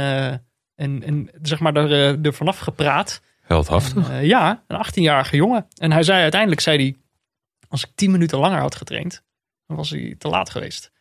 en, 0.74 1.02
en 1.02 1.30
zeg 1.42 1.58
maar 1.58 1.76
er, 1.76 2.18
er 2.22 2.34
vanaf 2.34 2.58
gepraat. 2.58 3.20
Heldhaftig. 3.48 4.10
Eh, 4.10 4.24
ja, 4.24 4.64
een 4.66 4.86
18-jarige 4.86 5.36
jongen. 5.36 5.66
En 5.76 5.92
hij 5.92 6.02
zei 6.02 6.22
uiteindelijk, 6.22 6.60
zei 6.60 6.76
hij, 6.76 6.96
als 7.68 7.84
ik 7.84 7.90
10 7.94 8.10
minuten 8.10 8.38
langer 8.38 8.60
had 8.60 8.74
getraind, 8.74 9.22
dan 9.66 9.76
was 9.76 9.90
hij 9.90 10.14
te 10.18 10.28
laat 10.28 10.50
geweest. 10.50 10.92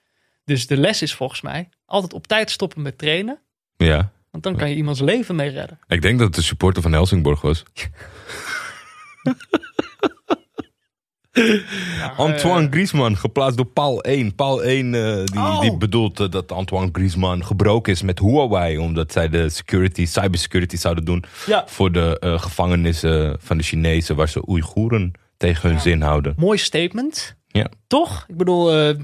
Dus 0.44 0.68
de 0.68 0.78
les 0.78 1.02
is 1.02 1.14
volgens 1.14 1.42
mij 1.42 1.70
altijd 1.86 2.14
op 2.14 2.28
tijd 2.28 2.52
stoppen 2.52 2.82
met 2.82 2.98
trainen. 2.98 3.40
Ja. 3.78 4.12
Want 4.32 4.44
dan 4.44 4.56
kan 4.56 4.70
je 4.70 4.76
iemands 4.76 5.00
leven 5.00 5.36
mee 5.36 5.50
redden. 5.50 5.80
Ik 5.88 6.02
denk 6.02 6.18
dat 6.18 6.28
het 6.28 6.36
de 6.36 6.42
supporter 6.42 6.82
van 6.82 6.92
Helsingborg 6.92 7.42
was. 7.42 7.64
Antoine 12.18 12.68
Griezmann, 12.70 13.16
geplaatst 13.18 13.58
door 13.58 13.66
Paul 13.66 14.02
1. 14.02 14.36
Paul 14.36 14.64
1 14.64 14.94
eh, 14.94 15.26
die, 15.26 15.40
Oh. 15.40 15.62
die 15.62 15.78
bedoelt 15.78 16.20
eh, 16.20 16.30
dat 16.30 16.52
Antoine 16.52 16.90
Griezmann 16.92 17.46
gebroken 17.46 17.94
is 17.94 18.02
met 18.02 18.20
Huawei. 18.20 18.78
Omdat 18.78 19.12
zij 19.12 19.30
de 19.30 19.50
security, 19.50 20.06
cybersecurity 20.06 20.76
zouden 20.78 21.06
doen 21.06 21.24
Ja. 21.46 21.64
voor 21.68 21.92
de 21.92 22.20
eh, 22.20 22.40
gevangenissen 22.40 23.38
van 23.40 23.58
de 23.58 23.64
Chinezen. 23.64 24.16
Waar 24.16 24.30
ze 24.30 24.50
Oeigoeren 24.50 25.12
tegen 25.38 25.70
hun 25.70 25.80
zin 25.80 26.02
houden. 26.02 26.34
Mooi 26.38 26.58
statement. 26.58 27.36
Ja. 27.48 27.68
Toch? 27.88 28.26
Ik 28.28 28.38
bedoel, 28.38 28.74
eh, 28.74 28.96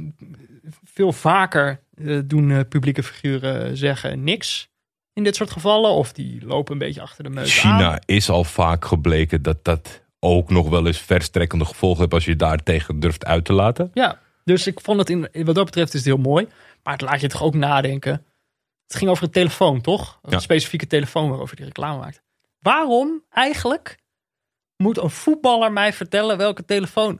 veel 0.83 1.11
vaker 1.13 1.79
eh, 1.95 2.19
doen 2.25 2.51
eh, 2.51 2.59
publieke 2.69 3.03
figuren 3.03 3.77
zeggen 3.77 4.23
niks 4.23 4.69
in 5.13 5.23
dit 5.23 5.35
soort 5.35 5.51
gevallen. 5.51 5.91
Of 5.91 6.13
die 6.13 6.45
lopen 6.45 6.73
een 6.73 6.79
beetje 6.79 7.01
achter 7.01 7.23
de 7.23 7.39
aan. 7.39 7.45
China 7.45 8.01
is 8.05 8.29
al 8.29 8.43
vaak 8.43 8.85
gebleken 8.85 9.41
dat 9.41 9.63
dat 9.63 10.01
ook 10.23 10.49
nog 10.49 10.69
wel 10.69 10.87
eens 10.87 10.97
verstrekkende 10.97 11.65
gevolgen 11.65 11.99
heeft 11.99 12.13
als 12.13 12.25
je 12.25 12.35
daar 12.35 12.63
tegen 12.63 12.99
durft 12.99 13.25
uit 13.25 13.45
te 13.45 13.53
laten. 13.53 13.91
Ja, 13.93 14.19
dus 14.43 14.67
ik 14.67 14.79
vond 14.81 14.99
het 14.99 15.09
in, 15.09 15.27
wat 15.45 15.55
dat 15.55 15.65
betreft 15.65 15.93
is 15.93 15.99
het 16.05 16.13
heel 16.15 16.23
mooi. 16.23 16.47
Maar 16.83 16.93
het 16.93 17.01
laat 17.01 17.21
je 17.21 17.27
toch 17.27 17.43
ook 17.43 17.53
nadenken. 17.55 18.25
Het 18.87 18.95
ging 18.95 19.09
over 19.09 19.23
een 19.23 19.31
telefoon, 19.31 19.81
toch? 19.81 20.19
Een 20.21 20.31
Ja. 20.31 20.39
specifieke 20.39 20.87
telefoon 20.87 21.29
waarover 21.29 21.55
die 21.55 21.65
reclame 21.65 21.97
maakt. 21.99 22.21
Waarom 22.59 23.23
eigenlijk 23.29 23.97
moet 24.77 24.97
een 24.97 25.09
voetballer 25.09 25.71
mij 25.71 25.93
vertellen 25.93 26.37
welke 26.37 26.65
telefoon? 26.65 27.19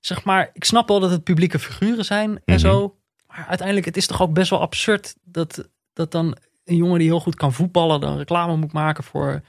Zeg 0.00 0.24
maar, 0.24 0.50
ik 0.52 0.64
snap 0.64 0.88
wel 0.88 1.00
dat 1.00 1.10
het 1.10 1.24
publieke 1.24 1.58
figuren 1.58 2.04
zijn 2.04 2.30
en 2.30 2.40
Mhm. 2.54 2.58
zo. 2.58 2.96
Maar 3.26 3.44
uiteindelijk, 3.48 3.86
het 3.86 3.96
is 3.96 4.06
toch 4.06 4.22
ook 4.22 4.32
best 4.32 4.50
wel 4.50 4.60
absurd 4.60 5.16
dat, 5.24 5.68
dat 5.92 6.10
dan 6.12 6.36
een 6.64 6.76
jongen 6.76 6.98
die 6.98 7.08
heel 7.08 7.20
goed 7.20 7.34
kan 7.34 7.52
voetballen 7.52 8.00
dan 8.00 8.16
reclame 8.16 8.56
moet 8.56 8.72
maken 8.72 9.04
voor... 9.04 9.42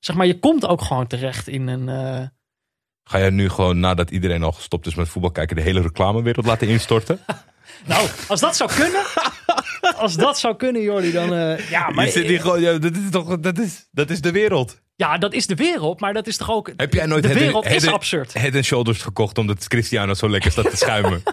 Zeg 0.00 0.16
maar, 0.16 0.26
je 0.26 0.38
komt 0.38 0.66
ook 0.66 0.82
gewoon 0.82 1.06
terecht 1.06 1.48
in 1.48 1.66
een... 1.68 1.88
eh, 1.88 2.26
Ga 3.08 3.18
jij 3.18 3.30
nu 3.30 3.48
gewoon 3.48 3.80
nadat 3.80 4.10
iedereen 4.10 4.42
al 4.42 4.52
gestopt 4.52 4.86
is 4.86 4.94
met 4.94 5.08
voetbal 5.08 5.30
kijken 5.30 5.56
de 5.56 5.62
hele 5.62 5.80
reclamewereld 5.80 6.46
laten 6.46 6.68
instorten? 6.68 7.18
Nou, 7.86 8.08
als 8.28 8.40
dat 8.40 8.56
zou 8.56 8.70
kunnen. 8.74 9.02
als 9.96 10.14
dat 10.16 10.38
zou 10.38 10.56
kunnen, 10.56 10.82
Jordi, 10.82 11.12
dan. 11.12 11.34
eh, 11.34 11.70
ja, 11.70 11.90
maar. 11.90 12.04
Je 12.04 12.10
zit 12.10 12.26
hier 12.26 12.40
gewoon, 12.40 12.60
ja, 12.60 12.78
dat 12.78 12.92
is 12.96 13.10
toch, 13.10 13.40
dat 13.40 13.58
is, 13.58 13.88
dat 13.90 14.10
is 14.10 14.20
de 14.20 14.30
wereld. 14.32 14.80
Ja, 14.96 15.18
dat 15.18 15.32
is 15.32 15.46
de 15.46 15.54
wereld, 15.54 16.00
maar 16.00 16.12
dat 16.12 16.26
is 16.26 16.36
toch 16.36 16.50
ook. 16.50 16.70
Heb 16.76 16.92
jij 16.94 17.06
nooit 17.06 17.22
de 17.22 17.28
Head 17.28 17.40
wereld 17.40 17.64
is 17.64 17.70
Head 17.70 17.84
and- 17.84 17.92
absurd. 17.94 18.32
Head 18.34 18.54
and 18.54 18.64
Shoulders 18.64 19.02
gekocht 19.02 19.38
omdat 19.38 19.68
Cristiano 19.68 20.14
zo 20.14 20.28
lekker 20.28 20.50
staat 20.50 20.70
te 20.70 20.76
schuimen? 20.76 21.22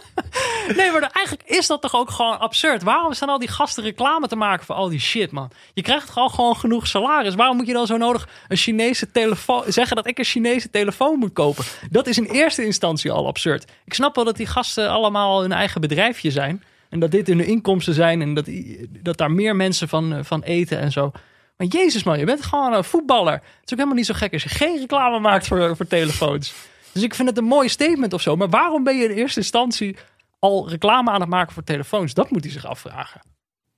Nee, 0.75 0.91
maar 0.91 1.01
eigenlijk 1.01 1.49
is 1.49 1.67
dat 1.67 1.81
toch 1.81 1.95
ook 1.95 2.09
gewoon 2.09 2.39
absurd. 2.39 2.83
Waarom 2.83 3.13
staan 3.13 3.29
al 3.29 3.39
die 3.39 3.47
gasten 3.47 3.83
reclame 3.83 4.27
te 4.27 4.35
maken 4.35 4.65
voor 4.65 4.75
al 4.75 4.89
die 4.89 4.99
shit, 4.99 5.31
man? 5.31 5.51
Je 5.73 5.81
krijgt 5.81 6.09
gewoon 6.09 6.29
gewoon 6.29 6.55
genoeg 6.55 6.87
salaris. 6.87 7.35
Waarom 7.35 7.57
moet 7.57 7.67
je 7.67 7.73
dan 7.73 7.87
zo 7.87 7.97
nodig 7.97 8.27
een 8.47 8.57
Chinese 8.57 9.11
telefoon 9.11 9.63
zeggen 9.67 9.95
dat 9.95 10.07
ik 10.07 10.17
een 10.17 10.23
Chinese 10.25 10.69
telefoon 10.69 11.19
moet 11.19 11.33
kopen? 11.33 11.63
Dat 11.89 12.07
is 12.07 12.17
in 12.17 12.25
eerste 12.25 12.65
instantie 12.65 13.11
al 13.11 13.27
absurd. 13.27 13.71
Ik 13.85 13.93
snap 13.93 14.15
wel 14.15 14.23
dat 14.25 14.37
die 14.37 14.45
gasten 14.45 14.89
allemaal 14.89 15.41
hun 15.41 15.51
eigen 15.51 15.81
bedrijfje 15.81 16.31
zijn 16.31 16.63
en 16.89 16.99
dat 16.99 17.11
dit 17.11 17.27
hun 17.27 17.45
inkomsten 17.45 17.93
zijn 17.93 18.21
en 18.21 18.33
dat, 18.33 18.45
dat 18.89 19.17
daar 19.17 19.31
meer 19.31 19.55
mensen 19.55 19.87
van, 19.89 20.13
eh, 20.13 20.19
van 20.23 20.41
eten 20.43 20.79
en 20.79 20.91
zo. 20.91 21.11
Maar 21.57 21.67
jezus 21.67 22.03
man, 22.03 22.19
je 22.19 22.25
bent 22.25 22.43
gewoon 22.43 22.73
een 22.73 22.83
voetballer. 22.83 23.33
Het 23.33 23.41
is 23.43 23.71
ook 23.71 23.77
helemaal 23.77 23.95
niet 23.95 24.05
zo 24.05 24.13
gek 24.13 24.33
als 24.33 24.43
je 24.43 24.49
geen 24.49 24.79
reclame 24.79 25.19
maakt 25.19 25.47
voor, 25.47 25.75
voor 25.75 25.87
telefoons. 25.87 26.53
Dus 26.93 27.03
ik 27.03 27.13
vind 27.15 27.27
het 27.29 27.37
een 27.37 27.43
mooi 27.43 27.69
statement 27.69 28.13
of 28.13 28.21
zo. 28.21 28.35
Maar 28.35 28.49
waarom 28.49 28.83
ben 28.83 28.97
je 28.97 29.03
in 29.03 29.15
eerste 29.17 29.39
instantie 29.39 29.95
al 30.39 30.69
reclame 30.69 31.11
aan 31.11 31.21
het 31.21 31.29
maken 31.29 31.53
voor 31.53 31.63
telefoons? 31.63 32.13
Dat 32.13 32.29
moet 32.29 32.43
hij 32.43 32.51
zich 32.53 32.65
afvragen. 32.65 33.21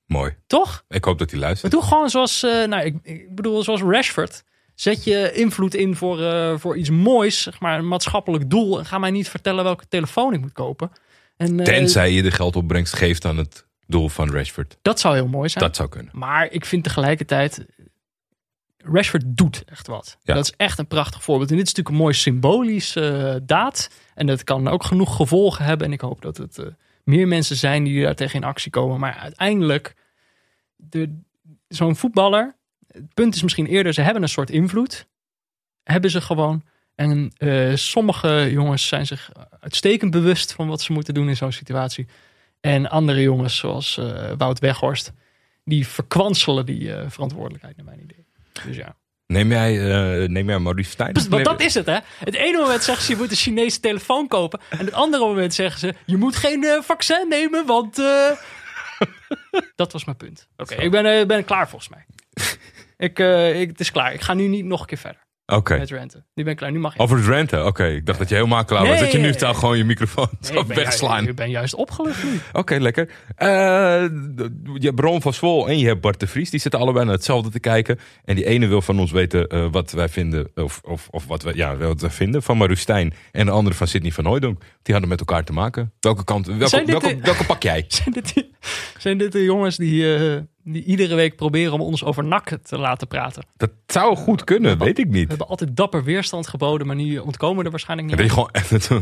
Mooi. 0.06 0.36
Toch? 0.46 0.84
Ik 0.88 1.04
hoop 1.04 1.18
dat 1.18 1.30
hij 1.30 1.38
Maar 1.38 1.48
luistert. 1.48 1.72
doe 1.72 1.82
gewoon 1.82 2.10
zoals, 2.10 2.42
eh, 2.42 2.64
nou, 2.64 2.84
ik, 2.84 2.96
ik 3.02 3.34
bedoel, 3.34 3.62
zoals 3.62 3.82
Rashford. 3.82 4.44
Zet 4.74 5.04
je 5.04 5.32
invloed 5.32 5.74
in 5.74 5.96
voor, 5.96 6.20
eh, 6.22 6.54
voor 6.58 6.76
iets 6.76 6.90
moois, 6.90 7.42
zeg 7.42 7.60
maar, 7.60 7.78
een 7.78 7.88
maatschappelijk 7.88 8.50
doel. 8.50 8.78
En 8.78 8.86
ga 8.86 8.98
mij 8.98 9.10
niet 9.10 9.28
vertellen 9.28 9.64
welke 9.64 9.88
telefoon 9.88 10.32
ik 10.32 10.40
moet 10.40 10.52
kopen. 10.52 10.90
En, 11.36 11.58
eh, 11.60 11.64
Tenzij 11.66 12.12
je 12.12 12.22
de 12.22 12.30
geldopbrengst 12.30 12.96
geeft 12.96 13.24
aan 13.24 13.36
het 13.36 13.66
doel 13.86 14.08
van 14.08 14.30
Rashford. 14.32 14.78
Dat 14.82 15.00
zou 15.00 15.14
heel 15.14 15.28
mooi 15.28 15.48
zijn. 15.48 15.64
Dat 15.64 15.76
zou 15.76 15.88
kunnen. 15.88 16.12
Maar 16.14 16.50
ik 16.50 16.64
vind 16.64 16.84
tegelijkertijd, 16.84 17.66
Rashford 18.78 19.22
doet 19.26 19.62
echt 19.64 19.86
wat. 19.86 20.18
Ja. 20.22 20.34
Dat 20.34 20.44
is 20.44 20.52
echt 20.56 20.78
een 20.78 20.86
prachtig 20.86 21.22
voorbeeld. 21.22 21.50
En 21.50 21.56
dit 21.56 21.66
is 21.66 21.72
natuurlijk 21.72 21.96
een 21.96 22.02
mooi 22.02 22.14
symbolisch 22.14 22.96
eh, 22.96 23.34
daad. 23.42 23.90
En 24.14 24.26
dat 24.26 24.44
kan 24.44 24.68
ook 24.68 24.84
genoeg 24.84 25.16
gevolgen 25.16 25.64
hebben. 25.64 25.86
En 25.86 25.92
ik 25.92 26.00
hoop 26.00 26.22
dat 26.22 26.36
het 26.36 26.58
eh, 26.58 26.66
meer 27.04 27.28
mensen 27.28 27.56
zijn 27.56 27.84
die 27.84 28.02
daar 28.02 28.14
tegen 28.14 28.34
in 28.40 28.44
actie 28.44 28.70
komen. 28.70 29.00
Maar 29.00 29.14
uiteindelijk, 29.14 29.94
de- 30.76 31.18
zo'n 31.68 31.96
voetballer, 31.96 32.56
het 32.86 33.14
punt 33.14 33.34
is 33.34 33.42
misschien 33.42 33.66
eerder, 33.66 33.92
ze 33.94 34.00
hebben 34.00 34.22
een 34.22 34.28
soort 34.28 34.50
invloed. 34.50 35.06
Hebben 35.82 36.10
ze 36.10 36.20
gewoon. 36.20 36.62
En 36.94 37.32
eh, 37.36 37.74
sommige 37.74 38.48
jongens 38.50 38.88
zijn 38.88 39.06
zich 39.06 39.30
uitstekend 39.60 40.10
bewust 40.10 40.52
van 40.52 40.68
wat 40.68 40.80
ze 40.80 40.92
moeten 40.92 41.14
doen 41.14 41.28
in 41.28 41.36
zo'n 41.36 41.52
situatie. 41.52 42.06
En 42.66 42.90
andere 42.90 43.22
jongens, 43.22 43.56
zoals 43.56 43.98
eh, 43.98 44.32
Wout 44.38 44.58
Weghorst, 44.58 45.12
die 45.64 45.86
verkwanselen 45.86 46.66
die 46.66 46.94
eh, 46.94 47.10
verantwoordelijkheid, 47.10 47.76
naar 47.76 47.84
mijn 47.84 48.00
idee. 48.00 48.26
Dus 48.66 48.76
ja. 48.76 48.96
Neem 49.26 49.50
jij, 49.50 49.72
eh 50.22 50.28
neem 50.28 50.48
jij 50.48 50.58
Maurice 50.58 50.90
Stijn? 50.90 51.16
Want 51.28 51.44
dat 51.44 51.60
is 51.60 51.74
het, 51.74 51.86
hè? 51.86 51.98
Het 52.18 52.34
ene 52.34 52.58
moment 52.58 52.82
zeggen 52.82 53.04
ze, 53.04 53.12
je 53.12 53.18
moet 53.18 53.30
een 53.30 53.36
Chinese 53.36 53.80
telefoon 53.80 54.28
kopen. 54.28 54.60
En 54.70 54.84
het 54.84 54.92
andere 54.92 55.24
moment 55.26 55.54
zeggen 55.54 55.78
ze, 55.80 55.94
je 56.06 56.16
moet 56.16 56.36
geen 56.36 56.82
vaccin 56.82 57.26
nemen, 57.28 57.66
want... 57.66 57.96
dat 59.76 59.92
was 59.92 60.04
mijn 60.04 60.16
punt. 60.16 60.48
Oké, 60.56 60.74
ik 60.74 60.90
ben, 60.90 61.26
ben 61.26 61.44
klaar 61.44 61.68
volgens 61.68 61.90
mij. 61.90 62.06
ik, 63.08 63.18
ik, 63.60 63.68
het 63.68 63.80
is 63.80 63.90
klaar. 63.90 64.12
Ik 64.12 64.20
ga 64.20 64.34
nu 64.34 64.46
niet 64.46 64.64
nog 64.64 64.80
een 64.80 64.86
keer 64.86 64.98
verder 64.98 65.25
Oké. 65.46 65.78
met 65.78 65.90
renten. 65.90 66.24
Nu 66.34 66.42
ben 66.42 66.52
ik 66.52 66.58
klaar. 66.58 66.72
Nu 66.72 66.78
mag 66.78 66.94
je. 66.94 67.00
Over 67.00 67.16
het 67.16 67.26
renten? 67.26 67.66
Oké, 67.66 67.86
ik 67.86 68.06
dacht 68.06 68.18
dat 68.18 68.28
je 68.28 68.34
helemaal 68.34 68.64
klaar 68.64 68.86
was. 68.86 69.00
Dat 69.00 69.12
je 69.12 69.18
nu 69.18 69.30
nee, 69.30 69.40
nee. 69.40 69.54
gewoon 69.54 69.78
je 69.78 69.84
microfoon 69.84 70.28
Nee, 70.30 70.52
zou 70.52 70.60
ik 70.60 70.66
ben 70.66 70.76
wegslaan. 70.76 71.10
Juist, 71.10 71.28
ik 71.28 71.34
ben 71.34 71.50
juist 71.50 71.74
opgelucht 71.74 72.24
nu. 72.24 72.40
Oké, 72.52 72.76
lekker. 72.76 73.10
Eh, 73.36 73.48
je 74.74 74.86
hebt 74.86 75.00
Ron 75.00 75.22
van 75.22 75.34
Zwol 75.34 75.68
en 75.68 75.78
je 75.78 75.86
hebt 75.86 76.00
Bart 76.00 76.20
de 76.20 76.26
Vries. 76.26 76.50
Die 76.50 76.60
zitten 76.60 76.80
allebei 76.80 77.04
naar 77.04 77.14
hetzelfde 77.14 77.50
te 77.50 77.60
kijken. 77.60 77.98
En 78.24 78.34
die 78.34 78.46
ene 78.46 78.66
wil 78.66 78.82
van 78.82 79.00
ons 79.00 79.10
weten 79.10 79.46
eh, 79.48 79.66
wat 79.70 79.90
wij 79.90 80.08
vinden. 80.08 80.50
Of, 80.54 80.80
of, 80.84 81.08
of 81.10 81.26
wat, 81.26 81.42
wij, 81.42 81.54
ja, 81.54 81.76
wat 81.76 82.00
wij 82.00 82.10
vinden 82.10 82.42
van 82.42 82.56
Maru 82.56 82.76
Stijn. 82.76 83.14
En 83.32 83.46
de 83.46 83.52
andere 83.52 83.76
van 83.76 83.86
Sidney 83.86 84.12
van 84.12 84.24
Hooydonk. 84.24 84.60
Die 84.82 84.92
hadden 84.92 85.08
met 85.08 85.20
elkaar 85.20 85.44
te 85.44 85.52
maken. 85.52 85.92
Welke 86.00 86.24
kant? 86.24 86.46
Welke, 86.46 86.84
welke, 86.84 87.18
welke 87.20 87.44
pak 87.44 87.62
jij? 87.62 87.84
Zijn 87.88 88.12
dit, 88.12 88.34
die, 88.34 88.50
zijn 88.98 89.18
dit 89.18 89.32
de 89.32 89.44
jongens 89.44 89.76
die, 89.76 90.16
eh, 90.16 90.36
die 90.72 90.84
iedere 90.84 91.14
week 91.14 91.36
proberen 91.36 91.72
om 91.72 91.80
ons 91.80 92.04
over 92.04 92.24
NAC 92.24 92.48
te 92.62 92.78
laten 92.78 93.06
praten? 93.06 93.46
Dat 93.56 93.70
zou 93.86 94.16
goed 94.16 94.44
kunnen, 94.44 94.78
weet 94.78 94.98
ik 94.98 95.06
We 95.06 95.12
niet. 95.16 95.28
hebben 95.28 95.46
altijd 95.48 95.76
dapper 95.76 96.04
weerstand 96.04 96.48
geboden, 96.48 96.86
maar 96.86 96.96
nu 96.96 97.18
ontkomen 97.18 97.58
we 97.58 97.64
er 97.64 97.70
waarschijnlijk 97.70 98.08
niet 98.08 98.18
Dat 98.18 98.26
je 98.26 98.32
gewoon 98.32 99.00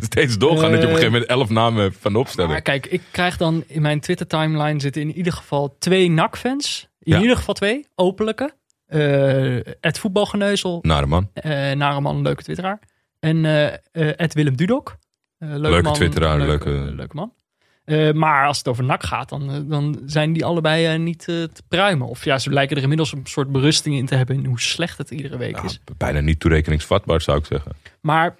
steeds 0.10 0.38
doorgaan. 0.38 0.70
dat 0.70 0.80
je 0.80 0.86
op 0.86 0.92
een 0.92 0.96
gegeven 0.98 1.12
moment 1.12 1.30
elf 1.30 1.48
namen 1.50 1.92
van 2.00 2.12
de 2.12 2.18
opstelling. 2.18 2.52
Maar 2.52 2.62
kijk, 2.62 2.86
ik 2.86 3.02
krijg 3.10 3.36
dan 3.36 3.64
in 3.66 3.82
mijn 3.82 4.00
Twitter 4.00 4.26
timeline 4.26 4.80
zitten 4.80 5.02
in 5.02 5.12
ieder 5.16 5.32
geval 5.32 5.76
twee 5.78 6.10
NAC-fans. 6.10 6.88
In 7.00 7.12
Ja. 7.12 7.20
ieder 7.20 7.36
geval 7.36 7.54
twee, 7.54 7.86
openlijke. 7.94 8.54
Eh 8.86 9.58
het 9.80 9.98
voetbalgeneuzel, 9.98 10.78
Nare 10.82 11.06
man. 11.06 11.30
eh 11.32 11.72
nare 11.72 12.00
man, 12.00 12.22
leuke 12.22 12.42
twitteraar. 12.42 12.78
En 13.20 13.44
eh 13.44 13.66
eh 13.72 13.74
Ed 14.16 14.34
Willem 14.34 14.56
Dudok. 14.56 14.96
Eh, 15.38 15.48
leuke, 15.48 15.68
Leuke 15.68 15.82
man, 15.82 15.94
twitteraar, 15.94 16.38
leuke 16.38 17.14
man. 17.14 17.32
Eh, 17.84 18.12
maar 18.12 18.46
als 18.46 18.58
het 18.58 18.68
over 18.68 18.84
NAC 18.84 19.02
gaat, 19.02 19.28
dan, 19.28 19.50
eh, 19.50 19.60
dan 19.64 20.02
zijn 20.06 20.32
die 20.32 20.44
allebei 20.44 20.86
eh, 20.86 20.98
niet 20.98 21.18
te 21.24 21.50
pruimen. 21.68 22.06
Of 22.08 22.24
ja, 22.24 22.38
ze 22.38 22.50
lijken 22.50 22.76
er 22.76 22.82
inmiddels 22.82 23.12
een 23.12 23.20
soort 23.26 23.52
berusting 23.52 23.96
in 23.96 24.06
te 24.06 24.14
hebben 24.14 24.36
in 24.36 24.44
hoe 24.44 24.60
slecht 24.60 24.98
het 24.98 25.10
iedere 25.10 25.36
week 25.36 25.58
is. 25.60 25.80
bijna 25.96 26.20
niet 26.20 26.40
toerekeningsvatbaar 26.40 27.20
zou 27.20 27.38
ik 27.38 27.44
zeggen. 27.46 27.72
Maar 28.00 28.36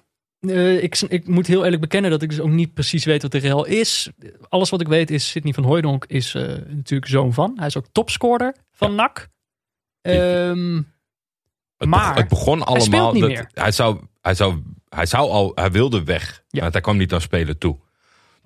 ik, 0.81 0.99
ik 1.07 1.27
moet 1.27 1.47
heel 1.47 1.63
eerlijk 1.63 1.81
bekennen 1.81 2.11
dat 2.11 2.21
ik 2.21 2.29
dus 2.29 2.39
ook 2.39 2.49
niet 2.49 2.73
precies 2.73 3.05
weet 3.05 3.21
wat 3.21 3.31
de 3.31 3.37
rel 3.37 3.65
is. 3.65 4.09
Alles 4.49 4.69
wat 4.69 4.81
ik 4.81 4.87
weet 4.87 5.11
is, 5.11 5.29
Sidney 5.29 5.53
van 5.53 5.63
Hooijdonk 5.63 6.05
is 6.05 6.33
natuurlijk 6.67 7.11
zoon 7.11 7.33
van. 7.33 7.53
Hij 7.55 7.67
is 7.67 7.77
ook 7.77 7.85
topscorer 7.91 8.55
van 8.71 8.95
NAC. 8.95 9.27
Ehm, 10.01 10.81
Het, 11.77 11.89
Maar 11.89 12.07
beg- 12.07 12.17
het 12.17 12.27
begon 12.27 12.63
allemaal. 12.63 12.85
speelt 12.85 13.13
niet 13.13 13.21
dat, 13.21 13.31
meer. 13.31 13.49
Hij, 13.53 13.71
zou, 13.71 13.99
hij, 14.21 14.33
zou, 14.33 14.61
hij 14.89 15.05
zou 15.05 15.29
al. 15.29 15.51
Hij 15.55 15.71
wilde 15.71 16.03
weg. 16.03 16.43
Ja. 16.47 16.59
Want 16.61 16.73
hij 16.73 16.81
kwam 16.81 16.97
niet 16.97 17.13
aan 17.13 17.21
spelen 17.21 17.57
toe. 17.57 17.77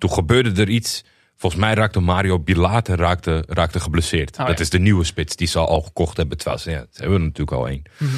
Toen 0.00 0.12
gebeurde 0.12 0.60
er 0.62 0.68
iets. 0.68 1.04
Volgens 1.36 1.60
mij 1.60 1.74
raakte 1.74 2.00
Mario 2.00 2.38
Bilater 2.38 2.96
raakte, 2.98 3.44
raakte 3.48 3.80
geblesseerd. 3.80 4.38
Oh, 4.38 4.46
dat 4.46 4.56
ja. 4.56 4.62
is 4.62 4.70
de 4.70 4.78
nieuwe 4.78 5.04
spits 5.04 5.36
die 5.36 5.46
ze 5.46 5.58
al 5.58 5.80
gekocht 5.82 6.16
hebben. 6.16 6.36
Terwijl 6.36 6.58
ze, 6.58 6.70
ja, 6.70 6.86
ze 6.90 7.00
hebben 7.00 7.18
er 7.18 7.24
natuurlijk 7.24 7.56
al 7.56 7.68
één. 7.68 7.82
Mhm. 7.98 8.10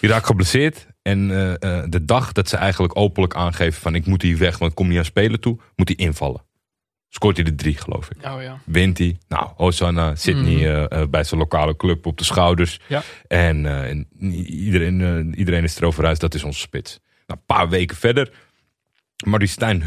Die 0.00 0.10
raakt 0.10 0.26
geblesseerd. 0.26 0.86
En 1.02 1.30
eh, 1.30 1.52
eh, 1.78 1.84
de 1.88 2.04
dag 2.04 2.32
dat 2.32 2.48
ze 2.48 2.56
eigenlijk 2.56 2.96
openlijk 2.96 3.34
aangeven 3.34 3.80
van 3.80 3.94
ik 3.94 4.06
moet 4.06 4.22
hier 4.22 4.38
weg, 4.38 4.58
want 4.58 4.70
ik 4.70 4.76
kom 4.76 4.88
niet 4.88 4.98
aan 4.98 5.04
spelen 5.04 5.40
toe, 5.40 5.58
moet 5.76 5.88
hij 5.88 5.96
invallen. 5.96 6.42
Scoort 7.08 7.36
hij 7.36 7.44
de 7.44 7.54
drie, 7.54 7.76
geloof 7.76 8.10
ik. 8.10 8.24
oh 8.26 8.42
ja. 8.42 8.58
Wint 8.64 8.98
hij. 8.98 9.16
Nou, 9.28 9.48
Hosanna, 9.56 10.14
Mhm. 10.24 10.46
eh, 10.46 11.00
eh, 11.00 11.08
bij 11.08 11.24
zijn 11.24 11.40
lokale 11.40 11.76
club 11.76 12.06
op 12.06 12.18
de 12.18 12.24
schouders. 12.24 12.80
Ja. 12.88 13.02
En, 13.28 13.66
eh, 13.66 13.88
en 13.90 14.08
iedereen, 14.46 15.34
iedereen 15.34 15.64
is 15.64 15.76
erover 15.76 16.06
uit, 16.06 16.20
dat 16.20 16.34
is 16.34 16.44
onze 16.44 16.60
spits. 16.60 16.98
Nou, 17.26 17.40
een 17.40 17.56
paar 17.56 17.68
weken 17.68 17.96
verder. 17.96 18.30
Marie 19.24 19.48
Stijn 19.48 19.82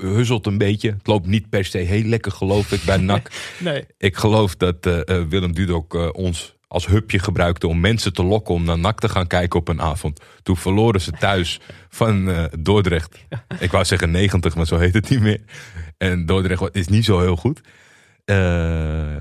huzzelt 0.00 0.46
een 0.46 0.58
beetje. 0.58 0.90
Het 0.90 1.06
loopt 1.06 1.26
niet 1.26 1.48
per 1.48 1.64
se 1.64 1.78
heel 1.78 2.02
lekker, 2.02 2.32
geloof 2.32 2.72
ik, 2.72 2.82
bij 2.82 2.96
NAC. 3.10 3.30
Nee. 3.58 3.84
ik 3.98 4.16
geloof 4.16 4.56
dat 4.56 4.86
eh, 4.86 5.08
eh, 5.08 5.28
Willem 5.28 5.52
Dudok 5.52 5.94
eh, 5.94 6.08
ons 6.12 6.56
als 6.68 6.86
hupje 6.86 7.18
gebruikte 7.18 7.66
om 7.66 7.80
mensen 7.80 8.12
te 8.12 8.22
lokken 8.22 8.54
om 8.54 8.64
naar 8.64 8.78
NAC 8.78 9.00
te 9.00 9.08
gaan 9.08 9.26
kijken 9.26 9.60
op 9.60 9.68
een 9.68 9.80
avond. 9.80 10.20
Toen 10.42 10.56
verloren 10.56 11.00
ze 11.00 11.10
thuis 11.10 11.60
van 11.88 12.30
eh, 12.30 12.44
Dordrecht. 12.58 13.18
Ik 13.58 13.70
wou 13.70 13.84
zeggen 13.84 14.10
90, 14.10 14.54
maar 14.54 14.66
zo 14.66 14.78
heet 14.78 14.94
het 14.94 15.08
niet 15.08 15.20
meer. 15.20 15.40
En 15.98 16.26
Dordrecht 16.26 16.62
is 16.72 16.88
niet 16.88 17.04
zo 17.04 17.20
heel 17.20 17.36
goed. 17.36 17.60
Eh, 18.24 19.12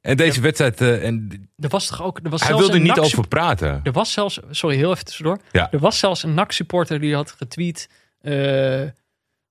en 0.00 0.16
deze 0.16 0.40
wedstrijd, 0.40 0.80
en 0.80 1.48
Er 1.58 1.68
was 1.68 1.86
toch 1.86 2.02
ook. 2.02 2.20
Er 2.22 2.30
was 2.30 2.42
hij 2.42 2.56
wilde 2.56 2.76
een 2.76 2.82
niet 2.82 2.98
over 2.98 3.28
praten. 3.28 3.80
Er 3.82 3.92
was 3.92 4.12
zelfs, 4.12 4.40
sorry, 4.50 4.76
heel 4.76 4.92
even 4.92 5.04
tussendoor. 5.04 5.38
Ja. 5.52 5.72
Er 5.72 5.78
was 5.78 5.98
zelfs 5.98 6.22
een 6.22 6.34
NAC-supporter 6.34 7.00
die 7.00 7.14
had 7.14 7.34
getweet. 7.38 7.88
Eh, 8.20 8.82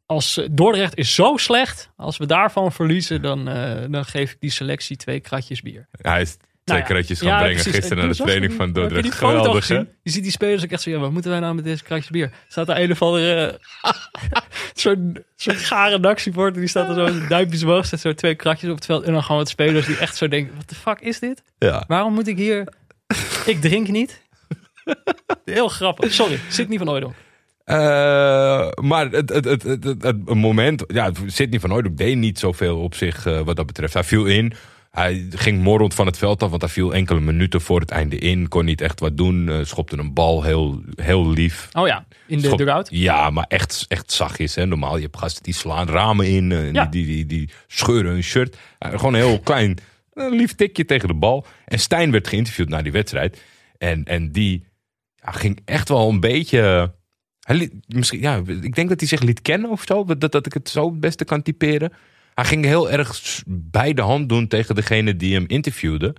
als 0.05 0.41
Dordrecht 0.51 0.95
is 0.97 1.15
zo 1.15 1.37
slecht, 1.37 1.89
als 1.95 2.17
we 2.17 2.25
daarvan 2.25 2.71
verliezen, 2.71 3.21
dan, 3.21 3.47
eh, 3.47 3.83
dan 3.89 4.05
geef 4.05 4.31
ik 4.31 4.39
die 4.39 4.51
selectie 4.51 4.95
twee 4.97 5.19
kratjes 5.19 5.61
bier. 5.61 5.87
Hij 5.91 6.21
is 6.21 6.29
twee 6.37 6.47
Nou 6.63 6.79
ja. 6.79 6.85
kratjes 6.85 7.19
gaan 7.19 7.27
Ja, 7.29 7.37
brengen 7.37 7.53
precies. 7.55 7.73
gisteren 7.73 7.97
En 8.03 8.07
naar 8.07 8.15
de 8.17 8.23
training 8.23 8.53
van 8.53 8.71
Dordrecht. 8.73 9.03
die 9.03 9.11
Geweldig, 9.11 9.67
hè? 9.67 9.75
Je 9.77 10.11
ziet 10.11 10.23
die 10.23 10.31
spelers 10.31 10.63
ook 10.63 10.69
echt 10.69 10.81
zo, 10.81 10.89
ja, 10.89 10.97
wat 10.97 11.11
moeten 11.11 11.31
wij 11.31 11.39
nou 11.39 11.55
met 11.55 11.63
deze 11.63 11.83
kratjes 11.83 12.09
bier? 12.09 12.31
Staat 12.47 12.67
daar 12.67 12.77
een 12.79 12.91
of 12.91 13.01
andere, 13.01 13.59
eh, 13.81 13.91
zo'n 14.73 15.17
zo'n 15.35 15.55
gare 15.55 15.99
NAC-supporter, 15.99 16.59
die 16.59 16.69
staat 16.69 16.97
er 16.97 17.07
zo 17.09 17.27
duimpjes 17.27 17.63
omhoog, 17.63 17.85
staat 17.85 17.99
zo 17.99 18.13
twee 18.13 18.35
kratjes 18.35 18.69
op 18.69 18.75
het 18.75 18.85
veld. 18.85 19.03
En 19.03 19.13
dan 19.13 19.21
gewoon 19.23 19.37
wat 19.37 19.49
spelers 19.49 19.85
die 19.85 19.97
echt 19.97 20.15
zo 20.15 20.27
denken, 20.27 20.55
wat 20.55 20.69
de 20.69 20.75
fuck 20.75 20.99
is 20.99 21.19
dit? 21.19 21.43
Ja. 21.57 21.83
Waarom 21.87 22.13
moet 22.13 22.27
ik 22.27 22.37
hier... 22.37 22.67
Ik 23.45 23.61
drink 23.61 23.87
niet. 23.87 24.21
Heel 25.45 25.67
grappig. 25.67 26.13
Sorry, 26.13 26.39
zit 26.49 26.67
niet 26.69 26.79
van 26.79 26.87
Oudel. 26.87 27.13
Eh, 27.67 28.69
maar 28.81 29.09
het, 29.11 29.29
het, 29.29 29.45
het, 29.45 29.63
het, 29.63 29.83
het, 29.83 30.03
het 30.03 30.33
moment, 30.33 30.83
ja, 30.87 31.11
Sidney 31.25 31.59
van 31.59 31.69
Hooydonk 31.69 31.97
deed 31.97 32.17
niet 32.17 32.39
zoveel 32.39 32.77
op 32.79 32.95
zich 32.95 33.25
eh, 33.25 33.41
wat 33.41 33.55
dat 33.55 33.65
betreft. 33.65 33.93
Hij 33.93 34.03
viel 34.03 34.25
in, 34.25 34.53
hij 34.91 35.27
ging 35.29 35.61
morrend 35.63 35.93
van 35.93 36.05
het 36.05 36.17
veld 36.17 36.43
af, 36.43 36.49
want 36.49 36.61
hij 36.61 36.71
viel 36.71 36.93
enkele 36.93 37.19
minuten 37.19 37.61
voor 37.61 37.79
het 37.79 37.91
einde 37.91 38.17
in. 38.17 38.47
Kon 38.47 38.65
niet 38.65 38.81
echt 38.81 38.99
wat 38.99 39.17
doen, 39.17 39.49
eh, 39.49 39.59
schopte 39.63 39.97
een 39.97 40.13
bal 40.13 40.43
heel, 40.43 40.81
heel 40.95 41.29
lief. 41.29 41.69
Oh 41.71 41.87
ja, 41.87 42.05
in 42.27 42.39
de 42.39 42.45
Schop- 42.45 42.57
dugout. 42.57 42.87
Ja, 42.91 43.29
maar 43.29 43.45
echt, 43.47 43.85
echt 43.87 44.11
zachtjes. 44.11 44.55
Hè. 44.55 44.65
Normaal, 44.65 44.95
je 44.95 45.03
hebt 45.03 45.17
gasten 45.17 45.43
die 45.43 45.53
slaan 45.53 45.87
ramen 45.89 46.25
in, 46.27 46.49
Ja. 46.73 46.85
die, 46.85 47.05
die, 47.05 47.15
die, 47.15 47.25
die 47.25 47.49
scheuren 47.67 48.11
hun 48.11 48.23
shirt. 48.23 48.57
Gewoon 48.79 49.13
een 49.13 49.19
heel 49.19 49.39
klein, 49.39 49.77
een 50.13 50.35
lief 50.35 50.55
tikje 50.55 50.85
tegen 50.85 51.07
de 51.07 51.13
bal. 51.13 51.45
En 51.65 51.79
Stijn 51.79 52.11
werd 52.11 52.27
geïnterviewd 52.27 52.69
na 52.69 52.81
die 52.81 52.91
wedstrijd. 52.91 53.41
En, 53.77 54.03
en 54.03 54.31
die 54.31 54.65
ja, 55.15 55.31
ging 55.31 55.59
echt 55.65 55.89
wel 55.89 56.09
een 56.09 56.19
beetje... 56.19 56.95
Hij 57.47 57.71
misschien, 57.87 58.19
ja, 58.19 58.41
ik 58.61 58.75
denk 58.75 58.89
dat 58.89 58.99
hij 58.99 59.07
zich 59.09 59.21
liet 59.21 59.41
kennen 59.41 59.69
of 59.69 59.83
zo. 59.85 60.05
Dat, 60.05 60.31
dat 60.31 60.45
ik 60.45 60.53
het 60.53 60.69
zo 60.69 60.91
het 60.91 60.99
beste 60.99 61.25
kan 61.25 61.41
typeren. 61.41 61.91
Hij 62.33 62.45
ging 62.45 62.65
heel 62.65 62.91
erg 62.91 63.19
bij 63.47 63.93
de 63.93 64.01
hand 64.01 64.29
doen 64.29 64.47
tegen 64.47 64.75
degene 64.75 65.15
die 65.15 65.33
hem 65.35 65.43
interviewde. 65.47 66.15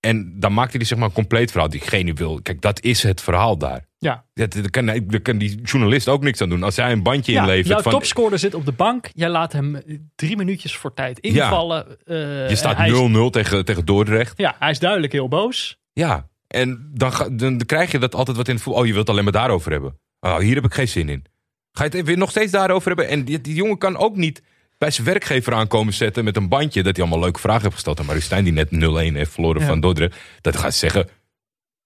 En 0.00 0.40
dan 0.40 0.54
maakte 0.54 0.76
hij 0.76 0.86
zeg 0.86 0.98
maar 0.98 1.06
een 1.08 1.12
compleet 1.14 1.50
verhaal. 1.50 1.68
Diegene 1.68 2.12
wil, 2.12 2.40
kijk, 2.42 2.60
dat 2.60 2.82
is 2.82 3.02
het 3.02 3.20
verhaal 3.20 3.58
daar. 3.58 3.84
Ja, 3.98 4.24
Daar 4.34 4.70
kan, 4.70 4.86
daar 4.86 5.20
kan 5.22 5.38
die 5.38 5.60
journalist 5.62 6.08
ook 6.08 6.22
niks 6.22 6.40
aan 6.40 6.48
doen. 6.48 6.62
Als 6.62 6.76
hij 6.76 6.92
een 6.92 7.02
bandje 7.02 7.32
ja 7.32 7.40
inlevert 7.40 7.66
jouw 7.66 7.80
van... 7.82 7.92
topscorer 7.92 8.38
zit 8.38 8.54
op 8.54 8.64
de 8.64 8.72
bank. 8.72 9.10
Jij 9.14 9.28
laat 9.28 9.52
hem 9.52 9.74
eh, 9.74 9.98
drie 10.14 10.36
minuutjes 10.36 10.76
voor 10.76 10.94
tijd 10.94 11.18
invallen. 11.18 11.86
Eh, 12.04 12.48
Je 12.48 12.56
staat 12.56 12.86
is- 12.86 12.92
0-0 12.92 13.30
tegen, 13.30 13.64
tegen 13.64 13.84
Dordrecht. 13.84 14.38
Ja, 14.38 14.56
hij 14.58 14.70
is 14.70 14.78
duidelijk 14.78 15.12
heel 15.12 15.28
boos. 15.28 15.78
Ja, 15.92 16.28
en 16.46 16.90
dan, 16.94 17.62
krijg 17.66 17.90
je 17.92 17.98
dat 17.98 18.14
altijd 18.14 18.36
wat 18.36 18.48
in 18.48 18.54
het 18.54 18.62
voetbal. 18.62 18.82
Oh, 18.82 18.88
je 18.88 18.94
wilt 18.94 19.06
het 19.06 19.16
alleen 19.16 19.32
maar 19.32 19.40
daarover 19.40 19.72
hebben. 19.72 19.98
Oh, 20.26 20.38
hier 20.38 20.54
heb 20.54 20.64
ik 20.64 20.74
geen 20.74 20.88
zin 20.88 21.08
in. 21.08 21.24
Ga 21.72 21.84
je 21.84 21.96
het 21.96 22.06
weer 22.06 22.16
nog 22.18 22.30
steeds 22.30 22.52
daarover 22.52 22.86
hebben? 22.88 23.08
En 23.08 23.24
die, 23.24 23.40
die 23.40 23.54
jongen 23.54 23.78
kan 23.78 23.96
ook 23.96 24.16
niet 24.16 24.42
bij 24.78 24.90
zijn 24.90 25.06
werkgever 25.06 25.52
aankomen 25.54 25.92
zetten 25.94 26.24
met 26.24 26.36
een 26.36 26.48
bandje. 26.48 26.82
Dat 26.82 26.96
hij 26.96 27.04
allemaal 27.04 27.24
leuke 27.24 27.40
vragen 27.40 27.62
heeft 27.62 27.74
gesteld. 27.74 27.98
En 27.98 28.06
Marie 28.06 28.22
Stijn 28.22 28.44
die 28.44 28.52
net 28.52 28.68
0-1 29.12 29.14
heeft 29.16 29.32
verloren 29.32 29.60
Ja. 29.60 29.66
van 29.66 29.80
Dordrecht. 29.80 30.16
Dat 30.40 30.56
gaat 30.56 30.74
zeggen, 30.74 31.08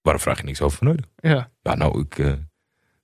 waarom 0.01 0.21
vraag 0.21 0.37
je 0.37 0.43
niks 0.43 0.61
over 0.61 0.77
Van? 0.77 1.03
Ja, 1.15 1.51
Ja, 1.61 1.75
nou, 1.75 2.01
ik, 2.01 2.17
eh, 2.19 2.31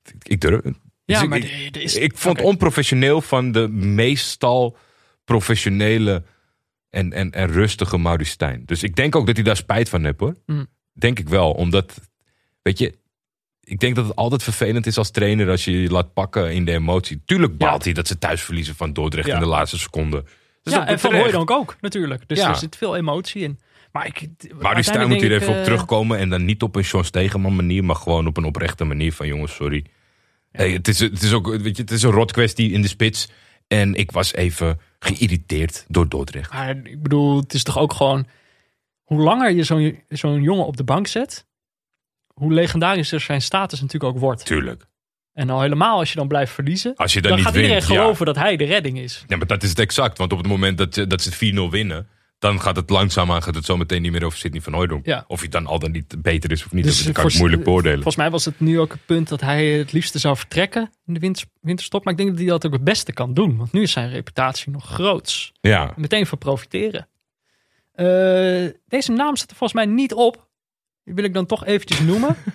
ik, 0.03 0.27
ik 0.27 0.41
durf. 0.41 0.61
ja 1.05 1.19
Dus 1.19 1.29
maar 1.29 1.37
ik, 1.37 1.77
is, 1.77 1.95
ik 1.95 2.17
vond 2.17 2.41
onprofessioneel 2.41 3.21
van 3.21 3.51
de 3.51 3.67
meestal 3.67 4.77
professionele 5.23 6.23
en, 6.89 7.13
en, 7.13 7.31
en 7.31 7.47
rustige 7.51 7.97
Maurice 7.97 8.31
Stijn. 8.31 8.63
Dus 8.65 8.83
ik 8.83 8.95
denk 8.95 9.15
ook 9.15 9.25
dat 9.25 9.35
hij 9.35 9.43
daar 9.43 9.55
spijt 9.57 9.89
van 9.89 10.03
heeft 10.03 10.19
hoor. 10.19 10.35
Mm. 10.45 10.67
Denk 10.93 11.19
ik 11.19 11.29
wel. 11.29 11.51
Omdat, 11.51 11.93
weet 12.61 12.77
je, 12.79 12.93
ik 13.67 13.79
denk 13.79 13.95
dat 13.95 14.05
het 14.07 14.15
altijd 14.15 14.43
vervelend 14.43 14.85
is 14.85 14.97
als 14.97 15.11
trainer 15.11 15.49
als 15.49 15.65
je 15.65 15.81
je 15.81 15.89
laat 15.89 16.13
pakken 16.13 16.53
in 16.53 16.65
de 16.65 16.71
emotie. 16.71 17.21
Tuurlijk 17.25 17.57
baalt 17.57 17.77
Ja. 17.77 17.83
hij 17.83 17.93
dat 17.93 18.07
ze 18.07 18.17
thuis 18.17 18.41
verliezen 18.41 18.75
van 18.75 18.93
Dordrecht 18.93 19.27
Ja. 19.27 19.33
in 19.33 19.39
de 19.39 19.45
laatste 19.45 19.77
seconde. 19.79 20.23
Ja, 20.63 20.87
en 20.87 20.99
Van. 20.99 21.15
Hooydonk 21.15 21.51
ook 21.51 21.75
natuurlijk. 21.81 22.23
Dus 22.27 22.37
Ja. 22.39 22.49
er 22.49 22.55
zit 22.55 22.75
veel 22.75 22.95
emotie 22.95 23.41
in. 23.41 23.59
Maar 23.91 24.05
ik, 24.05 24.13
Maurice 24.19 24.39
Stijn 24.49 24.73
uiteindelijk 24.75 25.09
moet 25.09 25.21
hier 25.21 25.31
even 25.31 25.49
op 25.49 25.55
eh, 25.55 25.63
terugkomen. 25.63 26.17
En 26.17 26.29
dan 26.29 26.45
niet 26.45 26.61
op 26.61 26.75
een 26.75 26.83
Sean 26.85 27.05
Stegeman 27.05 27.55
manier, 27.55 27.83
maar 27.83 27.95
gewoon 27.95 28.27
op 28.27 28.37
een 28.37 28.45
oprechte 28.45 28.83
manier 28.83 29.13
van 29.13 29.27
jongens, 29.27 29.55
sorry. 29.55 29.85
Hey, 30.51 30.71
het, 30.71 30.87
is, 30.87 30.99
het 30.99 31.21
is 31.21 31.33
ook, 31.33 31.47
weet 31.57 31.75
je, 31.75 31.81
het 31.81 31.91
is 31.91 32.03
een 32.03 32.11
rot 32.11 32.31
kwestie 32.31 32.71
in 32.71 32.81
de 32.81 32.87
spits. 32.87 33.29
En 33.67 33.95
ik 33.95 34.11
was 34.11 34.33
even 34.33 34.79
geïrriteerd 34.99 35.85
door 35.87 36.09
Dordrecht. 36.09 36.53
Maar 36.53 36.77
ik 36.83 37.01
bedoel, 37.01 37.37
het 37.37 37.53
is 37.53 37.63
toch 37.63 37.77
ook 37.77 37.93
gewoon... 37.93 38.27
Hoe 39.03 39.21
langer 39.21 39.51
je 39.51 39.63
zo'n 39.63 39.99
zo'n 40.09 40.41
jongen 40.41 40.65
op 40.65 40.77
de 40.77 40.83
bank 40.83 41.07
zet... 41.07 41.45
hoe 42.37 42.53
legendarischer 42.53 43.19
zijn 43.19 43.41
status 43.41 43.81
natuurlijk 43.81 44.13
ook 44.15 44.19
wordt. 44.21 44.45
Tuurlijk. 44.45 44.85
En 45.33 45.49
al 45.49 45.61
helemaal 45.61 45.99
als 45.99 46.09
je 46.09 46.15
dan 46.15 46.27
blijft 46.27 46.53
verliezen... 46.53 46.95
Als 46.95 47.13
je 47.13 47.21
dan, 47.21 47.29
dan 47.29 47.37
niet 47.39 47.45
gaat 47.47 47.55
wint, 47.55 47.67
iedereen 47.67 47.93
ja. 47.95 48.01
geloven 48.01 48.25
dat 48.25 48.35
hij 48.35 48.57
de 48.57 48.63
redding 48.65 48.97
is. 48.99 49.23
Ja, 49.27 49.37
maar 49.37 49.47
dat 49.47 49.63
is 49.63 49.69
het 49.69 49.79
exact. 49.79 50.17
Want 50.17 50.31
op 50.31 50.37
het 50.37 50.47
moment 50.47 50.77
dat, 50.77 50.93
ze- 50.93 51.07
dat 51.07 51.21
ze 51.21 51.29
het 51.29 51.55
4-0 51.67 51.69
winnen... 51.71 52.07
dan 52.39 52.61
gaat 52.61 52.75
het 52.75 52.89
langzaamaan 52.89 53.43
gaat 53.43 53.55
het 53.55 53.65
zo 53.65 53.77
meteen 53.77 54.01
niet 54.01 54.11
meer 54.11 54.23
over 54.25 54.37
Sidney 54.37 54.61
van 54.61 54.73
Hooydonk. 54.73 55.05
Ja. 55.05 55.23
Of 55.27 55.39
hij 55.39 55.49
dan 55.49 55.65
al 55.67 55.79
dan 55.79 55.91
niet 55.91 56.21
beter 56.21 56.51
is 56.51 56.65
of 56.65 56.71
niet, 56.71 56.83
Dus 56.83 57.03
dat 57.03 57.13
kan 57.13 57.25
ik 57.25 57.29
voor- 57.31 57.39
moeilijk 57.39 57.63
beoordelen. 57.63 57.95
Volgens 57.95 58.15
mij 58.15 58.29
was 58.29 58.45
het 58.45 58.59
nu 58.59 58.79
ook 58.79 58.91
het 58.91 59.05
punt 59.05 59.27
dat 59.27 59.41
hij 59.41 59.65
het 59.67 59.91
liefste 59.91 60.19
zou 60.19 60.37
vertrekken 60.37 60.91
in 61.05 61.13
de 61.13 61.19
winter, 61.19 61.45
winterstop. 61.61 62.03
Maar 62.03 62.13
ik 62.13 62.19
denk 62.19 62.29
dat 62.31 62.39
hij 62.39 62.47
dat 62.47 62.65
ook 62.65 62.73
het 62.73 62.83
beste 62.83 63.13
kan 63.13 63.33
doen. 63.33 63.57
Want 63.57 63.71
nu 63.71 63.81
is 63.81 63.91
zijn 63.91 64.09
reputatie 64.09 64.71
nog 64.71 64.85
groots. 64.85 65.51
Ja, 65.61 65.93
Meteen 65.95 66.25
van 66.25 66.37
profiteren. 66.37 67.07
Eh, 67.93 68.05
deze 68.87 69.11
naam 69.11 69.35
staat 69.35 69.49
er 69.49 69.55
volgens 69.55 69.73
mij 69.85 69.85
niet 69.93 70.13
op. 70.13 70.46
Die 71.07 71.15
wil 71.15 71.23
ik 71.25 71.33
dan 71.33 71.45
toch 71.45 71.65
eventjes 71.65 71.99
noemen. 71.99 72.35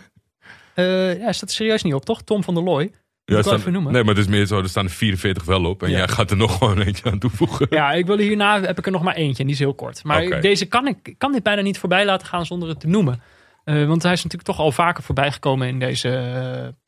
Eh 0.74 1.18
ja, 1.18 1.32
staat 1.32 1.48
er 1.48 1.54
serieus 1.54 1.82
niet 1.82 1.94
op, 1.94 2.04
toch? 2.04 2.22
Tom 2.22 2.44
van 2.44 2.54
der 2.54 2.62
Looy. 2.62 2.92
ja 3.24 3.42
staan- 3.42 3.56
even 3.56 3.72
noemen. 3.72 3.92
Nee, 3.92 4.04
maar 4.04 4.14
het 4.14 4.24
is 4.24 4.30
meer 4.30 4.46
zo, 4.46 4.58
er 4.58 4.68
staan 4.68 4.84
er 4.84 4.90
44 4.90 5.44
wel 5.44 5.64
op. 5.64 5.82
En 5.82 5.90
Ja. 5.90 5.96
jij 5.96 6.08
gaat 6.08 6.30
er 6.30 6.36
nog 6.36 6.58
gewoon 6.58 6.80
eentje 6.80 7.10
aan 7.10 7.18
toevoegen. 7.18 7.66
Ja, 7.70 7.92
ik 7.92 8.06
wil 8.06 8.18
hierna 8.18 8.60
heb 8.60 8.78
ik 8.78 8.86
er 8.86 8.92
nog 8.92 9.02
maar 9.02 9.14
eentje 9.14 9.38
en 9.38 9.44
die 9.44 9.54
is 9.54 9.58
heel 9.60 9.74
kort. 9.74 10.04
Maar 10.04 10.40
deze 10.40 10.66
kan 10.66 10.86
ik 10.86 10.96
ik 11.08 11.18
kan 11.18 11.32
dit 11.32 11.42
bijna 11.42 11.60
niet 11.62 11.78
voorbij 11.78 12.04
laten 12.04 12.26
gaan 12.26 12.46
zonder 12.46 12.68
het 12.68 12.80
te 12.80 12.86
noemen. 12.88 13.22
Eh, 13.64 13.86
want 13.86 14.02
hij 14.02 14.12
is 14.12 14.22
natuurlijk 14.22 14.50
toch 14.50 14.58
al 14.58 14.72
vaker 14.72 15.02
voorbij 15.02 15.32
gekomen 15.32 15.68
in 15.68 15.78
deze, 15.78 16.08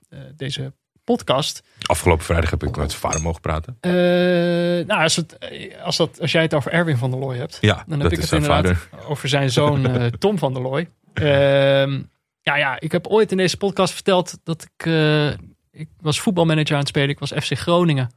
eh, 0.09 0.19
deze 0.37 0.73
podcast. 1.05 1.63
Afgelopen 1.83 2.25
vrijdag 2.25 2.51
heb 2.51 2.63
ik 2.63 2.77
met 2.77 2.91
zijn 2.91 3.03
vader 3.03 3.23
mogen 3.23 3.41
praten. 3.41 3.77
Nou, 4.87 5.03
als, 5.03 5.17
het, 5.17 5.39
als, 5.85 5.97
dat, 5.97 6.21
als 6.21 6.33
jij 6.33 6.43
het 6.43 6.55
over 6.55 6.73
Erwin 6.73 6.97
van 6.97 7.11
der 7.11 7.21
Looy 7.21 7.37
hebt, 7.37 7.59
Ja, 7.61 7.85
dan 7.87 8.01
heb 8.01 8.13
ik 8.13 8.21
het 8.21 8.33
inderdaad 8.33 8.65
vader. 8.67 8.89
over 9.09 9.29
zijn 9.29 9.51
zoon 9.51 9.87
Tom 10.19 10.39
van 10.39 10.53
der 10.53 10.63
Looy. 10.63 10.89
Ehm, 11.15 12.03
ja, 12.45 12.57
ja, 12.57 12.81
ik 12.81 12.93
heb 12.93 13.07
ooit 13.07 13.31
in 13.31 13.37
deze 13.37 13.57
podcast 13.57 13.95
verteld 13.95 14.39
dat 14.43 14.63
ik, 14.63 14.87
eh, 14.87 15.31
ik 15.71 15.89
was 16.01 16.21
voetbalmanager 16.21 16.73
aan 16.73 16.79
het 16.79 16.89
spelen. 16.89 17.09
Ik 17.09 17.19
was 17.19 17.33
FC 17.33 17.59
Groningen. 17.59 18.11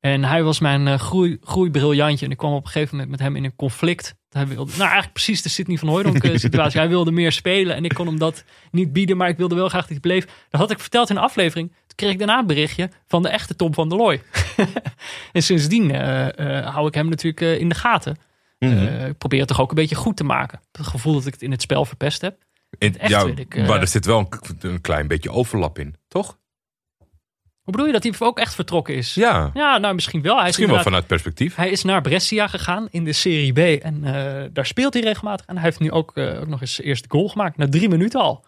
En 0.00 0.24
hij 0.24 0.42
was 0.42 0.60
mijn 0.60 0.88
eh, 0.88 0.98
groei, 0.98 1.38
groeibriljantje. 1.40 2.24
En 2.24 2.30
ik 2.30 2.36
kwam 2.36 2.52
op 2.52 2.64
een 2.64 2.70
gegeven 2.70 2.96
moment 2.96 3.10
met 3.10 3.20
hem 3.20 3.36
in 3.36 3.44
een 3.44 3.56
conflict. 3.56 4.14
Hij 4.30 4.46
wilde, 4.46 4.70
nou, 4.70 4.82
eigenlijk 4.82 5.12
precies 5.12 5.42
de 5.42 5.48
Sidney 5.48 5.76
van 5.76 5.88
Hooydonk 5.88 6.24
eh, 6.24 6.36
situatie. 6.46 6.80
Hij 6.80 6.88
wilde 6.88 7.10
meer 7.10 7.32
spelen 7.32 7.76
en 7.76 7.84
ik 7.84 7.94
kon 7.94 8.06
hem 8.06 8.18
dat 8.18 8.44
niet 8.70 8.92
bieden. 8.92 9.16
Maar 9.16 9.28
ik 9.28 9.36
wilde 9.36 9.54
wel 9.54 9.68
graag 9.68 9.80
dat 9.80 9.90
hij 9.90 10.00
bleef. 10.00 10.26
Dat 10.50 10.60
had 10.60 10.70
ik 10.70 10.80
verteld 10.80 11.10
in 11.10 11.16
een 11.16 11.22
aflevering. 11.22 11.68
Toen 11.68 11.96
kreeg 11.96 12.10
ik 12.10 12.18
daarna 12.18 12.38
een 12.38 12.46
berichtje 12.46 12.90
van 13.06 13.22
de 13.22 13.28
echte 13.28 13.56
Tom 13.56 13.74
van 13.74 13.88
der 13.88 13.98
Looy. 13.98 14.22
en 15.32 15.42
sindsdien 15.42 15.94
hou 16.64 16.86
ik 16.86 16.94
hem 16.94 17.08
natuurlijk 17.08 17.60
in 17.60 17.68
de 17.68 17.74
gaten. 17.74 18.16
Mhm. 18.58 18.72
Eh, 18.86 19.06
ik 19.06 19.18
probeer 19.18 19.38
het 19.38 19.48
toch 19.48 19.60
ook 19.60 19.68
een 19.70 19.74
beetje 19.76 19.94
goed 19.94 20.16
te 20.16 20.24
maken. 20.24 20.60
Het 20.72 20.86
gevoel 20.86 21.12
dat 21.14 21.26
ik 21.26 21.32
het 21.32 21.42
in 21.42 21.50
het 21.50 21.62
spel 21.62 21.84
verpest 21.84 22.20
heb. 22.20 22.44
In- 22.78 22.98
echt 22.98 23.10
ja, 23.10 23.24
ik, 23.36 23.54
eh, 23.54 23.68
maar 23.68 23.80
er 23.80 23.86
zit 23.88 24.06
wel 24.06 24.18
een, 24.18 24.58
een 24.70 24.80
klein 24.80 25.08
beetje 25.08 25.30
overlap 25.30 25.78
in, 25.78 25.94
toch? 26.08 26.38
Hoe 27.62 27.74
bedoel 27.74 27.86
je 27.86 27.92
dat 28.00 28.02
hij 28.02 28.12
ook 28.28 28.38
echt 28.38 28.54
vertrokken 28.54 28.94
is? 28.94 29.14
Ja, 29.14 29.50
Ja, 29.54 29.78
nou 29.78 29.94
misschien 29.94 30.22
wel. 30.22 30.32
Hij 30.34 30.40
is, 30.42 30.46
misschien 30.48 30.74
wel 30.74 30.82
vanuit 30.82 31.06
perspectief. 31.06 31.54
hij 31.54 31.70
is 31.70 31.82
naar 31.84 32.00
Brescia 32.00 32.46
gegaan 32.46 32.88
in 32.90 33.04
de 33.04 33.12
Serie 33.12 33.52
B. 33.52 33.82
En 33.82 34.04
eh, 34.04 34.48
daar 34.52 34.66
speelt 34.66 34.94
hij 34.94 35.02
regelmatig. 35.02 35.46
En 35.46 35.54
hij 35.54 35.64
heeft 35.64 35.80
nu 35.80 35.90
ook, 35.90 36.18
ook 36.18 36.46
nog 36.46 36.60
eens 36.60 36.80
eerste 36.80 37.08
goal 37.10 37.28
gemaakt. 37.28 37.56
Na 37.56 37.68
drie 37.68 37.88
minuten 37.88 38.20
al. 38.20 38.44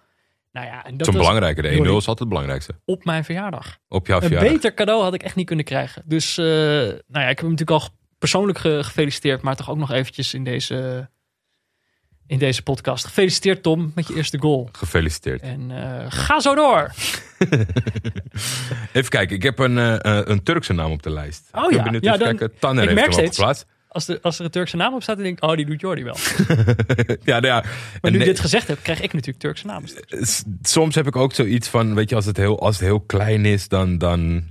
Nou 0.53 0.67
ja, 0.67 0.85
en 0.85 0.97
dat 0.97 1.07
Zo'n 1.07 1.17
was 1.17 1.25
belangrijke. 1.27 1.63
De 1.63 1.69
1-0 1.69 1.75
Jordi. 1.77 1.89
is 1.91 1.95
altijd 1.97 2.19
het 2.19 2.29
belangrijkste. 2.29 2.75
op 2.85 3.05
mijn 3.05 3.25
verjaardag. 3.25 3.79
Op 3.89 4.07
jouw 4.07 4.17
Een 4.17 4.23
verjaardag. 4.23 4.53
beter 4.53 4.75
cadeau 4.75 5.03
had 5.03 5.15
ik 5.15 5.23
echt 5.23 5.35
niet 5.35 5.47
kunnen 5.47 5.65
krijgen. 5.65 6.03
Dus 6.07 6.37
nou 6.37 7.01
ja, 7.13 7.21
ik 7.21 7.27
heb 7.29 7.39
hem 7.39 7.51
natuurlijk 7.51 7.71
al 7.83 7.89
persoonlijk 8.19 8.59
ge- 8.59 8.81
gefeliciteerd. 8.85 9.43
Maar 9.43 9.57
toch 9.57 9.71
ook 9.71 9.77
nog 9.77 9.91
eventjes 9.93 10.35
in 10.35 10.45
deze, 10.45 11.09
in 12.27 12.39
deze 12.39 12.63
podcast. 12.63 13.05
Gefeliciteerd 13.05 13.63
Tom 13.63 13.93
met 13.95 14.09
je 14.09 14.15
eerste 14.15 14.39
goal. 14.39 14.69
Gefeliciteerd. 14.73 15.41
En 15.43 15.71
eh, 15.71 16.07
ga 16.09 16.41
zo 16.41 16.55
door. 16.55 16.93
Even 18.93 19.11
kijken, 19.11 19.37
ik 19.37 19.43
heb 19.43 19.59
een, 19.59 19.79
eh, 19.79 20.19
eh, 20.19 20.27
een 20.27 20.43
Turkse 20.43 20.73
naam 20.73 20.91
op 20.93 21.03
de 21.03 21.11
lijst. 21.11 21.49
Oh 21.53 21.65
ik 21.65 21.77
ja. 21.77 21.85
Ja, 21.85 21.91
even 21.91 22.01
dan- 22.01 22.19
kijken. 22.19 22.59
Tanner 22.59 22.83
ik 22.83 22.89
heeft 22.89 23.01
merk 23.01 23.13
steeds-. 23.13 23.65
Als, 23.89 24.09
er 24.09 24.19
als 24.23 24.39
er 24.39 24.45
een 24.45 24.51
Turkse 24.51 24.77
naam 24.77 24.95
op 24.95 25.03
staat, 25.03 25.17
dan 25.17 25.25
denk 25.25 25.39
ik, 25.43 25.45
oh, 25.51 25.57
die 25.57 25.67
doet 25.67 25.81
Jordi 25.81 26.05
wel. 26.05 26.17
ja, 27.25 27.41
nou 27.41 27.47
ja. 27.47 27.61
Maar 27.61 27.65
En 28.01 28.01
nu 28.03 28.11
nee, 28.11 28.21
ik 28.21 28.25
dit 28.25 28.41
gezegd 28.41 28.69
heb, 28.69 28.79
krijg 28.83 29.01
ik 29.01 29.13
natuurlijk 29.13 29.39
Turkse 29.39 29.67
namen. 29.67 29.91
soms 30.63 30.95
heb 30.95 31.07
ik 31.07 31.17
ook 31.17 31.33
zoiets 31.35 31.69
van, 31.69 31.95
weet 31.95 32.09
je, 32.09 32.15
als 32.15 32.25
het 32.25 32.37
heel, 32.37 32.61
als 32.61 32.77
het 32.77 32.85
heel 32.85 33.01
klein 33.01 33.45
is, 33.45 33.69
dan, 33.69 33.99
dan 33.99 34.45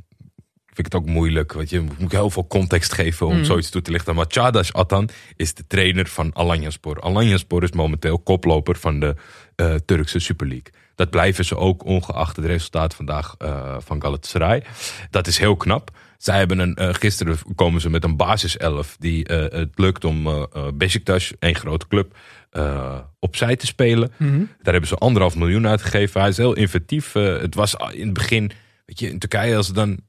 vind 0.77 0.87
ik 0.87 0.93
het 0.93 1.01
ook 1.01 1.15
moeilijk. 1.15 1.53
Weet 1.53 1.69
je, 1.69 1.85
moet 1.97 2.11
heel 2.11 2.29
veel 2.29 2.47
context 2.47 2.93
geven 2.93 3.27
om 3.27 3.35
Mhm. 3.35 3.43
zoiets 3.45 3.69
toe 3.69 3.81
te 3.81 3.91
lichten. 3.91 4.15
Maar 4.15 4.25
Çağdaş 4.27 4.71
Atan 4.71 5.09
is 5.35 5.53
de 5.53 5.63
trainer 5.67 6.05
van 6.07 6.31
Alanyaspor. 6.35 7.01
Alanyaspor 7.01 7.63
is 7.63 7.71
momenteel 7.71 8.19
koploper 8.19 8.75
van 8.75 8.99
de 8.99 9.15
eh, 9.55 9.73
Turkse 9.85 10.19
Super 10.19 10.47
League. 10.47 10.71
Dat 10.95 11.09
blijven 11.09 11.45
ze 11.45 11.55
ook 11.57 11.85
ongeacht 11.85 12.35
het 12.35 12.45
resultaat 12.45 12.95
vandaag 12.95 13.35
eh, 13.37 13.75
van 13.79 14.01
Galatasaray. 14.01 14.63
Dat 15.09 15.27
is 15.27 15.37
heel 15.37 15.55
knap. 15.55 15.91
Zij 16.17 16.37
hebben 16.37 16.59
een, 16.59 16.75
eh, 16.75 16.93
gisteren 16.93 17.37
komen 17.55 17.81
ze 17.81 17.89
met 17.89 18.03
een 18.03 18.15
basiself 18.17 18.95
die 18.99 19.23
het 19.29 19.69
lukt 19.75 20.05
om 20.05 20.27
eh, 20.27 20.43
Beşiktaş, 20.73 21.31
een 21.39 21.55
grote 21.55 21.87
club, 21.87 22.15
opzij 23.19 23.55
te 23.55 23.65
spelen. 23.65 24.11
Daar 24.61 24.71
hebben 24.73 24.87
ze 24.87 24.95
anderhalf 24.95 25.35
miljoen 25.35 25.67
uitgegeven. 25.67 26.19
Hij 26.21 26.29
is 26.29 26.37
heel 26.37 26.53
inventief. 26.53 27.13
Het 27.13 27.55
was 27.55 27.75
in 27.91 28.05
het 28.05 28.13
begin, 28.13 28.51
weet 28.85 28.99
je, 28.99 29.09
in 29.09 29.19
Turkije 29.19 29.55
als 29.55 29.67
er 29.67 29.73
dan 29.73 29.99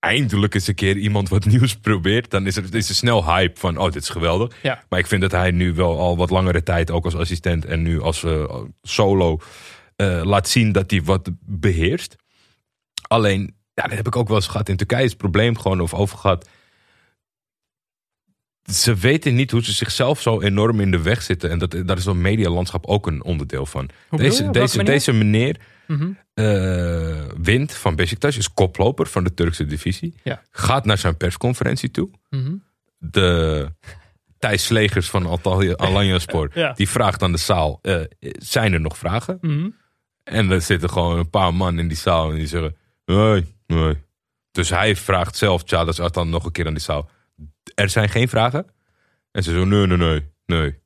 eindelijk 0.00 0.54
eens 0.54 0.66
een 0.66 0.74
keer 0.74 0.96
iemand 0.96 1.28
wat 1.28 1.44
nieuws 1.52 1.76
probeert, 1.76 2.30
dan 2.30 2.46
is 2.46 2.56
er, 2.56 2.74
is 2.74 2.88
er 2.88 2.94
snel 2.94 3.24
hype 3.24 3.60
van, 3.60 3.76
oh, 3.76 3.90
dit 3.90 4.02
is 4.02 4.08
geweldig. 4.08 4.56
Ja. 4.62 4.82
Maar 4.88 4.98
ik 4.98 5.06
vind 5.06 5.20
dat 5.20 5.32
hij 5.32 5.50
nu 5.50 5.74
wel 5.74 5.98
al 5.98 6.16
wat 6.16 6.30
langere 6.30 6.62
tijd, 6.62 6.90
ook 6.90 7.04
als 7.04 7.16
assistent 7.16 7.64
en 7.64 7.82
nu 7.82 8.00
als 8.00 8.24
eh, 8.24 8.60
solo, 8.82 9.40
eh, 9.96 10.20
laat 10.24 10.48
zien 10.48 10.72
dat 10.72 10.90
hij 10.90 11.02
wat 11.02 11.30
beheerst. 11.40 12.16
Alleen, 13.08 13.54
ja, 13.74 13.82
dat 13.82 13.96
heb 13.96 14.06
ik 14.06 14.16
ook 14.16 14.28
wel 14.28 14.36
eens 14.36 14.46
gehad. 14.46 14.68
In 14.68 14.76
Turkije 14.76 15.04
is 15.04 15.10
het 15.10 15.18
probleem 15.18 15.58
gewoon 15.58 15.80
of 15.80 15.94
over 15.94 16.18
gehad. 16.18 16.48
Ze 18.72 18.94
weten 18.94 19.34
niet 19.34 19.50
hoe 19.50 19.64
ze 19.64 19.72
zichzelf 19.72 20.20
zo 20.20 20.40
enorm 20.40 20.80
in 20.80 20.90
de 20.90 21.02
weg 21.02 21.22
zitten. 21.22 21.50
En 21.50 21.58
dat, 21.58 21.70
daar 21.86 21.96
is 21.96 22.04
een 22.04 22.20
medialandschap 22.20 22.86
ook 22.86 23.06
een 23.06 23.22
onderdeel 23.22 23.66
van. 23.66 23.90
Deze, 24.10 24.50
deze, 24.50 24.76
manier? 24.76 24.92
deze 24.92 25.12
meneer 25.12 25.56
Mhm. 25.88 26.10
eh, 26.34 27.24
wint 27.42 27.72
van 27.72 27.96
Beşiktaş, 27.96 28.36
is 28.36 28.52
koploper 28.54 29.06
van 29.06 29.24
de 29.24 29.34
Turkse 29.34 29.66
divisie. 29.66 30.14
Ja. 30.22 30.42
Gaat 30.50 30.84
naar 30.84 30.98
zijn 30.98 31.16
persconferentie 31.16 31.90
toe. 31.90 32.10
Mhm. 32.30 32.54
De 32.98 33.72
Thijs 34.38 34.64
Slegers 34.64 35.10
van 35.10 35.26
Ja. 36.54 36.72
die 36.72 36.88
vraagt 36.88 37.22
aan 37.22 37.32
de 37.32 37.38
zaal, 37.38 37.78
eh, 37.82 38.00
zijn 38.38 38.72
er 38.72 38.80
nog 38.80 38.98
vragen? 38.98 39.38
Mhm. 39.40 39.68
En 40.24 40.50
er 40.50 40.60
zitten 40.60 40.90
gewoon 40.90 41.18
een 41.18 41.30
paar 41.30 41.54
man 41.54 41.78
in 41.78 41.88
die 41.88 41.96
zaal 41.96 42.30
en 42.30 42.36
die 42.36 42.46
zeggen, 42.46 42.76
hey, 43.04 43.46
Nee. 43.66 43.96
Dus 44.50 44.70
hij 44.70 44.96
vraagt 44.96 45.36
zelf 45.36 45.62
Charles 45.64 46.00
Artan 46.00 46.28
nog 46.30 46.44
een 46.44 46.52
keer 46.52 46.66
aan 46.66 46.74
die 46.74 46.82
zaal. 46.82 47.10
Er 47.74 47.88
zijn 47.88 48.08
geen 48.08 48.28
vragen? 48.28 48.66
En 49.30 49.42
ze 49.42 49.52
zo, 49.52 49.64
nee, 49.64 49.86
nee, 49.86 49.96
nee, 49.96 50.26
nee. 50.46 50.78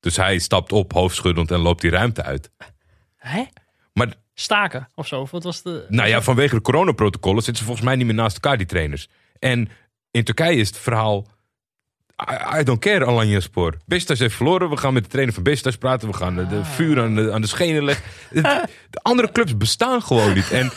Dus 0.00 0.16
hij 0.16 0.38
stapt 0.38 0.72
op, 0.72 0.92
hoofdschuddend 0.92 1.50
en 1.50 1.58
loopt 1.58 1.80
die 1.80 1.90
ruimte 1.90 2.22
uit. 2.22 2.50
Hè? 3.16 3.44
Maar 3.92 4.14
Staken 4.34 4.88
of 4.94 5.06
zo? 5.06 5.20
Of 5.20 5.30
wat 5.30 5.42
was 5.42 5.62
de... 5.62 5.86
nou 5.88 6.08
ja, 6.08 6.22
vanwege 6.22 6.54
de 6.54 6.60
coronaprotocollen 6.60 7.42
zitten 7.42 7.56
ze 7.56 7.64
volgens 7.64 7.86
mij 7.86 7.96
niet 7.96 8.06
meer 8.06 8.14
naast 8.14 8.34
elkaar, 8.34 8.56
die 8.56 8.66
trainers. 8.66 9.08
En 9.38 9.68
in 10.10 10.24
Turkije 10.24 10.56
is 10.56 10.68
het 10.68 10.78
verhaal... 10.78 11.26
I, 12.30 12.60
I 12.60 12.62
don't 12.62 12.80
care, 12.80 13.06
Alanyaspor. 13.06 13.76
Beşiktaş 13.86 14.18
heeft 14.18 14.34
verloren. 14.34 14.70
We 14.70 14.76
gaan 14.76 14.92
met 14.92 15.02
de 15.02 15.08
trainer 15.08 15.34
van 15.34 15.42
Beşiktaş 15.42 15.78
praten. 15.78 16.08
We 16.08 16.14
gaan 16.14 16.34
de, 16.34 16.46
de 16.46 16.64
vuur 16.64 17.00
aan 17.00 17.14
de, 17.14 17.32
aan 17.32 17.40
de 17.40 17.46
schenen 17.46 17.84
leggen. 17.84 18.04
De 18.90 19.00
andere 19.02 19.32
clubs 19.32 19.56
bestaan 19.56 20.02
gewoon 20.02 20.34
niet. 20.34 20.50
En 20.50 20.70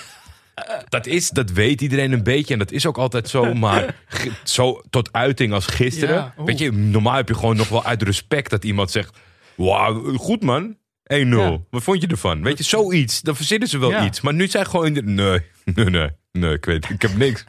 dat, 0.90 1.06
is, 1.06 1.30
dat 1.30 1.52
weet 1.52 1.82
iedereen 1.82 2.12
een 2.12 2.24
beetje. 2.24 2.54
En 2.54 2.60
dat 2.60 2.72
is 2.72 2.86
ook 2.86 2.98
altijd 2.98 3.30
zo. 3.30 3.54
Maar 3.54 3.96
zo 4.44 4.82
tot 4.90 5.10
uiting 5.12 5.54
als 5.54 5.66
gisteren. 5.66 6.16
Ja, 6.16 6.34
weet 6.46 6.60
je, 6.60 6.72
normaal 6.72 7.16
heb 7.16 7.28
je 7.28 7.36
gewoon 7.36 7.56
nog 7.56 7.70
wel 7.70 7.84
uit 7.84 8.02
respect 8.02 8.50
dat 8.50 8.64
iemand 8.64 8.92
zegt... 8.92 9.18
Wauw, 9.56 10.18
goed 10.18 10.44
man. 10.44 10.78
1-0. 11.14 11.18
Ja. 11.28 11.58
Wat 11.70 11.84
vond 11.84 12.02
je 12.02 12.08
ervan? 12.08 12.44
Weet 12.44 12.58
je, 12.58 12.64
zoiets. 12.64 13.22
Dan 13.22 13.36
verzinnen 13.36 13.68
ze 13.68 13.78
wel 13.78 13.90
Ja. 13.90 14.06
iets. 14.06 14.22
Maar 14.22 14.34
nu 14.34 14.48
zijn 14.48 14.66
gewoon... 14.66 14.94
de- 14.94 15.02
Nee, 15.04 15.40
nee, 15.76 15.86
nee. 15.86 16.10
Nee, 16.32 16.54
ik 16.54 16.66
weet 16.66 16.90
Ik 16.90 17.02
heb 17.02 17.18
niks. 17.18 17.46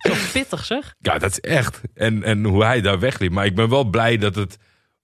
Zo 0.00 0.12
pittig 0.32 0.64
zeg. 0.64 0.94
Ja, 1.00 1.18
dat 1.18 1.30
is 1.30 1.40
echt. 1.40 1.80
En, 1.94 2.22
en 2.22 2.44
hoe 2.44 2.64
hij 2.64 2.80
daar 2.80 2.98
wegliep. 2.98 3.32
Maar 3.32 3.46
ik 3.46 3.54
ben 3.54 3.68
wel 3.68 3.84
blij 3.84 4.16
dat 4.16 4.34
het 4.34 4.58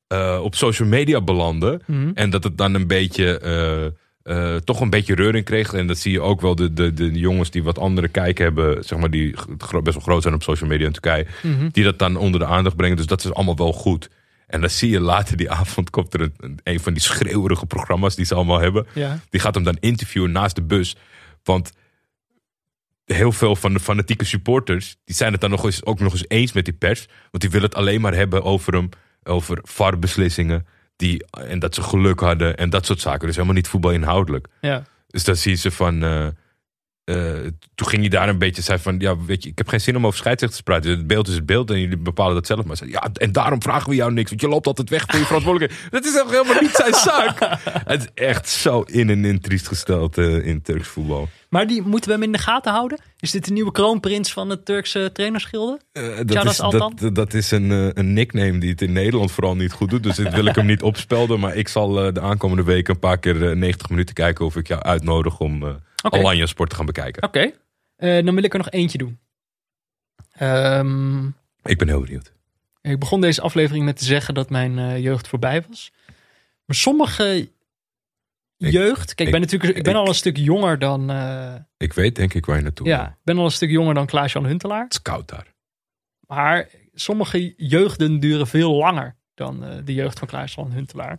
eh, 0.06 0.40
op 0.42 0.54
social 0.54 0.88
media 0.88 1.20
belandde. 1.20 1.80
Mhm. 1.86 2.10
En 2.14 2.30
dat 2.30 2.44
het 2.44 2.58
dan 2.58 2.74
een 2.74 2.86
beetje... 2.86 3.38
eh, 3.38 3.86
eh, 4.22 4.56
toch 4.56 4.80
een 4.80 4.90
beetje 4.90 5.14
reuring 5.14 5.44
kreeg. 5.44 5.72
En 5.72 5.86
dat 5.86 5.98
zie 5.98 6.12
je 6.12 6.20
ook 6.20 6.40
wel. 6.40 6.54
De, 6.54 6.72
de, 6.72 6.92
de 6.94 7.10
jongens 7.10 7.50
die 7.50 7.62
wat 7.62 7.78
andere 7.78 8.08
kijken 8.08 8.44
hebben. 8.44 8.84
Zeg 8.84 8.98
maar 8.98 9.10
die 9.10 9.34
best 9.82 9.94
wel 9.94 10.02
groot 10.02 10.22
zijn 10.22 10.34
op 10.34 10.42
social 10.42 10.68
media 10.70 10.86
in 10.86 10.92
Turkije. 10.92 11.26
Mhm. 11.42 11.68
Die 11.72 11.84
dat 11.84 11.98
dan 11.98 12.16
onder 12.16 12.40
de 12.40 12.46
aandacht 12.46 12.76
brengen. 12.76 12.96
Dus 12.96 13.06
dat 13.06 13.24
is 13.24 13.32
allemaal 13.32 13.56
wel 13.56 13.72
goed. 13.72 14.08
En 14.52 14.60
dan 14.60 14.70
zie 14.70 14.90
je 14.90 15.00
later 15.00 15.36
die 15.36 15.50
avond. 15.50 15.90
Komt 15.90 16.14
er 16.14 16.20
een, 16.20 16.60
een, 16.62 16.80
van 16.80 16.92
die 16.92 17.02
schreeuwerige 17.02 17.66
programma's 17.66 18.14
die 18.16 18.24
ze 18.24 18.34
allemaal 18.34 18.58
hebben. 18.58 18.86
Ja. 18.94 19.18
Die 19.30 19.40
gaat 19.40 19.54
hem 19.54 19.64
dan 19.64 19.76
interviewen 19.80 20.32
naast 20.32 20.54
de 20.54 20.62
bus. 20.62 20.96
Want 21.42 21.72
heel 23.04 23.32
veel 23.32 23.56
van 23.56 23.72
de 23.72 23.80
fanatieke 23.80 24.24
supporters... 24.24 24.96
die 25.04 25.16
zijn 25.16 25.32
het 25.32 25.40
dan 25.40 25.50
nog 25.50 25.64
eens, 25.64 25.84
ook 25.84 26.00
nog 26.00 26.12
eens 26.12 26.28
eens 26.28 26.52
met 26.52 26.64
die 26.64 26.74
pers. 26.74 27.06
Want 27.30 27.42
die 27.42 27.50
willen 27.50 27.68
het 27.68 27.76
alleen 27.76 28.00
maar 28.00 28.14
hebben 28.14 28.42
over 28.42 28.74
hem. 28.74 28.88
Over 29.22 29.58
VAR-beslissingen. 29.62 30.66
Die, 30.96 31.24
en 31.30 31.58
dat 31.58 31.74
ze 31.74 31.82
geluk 31.82 32.20
hadden 32.20 32.56
en 32.56 32.70
dat 32.70 32.86
soort 32.86 33.00
zaken. 33.00 33.26
Dus 33.26 33.34
helemaal 33.34 33.56
niet 33.56 33.68
voetbal 33.68 33.90
inhoudelijk. 33.92 34.46
Ja. 34.60 34.84
Dus 35.06 35.24
dan 35.24 35.36
zie 35.36 35.50
je 35.50 35.56
ze 35.56 35.70
van... 35.70 36.02
eh, 36.02 36.26
eh, 37.04 37.32
toen 37.74 37.88
ging 37.88 38.00
hij 38.00 38.10
daar 38.10 38.28
een 38.28 38.38
beetje 38.38 38.62
zei 38.62 38.78
van 38.78 38.98
ja 38.98 39.16
weet 39.24 39.42
je 39.42 39.48
ik 39.48 39.58
heb 39.58 39.68
geen 39.68 39.80
zin 39.80 39.96
om 39.96 40.06
over 40.06 40.18
scheidsrechters 40.18 40.62
te 40.62 40.70
praten 40.70 40.90
het 40.90 41.06
beeld 41.06 41.28
is 41.28 41.34
het 41.34 41.46
beeld 41.46 41.70
en 41.70 41.80
jullie 41.80 41.96
bepalen 41.96 42.34
dat 42.34 42.46
zelf 42.46 42.64
maar 42.64 42.76
zei, 42.76 42.90
ja 42.90 43.10
en 43.12 43.32
daarom 43.32 43.62
vragen 43.62 43.88
we 43.88 43.94
jou 43.94 44.12
niks 44.12 44.28
want 44.28 44.40
je 44.40 44.48
loopt 44.48 44.66
altijd 44.66 44.90
weg 44.90 45.04
voor 45.06 45.18
je 45.18 45.24
verantwoordelijkheid 45.24 45.90
dat 45.92 46.04
is 46.04 46.12
toch 46.12 46.30
helemaal 46.30 46.62
niet 46.62 46.74
zijn 46.74 46.94
zaak 46.94 47.58
het 47.84 48.00
is 48.00 48.24
echt 48.24 48.48
zo 48.48 48.80
in 48.80 49.10
en 49.10 49.24
in 49.24 49.40
triest 49.40 49.68
gesteld 49.68 50.18
eh, 50.18 50.46
in 50.46 50.62
Turks 50.62 50.88
voetbal 50.88 51.28
Maar 51.48 51.66
die 51.66 51.82
moeten 51.82 52.08
we 52.08 52.14
hem 52.14 52.24
in 52.24 52.32
de 52.32 52.38
gaten 52.38 52.72
houden? 52.72 53.00
Is 53.18 53.30
dit 53.30 53.44
de 53.44 53.52
nieuwe 53.52 53.72
kroonprins 53.72 54.32
van 54.32 54.50
het 54.50 54.64
Turkse 54.64 55.10
trainersgilde? 55.12 55.80
Eh, 55.92 56.16
Ja, 56.16 56.24
dat, 56.24 56.50
is, 56.50 56.56
dat, 56.56 57.14
dat 57.14 57.34
is 57.34 57.50
een, 57.50 57.70
een 57.98 58.12
nickname 58.12 58.58
die 58.58 58.70
het 58.70 58.82
in 58.82 58.92
Nederland 58.92 59.32
vooral 59.32 59.56
niet 59.56 59.72
goed 59.72 59.90
doet. 59.90 60.02
Dus 60.02 60.16
dit 60.16 60.34
wil 60.34 60.46
ik 60.46 60.54
hem 60.54 60.66
niet 60.66 60.82
opspelden. 60.82 61.40
Maar 61.40 61.56
ik 61.56 61.68
zal 61.68 61.92
de 61.92 62.20
aankomende 62.20 62.62
weken 62.62 62.94
een 62.94 63.00
paar 63.00 63.18
keer 63.18 63.50
eh, 63.50 63.56
90 63.56 63.88
minuten 63.88 64.14
kijken 64.14 64.44
of 64.44 64.56
ik 64.56 64.68
jou 64.68 64.82
uitnodig 64.82 65.38
om 65.38 65.80
Oké. 66.02 66.16
Alanya 66.18 66.46
Sport 66.46 66.70
te 66.70 66.76
gaan 66.76 66.86
bekijken. 66.86 67.22
Oké. 67.22 67.50
Eh, 67.96 68.24
dan 68.24 68.34
wil 68.34 68.44
ik 68.44 68.52
er 68.52 68.58
nog 68.58 68.70
eentje 68.70 68.98
doen. 68.98 69.18
Ehm, 70.32 71.26
Ik 71.62 71.78
ben 71.78 71.88
heel 71.88 72.00
benieuwd. 72.00 72.32
ik 72.80 72.98
begon 72.98 73.20
deze 73.20 73.40
aflevering 73.40 73.84
met 73.84 73.96
te 73.96 74.04
zeggen 74.04 74.34
dat 74.34 74.50
mijn 74.50 74.78
eh, 74.78 74.98
jeugd 74.98 75.28
voorbij 75.28 75.62
was. 75.68 75.92
Maar 76.64 76.76
sommige 76.76 77.50
jeugd... 78.56 79.14
Kijk, 79.14 79.28
ik, 79.28 79.34
ben 79.34 79.40
natuurlijk 79.40 79.76
ik 79.76 79.82
ben 79.84 79.92
ik- 79.92 79.98
al 79.98 80.08
een 80.08 80.14
stuk 80.14 80.36
jonger 80.36 80.78
dan... 80.78 81.10
eh, 81.10 81.54
Ik 81.76 81.92
weet 81.92 82.16
denk 82.16 82.34
ik 82.34 82.46
waar 82.46 82.56
je 82.56 82.62
naartoe 82.62 82.86
ja, 82.86 83.08
ik 83.08 83.16
ben 83.24 83.38
al 83.38 83.44
een 83.44 83.50
stuk 83.50 83.70
jonger 83.70 83.94
dan 83.94 84.06
Klaas-Jan 84.06 84.46
Huntelaar. 84.46 84.82
Het 84.82 84.92
is 84.92 85.02
koud 85.02 85.28
daar. 85.28 85.54
Maar 86.26 86.68
sommige 86.94 87.54
jeugden 87.56 88.20
duren 88.20 88.46
veel 88.46 88.72
langer 88.74 89.16
dan 89.34 89.82
de 89.84 89.94
jeugd 89.94 90.18
van 90.18 90.28
Klaas-Jan 90.28 90.72
Huntelaar. 90.72 91.18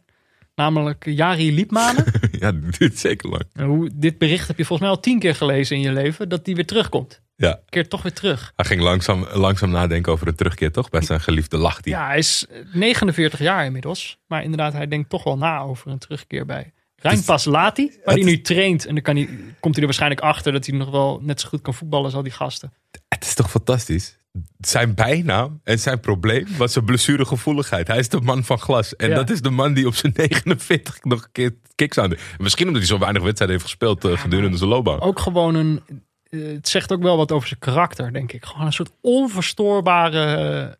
Namelijk 0.55 1.05
Jari 1.05 1.53
Liepmanen. 1.53 2.05
ja, 2.39 2.51
dat 2.51 2.77
duurt 2.77 2.99
zeker 2.99 3.29
lang. 3.29 3.43
Hoe, 3.53 3.89
dit 3.93 4.17
bericht 4.17 4.47
heb 4.47 4.57
je 4.57 4.65
volgens 4.65 4.87
mij 4.87 4.97
al 4.97 5.03
tien 5.03 5.19
keer 5.19 5.35
gelezen 5.35 5.75
in 5.75 5.81
je 5.81 5.91
leven. 5.91 6.29
Dat 6.29 6.45
die 6.45 6.55
weer 6.55 6.65
terugkomt. 6.65 7.21
Ja. 7.35 7.59
Keert 7.69 7.89
toch 7.89 8.01
weer 8.01 8.13
terug. 8.13 8.51
Hij 8.55 8.65
ging 8.65 8.81
langzaam, 8.81 9.27
langzaam 9.33 9.69
nadenken 9.69 10.11
over 10.11 10.27
een 10.27 10.35
terugkeer, 10.35 10.71
toch? 10.71 10.89
Bij 10.89 11.01
zijn 11.01 11.19
geliefde 11.19 11.57
lach 11.57 11.81
die. 11.81 11.93
Ja, 11.93 12.07
hij 12.07 12.17
is 12.17 12.45
eh, 12.49 12.73
49 12.73 13.39
jaar 13.39 13.65
inmiddels. 13.65 14.19
Maar 14.27 14.43
inderdaad, 14.43 14.73
hij 14.73 14.87
denkt 14.87 15.09
toch 15.09 15.23
wel 15.23 15.37
na 15.37 15.59
over 15.59 15.91
een 15.91 15.97
terugkeer 15.97 16.45
bij 16.45 16.73
Rijnpas 16.95 17.45
Lati. 17.45 17.91
Waar 18.03 18.15
hij 18.15 18.23
nu 18.23 18.41
traint. 18.41 18.85
En 18.85 18.93
dan 18.93 19.03
kan 19.03 19.15
hij, 19.15 19.25
komt 19.59 19.73
hij 19.73 19.81
er 19.81 19.85
waarschijnlijk 19.85 20.21
achter 20.21 20.51
dat 20.51 20.65
hij 20.65 20.77
nog 20.77 20.89
wel 20.89 21.19
net 21.21 21.41
zo 21.41 21.47
goed 21.47 21.61
kan 21.61 21.73
voetballen 21.73 22.05
als 22.05 22.15
al 22.15 22.23
die 22.23 22.31
gasten. 22.31 22.73
Het 23.07 23.23
is 23.23 23.33
toch 23.33 23.49
fantastisch? 23.49 24.17
Zijn 24.59 24.93
bijnaam 24.95 25.59
en 25.63 25.79
zijn 25.79 25.99
probleem 25.99 26.47
was 26.57 26.73
zijn 26.73 26.85
blessuregevoeligheid. 26.85 27.87
Hij 27.87 27.97
is 27.99 28.09
de 28.09 28.21
man 28.21 28.43
van 28.43 28.59
glas. 28.59 28.95
En 28.95 29.09
Ja. 29.09 29.15
dat 29.15 29.29
is 29.29 29.41
de 29.41 29.49
man 29.49 29.73
die 29.73 29.87
op 29.87 29.95
zijn 29.95 30.13
49 30.15 31.03
nog 31.03 31.23
een 31.23 31.31
keer 31.31 31.55
kicks 31.75 31.97
aan. 31.97 32.13
Misschien 32.37 32.67
omdat 32.67 32.81
hij 32.81 32.91
zo 32.91 32.99
weinig 32.99 33.21
wedstrijden 33.21 33.57
heeft 33.57 33.69
gespeeld 33.69 34.05
eh, 34.05 34.17
gedurende 34.17 34.57
zijn 34.57 34.69
loopbaan. 34.69 34.99
Ook 35.01 35.19
gewoon 35.19 35.55
een... 35.55 35.81
eh, 36.29 36.45
het 36.45 36.67
zegt 36.67 36.91
ook 36.91 37.01
wel 37.01 37.17
wat 37.17 37.31
over 37.31 37.47
zijn 37.47 37.59
karakter, 37.59 38.13
denk 38.13 38.31
ik. 38.31 38.45
Gewoon 38.45 38.65
een 38.65 38.73
soort 38.73 38.91
onverstoorbare 39.01 40.35
eh, 40.35 40.73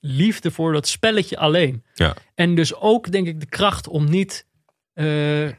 liefde 0.00 0.50
voor 0.50 0.72
dat 0.72 0.88
spelletje 0.88 1.36
alleen. 1.38 1.84
Ja. 1.94 2.14
En 2.34 2.54
dus 2.54 2.74
ook, 2.74 3.12
denk 3.12 3.26
ik, 3.26 3.40
de 3.40 3.46
kracht 3.46 3.88
om 3.88 4.10
niet 4.10 4.46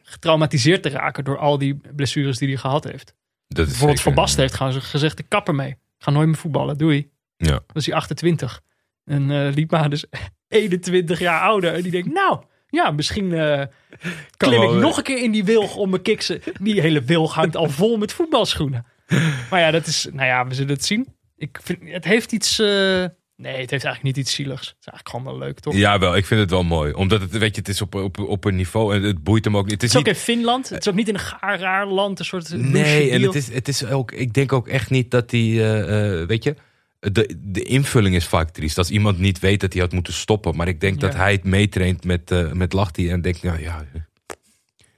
getraumatiseerd 0.03 0.84
te 0.84 0.90
raken 0.90 1.24
door 1.24 1.38
al 1.38 1.57
die 1.57 1.80
blessures 1.95 2.38
die 2.38 2.48
hij 2.48 2.57
gehad 2.57 2.84
heeft. 2.84 3.14
Dat 3.48 3.60
is 3.66 3.70
Bijvoorbeeld 3.72 3.99
zeker- 3.99 4.14
Basten 4.14 4.41
heeft 4.41 4.53
gewoon 4.56 4.74
gezegd, 4.82 5.20
ik 5.20 5.26
kap 5.30 5.48
ermee. 5.48 5.70
Ik 5.70 5.78
ga 6.03 6.12
nooit 6.12 6.28
meer 6.28 6.36
voetballen, 6.38 6.78
doei. 6.78 7.10
Ja. 7.38 7.52
Dan 7.52 7.64
is 7.74 7.86
hij 7.86 7.95
28. 7.95 8.62
En 9.06 9.32
eh 9.32 9.53
Liepma 9.53 9.88
dus 9.88 10.06
21 10.48 11.20
jaar 11.20 11.41
ouder. 11.41 11.74
En 11.74 11.82
die 11.82 11.91
denkt, 11.91 12.14
nou, 12.14 12.44
ja, 12.70 12.91
misschien 12.91 13.34
eh, 13.34 13.62
klim 14.38 14.62
ik 14.62 14.70
nog 14.70 14.98
een 14.98 15.03
keer 15.03 15.24
in 15.24 15.32
die 15.32 15.44
wilg 15.44 15.76
om 15.76 15.90
mijn 15.90 16.02
kiksen. 16.02 16.41
Die 16.62 16.82
hele 16.82 17.02
wilg 17.02 17.34
hangt 17.34 17.56
al 17.56 17.70
vol 17.70 17.98
met 17.98 18.14
voetbalschoenen. 18.14 18.86
Maar 19.49 19.60
ja, 19.60 19.72
dat 19.72 19.86
is, 19.86 20.07
nou 20.12 20.28
ja, 20.28 20.48
we 20.48 20.53
zullen 20.53 20.74
het 20.74 20.86
zien. 20.86 21.07
Ik 21.38 21.60
vind, 21.64 21.80
het 21.84 22.06
heeft 22.06 22.32
iets, 22.32 22.60
eh, 22.60 22.68
nee, 23.36 23.60
het 23.62 23.70
heeft 23.70 23.72
eigenlijk 23.72 24.03
niet 24.03 24.18
iets 24.18 24.34
zieligs. 24.34 24.68
Het 24.68 24.78
is 24.80 24.88
eigenlijk 24.88 25.10
gewoon 25.10 25.26
wel 25.26 25.48
leuk, 25.48 25.60
toch? 25.60 25.76
Ja, 25.76 25.99
wel. 25.99 26.16
Ik 26.16 26.26
vind 26.26 26.40
het 26.41 26.49
wel 26.49 26.64
mooi. 26.64 26.94
Omdat 26.94 27.22
het, 27.22 27.38
weet 27.38 27.56
je, 27.56 27.62
het 27.62 27.70
is 27.70 27.82
op, 27.82 27.95
op, 27.95 28.20
op 28.20 28.45
een 28.45 28.56
niveau 28.56 28.95
en 28.95 29.03
het 29.03 29.24
boeit 29.24 29.45
hem 29.45 29.57
ook 29.57 29.64
niet. 29.64 29.82
Het 29.82 29.84
is 29.84 29.94
Het 29.94 30.02
is 30.02 30.07
ook 30.07 30.16
niet 30.16 30.28
in 30.28 30.34
Finland. 30.34 30.70
Het 30.70 30.82
is 30.82 30.88
ook 30.88 30.95
niet 30.95 31.07
in 31.07 31.14
een 31.14 31.20
gaar, 31.20 31.60
raar 31.60 31.88
land. 31.88 32.20
Een 32.20 32.26
soort 32.26 32.57
Nee, 32.57 33.12
en 33.12 33.22
het 33.22 33.36
is, 33.36 33.53
het 33.53 33.68
is 33.68 33.86
ook, 33.86 34.12
ik 34.12 34.34
denk 34.34 34.53
ook 34.53 34.68
echt 34.68 34.90
niet 34.90 35.12
dat 35.12 35.30
die, 35.30 35.62
weet 36.28 36.44
je, 36.44 36.56
de, 37.11 37.36
de 37.44 37.64
invulling 37.64 38.15
is 38.15 38.26
vaak 38.27 38.49
triest. 38.49 38.77
Als 38.77 38.90
iemand 38.90 39.19
niet 39.19 39.40
weet 39.40 39.60
dat 39.61 39.73
hij 39.73 39.82
had 39.82 39.91
moeten 39.91 40.14
stoppen. 40.14 40.56
Maar 40.56 40.68
ik 40.68 40.80
denk 40.80 40.99
dat 40.99 41.15
hij 41.15 41.32
het 41.32 41.44
meetraint 41.44 42.03
met, 42.03 42.32
eh 42.32 42.52
met 42.52 42.73
Lachti 42.73 43.10
en 43.11 43.22
denkt, 43.22 43.44
nou 43.44 43.60
ja, 43.61 43.86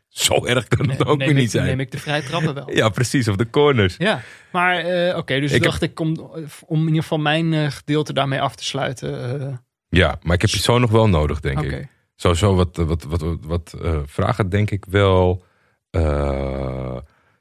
zo 0.07 0.45
erg 0.45 0.67
kan 0.67 0.89
het 0.89 1.05
ook 1.05 1.19
weer 1.19 1.27
ik- 1.29 1.35
niet 1.35 1.51
zijn. 1.51 1.65
Neem 1.65 1.79
ik 1.79 1.91
de 1.91 1.97
vrije 1.99 2.23
trappen 2.23 2.53
wel. 2.53 2.71
Ja, 2.75 2.89
precies, 2.89 3.27
of 3.27 3.35
de 3.35 3.49
corners. 3.49 3.95
Ja, 3.97 4.21
maar 4.51 4.77
eh, 4.77 5.17
oké, 5.17 5.39
dus 5.39 5.49
Ik 5.51 5.51
heb- 5.51 5.63
dacht 5.63 5.81
ik 5.81 5.99
om, 5.99 6.31
om 6.65 6.79
in 6.81 6.87
ieder 6.87 7.01
geval 7.01 7.17
mijn 7.17 7.53
eh, 7.53 7.71
gedeelte 7.71 8.13
daarmee 8.13 8.41
af 8.41 8.55
te 8.55 8.63
sluiten. 8.65 9.41
eh, 9.41 9.53
Ja, 9.89 10.19
maar 10.23 10.35
ik 10.35 10.41
heb 10.41 10.49
je 10.49 10.59
zo 10.59 10.79
nog 10.79 10.91
wel 10.91 11.09
nodig, 11.09 11.39
denk 11.39 11.61
ik. 11.61 11.87
Sowieso 12.15 12.55
wat, 12.55 12.75
wat, 12.77 13.03
wat, 13.03 13.21
wat, 13.21 13.37
wat 13.41 13.75
eh, 13.83 13.99
vragen, 14.05 14.49
denk 14.49 14.71
ik 14.71 14.85
wel. 14.85 15.43
eh 15.89 16.97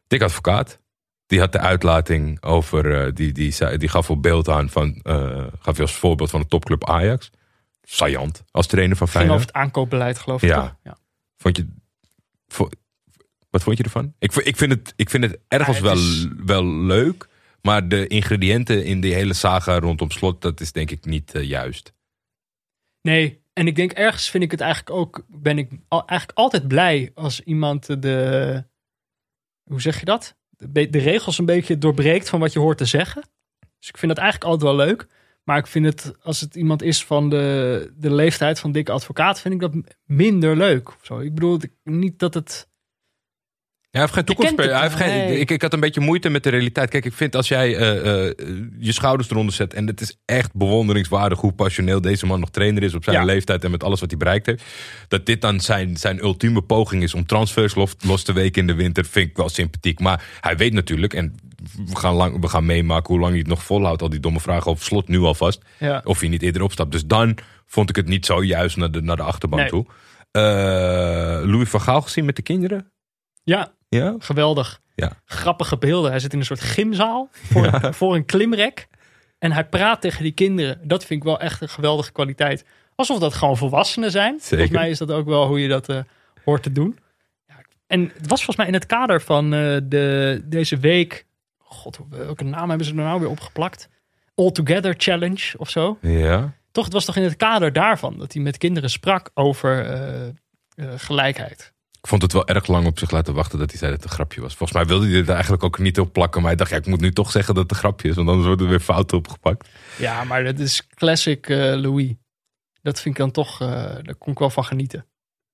Dick 0.06 0.22
Advocaat. 0.22 0.78
Die 1.26 1.38
had 1.40 1.52
de 1.52 1.58
uitlating 1.58 2.42
over. 2.42 3.04
eh, 3.06 3.12
die, 3.14 3.32
die, 3.32 3.76
die 3.78 3.88
gaf 3.88 4.10
op 4.10 4.22
beeld 4.22 4.48
aan 4.48 4.70
van. 4.70 5.00
eh 5.02 5.46
gaf 5.60 5.76
je 5.76 5.82
als 5.82 5.94
voorbeeld 5.94 6.30
van 6.30 6.40
de 6.40 6.46
topclub 6.46 6.88
Ajax. 6.88 7.30
Sajant 7.82 8.42
als 8.50 8.66
trainer 8.66 8.96
van 8.96 9.08
ging 9.08 9.18
over 9.22 9.28
Feyenoord. 9.36 9.56
het 9.56 9.64
aankoopbeleid, 9.64 10.18
geloof 10.18 10.42
ik. 10.42 10.48
Ja. 10.48 10.60
toch? 10.60 10.76
ja. 10.82 10.96
Vond 11.36 11.56
je. 11.56 11.66
wat 13.50 13.62
vond 13.62 13.76
je 13.78 13.84
ervan? 13.84 14.14
Ik, 14.18 14.34
ik, 14.34 14.56
vind, 14.56 14.72
het, 14.72 14.92
ik 14.96 15.10
vind 15.10 15.24
het 15.24 15.38
ergens 15.48 15.78
Ja, 15.78 15.82
het 15.84 15.92
wel, 15.92 16.02
is- 16.02 16.26
wel 16.46 16.64
leuk. 16.66 17.28
Maar 17.62 17.88
de 17.88 18.06
ingrediënten 18.06 18.84
in 18.84 19.00
die 19.00 19.14
hele 19.14 19.34
saga 19.34 19.78
rondom 19.78 20.10
slot. 20.10 20.42
dat 20.42 20.60
is 20.60 20.72
denk 20.72 20.90
ik 20.90 21.04
niet 21.04 21.34
eh, 21.34 21.42
juist. 21.42 21.92
Nee, 23.02 23.42
en 23.52 23.66
ik 23.66 23.76
denk 23.76 23.92
ergens 23.92 24.30
vind 24.30 24.44
ik 24.44 24.50
het 24.50 24.60
eigenlijk 24.60 24.96
ook, 24.96 25.24
ben 25.28 25.58
ik 25.58 25.70
al, 25.88 26.06
eigenlijk 26.06 26.38
altijd 26.38 26.68
blij 26.68 27.10
als 27.14 27.40
iemand 27.40 28.02
de, 28.02 28.64
hoe 29.70 29.80
zeg 29.80 29.98
je 29.98 30.04
dat? 30.04 30.36
De, 30.56 30.88
regels 30.90 31.38
een 31.38 31.44
beetje 31.44 31.78
doorbreekt 31.78 32.28
van 32.28 32.40
wat 32.40 32.52
je 32.52 32.58
hoort 32.58 32.78
te 32.78 32.84
zeggen. 32.84 33.22
Dus 33.78 33.88
ik 33.88 33.98
vind 33.98 34.14
dat 34.14 34.24
eigenlijk 34.24 34.50
altijd 34.50 34.76
wel 34.76 34.86
leuk. 34.86 35.06
Maar 35.44 35.58
ik 35.58 35.66
vind 35.66 35.84
het, 35.84 36.12
als 36.22 36.40
het 36.40 36.54
iemand 36.54 36.82
is 36.82 37.04
van 37.04 37.30
de, 37.30 37.92
de 37.96 38.14
leeftijd 38.14 38.58
van 38.58 38.72
dikke 38.72 38.92
advocaat, 38.92 39.40
vind 39.40 39.54
ik 39.54 39.60
dat 39.60 39.74
minder 40.04 40.56
leuk. 40.56 40.88
of 40.88 40.98
Zo. 41.02 41.18
Ik 41.18 41.34
bedoel, 41.34 41.58
niet 41.82 42.18
dat 42.18 42.34
het... 42.34 42.68
hij 43.96 44.04
heeft 44.04 44.14
geen 44.14 44.24
toekomst. 44.24 44.56
Hij 44.56 44.80
heeft 44.80 44.94
geen, 44.94 45.08
nee. 45.08 45.38
ik, 45.38 45.50
ik 45.50 45.62
had 45.62 45.72
een 45.72 45.80
beetje 45.80 46.00
moeite 46.00 46.28
met 46.28 46.42
de 46.42 46.50
realiteit. 46.50 46.90
Kijk, 46.90 47.04
ik 47.04 47.12
vind 47.12 47.36
als 47.36 47.48
jij 47.48 47.76
eh, 47.76 48.26
eh, 48.28 48.34
je 48.78 48.92
schouders 48.92 49.30
eronder 49.30 49.54
zet. 49.54 49.74
En 49.74 49.86
het 49.86 50.00
is 50.00 50.16
echt 50.24 50.54
bewonderingswaardig 50.54 51.40
hoe 51.40 51.52
passioneel 51.52 52.00
deze 52.00 52.26
man 52.26 52.40
nog 52.40 52.50
trainer 52.50 52.82
is 52.82 52.94
op 52.94 53.04
zijn 53.04 53.16
Ja. 53.16 53.24
leeftijd 53.24 53.64
en 53.64 53.70
met 53.70 53.84
alles 53.84 54.00
wat 54.00 54.10
hij 54.10 54.18
bereikt 54.18 54.46
heeft. 54.46 54.62
Dat 55.08 55.26
dit 55.26 55.40
dan 55.40 55.60
zijn, 55.60 55.96
zijn 55.96 56.18
ultieme 56.18 56.62
poging 56.62 57.02
is 57.02 57.14
om 57.14 57.26
transfers 57.26 57.74
los, 57.74 57.94
los 58.06 58.22
te 58.22 58.32
weken 58.32 58.60
in 58.60 58.66
de 58.66 58.74
winter, 58.74 59.04
vind 59.04 59.30
ik 59.30 59.36
wel 59.36 59.48
sympathiek. 59.48 60.00
Maar 60.00 60.24
hij 60.40 60.56
weet 60.56 60.72
natuurlijk, 60.72 61.14
en 61.14 61.34
we 61.86 61.96
gaan, 61.96 62.14
lang, 62.14 62.40
we 62.40 62.48
gaan 62.48 62.66
meemaken 62.66 63.06
hoe 63.08 63.18
lang 63.20 63.30
hij 63.30 63.40
het 63.40 63.48
nog 63.48 63.62
volhoudt. 63.62 64.02
Al 64.02 64.08
die 64.08 64.20
domme 64.20 64.40
vragen 64.40 64.70
over 64.70 64.84
slot 64.84 65.08
nu 65.08 65.18
alvast. 65.18 65.62
Ja. 65.78 66.00
Of 66.04 66.20
hij 66.20 66.28
niet 66.28 66.42
eerder 66.42 66.62
opstapt. 66.62 66.92
Dus 66.92 67.04
dan 67.06 67.38
vond 67.66 67.90
ik 67.90 67.96
het 67.96 68.08
niet 68.08 68.26
zo 68.26 68.44
juist 68.44 68.76
naar 68.76 68.90
de, 68.90 69.00
naar 69.02 69.16
de 69.16 69.22
achterbank 69.22 69.60
Nee. 69.62 69.70
toe. 69.70 69.86
Eh, 70.30 70.42
Louis 71.44 71.68
van 71.68 71.80
Gaal 71.80 72.00
gezien 72.02 72.24
met 72.24 72.36
de 72.36 72.42
kinderen? 72.42 72.90
Ja, 73.44 73.72
Ja? 73.96 74.14
geweldig. 74.18 74.80
Ja. 74.94 75.12
Grappige 75.24 75.78
beelden. 75.78 76.10
Hij 76.10 76.20
zit 76.20 76.32
in 76.32 76.38
een 76.38 76.44
soort 76.44 76.60
gymzaal 76.60 77.28
voor, 77.32 77.94
voor 77.94 78.14
een 78.14 78.24
klimrek. 78.24 78.88
En 79.38 79.52
hij 79.52 79.64
praat 79.64 80.00
tegen 80.00 80.22
die 80.22 80.32
kinderen. 80.32 80.80
Dat 80.82 81.04
vind 81.04 81.20
ik 81.20 81.26
wel 81.26 81.40
echt 81.40 81.60
een 81.60 81.68
geweldige 81.68 82.12
kwaliteit. 82.12 82.64
Alsof 82.94 83.18
dat 83.18 83.34
gewoon 83.34 83.56
volwassenen 83.56 84.10
zijn. 84.10 84.40
Volgens 84.40 84.70
mij 84.70 84.90
is 84.90 84.98
dat 84.98 85.10
ook 85.10 85.26
wel 85.26 85.46
hoe 85.46 85.60
je 85.60 85.68
dat 85.68 85.88
eh, 85.88 85.98
hoort 86.44 86.62
te 86.62 86.72
doen. 86.72 86.98
Ja, 87.46 87.54
en 87.86 88.00
het 88.00 88.26
was 88.26 88.44
volgens 88.44 88.56
mij 88.56 88.66
in 88.66 88.72
het 88.72 88.86
kader 88.86 89.20
van 89.20 89.44
eh, 89.54 89.76
de, 89.82 90.40
deze 90.44 90.76
week. 90.76 91.26
God, 91.58 91.98
welke 92.10 92.44
naam 92.44 92.68
hebben 92.68 92.86
ze 92.86 92.92
er 92.92 93.02
nou 93.02 93.20
weer 93.20 93.28
opgeplakt? 93.28 93.88
All 94.34 94.50
Together 94.50 94.94
Challenge 94.96 95.54
of 95.56 95.70
zo. 95.70 95.98
Ja. 96.00 96.52
Toch, 96.72 96.84
het 96.84 96.92
was 96.92 97.04
toch 97.04 97.16
in 97.16 97.22
het 97.22 97.36
kader 97.36 97.72
daarvan 97.72 98.18
dat 98.18 98.32
hij 98.32 98.42
met 98.42 98.58
kinderen 98.58 98.90
sprak 98.90 99.30
over 99.34 99.84
eh, 99.84 100.88
gelijkheid. 100.96 101.72
Ik 102.06 102.12
vond 102.12 102.24
het 102.24 102.32
wel 102.32 102.46
erg 102.46 102.66
lang 102.66 102.86
op 102.86 102.98
zich 102.98 103.10
laten 103.10 103.34
wachten 103.34 103.58
dat 103.58 103.70
hij 103.70 103.78
zei 103.78 103.90
dat 103.90 104.00
het 104.00 104.10
een 104.10 104.16
grapje 104.16 104.40
was. 104.40 104.54
Volgens 104.54 104.78
mij 104.78 104.88
wilde 104.88 105.08
hij 105.10 105.20
er 105.20 105.28
eigenlijk 105.28 105.64
ook 105.64 105.78
niet 105.78 106.00
op 106.00 106.12
plakken. 106.12 106.40
Maar 106.40 106.50
hij 106.50 106.58
dacht, 106.58 106.70
ja, 106.70 106.76
ik 106.76 106.86
moet 106.86 107.00
nu 107.00 107.12
toch 107.12 107.30
zeggen 107.30 107.54
dat 107.54 107.62
het 107.62 107.72
een 107.72 107.78
grapje 107.78 108.08
is. 108.08 108.14
Want 108.14 108.28
anders 108.28 108.46
worden 108.46 108.64
er 108.66 108.70
weer 108.72 108.80
fouten 108.80 109.18
opgepakt. 109.18 109.68
Ja, 109.98 110.24
maar 110.24 110.44
dat 110.44 110.58
is 110.58 110.86
classic 110.94 111.48
eh, 111.48 111.56
Louis. 111.58 112.12
Dat 112.82 113.00
vind 113.00 113.14
ik 113.14 113.20
dan 113.20 113.30
toch, 113.30 113.60
eh, 113.60 113.68
daar 114.02 114.14
kon 114.18 114.32
ik 114.32 114.38
wel 114.38 114.50
van 114.50 114.64
genieten. 114.64 115.06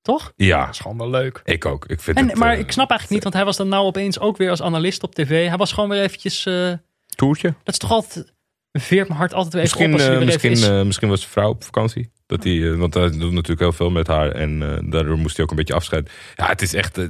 Toch? 0.03 0.33
Ja, 0.37 0.65
Dat 0.65 0.75
is 0.75 0.81
gewoon 0.81 0.99
wel 0.99 1.11
leuk. 1.11 1.41
ik 1.45 1.65
ook. 1.67 1.85
Ik 1.87 2.01
vind 2.01 2.17
En, 2.17 2.29
het, 2.29 2.37
maar 2.37 2.53
eh, 2.53 2.59
ik 2.59 2.73
snap 2.73 2.91
eigenlijk 2.91 3.11
niet, 3.11 3.23
want 3.23 3.35
hij 3.35 3.45
was 3.45 3.57
dan 3.57 3.69
nou 3.69 3.85
opeens 3.85 4.19
ook 4.19 4.37
weer 4.37 4.51
als 4.51 4.63
analist 4.63 5.03
op 5.03 5.15
tv. 5.15 5.49
Hij 5.49 5.57
was 5.57 5.73
gewoon 5.73 5.89
weer 5.89 6.03
eventjes, 6.03 6.47
eh, 6.47 6.73
Toertje. 7.15 7.55
dat 7.63 7.75
is 7.75 7.79
toch 7.79 7.91
altijd, 7.91 8.33
veert 8.73 9.07
mijn 9.09 9.19
hart 9.21 9.35
altijd 9.35 9.53
weer 9.53 9.63
even 9.63 9.79
Misschien, 9.79 9.95
op 9.95 10.09
als 10.09 10.19
weer 10.19 10.27
misschien, 10.27 10.51
even 10.51 10.79
is. 10.79 10.87
misschien 10.87 11.09
was 11.09 11.21
de 11.21 11.29
vrouw 11.29 11.49
op 11.49 11.65
vakantie. 11.65 12.11
Dat 12.33 12.45
hij, 12.45 12.71
eh, 12.71 12.79
want 12.79 12.95
hij 12.95 13.11
doet 13.11 13.33
natuurlijk 13.33 13.61
heel 13.61 13.73
veel 13.73 13.91
met 13.91 14.07
haar. 14.07 14.31
En 14.31 14.63
eh, 14.63 14.91
daardoor 14.91 15.19
moest 15.19 15.37
hij 15.37 15.45
ook 15.45 15.51
een 15.51 15.57
beetje 15.57 15.75
afscheid. 15.75 16.11
Ja, 16.35 16.47
het 16.47 16.63
is 16.63 16.75
echt. 16.75 16.99
eh, 16.99 17.07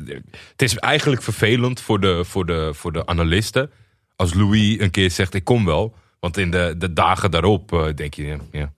het 0.51 0.62
is 0.62 0.77
eigenlijk 0.77 1.23
vervelend 1.23 1.81
voor 1.81 2.01
de, 2.01 2.24
voor, 2.24 2.47
de, 2.47 2.74
voor 2.74 2.93
de 2.93 3.07
analisten. 3.07 3.70
Als 4.16 4.35
Louis 4.35 4.78
een 4.78 4.90
keer 4.90 5.11
zegt: 5.11 5.35
Ik 5.35 5.44
kom 5.44 5.65
wel. 5.65 5.94
Want 6.20 6.36
in 6.36 6.51
de, 6.51 6.74
de 6.78 6.93
dagen 6.93 7.31
daarop 7.31 7.93
denk 7.94 8.15
je: 8.15 8.39
ja, 8.53 8.73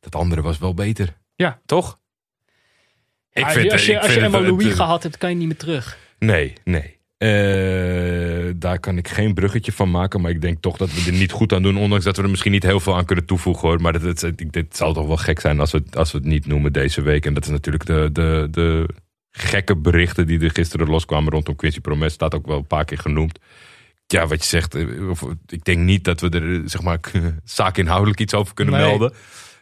dat 0.00 0.14
andere 0.14 0.42
was 0.42 0.58
wel 0.58 0.74
beter. 0.74 1.16
Ja. 1.34 1.60
Toch? 1.66 1.98
Ja, 3.30 3.50
vind, 3.50 3.72
als 3.72 3.86
je, 3.86 3.92
ik 3.92 3.98
als 3.98 4.14
je 4.14 4.20
vind 4.20 4.32
het, 4.32 4.42
Louis 4.42 4.66
eh, 4.66 4.76
gehad 4.76 5.02
hebt, 5.02 5.18
kan 5.18 5.30
je 5.30 5.36
niet 5.36 5.46
meer 5.46 5.56
terug. 5.56 5.98
Nee, 6.18 6.52
nee. 6.64 6.93
Eh, 7.16 8.50
daar 8.56 8.78
kan 8.80 8.96
ik 8.98 9.08
geen 9.08 9.34
bruggetje 9.34 9.72
van 9.72 9.90
maken. 9.90 10.20
Maar 10.20 10.30
ik 10.30 10.40
denk 10.40 10.60
toch 10.60 10.76
dat 10.76 10.92
we 10.94 11.10
er 11.10 11.16
niet 11.18 11.32
goed 11.32 11.52
aan 11.52 11.62
doen. 11.62 11.76
Ondanks 11.76 12.04
dat 12.04 12.16
we 12.16 12.22
er 12.22 12.30
misschien 12.30 12.52
niet 12.52 12.62
heel 12.62 12.80
veel 12.80 12.96
aan 12.96 13.04
kunnen 13.04 13.24
toevoegen 13.26 13.68
hoor. 13.68 13.80
Maar 13.80 13.94
het, 13.94 14.32
dit 14.50 14.76
zal 14.76 14.92
toch 14.92 15.06
wel 15.06 15.16
gek 15.16 15.40
zijn 15.40 15.60
als 15.60 15.72
we, 15.72 15.78
het- 15.84 15.96
als 15.96 16.12
we 16.12 16.18
het 16.18 16.26
niet 16.26 16.46
noemen 16.46 16.72
deze 16.72 17.02
week. 17.02 17.26
En 17.26 17.34
dat 17.34 17.44
is 17.44 17.50
natuurlijk 17.50 17.86
de, 17.86 18.08
de, 18.12 18.48
de 18.50 18.88
gekke 19.30 19.76
berichten 19.76 20.26
die 20.26 20.40
er 20.40 20.50
gisteren 20.50 20.88
loskwamen 20.88 21.32
rondom 21.32 21.56
Quincy 21.56 21.80
Promes. 21.80 22.12
Staat 22.12 22.34
ook 22.34 22.46
wel 22.46 22.56
een 22.56 22.66
paar 22.66 22.84
keer 22.84 22.98
genoemd. 22.98 23.38
Ja, 24.06 24.26
wat 24.26 24.42
je 24.42 24.48
zegt. 24.48 24.74
eh, 24.74 25.08
Of, 25.10 25.24
ik 25.46 25.64
denk 25.64 25.78
niet 25.78 26.04
dat 26.04 26.20
we 26.20 26.28
er 26.28 26.62
zeg 26.68 26.82
maar 26.82 27.00
zaakinhoudelijk 27.44 28.20
iets 28.20 28.34
over 28.34 28.54
kunnen 28.54 28.74
Nee. 28.74 28.88
melden. 28.88 29.12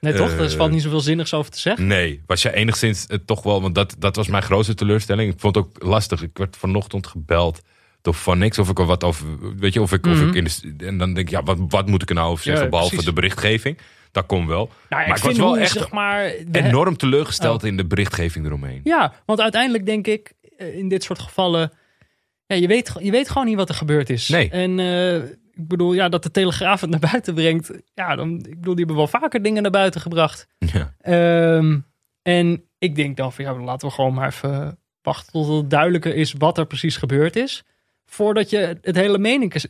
Nee, 0.02 0.12
toch? 0.14 0.30
Er 0.32 0.44
Eh, 0.44 0.50
valt 0.50 0.70
niet 0.70 0.82
zoveel 0.82 1.00
zinnigs 1.00 1.34
over 1.34 1.50
te 1.50 1.58
zeggen. 1.58 1.86
Nee, 1.86 2.22
was 2.26 2.42
je 2.42 2.54
enigszins 2.54 3.06
eh, 3.06 3.18
toch 3.26 3.42
wel, 3.42 3.62
want 3.62 3.74
dat, 3.74 3.96
dat 3.98 4.16
was 4.16 4.26
mijn 4.28 4.42
grootste 4.42 4.74
teleurstelling. 4.74 5.32
Ik 5.32 5.40
vond 5.40 5.54
het 5.54 5.64
ook 5.64 5.82
lastig. 5.82 6.22
Ik 6.22 6.38
werd 6.38 6.56
vanochtend 6.56 7.06
gebeld 7.06 7.60
door 8.00 8.14
Van 8.14 8.38
Niks 8.38 8.58
of 8.58 8.68
ik 8.68 8.78
er 8.78 8.84
wat 8.86 9.04
over, 9.04 9.26
weet 9.58 9.72
je, 9.72 9.82
of 9.82 9.92
ik, 9.92 10.06
of 10.06 10.12
Mhm. 10.16 10.28
ik 10.28 10.34
in 10.34 10.44
de, 10.76 10.86
en 10.86 10.98
dan 10.98 11.14
denk 11.14 11.26
ik, 11.26 11.32
ja, 11.34 11.42
wat, 11.42 11.58
wat 11.68 11.86
moet 11.86 12.02
ik 12.02 12.08
er 12.08 12.14
nou 12.14 12.30
over 12.30 12.44
zeggen, 12.44 12.64
Ja, 12.64 12.70
behalve 12.70 12.90
precies. 12.94 13.08
de 13.08 13.14
berichtgeving. 13.20 13.78
Dat 14.12 14.26
kon 14.26 14.46
wel. 14.46 14.66
Nou, 14.66 14.72
maar 14.88 15.08
ik 15.08 15.16
ik 15.16 15.22
was 15.22 15.36
wel 15.36 15.58
echt 15.58 15.72
zeg 15.72 15.90
maar... 15.90 16.32
enorm 16.52 16.96
teleurgesteld 16.96 17.62
Oh. 17.62 17.68
in 17.68 17.76
de 17.76 17.84
berichtgeving 17.86 18.46
eromheen. 18.46 18.80
Ja, 18.84 19.12
want 19.26 19.40
uiteindelijk 19.40 19.86
denk 19.86 20.06
ik 20.06 20.32
eh, 20.56 20.76
in 20.78 20.88
dit 20.88 21.02
soort 21.02 21.18
gevallen. 21.18 21.72
Ja, 22.46 22.56
je, 22.56 22.66
weet, 22.66 22.92
je 23.00 23.10
weet 23.10 23.28
gewoon 23.28 23.46
niet 23.46 23.56
wat 23.56 23.68
er 23.68 23.74
gebeurd 23.74 24.10
is. 24.10 24.28
Nee. 24.28 24.50
En 24.50 24.78
eh, 24.78 25.20
ik 25.54 25.68
bedoel, 25.68 25.92
ja, 25.92 26.08
dat 26.08 26.22
de 26.22 26.30
Telegraaf 26.30 26.80
het 26.80 26.90
naar 26.90 27.00
buiten 27.10 27.34
brengt. 27.34 27.70
Ja, 27.94 28.16
dan, 28.16 28.36
ik 28.36 28.56
bedoel, 28.56 28.74
die 28.74 28.84
hebben 28.84 28.96
wel 28.96 29.20
vaker 29.20 29.42
dingen 29.42 29.62
naar 29.62 29.70
buiten 29.70 30.00
gebracht. 30.00 30.46
Ja. 30.58 30.94
Ehm, 31.00 31.78
en 32.22 32.64
ik 32.78 32.94
denk 32.94 33.16
dan 33.16 33.32
van 33.32 33.44
ja, 33.44 33.60
laten 33.60 33.88
we 33.88 33.94
gewoon 33.94 34.14
maar 34.14 34.28
even 34.28 34.78
wachten 35.02 35.32
tot 35.32 35.48
het 35.48 35.70
duidelijker 35.70 36.14
is 36.14 36.34
wat 36.38 36.58
er 36.58 36.66
precies 36.66 36.96
gebeurd 36.96 37.36
is. 37.36 37.64
Voordat 38.06 38.50
je 38.50 38.78
het 38.82 38.96
hele 38.96 39.18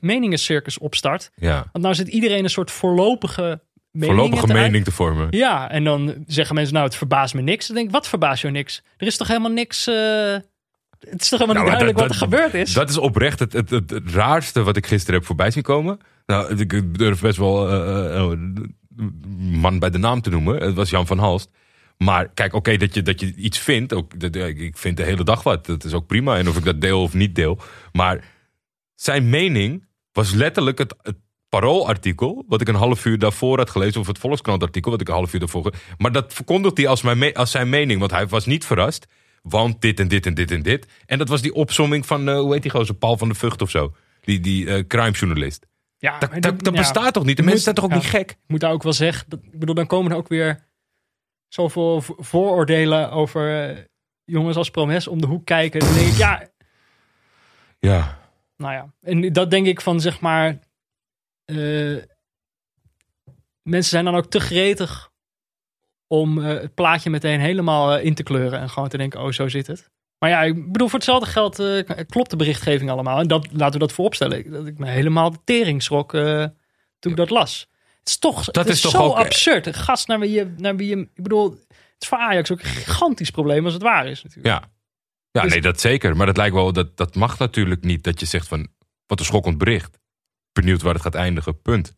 meningencircus 0.01 0.79
opstart. 0.79 1.31
ja. 1.35 1.69
Want 1.73 1.85
nou 1.85 1.95
zit 1.95 2.09
iedereen 2.09 2.45
een 2.45 2.51
soort 2.51 2.71
voorlopige 2.71 3.61
mening. 3.91 4.19
Voorlopige 4.19 4.53
mening 4.53 4.85
te 4.85 4.93
vormen. 4.93 5.27
Ja, 5.31 5.71
en 5.71 5.85
dan 5.85 6.25
zeggen 6.27 6.55
mensen, 6.55 6.75
nou, 6.75 6.87
het 6.87 6.97
verbaast 6.97 7.35
me 7.35 7.41
niks. 7.41 7.67
Dan 7.67 7.77
denk 7.77 7.89
ik, 7.89 7.95
wat 7.95 8.09
verbaast 8.09 8.43
jou 8.43 8.55
niks? 8.55 8.83
Er 8.97 9.07
is 9.07 9.17
toch 9.17 9.29
helemaal 9.29 9.51
niks... 9.51 9.87
eh, 9.87 10.37
het 11.11 11.23
is 11.23 11.29
toch 11.29 11.39
helemaal 11.39 11.63
Nou, 11.65 11.79
niet 11.79 11.79
duidelijk 11.79 11.99
wat 11.99 12.09
dat- 12.09 12.31
er 12.31 12.37
gebeurd 12.47 12.67
is? 12.69 12.73
Dat 12.73 12.91
is 12.91 12.99
oprecht 12.99 13.39
het, 13.39 13.53
het, 13.53 13.71
het, 13.71 13.91
het 13.91 14.11
raarste 14.11 14.63
wat 14.63 14.77
ik 14.77 14.87
gisteren 14.87 15.15
heb 15.15 15.27
voorbij 15.27 15.51
zien 15.51 15.63
komen. 15.63 15.99
Nou, 16.27 16.57
ik 16.57 16.99
durf 16.99 17.21
best 17.21 17.37
wel 17.39 17.71
een 17.73 18.75
man 19.37 19.79
bij 19.79 19.91
de 19.91 19.99
naam 19.99 20.21
te 20.21 20.31
noemen. 20.31 20.63
Het 20.63 20.75
was 20.75 20.91
Jan 20.91 21.07
van 21.07 21.19
Halst. 21.19 21.51
Maar 21.99 22.29
kijk, 22.29 22.55
oké, 22.55 22.77
dat, 22.77 22.95
je, 22.95 23.03
dat 23.03 23.21
je 23.21 23.35
iets 23.35 23.59
vindt. 23.59 23.93
Ook, 23.93 24.21
dat, 24.21 24.35
ik 24.37 24.77
vind 24.79 24.97
de 24.97 25.03
hele 25.03 25.25
dag 25.25 25.43
wat. 25.43 25.67
Dat 25.67 25.85
is 25.85 25.93
ook 25.93 26.07
prima. 26.07 26.37
En 26.37 26.49
of 26.49 26.57
ik 26.57 26.65
dat 26.65 26.81
deel 26.81 27.03
of 27.03 27.15
niet 27.15 27.35
deel. 27.35 27.59
Maar 27.93 28.25
zijn 28.95 29.31
mening 29.31 29.87
was 30.13 30.33
letterlijk 30.33 30.79
het, 30.79 30.95
het 31.03 31.17
paroolartikel. 31.49 32.45
Wat 32.49 32.61
ik 32.61 32.69
een 32.69 32.75
half 32.75 33.05
uur 33.05 33.19
daarvoor 33.19 33.59
had 33.59 33.71
gelezen. 33.71 34.01
Of 34.01 34.07
het 34.07 34.19
Volkskrant-artikel. 34.19 34.91
Wat 34.91 35.01
ik 35.01 35.09
een 35.09 35.15
half 35.15 35.33
uur 35.35 35.41
daarvoor. 35.41 35.73
Maar 35.99 36.13
dat 36.13 36.33
verkondigt 36.35 36.77
hij 36.77 36.87
als, 36.87 37.03
mijn 37.03 37.35
als 37.35 37.51
zijn 37.51 37.69
mening. 37.69 38.01
Want 38.01 38.11
hij 38.11 38.27
was 38.27 38.47
niet 38.47 38.65
verrast. 38.65 39.07
Want 39.43 39.81
dit 39.81 40.01
en 40.01 40.09
dit 40.09 40.27
en 40.27 40.35
dit 40.35 40.51
en 40.51 40.63
dit. 40.63 40.87
En 41.07 41.19
dat 41.19 41.29
was 41.29 41.43
die 41.43 41.55
opsomming 41.55 42.07
van, 42.07 42.29
eh, 42.29 42.39
hoe 42.39 42.53
heet 42.53 42.63
die 42.63 42.71
gozer? 42.71 42.95
Paul 42.95 43.17
van 43.17 43.29
de 43.29 43.35
Vught 43.35 43.63
of 43.63 43.71
zo. 43.71 43.95
Die, 44.21 44.41
die 44.41 44.67
eh 44.75 44.87
crimejournalist. 44.87 45.67
ja, 45.99 46.19
Dat, 46.19 46.31
dat, 46.33 46.43
dat 46.43 46.75
ja, 46.75 46.81
bestaat 46.81 47.15
toch 47.15 47.25
niet? 47.25 47.37
De 47.37 47.43
mensen 47.43 47.63
zijn 47.63 47.75
toch 47.75 47.85
ook 47.85 47.91
ja. 47.91 47.97
niet 47.97 48.07
gek? 48.07 48.31
Ik 48.31 48.37
moet 48.47 48.61
daar 48.61 48.73
ook 48.73 48.83
wel 48.83 48.93
zeggen, 48.93 49.25
dat, 49.29 49.41
ik 49.53 49.59
bedoel, 49.59 49.75
dan 49.75 49.87
komen 49.87 50.11
er 50.11 50.17
ook 50.17 50.29
weer 50.29 50.65
zoveel 51.49 52.01
vo- 52.03 52.17
vooroordelen 52.19 53.11
over 53.11 53.69
eh, 53.71 53.85
jongens 54.25 54.57
als 54.57 54.71
Promes 54.71 55.07
om 55.09 55.21
de 55.21 55.27
hoek 55.27 55.45
kijken. 55.45 55.81
Dan 55.81 55.95
denk 55.95 56.07
ik, 56.07 56.17
ja, 56.17 56.49
Ja. 57.79 58.19
nou 58.57 58.73
ja. 58.73 58.93
En 59.01 59.33
dat 59.33 59.51
denk 59.51 59.67
ik 59.67 59.81
van, 59.81 60.01
zeg 60.01 60.21
maar, 60.21 60.59
mensen 63.63 63.91
zijn 63.91 64.05
dan 64.05 64.15
ook 64.15 64.27
te 64.31 64.41
gretig 64.41 65.11
om 66.21 66.39
eh, 66.45 66.61
het 66.61 66.75
plaatje 66.75 67.11
meteen 67.11 67.41
helemaal 67.41 67.97
eh, 67.97 68.05
in 68.05 68.15
te 68.15 68.23
kleuren 68.23 68.61
en 68.61 68.71
gewoon 68.71 68.89
te 68.89 68.97
denken, 68.97 69.21
oh, 69.23 69.31
zo 69.31 69.49
zit 69.49 69.67
het. 69.67 69.91
Maar 70.19 70.31
ja, 70.31 70.43
ik 70.43 70.73
bedoel, 70.73 70.89
voor 70.89 70.99
hetzelfde 70.99 71.27
geld 71.31 71.59
eh, 71.59 71.89
klopt 72.09 72.31
de 72.31 72.37
berichtgeving 72.37 72.91
allemaal. 72.91 73.19
En 73.19 73.27
dat, 73.29 73.47
laten 73.53 73.73
we 73.73 73.79
dat 73.87 73.93
vooropstellen. 73.93 74.39
Ik- 74.39 74.51
Dat 74.53 74.67
ik 74.67 74.79
me 74.79 74.89
helemaal 74.89 75.31
de 75.31 75.39
tering 75.45 75.83
schrok 75.83 76.11
toen 76.99 77.11
ik 77.13 77.17
dat 77.17 77.31
las. 77.31 77.69
Het 77.99 78.09
is 78.09 78.19
toch, 78.19 78.45
Dat 78.45 78.55
het 78.57 78.67
is 78.67 78.73
is 78.75 78.81
toch 78.81 78.91
zo 78.93 79.03
ook- 79.07 79.17
absurd. 79.17 79.67
Een 79.67 79.75
gast 79.75 80.09
naar 80.09 80.19
wie 80.21 80.31
je, 80.31 80.55
naar 80.57 80.77
wie 80.77 80.89
je... 80.89 80.97
Ik 81.15 81.23
bedoel, 81.23 81.51
het 81.51 81.97
is 81.99 82.09
voor 82.09 82.19
Ajax 82.19 82.51
ook 82.53 82.59
een 82.61 82.65
gigantisch 82.67 83.31
probleem 83.31 83.65
als 83.65 83.75
het 83.75 83.83
waar 83.83 84.07
is 84.07 84.23
natuurlijk. 84.23 84.47
Ja. 84.55 84.71
Ja, 85.31 85.43
Dus- 85.43 85.51
nee, 85.51 85.61
dat 85.61 85.81
zeker. 85.81 86.17
Maar 86.17 86.27
dat 86.27 86.37
lijkt 86.37 86.55
wel, 86.55 86.73
dat, 86.73 86.97
dat 86.97 87.15
mag 87.15 87.39
natuurlijk 87.39 87.85
niet 87.85 88.05
dat 88.05 88.21
je 88.21 88.27
zegt 88.27 88.49
van, 88.49 88.69
wat 89.07 89.19
een 89.19 89.25
schokkend 89.25 89.59
bericht. 89.59 89.99
Benieuwd 90.53 90.83
waar 90.83 90.93
het 90.95 91.03
gaat 91.03 91.15
eindigen, 91.15 91.61
punt. 91.63 91.95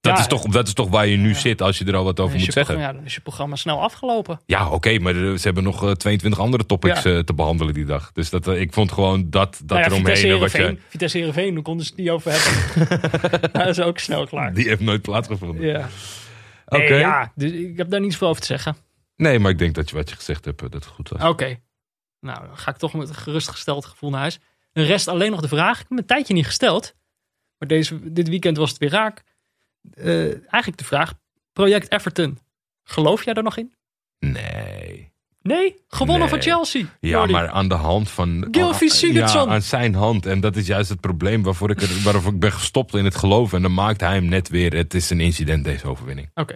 Dat, 0.00 0.12
Ja, 0.12 0.18
is, 0.20 0.26
toch, 0.26 0.42
dat 0.42 0.66
is 0.66 0.72
toch 0.72 0.88
waar 0.88 1.06
je 1.06 1.16
nu 1.16 1.28
Ja. 1.28 1.34
zit 1.34 1.62
als 1.62 1.78
je 1.78 1.84
er 1.84 1.96
al 1.96 2.04
wat 2.04 2.20
over 2.20 2.38
moet 2.38 2.52
zeggen. 2.52 2.78
Ja, 2.78 2.92
dan 2.92 3.04
is 3.04 3.14
je 3.14 3.20
programma 3.20 3.56
snel 3.56 3.82
afgelopen. 3.82 4.40
Ja, 4.46 4.70
oké, 4.70 4.98
maar 4.98 5.14
ze 5.14 5.38
hebben 5.40 5.62
nog 5.62 5.84
eh, 5.84 5.90
22 5.90 6.40
andere 6.40 6.66
topics 6.66 7.02
Ja. 7.02 7.10
eh, 7.16 7.18
te 7.18 7.34
behandelen 7.34 7.74
die 7.74 7.84
dag. 7.84 8.12
Dus 8.12 8.30
dat, 8.30 8.46
eh, 8.48 8.60
ik 8.60 8.72
vond 8.72 8.92
gewoon 8.92 9.30
dat, 9.30 9.60
dat 9.64 9.78
nou 9.78 9.80
eromheen... 9.90 10.16
Vitesse 10.16 10.28
eh, 10.34 10.40
wat 10.40 10.52
je, 10.52 10.78
Vitesse 10.88 11.16
Heerenveen, 11.18 11.54
daar 11.54 11.62
konden 11.62 11.84
ze 11.86 11.90
het 11.90 12.00
niet 12.00 12.10
over 12.10 12.32
hebben. 12.32 13.52
dat 13.52 13.66
is 13.66 13.80
ook 13.80 13.98
snel 13.98 14.26
klaar. 14.26 14.54
die 14.54 14.68
heeft 14.68 14.80
nooit 14.80 15.02
plaatsgevonden. 15.02 15.66
Ja. 15.66 15.88
Oké. 16.66 16.94
Ja, 16.94 17.32
dus 17.34 17.50
ik 17.50 17.76
heb 17.76 17.90
daar 17.90 18.00
niet 18.00 18.12
zoveel 18.12 18.28
over 18.28 18.40
te 18.40 18.46
zeggen. 18.46 18.76
Nee, 19.16 19.38
maar 19.38 19.50
ik 19.50 19.58
denk 19.58 19.74
dat 19.74 19.90
je 19.90 19.96
wat 19.96 20.08
je 20.08 20.16
gezegd 20.16 20.44
hebt, 20.44 20.62
eh, 20.62 20.70
dat 20.70 20.84
het 20.84 20.92
goed 20.92 21.08
was. 21.08 21.22
Oké. 21.22 21.56
Nou, 22.20 22.46
dan 22.46 22.58
ga 22.58 22.70
ik 22.70 22.76
toch 22.76 22.94
met 22.94 23.08
een 23.08 23.14
gerustgesteld 23.14 23.84
gevoel 23.86 24.10
naar 24.10 24.20
huis. 24.20 24.38
Dan 24.72 24.84
rest 24.84 25.08
alleen 25.08 25.30
nog 25.30 25.40
de 25.40 25.48
vraag. 25.48 25.80
Ik 25.80 25.86
heb 25.88 25.98
een 25.98 26.06
tijdje 26.06 26.34
niet 26.34 26.46
gesteld. 26.46 26.94
Maar 27.58 27.68
deze, 27.68 28.12
dit 28.12 28.28
weekend 28.28 28.56
was 28.56 28.68
het 28.70 28.78
weer 28.78 28.90
raak. 28.90 29.22
Eh, 29.94 30.24
eigenlijk 30.24 30.76
de 30.76 30.84
vraag. 30.84 31.14
Project 31.52 31.92
Everton. 31.92 32.38
Geloof 32.82 33.24
jij 33.24 33.34
daar 33.34 33.44
nog 33.44 33.56
in? 33.56 33.74
Nee. 34.18 35.08
Nee, 35.42 35.76
gewonnen 35.88 36.18
Nee. 36.18 36.28
van 36.28 36.42
Chelsea. 36.42 36.80
Ja, 36.80 37.08
Jordi. 37.08 37.32
maar 37.32 37.48
aan 37.48 37.68
de 37.68 37.74
hand 37.74 38.10
van... 38.10 38.48
Sigurdsson. 38.78 39.46
Ja, 39.48 39.54
aan 39.54 39.62
zijn 39.62 39.94
hand. 39.94 40.26
En 40.26 40.40
dat 40.40 40.56
is 40.56 40.66
juist 40.66 40.88
het 40.88 41.00
probleem 41.00 41.42
waarvoor 41.42 41.70
ik, 41.70 41.80
er, 41.82 41.88
waarvoor 42.02 42.32
ik 42.32 42.40
ben 42.40 42.52
gestopt 42.52 42.94
in 42.94 43.04
het 43.04 43.14
geloof. 43.16 43.52
En 43.52 43.62
dan 43.62 43.74
maakt 43.74 44.00
hij 44.00 44.14
hem 44.14 44.24
net 44.24 44.48
weer. 44.48 44.74
Het 44.76 44.94
is 44.94 45.10
een 45.10 45.20
incident, 45.20 45.64
deze 45.64 45.86
overwinning. 45.86 46.30
Oké. 46.34 46.52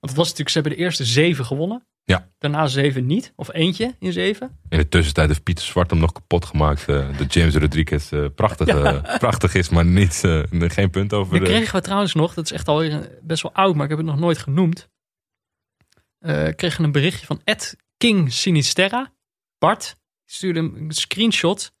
Want 0.00 0.14
het 0.14 0.16
was 0.16 0.26
natuurlijk, 0.26 0.48
ze 0.48 0.58
hebben 0.58 0.76
de 0.78 0.84
eerste 0.84 1.04
zeven 1.04 1.44
gewonnen. 1.44 1.86
Ja. 2.08 2.28
Daarna 2.38 2.66
zeven 2.66 3.06
niet. 3.06 3.32
Of 3.36 3.52
eentje 3.52 3.94
in 3.98 4.12
zeven. 4.12 4.58
In 4.68 4.78
de 4.78 4.88
tussentijd 4.88 5.28
heeft 5.28 5.42
Pieter 5.42 5.64
Zwart 5.64 5.90
hem 5.90 5.98
nog 6.00 6.12
kapot 6.12 6.44
gemaakt. 6.44 6.88
eh 6.88 7.18
door 7.18 7.26
James 7.26 7.54
Rodriguez. 7.54 8.12
eh, 8.12 8.24
prachtig, 8.34 8.66
eh, 8.68 9.18
prachtig 9.18 9.54
is, 9.54 9.68
maar 9.68 9.84
niet, 9.84 10.20
geen 10.50 10.90
punt 10.90 11.12
over. 11.12 11.32
Dan 11.34 11.44
de- 11.44 11.50
kregen 11.50 11.74
we 11.74 11.80
trouwens 11.82 12.14
nog, 12.14 12.34
dat 12.34 12.44
is 12.44 12.52
echt 12.52 12.68
een- 12.68 13.08
best 13.22 13.42
wel 13.42 13.52
oud, 13.52 13.74
maar 13.74 13.84
ik 13.84 13.88
heb 13.90 13.98
het 13.98 14.06
nog 14.06 14.18
nooit 14.18 14.38
genoemd. 14.38 14.88
Kregen 16.56 16.84
een 16.84 16.92
berichtje 16.92 17.26
van 17.26 17.40
Ed 17.44 17.76
King 17.96 18.32
Sinisterra. 18.32 19.12
Bart 19.58 19.96
stuurde 20.24 20.58
een 20.60 20.92
screenshot 20.92 21.72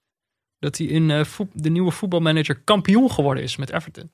dat 0.58 0.78
hij 0.78 0.86
in 0.86 1.26
de 1.52 1.70
nieuwe 1.70 1.90
voetbalmanager 1.90 2.60
kampioen 2.64 3.10
geworden 3.10 3.42
is 3.42 3.56
met 3.56 3.70
Everton. 3.70 4.10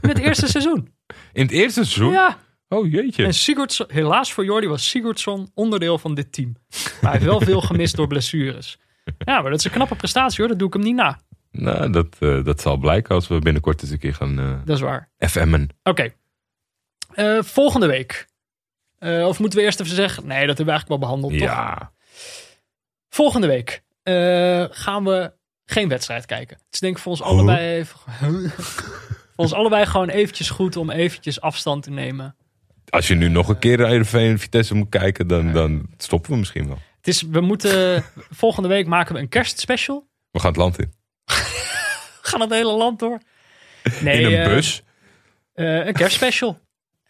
In 0.00 0.08
het 0.08 0.18
eerste 0.18 0.46
seizoen. 0.56 0.94
In 1.32 1.42
het 1.42 1.50
eerste 1.50 1.84
seizoen? 1.84 2.12
Ja. 2.12 2.38
Oh 2.72 2.90
jeetje. 2.90 3.24
En 3.24 3.34
Sigurdsson, 3.34 3.86
helaas 3.88 4.32
voor 4.32 4.44
Jordi 4.44 4.66
was 4.66 4.88
Sigurdsson 4.88 5.50
onderdeel 5.54 5.98
van 5.98 6.14
dit 6.14 6.32
team. 6.32 6.56
Maar 6.68 7.10
hij 7.10 7.12
heeft 7.12 7.24
wel 7.24 7.40
veel 7.40 7.60
gemist 7.60 7.96
door 7.96 8.06
blessures. 8.06 8.78
Ja, 9.18 9.40
maar 9.40 9.50
dat 9.50 9.58
is 9.58 9.64
een 9.64 9.70
knappe 9.70 9.94
prestatie 9.94 10.38
hoor, 10.38 10.48
dat 10.48 10.58
doe 10.58 10.66
ik 10.68 10.74
hem 10.74 10.82
niet 10.82 10.94
na. 10.94 11.20
Nou, 11.50 11.90
dat, 11.90 12.16
eh, 12.18 12.44
dat 12.44 12.60
zal 12.60 12.76
blijken 12.76 13.14
als 13.14 13.28
we 13.28 13.38
binnenkort 13.38 13.82
eens 13.82 13.90
een 13.90 13.98
keer 13.98 14.14
gaan 14.14 14.38
eh 14.38 14.58
Dat 14.64 14.76
is 14.76 14.82
waar. 14.82 15.10
FM'en. 15.18 15.68
Oké. 15.82 16.12
Eh, 17.12 17.42
volgende 17.42 17.86
week. 17.86 18.28
Of 19.00 19.38
moeten 19.38 19.58
we 19.58 19.64
eerst 19.64 19.80
even 19.80 19.94
zeggen? 19.94 20.26
Nee, 20.26 20.46
dat 20.46 20.56
hebben 20.56 20.64
we 20.64 20.70
eigenlijk 20.70 21.00
wel 21.00 21.10
behandeld. 21.10 21.32
Toch? 21.32 21.48
Ja. 21.48 21.92
Volgende 23.08 23.46
week 23.46 23.82
gaan 24.70 25.04
we 25.04 25.32
geen 25.64 25.88
wedstrijd 25.88 26.26
kijken. 26.26 26.56
Het 26.56 26.74
is 26.74 26.80
denk 26.80 26.96
ik 26.96 27.02
voor 27.02 27.12
ons 27.12 27.22
allebei 27.22 27.76
even, 27.76 28.00
voor 29.34 29.44
ons 29.44 29.52
allebei 29.52 29.86
gewoon 29.86 30.08
eventjes 30.08 30.50
goed 30.50 30.76
om 30.76 30.90
eventjes 30.90 31.40
afstand 31.40 31.82
te 31.82 31.90
nemen. 31.90 32.36
Als 32.90 33.08
je 33.08 33.14
nu 33.14 33.28
nog 33.28 33.48
een 33.48 33.58
keer 33.58 33.98
RV 33.98 34.14
en 34.14 34.38
Vitesse 34.38 34.74
moet 34.74 34.88
kijken, 34.88 35.26
dan, 35.26 35.52
dan 35.52 35.86
stoppen 35.96 36.30
we 36.30 36.36
misschien 36.36 36.66
wel. 36.66 36.78
Het 36.96 37.08
is, 37.08 37.22
we 37.22 37.40
moeten, 37.40 38.04
volgende 38.42 38.68
week 38.68 38.86
maken 38.86 39.14
we 39.14 39.20
een 39.20 39.28
kerstspecial. 39.28 40.08
We 40.30 40.38
gaan 40.38 40.48
het 40.50 40.58
land 40.58 40.78
in. 40.78 40.92
We 42.22 42.36
gaan 42.36 42.40
het 42.40 42.50
hele 42.50 42.72
land 42.72 42.98
door. 42.98 43.20
Nee, 44.00 44.20
in 44.20 44.26
een 44.26 44.40
eh, 44.40 44.54
bus. 44.54 44.82
eh, 45.52 45.86
een 45.86 45.92
kerstspecial. 45.92 46.60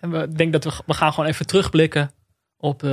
En 0.01 0.11
we 0.11 0.29
denk 0.29 0.53
dat 0.53 0.65
we, 0.65 0.73
we 0.87 0.95
gaan 0.95 1.13
gewoon 1.13 1.29
even 1.29 1.47
terugblikken 1.47 2.13
op 2.57 2.83
eh, 2.83 2.91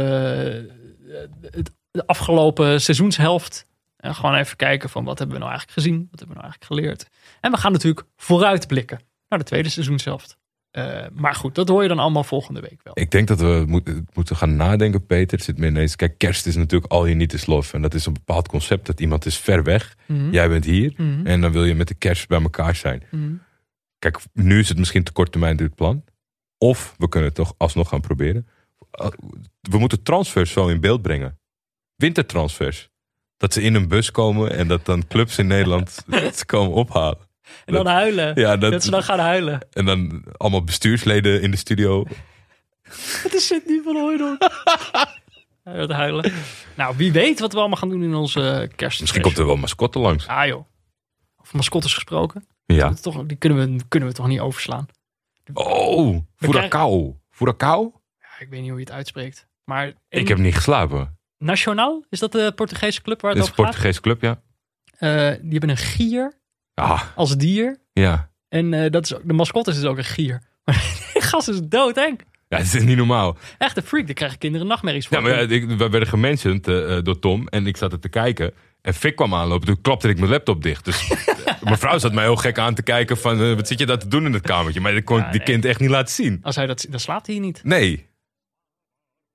het, 1.41 1.71
de 1.91 2.05
afgelopen 2.05 2.81
seizoenshelft. 2.81 3.65
En 3.97 4.15
gewoon 4.15 4.35
even 4.35 4.57
kijken 4.57 4.89
van 4.89 5.03
wat 5.03 5.17
hebben 5.17 5.35
we 5.37 5.43
nou 5.43 5.53
eigenlijk 5.55 5.79
gezien? 5.79 6.07
Wat 6.11 6.19
hebben 6.19 6.37
we 6.37 6.41
nou 6.41 6.51
eigenlijk 6.51 6.73
geleerd? 6.73 7.09
En 7.41 7.51
we 7.51 7.57
gaan 7.57 7.71
natuurlijk 7.71 8.07
vooruitblikken 8.15 8.99
naar 9.29 9.39
de 9.39 9.45
tweede 9.45 9.69
seizoenshelft. 9.69 10.37
Eh, 10.71 11.05
maar 11.13 11.35
goed, 11.35 11.55
dat 11.55 11.67
hoor 11.67 11.81
je 11.81 11.87
dan 11.87 11.99
allemaal 11.99 12.23
volgende 12.23 12.61
week 12.61 12.79
wel. 12.83 12.93
Ik 12.95 13.11
denk 13.11 13.27
dat 13.27 13.39
we 13.39 13.63
moet- 13.67 13.89
moeten 14.13 14.35
gaan 14.35 14.55
nadenken, 14.55 15.05
Peter. 15.05 15.37
Het 15.37 15.45
zit 15.45 15.57
meer 15.57 15.69
ineens. 15.69 15.95
Kijk, 15.95 16.17
kerst 16.17 16.45
is 16.45 16.55
natuurlijk 16.55 16.91
al 16.91 17.05
je 17.05 17.15
niet 17.15 17.33
is 17.33 17.45
lof. 17.45 17.73
En 17.73 17.81
dat 17.81 17.93
is 17.93 18.05
een 18.05 18.13
bepaald 18.13 18.47
concept. 18.47 18.85
Dat 18.85 18.99
iemand 18.99 19.25
is 19.25 19.37
ver 19.37 19.63
weg. 19.63 19.95
Mhm. 20.05 20.31
Jij 20.31 20.49
bent 20.49 20.65
hier. 20.65 20.93
Mhm. 20.97 21.25
En 21.25 21.41
dan 21.41 21.51
wil 21.51 21.65
je 21.65 21.75
met 21.75 21.87
de 21.87 21.93
kerst 21.93 22.27
bij 22.27 22.41
elkaar 22.41 22.75
zijn. 22.75 23.03
Mhm. 23.11 23.33
Kijk, 23.99 24.19
nu 24.33 24.59
is 24.59 24.69
het 24.69 24.77
misschien 24.77 25.03
te 25.03 25.11
kort 25.11 25.31
termijn 25.31 25.57
dit 25.57 25.75
plan. 25.75 26.03
Of 26.57 26.95
we 26.97 27.09
kunnen 27.09 27.29
het 27.29 27.37
toch 27.37 27.53
alsnog 27.57 27.89
gaan 27.89 28.01
proberen. 28.01 28.47
We 29.61 29.77
moeten 29.77 30.03
transfers 30.03 30.51
zo 30.51 30.67
in 30.67 30.79
beeld 30.81 31.01
brengen. 31.01 31.39
Wintertransfers. 31.95 32.89
Dat 33.37 33.53
ze 33.53 33.61
in 33.61 33.75
een 33.75 33.87
bus 33.87 34.11
komen 34.11 34.51
en 34.51 34.67
dat 34.67 34.85
dan 34.85 35.07
clubs 35.07 35.37
in 35.37 35.47
Nederland 35.47 36.05
ze 36.37 36.45
komen 36.45 36.73
ophalen. 36.73 37.17
En 37.65 37.73
dan 37.73 37.85
huilen. 37.85 38.39
Ja, 38.39 38.57
dat, 38.57 38.71
dat, 38.71 38.83
ze 38.83 38.91
dan 38.91 39.03
gaan 39.03 39.19
huilen. 39.19 39.67
en 39.71 39.85
dan 39.85 40.23
allemaal 40.37 40.63
bestuursleden 40.63 41.41
in 41.41 41.51
de 41.51 41.57
studio. 41.57 42.05
Het 43.23 43.33
is 43.33 43.47
Sidney 43.47 43.81
van 43.83 43.95
Hooydonk. 43.95 44.41
Gaat 45.63 45.91
huilen. 45.91 46.33
Nou, 46.75 46.97
wie 46.97 47.11
weet 47.11 47.39
wat 47.39 47.53
we 47.53 47.59
allemaal 47.59 47.77
gaan 47.77 47.89
doen 47.89 48.03
in 48.03 48.15
onze 48.15 48.69
kerst. 48.75 48.99
Misschien 49.01 49.21
komt 49.21 49.37
er 49.37 49.45
wel 49.45 49.55
mascotte 49.55 49.99
langs. 49.99 50.27
Ah 50.27 50.47
joh. 50.47 50.65
Over 51.37 51.55
mascottes 51.55 51.93
gesproken. 51.93 52.47
Ja. 52.65 52.87
Dat 52.87 52.93
is 52.93 53.01
toch, 53.01 53.25
die 53.25 53.37
kunnen 53.37 53.77
we, 53.77 53.83
kunnen 53.87 54.09
we 54.09 54.15
toch 54.15 54.27
niet 54.27 54.39
overslaan. 54.39 54.85
Oh, 55.53 56.17
Furacao. 56.35 57.17
Furacao? 57.29 58.01
Ja, 58.19 58.27
ik 58.39 58.49
weet 58.49 58.59
niet 58.61 58.69
hoe 58.69 58.79
je 58.79 58.85
het 58.85 58.93
uitspreekt. 58.93 59.47
Maar 59.63 59.93
Ik 60.09 60.27
heb 60.27 60.37
niet 60.37 60.55
geslapen. 60.55 61.17
Nacional, 61.37 62.05
is 62.09 62.19
dat 62.19 62.31
de 62.31 62.51
Portugese 62.55 63.01
club 63.01 63.21
waar 63.21 63.31
het 63.31 63.39
is 63.39 63.45
een 63.45 63.51
over 63.51 63.63
gaat? 63.63 63.73
Portugese 63.73 64.01
club, 64.01 64.21
ja. 64.21 64.41
Eh, 64.97 65.39
die 65.41 65.51
hebben 65.51 65.69
een 65.69 65.77
gier 65.77 66.33
Ah, 66.83 67.01
als 67.15 67.37
dier. 67.37 67.77
ja. 67.93 68.29
En 68.49 68.73
eh, 68.73 68.91
dat 68.91 69.03
is, 69.03 69.15
ook- 69.15 69.21
de 69.27 69.33
mascotte 69.33 69.69
is 69.69 69.75
dus 69.75 69.85
ook 69.85 69.97
een 69.97 70.03
gier. 70.03 70.41
Maar 70.65 70.75
die 71.13 71.21
gast 71.21 71.47
is 71.47 71.59
doodeng. 71.63 72.21
Ja, 72.47 72.57
het 72.57 72.73
is 72.73 72.83
niet 72.83 72.97
normaal. 72.97 73.37
Echt 73.57 73.77
een 73.77 73.83
freak. 73.83 74.05
Daar 74.05 74.15
krijgen 74.15 74.37
kinderen 74.37 74.67
nachtmerries 74.67 75.07
van. 75.07 75.17
Ja, 75.17 75.29
maar 75.29 75.51
ik, 75.51 75.65
we 75.67 75.89
werden 75.89 76.07
gementiond 76.07 76.67
eh, 76.67 76.97
eh, 76.97 77.03
door 77.03 77.19
Tom 77.19 77.47
en 77.47 77.67
ik 77.67 77.77
zat 77.77 77.91
er 77.91 77.99
te 77.99 78.09
kijken. 78.09 78.53
En 78.81 78.93
Fik 78.93 79.15
kwam 79.15 79.33
aanlopen, 79.33 79.67
toen 79.67 79.81
klapte 79.81 80.09
ik 80.09 80.17
mijn 80.19 80.31
laptop 80.31 80.63
dicht. 80.63 80.85
Dus 80.85 81.11
mijn 81.63 81.77
vrouw 81.77 81.97
zat 81.97 82.13
mij 82.13 82.23
heel 82.23 82.35
gek 82.35 82.57
aan 82.57 82.73
te 82.75 82.83
kijken 82.83 83.17
van... 83.17 83.55
wat 83.55 83.67
zit 83.67 83.79
je 83.79 83.85
daar 83.85 83.99
te 83.99 84.07
doen 84.07 84.25
in 84.25 84.33
het 84.33 84.41
kamertje? 84.41 84.79
Maar 84.81 84.93
ik 84.95 85.05
kon 85.05 85.17
Ja, 85.17 85.23
die 85.23 85.37
nee. 85.37 85.43
kind 85.47 85.65
echt 85.65 85.79
niet 85.79 85.89
laten 85.89 86.13
zien. 86.13 86.39
Als 86.41 86.55
hij 86.55 86.65
dat 86.65 86.85
dan 86.89 86.99
slaapt 86.99 87.27
hij 87.27 87.39
niet. 87.39 87.63
Nee. 87.63 88.09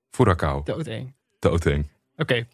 Furacao. 0.09 0.61
Doodeng. 0.63 1.13
Doodeng. 1.39 1.87
Oké. 2.15 2.47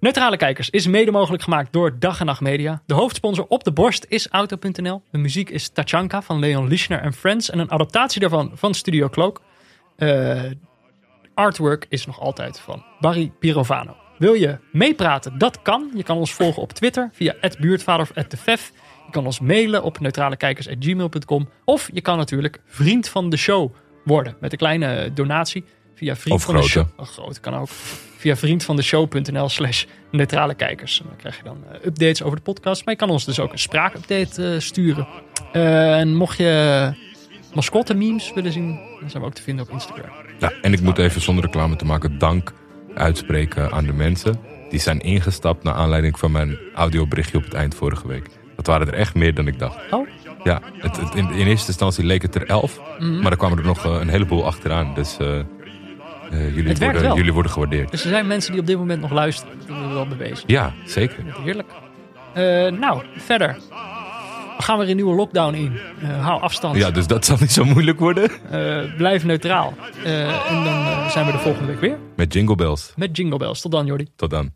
Neutrale 0.00 0.36
Kijkers 0.36 0.70
is 0.70 0.86
mede 0.86 1.10
mogelijk 1.10 1.42
gemaakt 1.42 1.72
door 1.72 1.98
Dag 1.98 2.20
en 2.20 2.26
Nacht 2.26 2.40
Media. 2.40 2.82
De 2.86 2.94
hoofdsponsor 2.94 3.46
op 3.48 3.64
de 3.64 3.72
borst 3.72 4.06
is 4.08 4.28
Auto.nl. 4.28 5.02
De 5.10 5.18
muziek 5.18 5.50
is 5.50 5.68
Tachanka 5.68 6.22
van 6.22 6.38
Leon 6.38 6.68
Lischner 6.68 7.00
en 7.00 7.12
Friends. 7.12 7.50
En 7.50 7.58
een 7.58 7.70
adaptatie 7.70 8.20
daarvan 8.20 8.50
van 8.54 8.74
Studio 8.74 9.08
Cloak. 9.08 9.40
Eh, 9.96 10.42
artwork 11.34 11.86
is 11.88 12.06
nog 12.06 12.20
altijd 12.20 12.60
van 12.60 12.84
Barry 13.00 13.32
Pirovano. 13.38 13.96
Wil 14.18 14.32
je 14.32 14.58
meepraten? 14.72 15.38
Dat 15.38 15.62
kan. 15.62 15.90
Je 15.94 16.02
kan 16.02 16.16
ons 16.16 16.34
volgen 16.34 16.62
op 16.62 16.72
Twitter 16.72 17.08
via 17.12 17.34
@buurtvader 17.58 18.10
of 18.10 18.26
@tefef. 18.26 18.72
Je 19.06 19.12
kan 19.12 19.24
ons 19.26 19.40
mailen 19.40 19.82
op 19.82 20.00
neutralekijkers@gmail.com. 20.00 21.48
Of 21.64 21.90
je 21.92 22.00
kan 22.00 22.16
natuurlijk 22.16 22.60
vriend 22.66 23.08
van 23.08 23.30
de 23.30 23.36
show 23.36 23.74
worden 24.04 24.36
met 24.40 24.52
een 24.52 24.58
kleine 24.58 25.12
donatie 25.12 25.64
via 26.00 26.16
vriend 26.16 26.36
Of 26.36 26.44
van 26.44 26.56
de 26.56 26.62
show. 26.62 26.86
Oh, 26.96 27.06
groot 27.06 27.40
kan 27.40 27.54
ook. 27.54 27.68
Via 28.16 28.36
vriendvandeshow.nl 28.36 29.48
slash 29.48 29.84
neutrale 30.10 30.54
kijkers. 30.54 31.00
En 31.00 31.06
dan 31.08 31.16
krijg 31.16 31.36
je 31.36 31.42
dan 31.42 31.56
eh, 31.70 31.86
updates 31.86 32.22
over 32.22 32.36
de 32.36 32.42
podcast. 32.42 32.84
Maar 32.84 32.94
je 32.94 33.00
kan 33.00 33.10
ons 33.10 33.24
dus 33.24 33.40
ook 33.40 33.52
een 33.52 33.58
spraakupdate 33.58 34.52
eh, 34.54 34.60
sturen. 34.60 35.06
Eh, 35.52 35.98
en 35.98 36.16
mocht 36.16 36.38
je 36.38 36.92
mascotte 37.54 37.94
memes 37.94 38.32
willen 38.34 38.52
zien, 38.52 38.78
dan 39.00 39.10
zijn 39.10 39.22
we 39.22 39.28
ook 39.28 39.34
te 39.34 39.42
vinden 39.42 39.64
op 39.64 39.70
Instagram. 39.72 40.10
Ja, 40.38 40.52
en 40.62 40.72
ik 40.72 40.80
moet 40.80 40.98
even 40.98 41.20
zonder 41.20 41.44
reclame 41.44 41.76
te 41.76 41.84
maken 41.84 42.18
dank 42.18 42.52
uitspreken 42.94 43.72
aan 43.72 43.84
de 43.86 43.92
mensen. 43.92 44.40
Die 44.70 44.80
zijn 44.80 45.00
ingestapt 45.00 45.62
naar 45.64 45.74
aanleiding 45.74 46.18
van 46.18 46.30
mijn 46.32 46.58
audioberichtje 46.74 47.38
op 47.38 47.44
het 47.44 47.54
eind 47.54 47.74
vorige 47.74 48.08
week. 48.08 48.26
Dat 48.56 48.66
waren 48.66 48.86
er 48.86 48.94
echt 48.94 49.14
meer 49.14 49.34
dan 49.34 49.46
ik 49.46 49.58
dacht. 49.58 49.76
Oh, 49.90 50.08
Ja, 50.44 50.60
het, 50.78 50.96
het- 50.96 51.14
in, 51.14 51.30
in 51.30 51.46
eerste 51.46 51.66
instantie 51.68 52.04
leek 52.04 52.22
het 52.22 52.34
er 52.34 52.46
elf. 52.46 52.80
Mhm. 52.98 53.20
Maar 53.20 53.30
er 53.30 53.38
kwamen 53.38 53.58
er 53.58 53.64
nog 53.64 53.84
een 53.84 54.08
heleboel 54.08 54.46
achteraan. 54.46 54.94
Dus 54.94 55.16
eh, 56.30 56.48
jullie, 56.48 56.64
werkt 56.64 56.78
worden, 56.78 57.02
wel. 57.02 57.16
jullie 57.16 57.32
worden 57.32 57.52
gewaardeerd. 57.52 57.90
dus 57.90 58.02
er 58.02 58.08
zijn 58.08 58.26
mensen 58.26 58.52
die 58.52 58.60
op 58.60 58.66
dit 58.66 58.76
moment 58.78 59.00
nog 59.00 59.10
luisteren. 59.10 59.58
Dat 59.58 59.66
hebben 59.68 59.88
we 59.88 59.94
wel 59.94 60.06
bewezen. 60.06 60.44
Ja, 60.46 60.72
zeker. 60.84 61.16
Heerlijk. 61.44 61.68
Eh, 62.34 62.42
nou, 62.78 63.02
verder. 63.16 63.56
We 64.56 64.66
gaan 64.66 64.78
weer 64.78 64.88
een 64.88 64.96
nieuwe 64.96 65.14
lockdown 65.14 65.54
in. 65.54 65.78
Eh, 66.02 66.24
hou 66.24 66.40
afstand. 66.40 66.76
Ja, 66.76 66.90
dus 66.90 67.06
dat 67.06 67.24
zal 67.24 67.36
niet 67.40 67.52
zo 67.52 67.64
moeilijk 67.64 67.98
worden. 67.98 68.30
Blijf 68.96 69.24
neutraal. 69.24 69.74
En 70.04 70.64
dan 70.64 71.10
zijn 71.10 71.26
we 71.26 71.32
de 71.32 71.38
volgende 71.38 71.66
week 71.66 71.80
weer 71.80 71.98
Met 72.16 72.32
Jingle 72.32 72.54
Bells. 72.54 72.92
met 72.96 73.16
Jingle 73.16 73.38
Bells. 73.38 73.60
Tot 73.60 73.72
dan, 73.72 73.86
Jordi. 73.86 74.06
Tot 74.16 74.30
dan. 74.30 74.50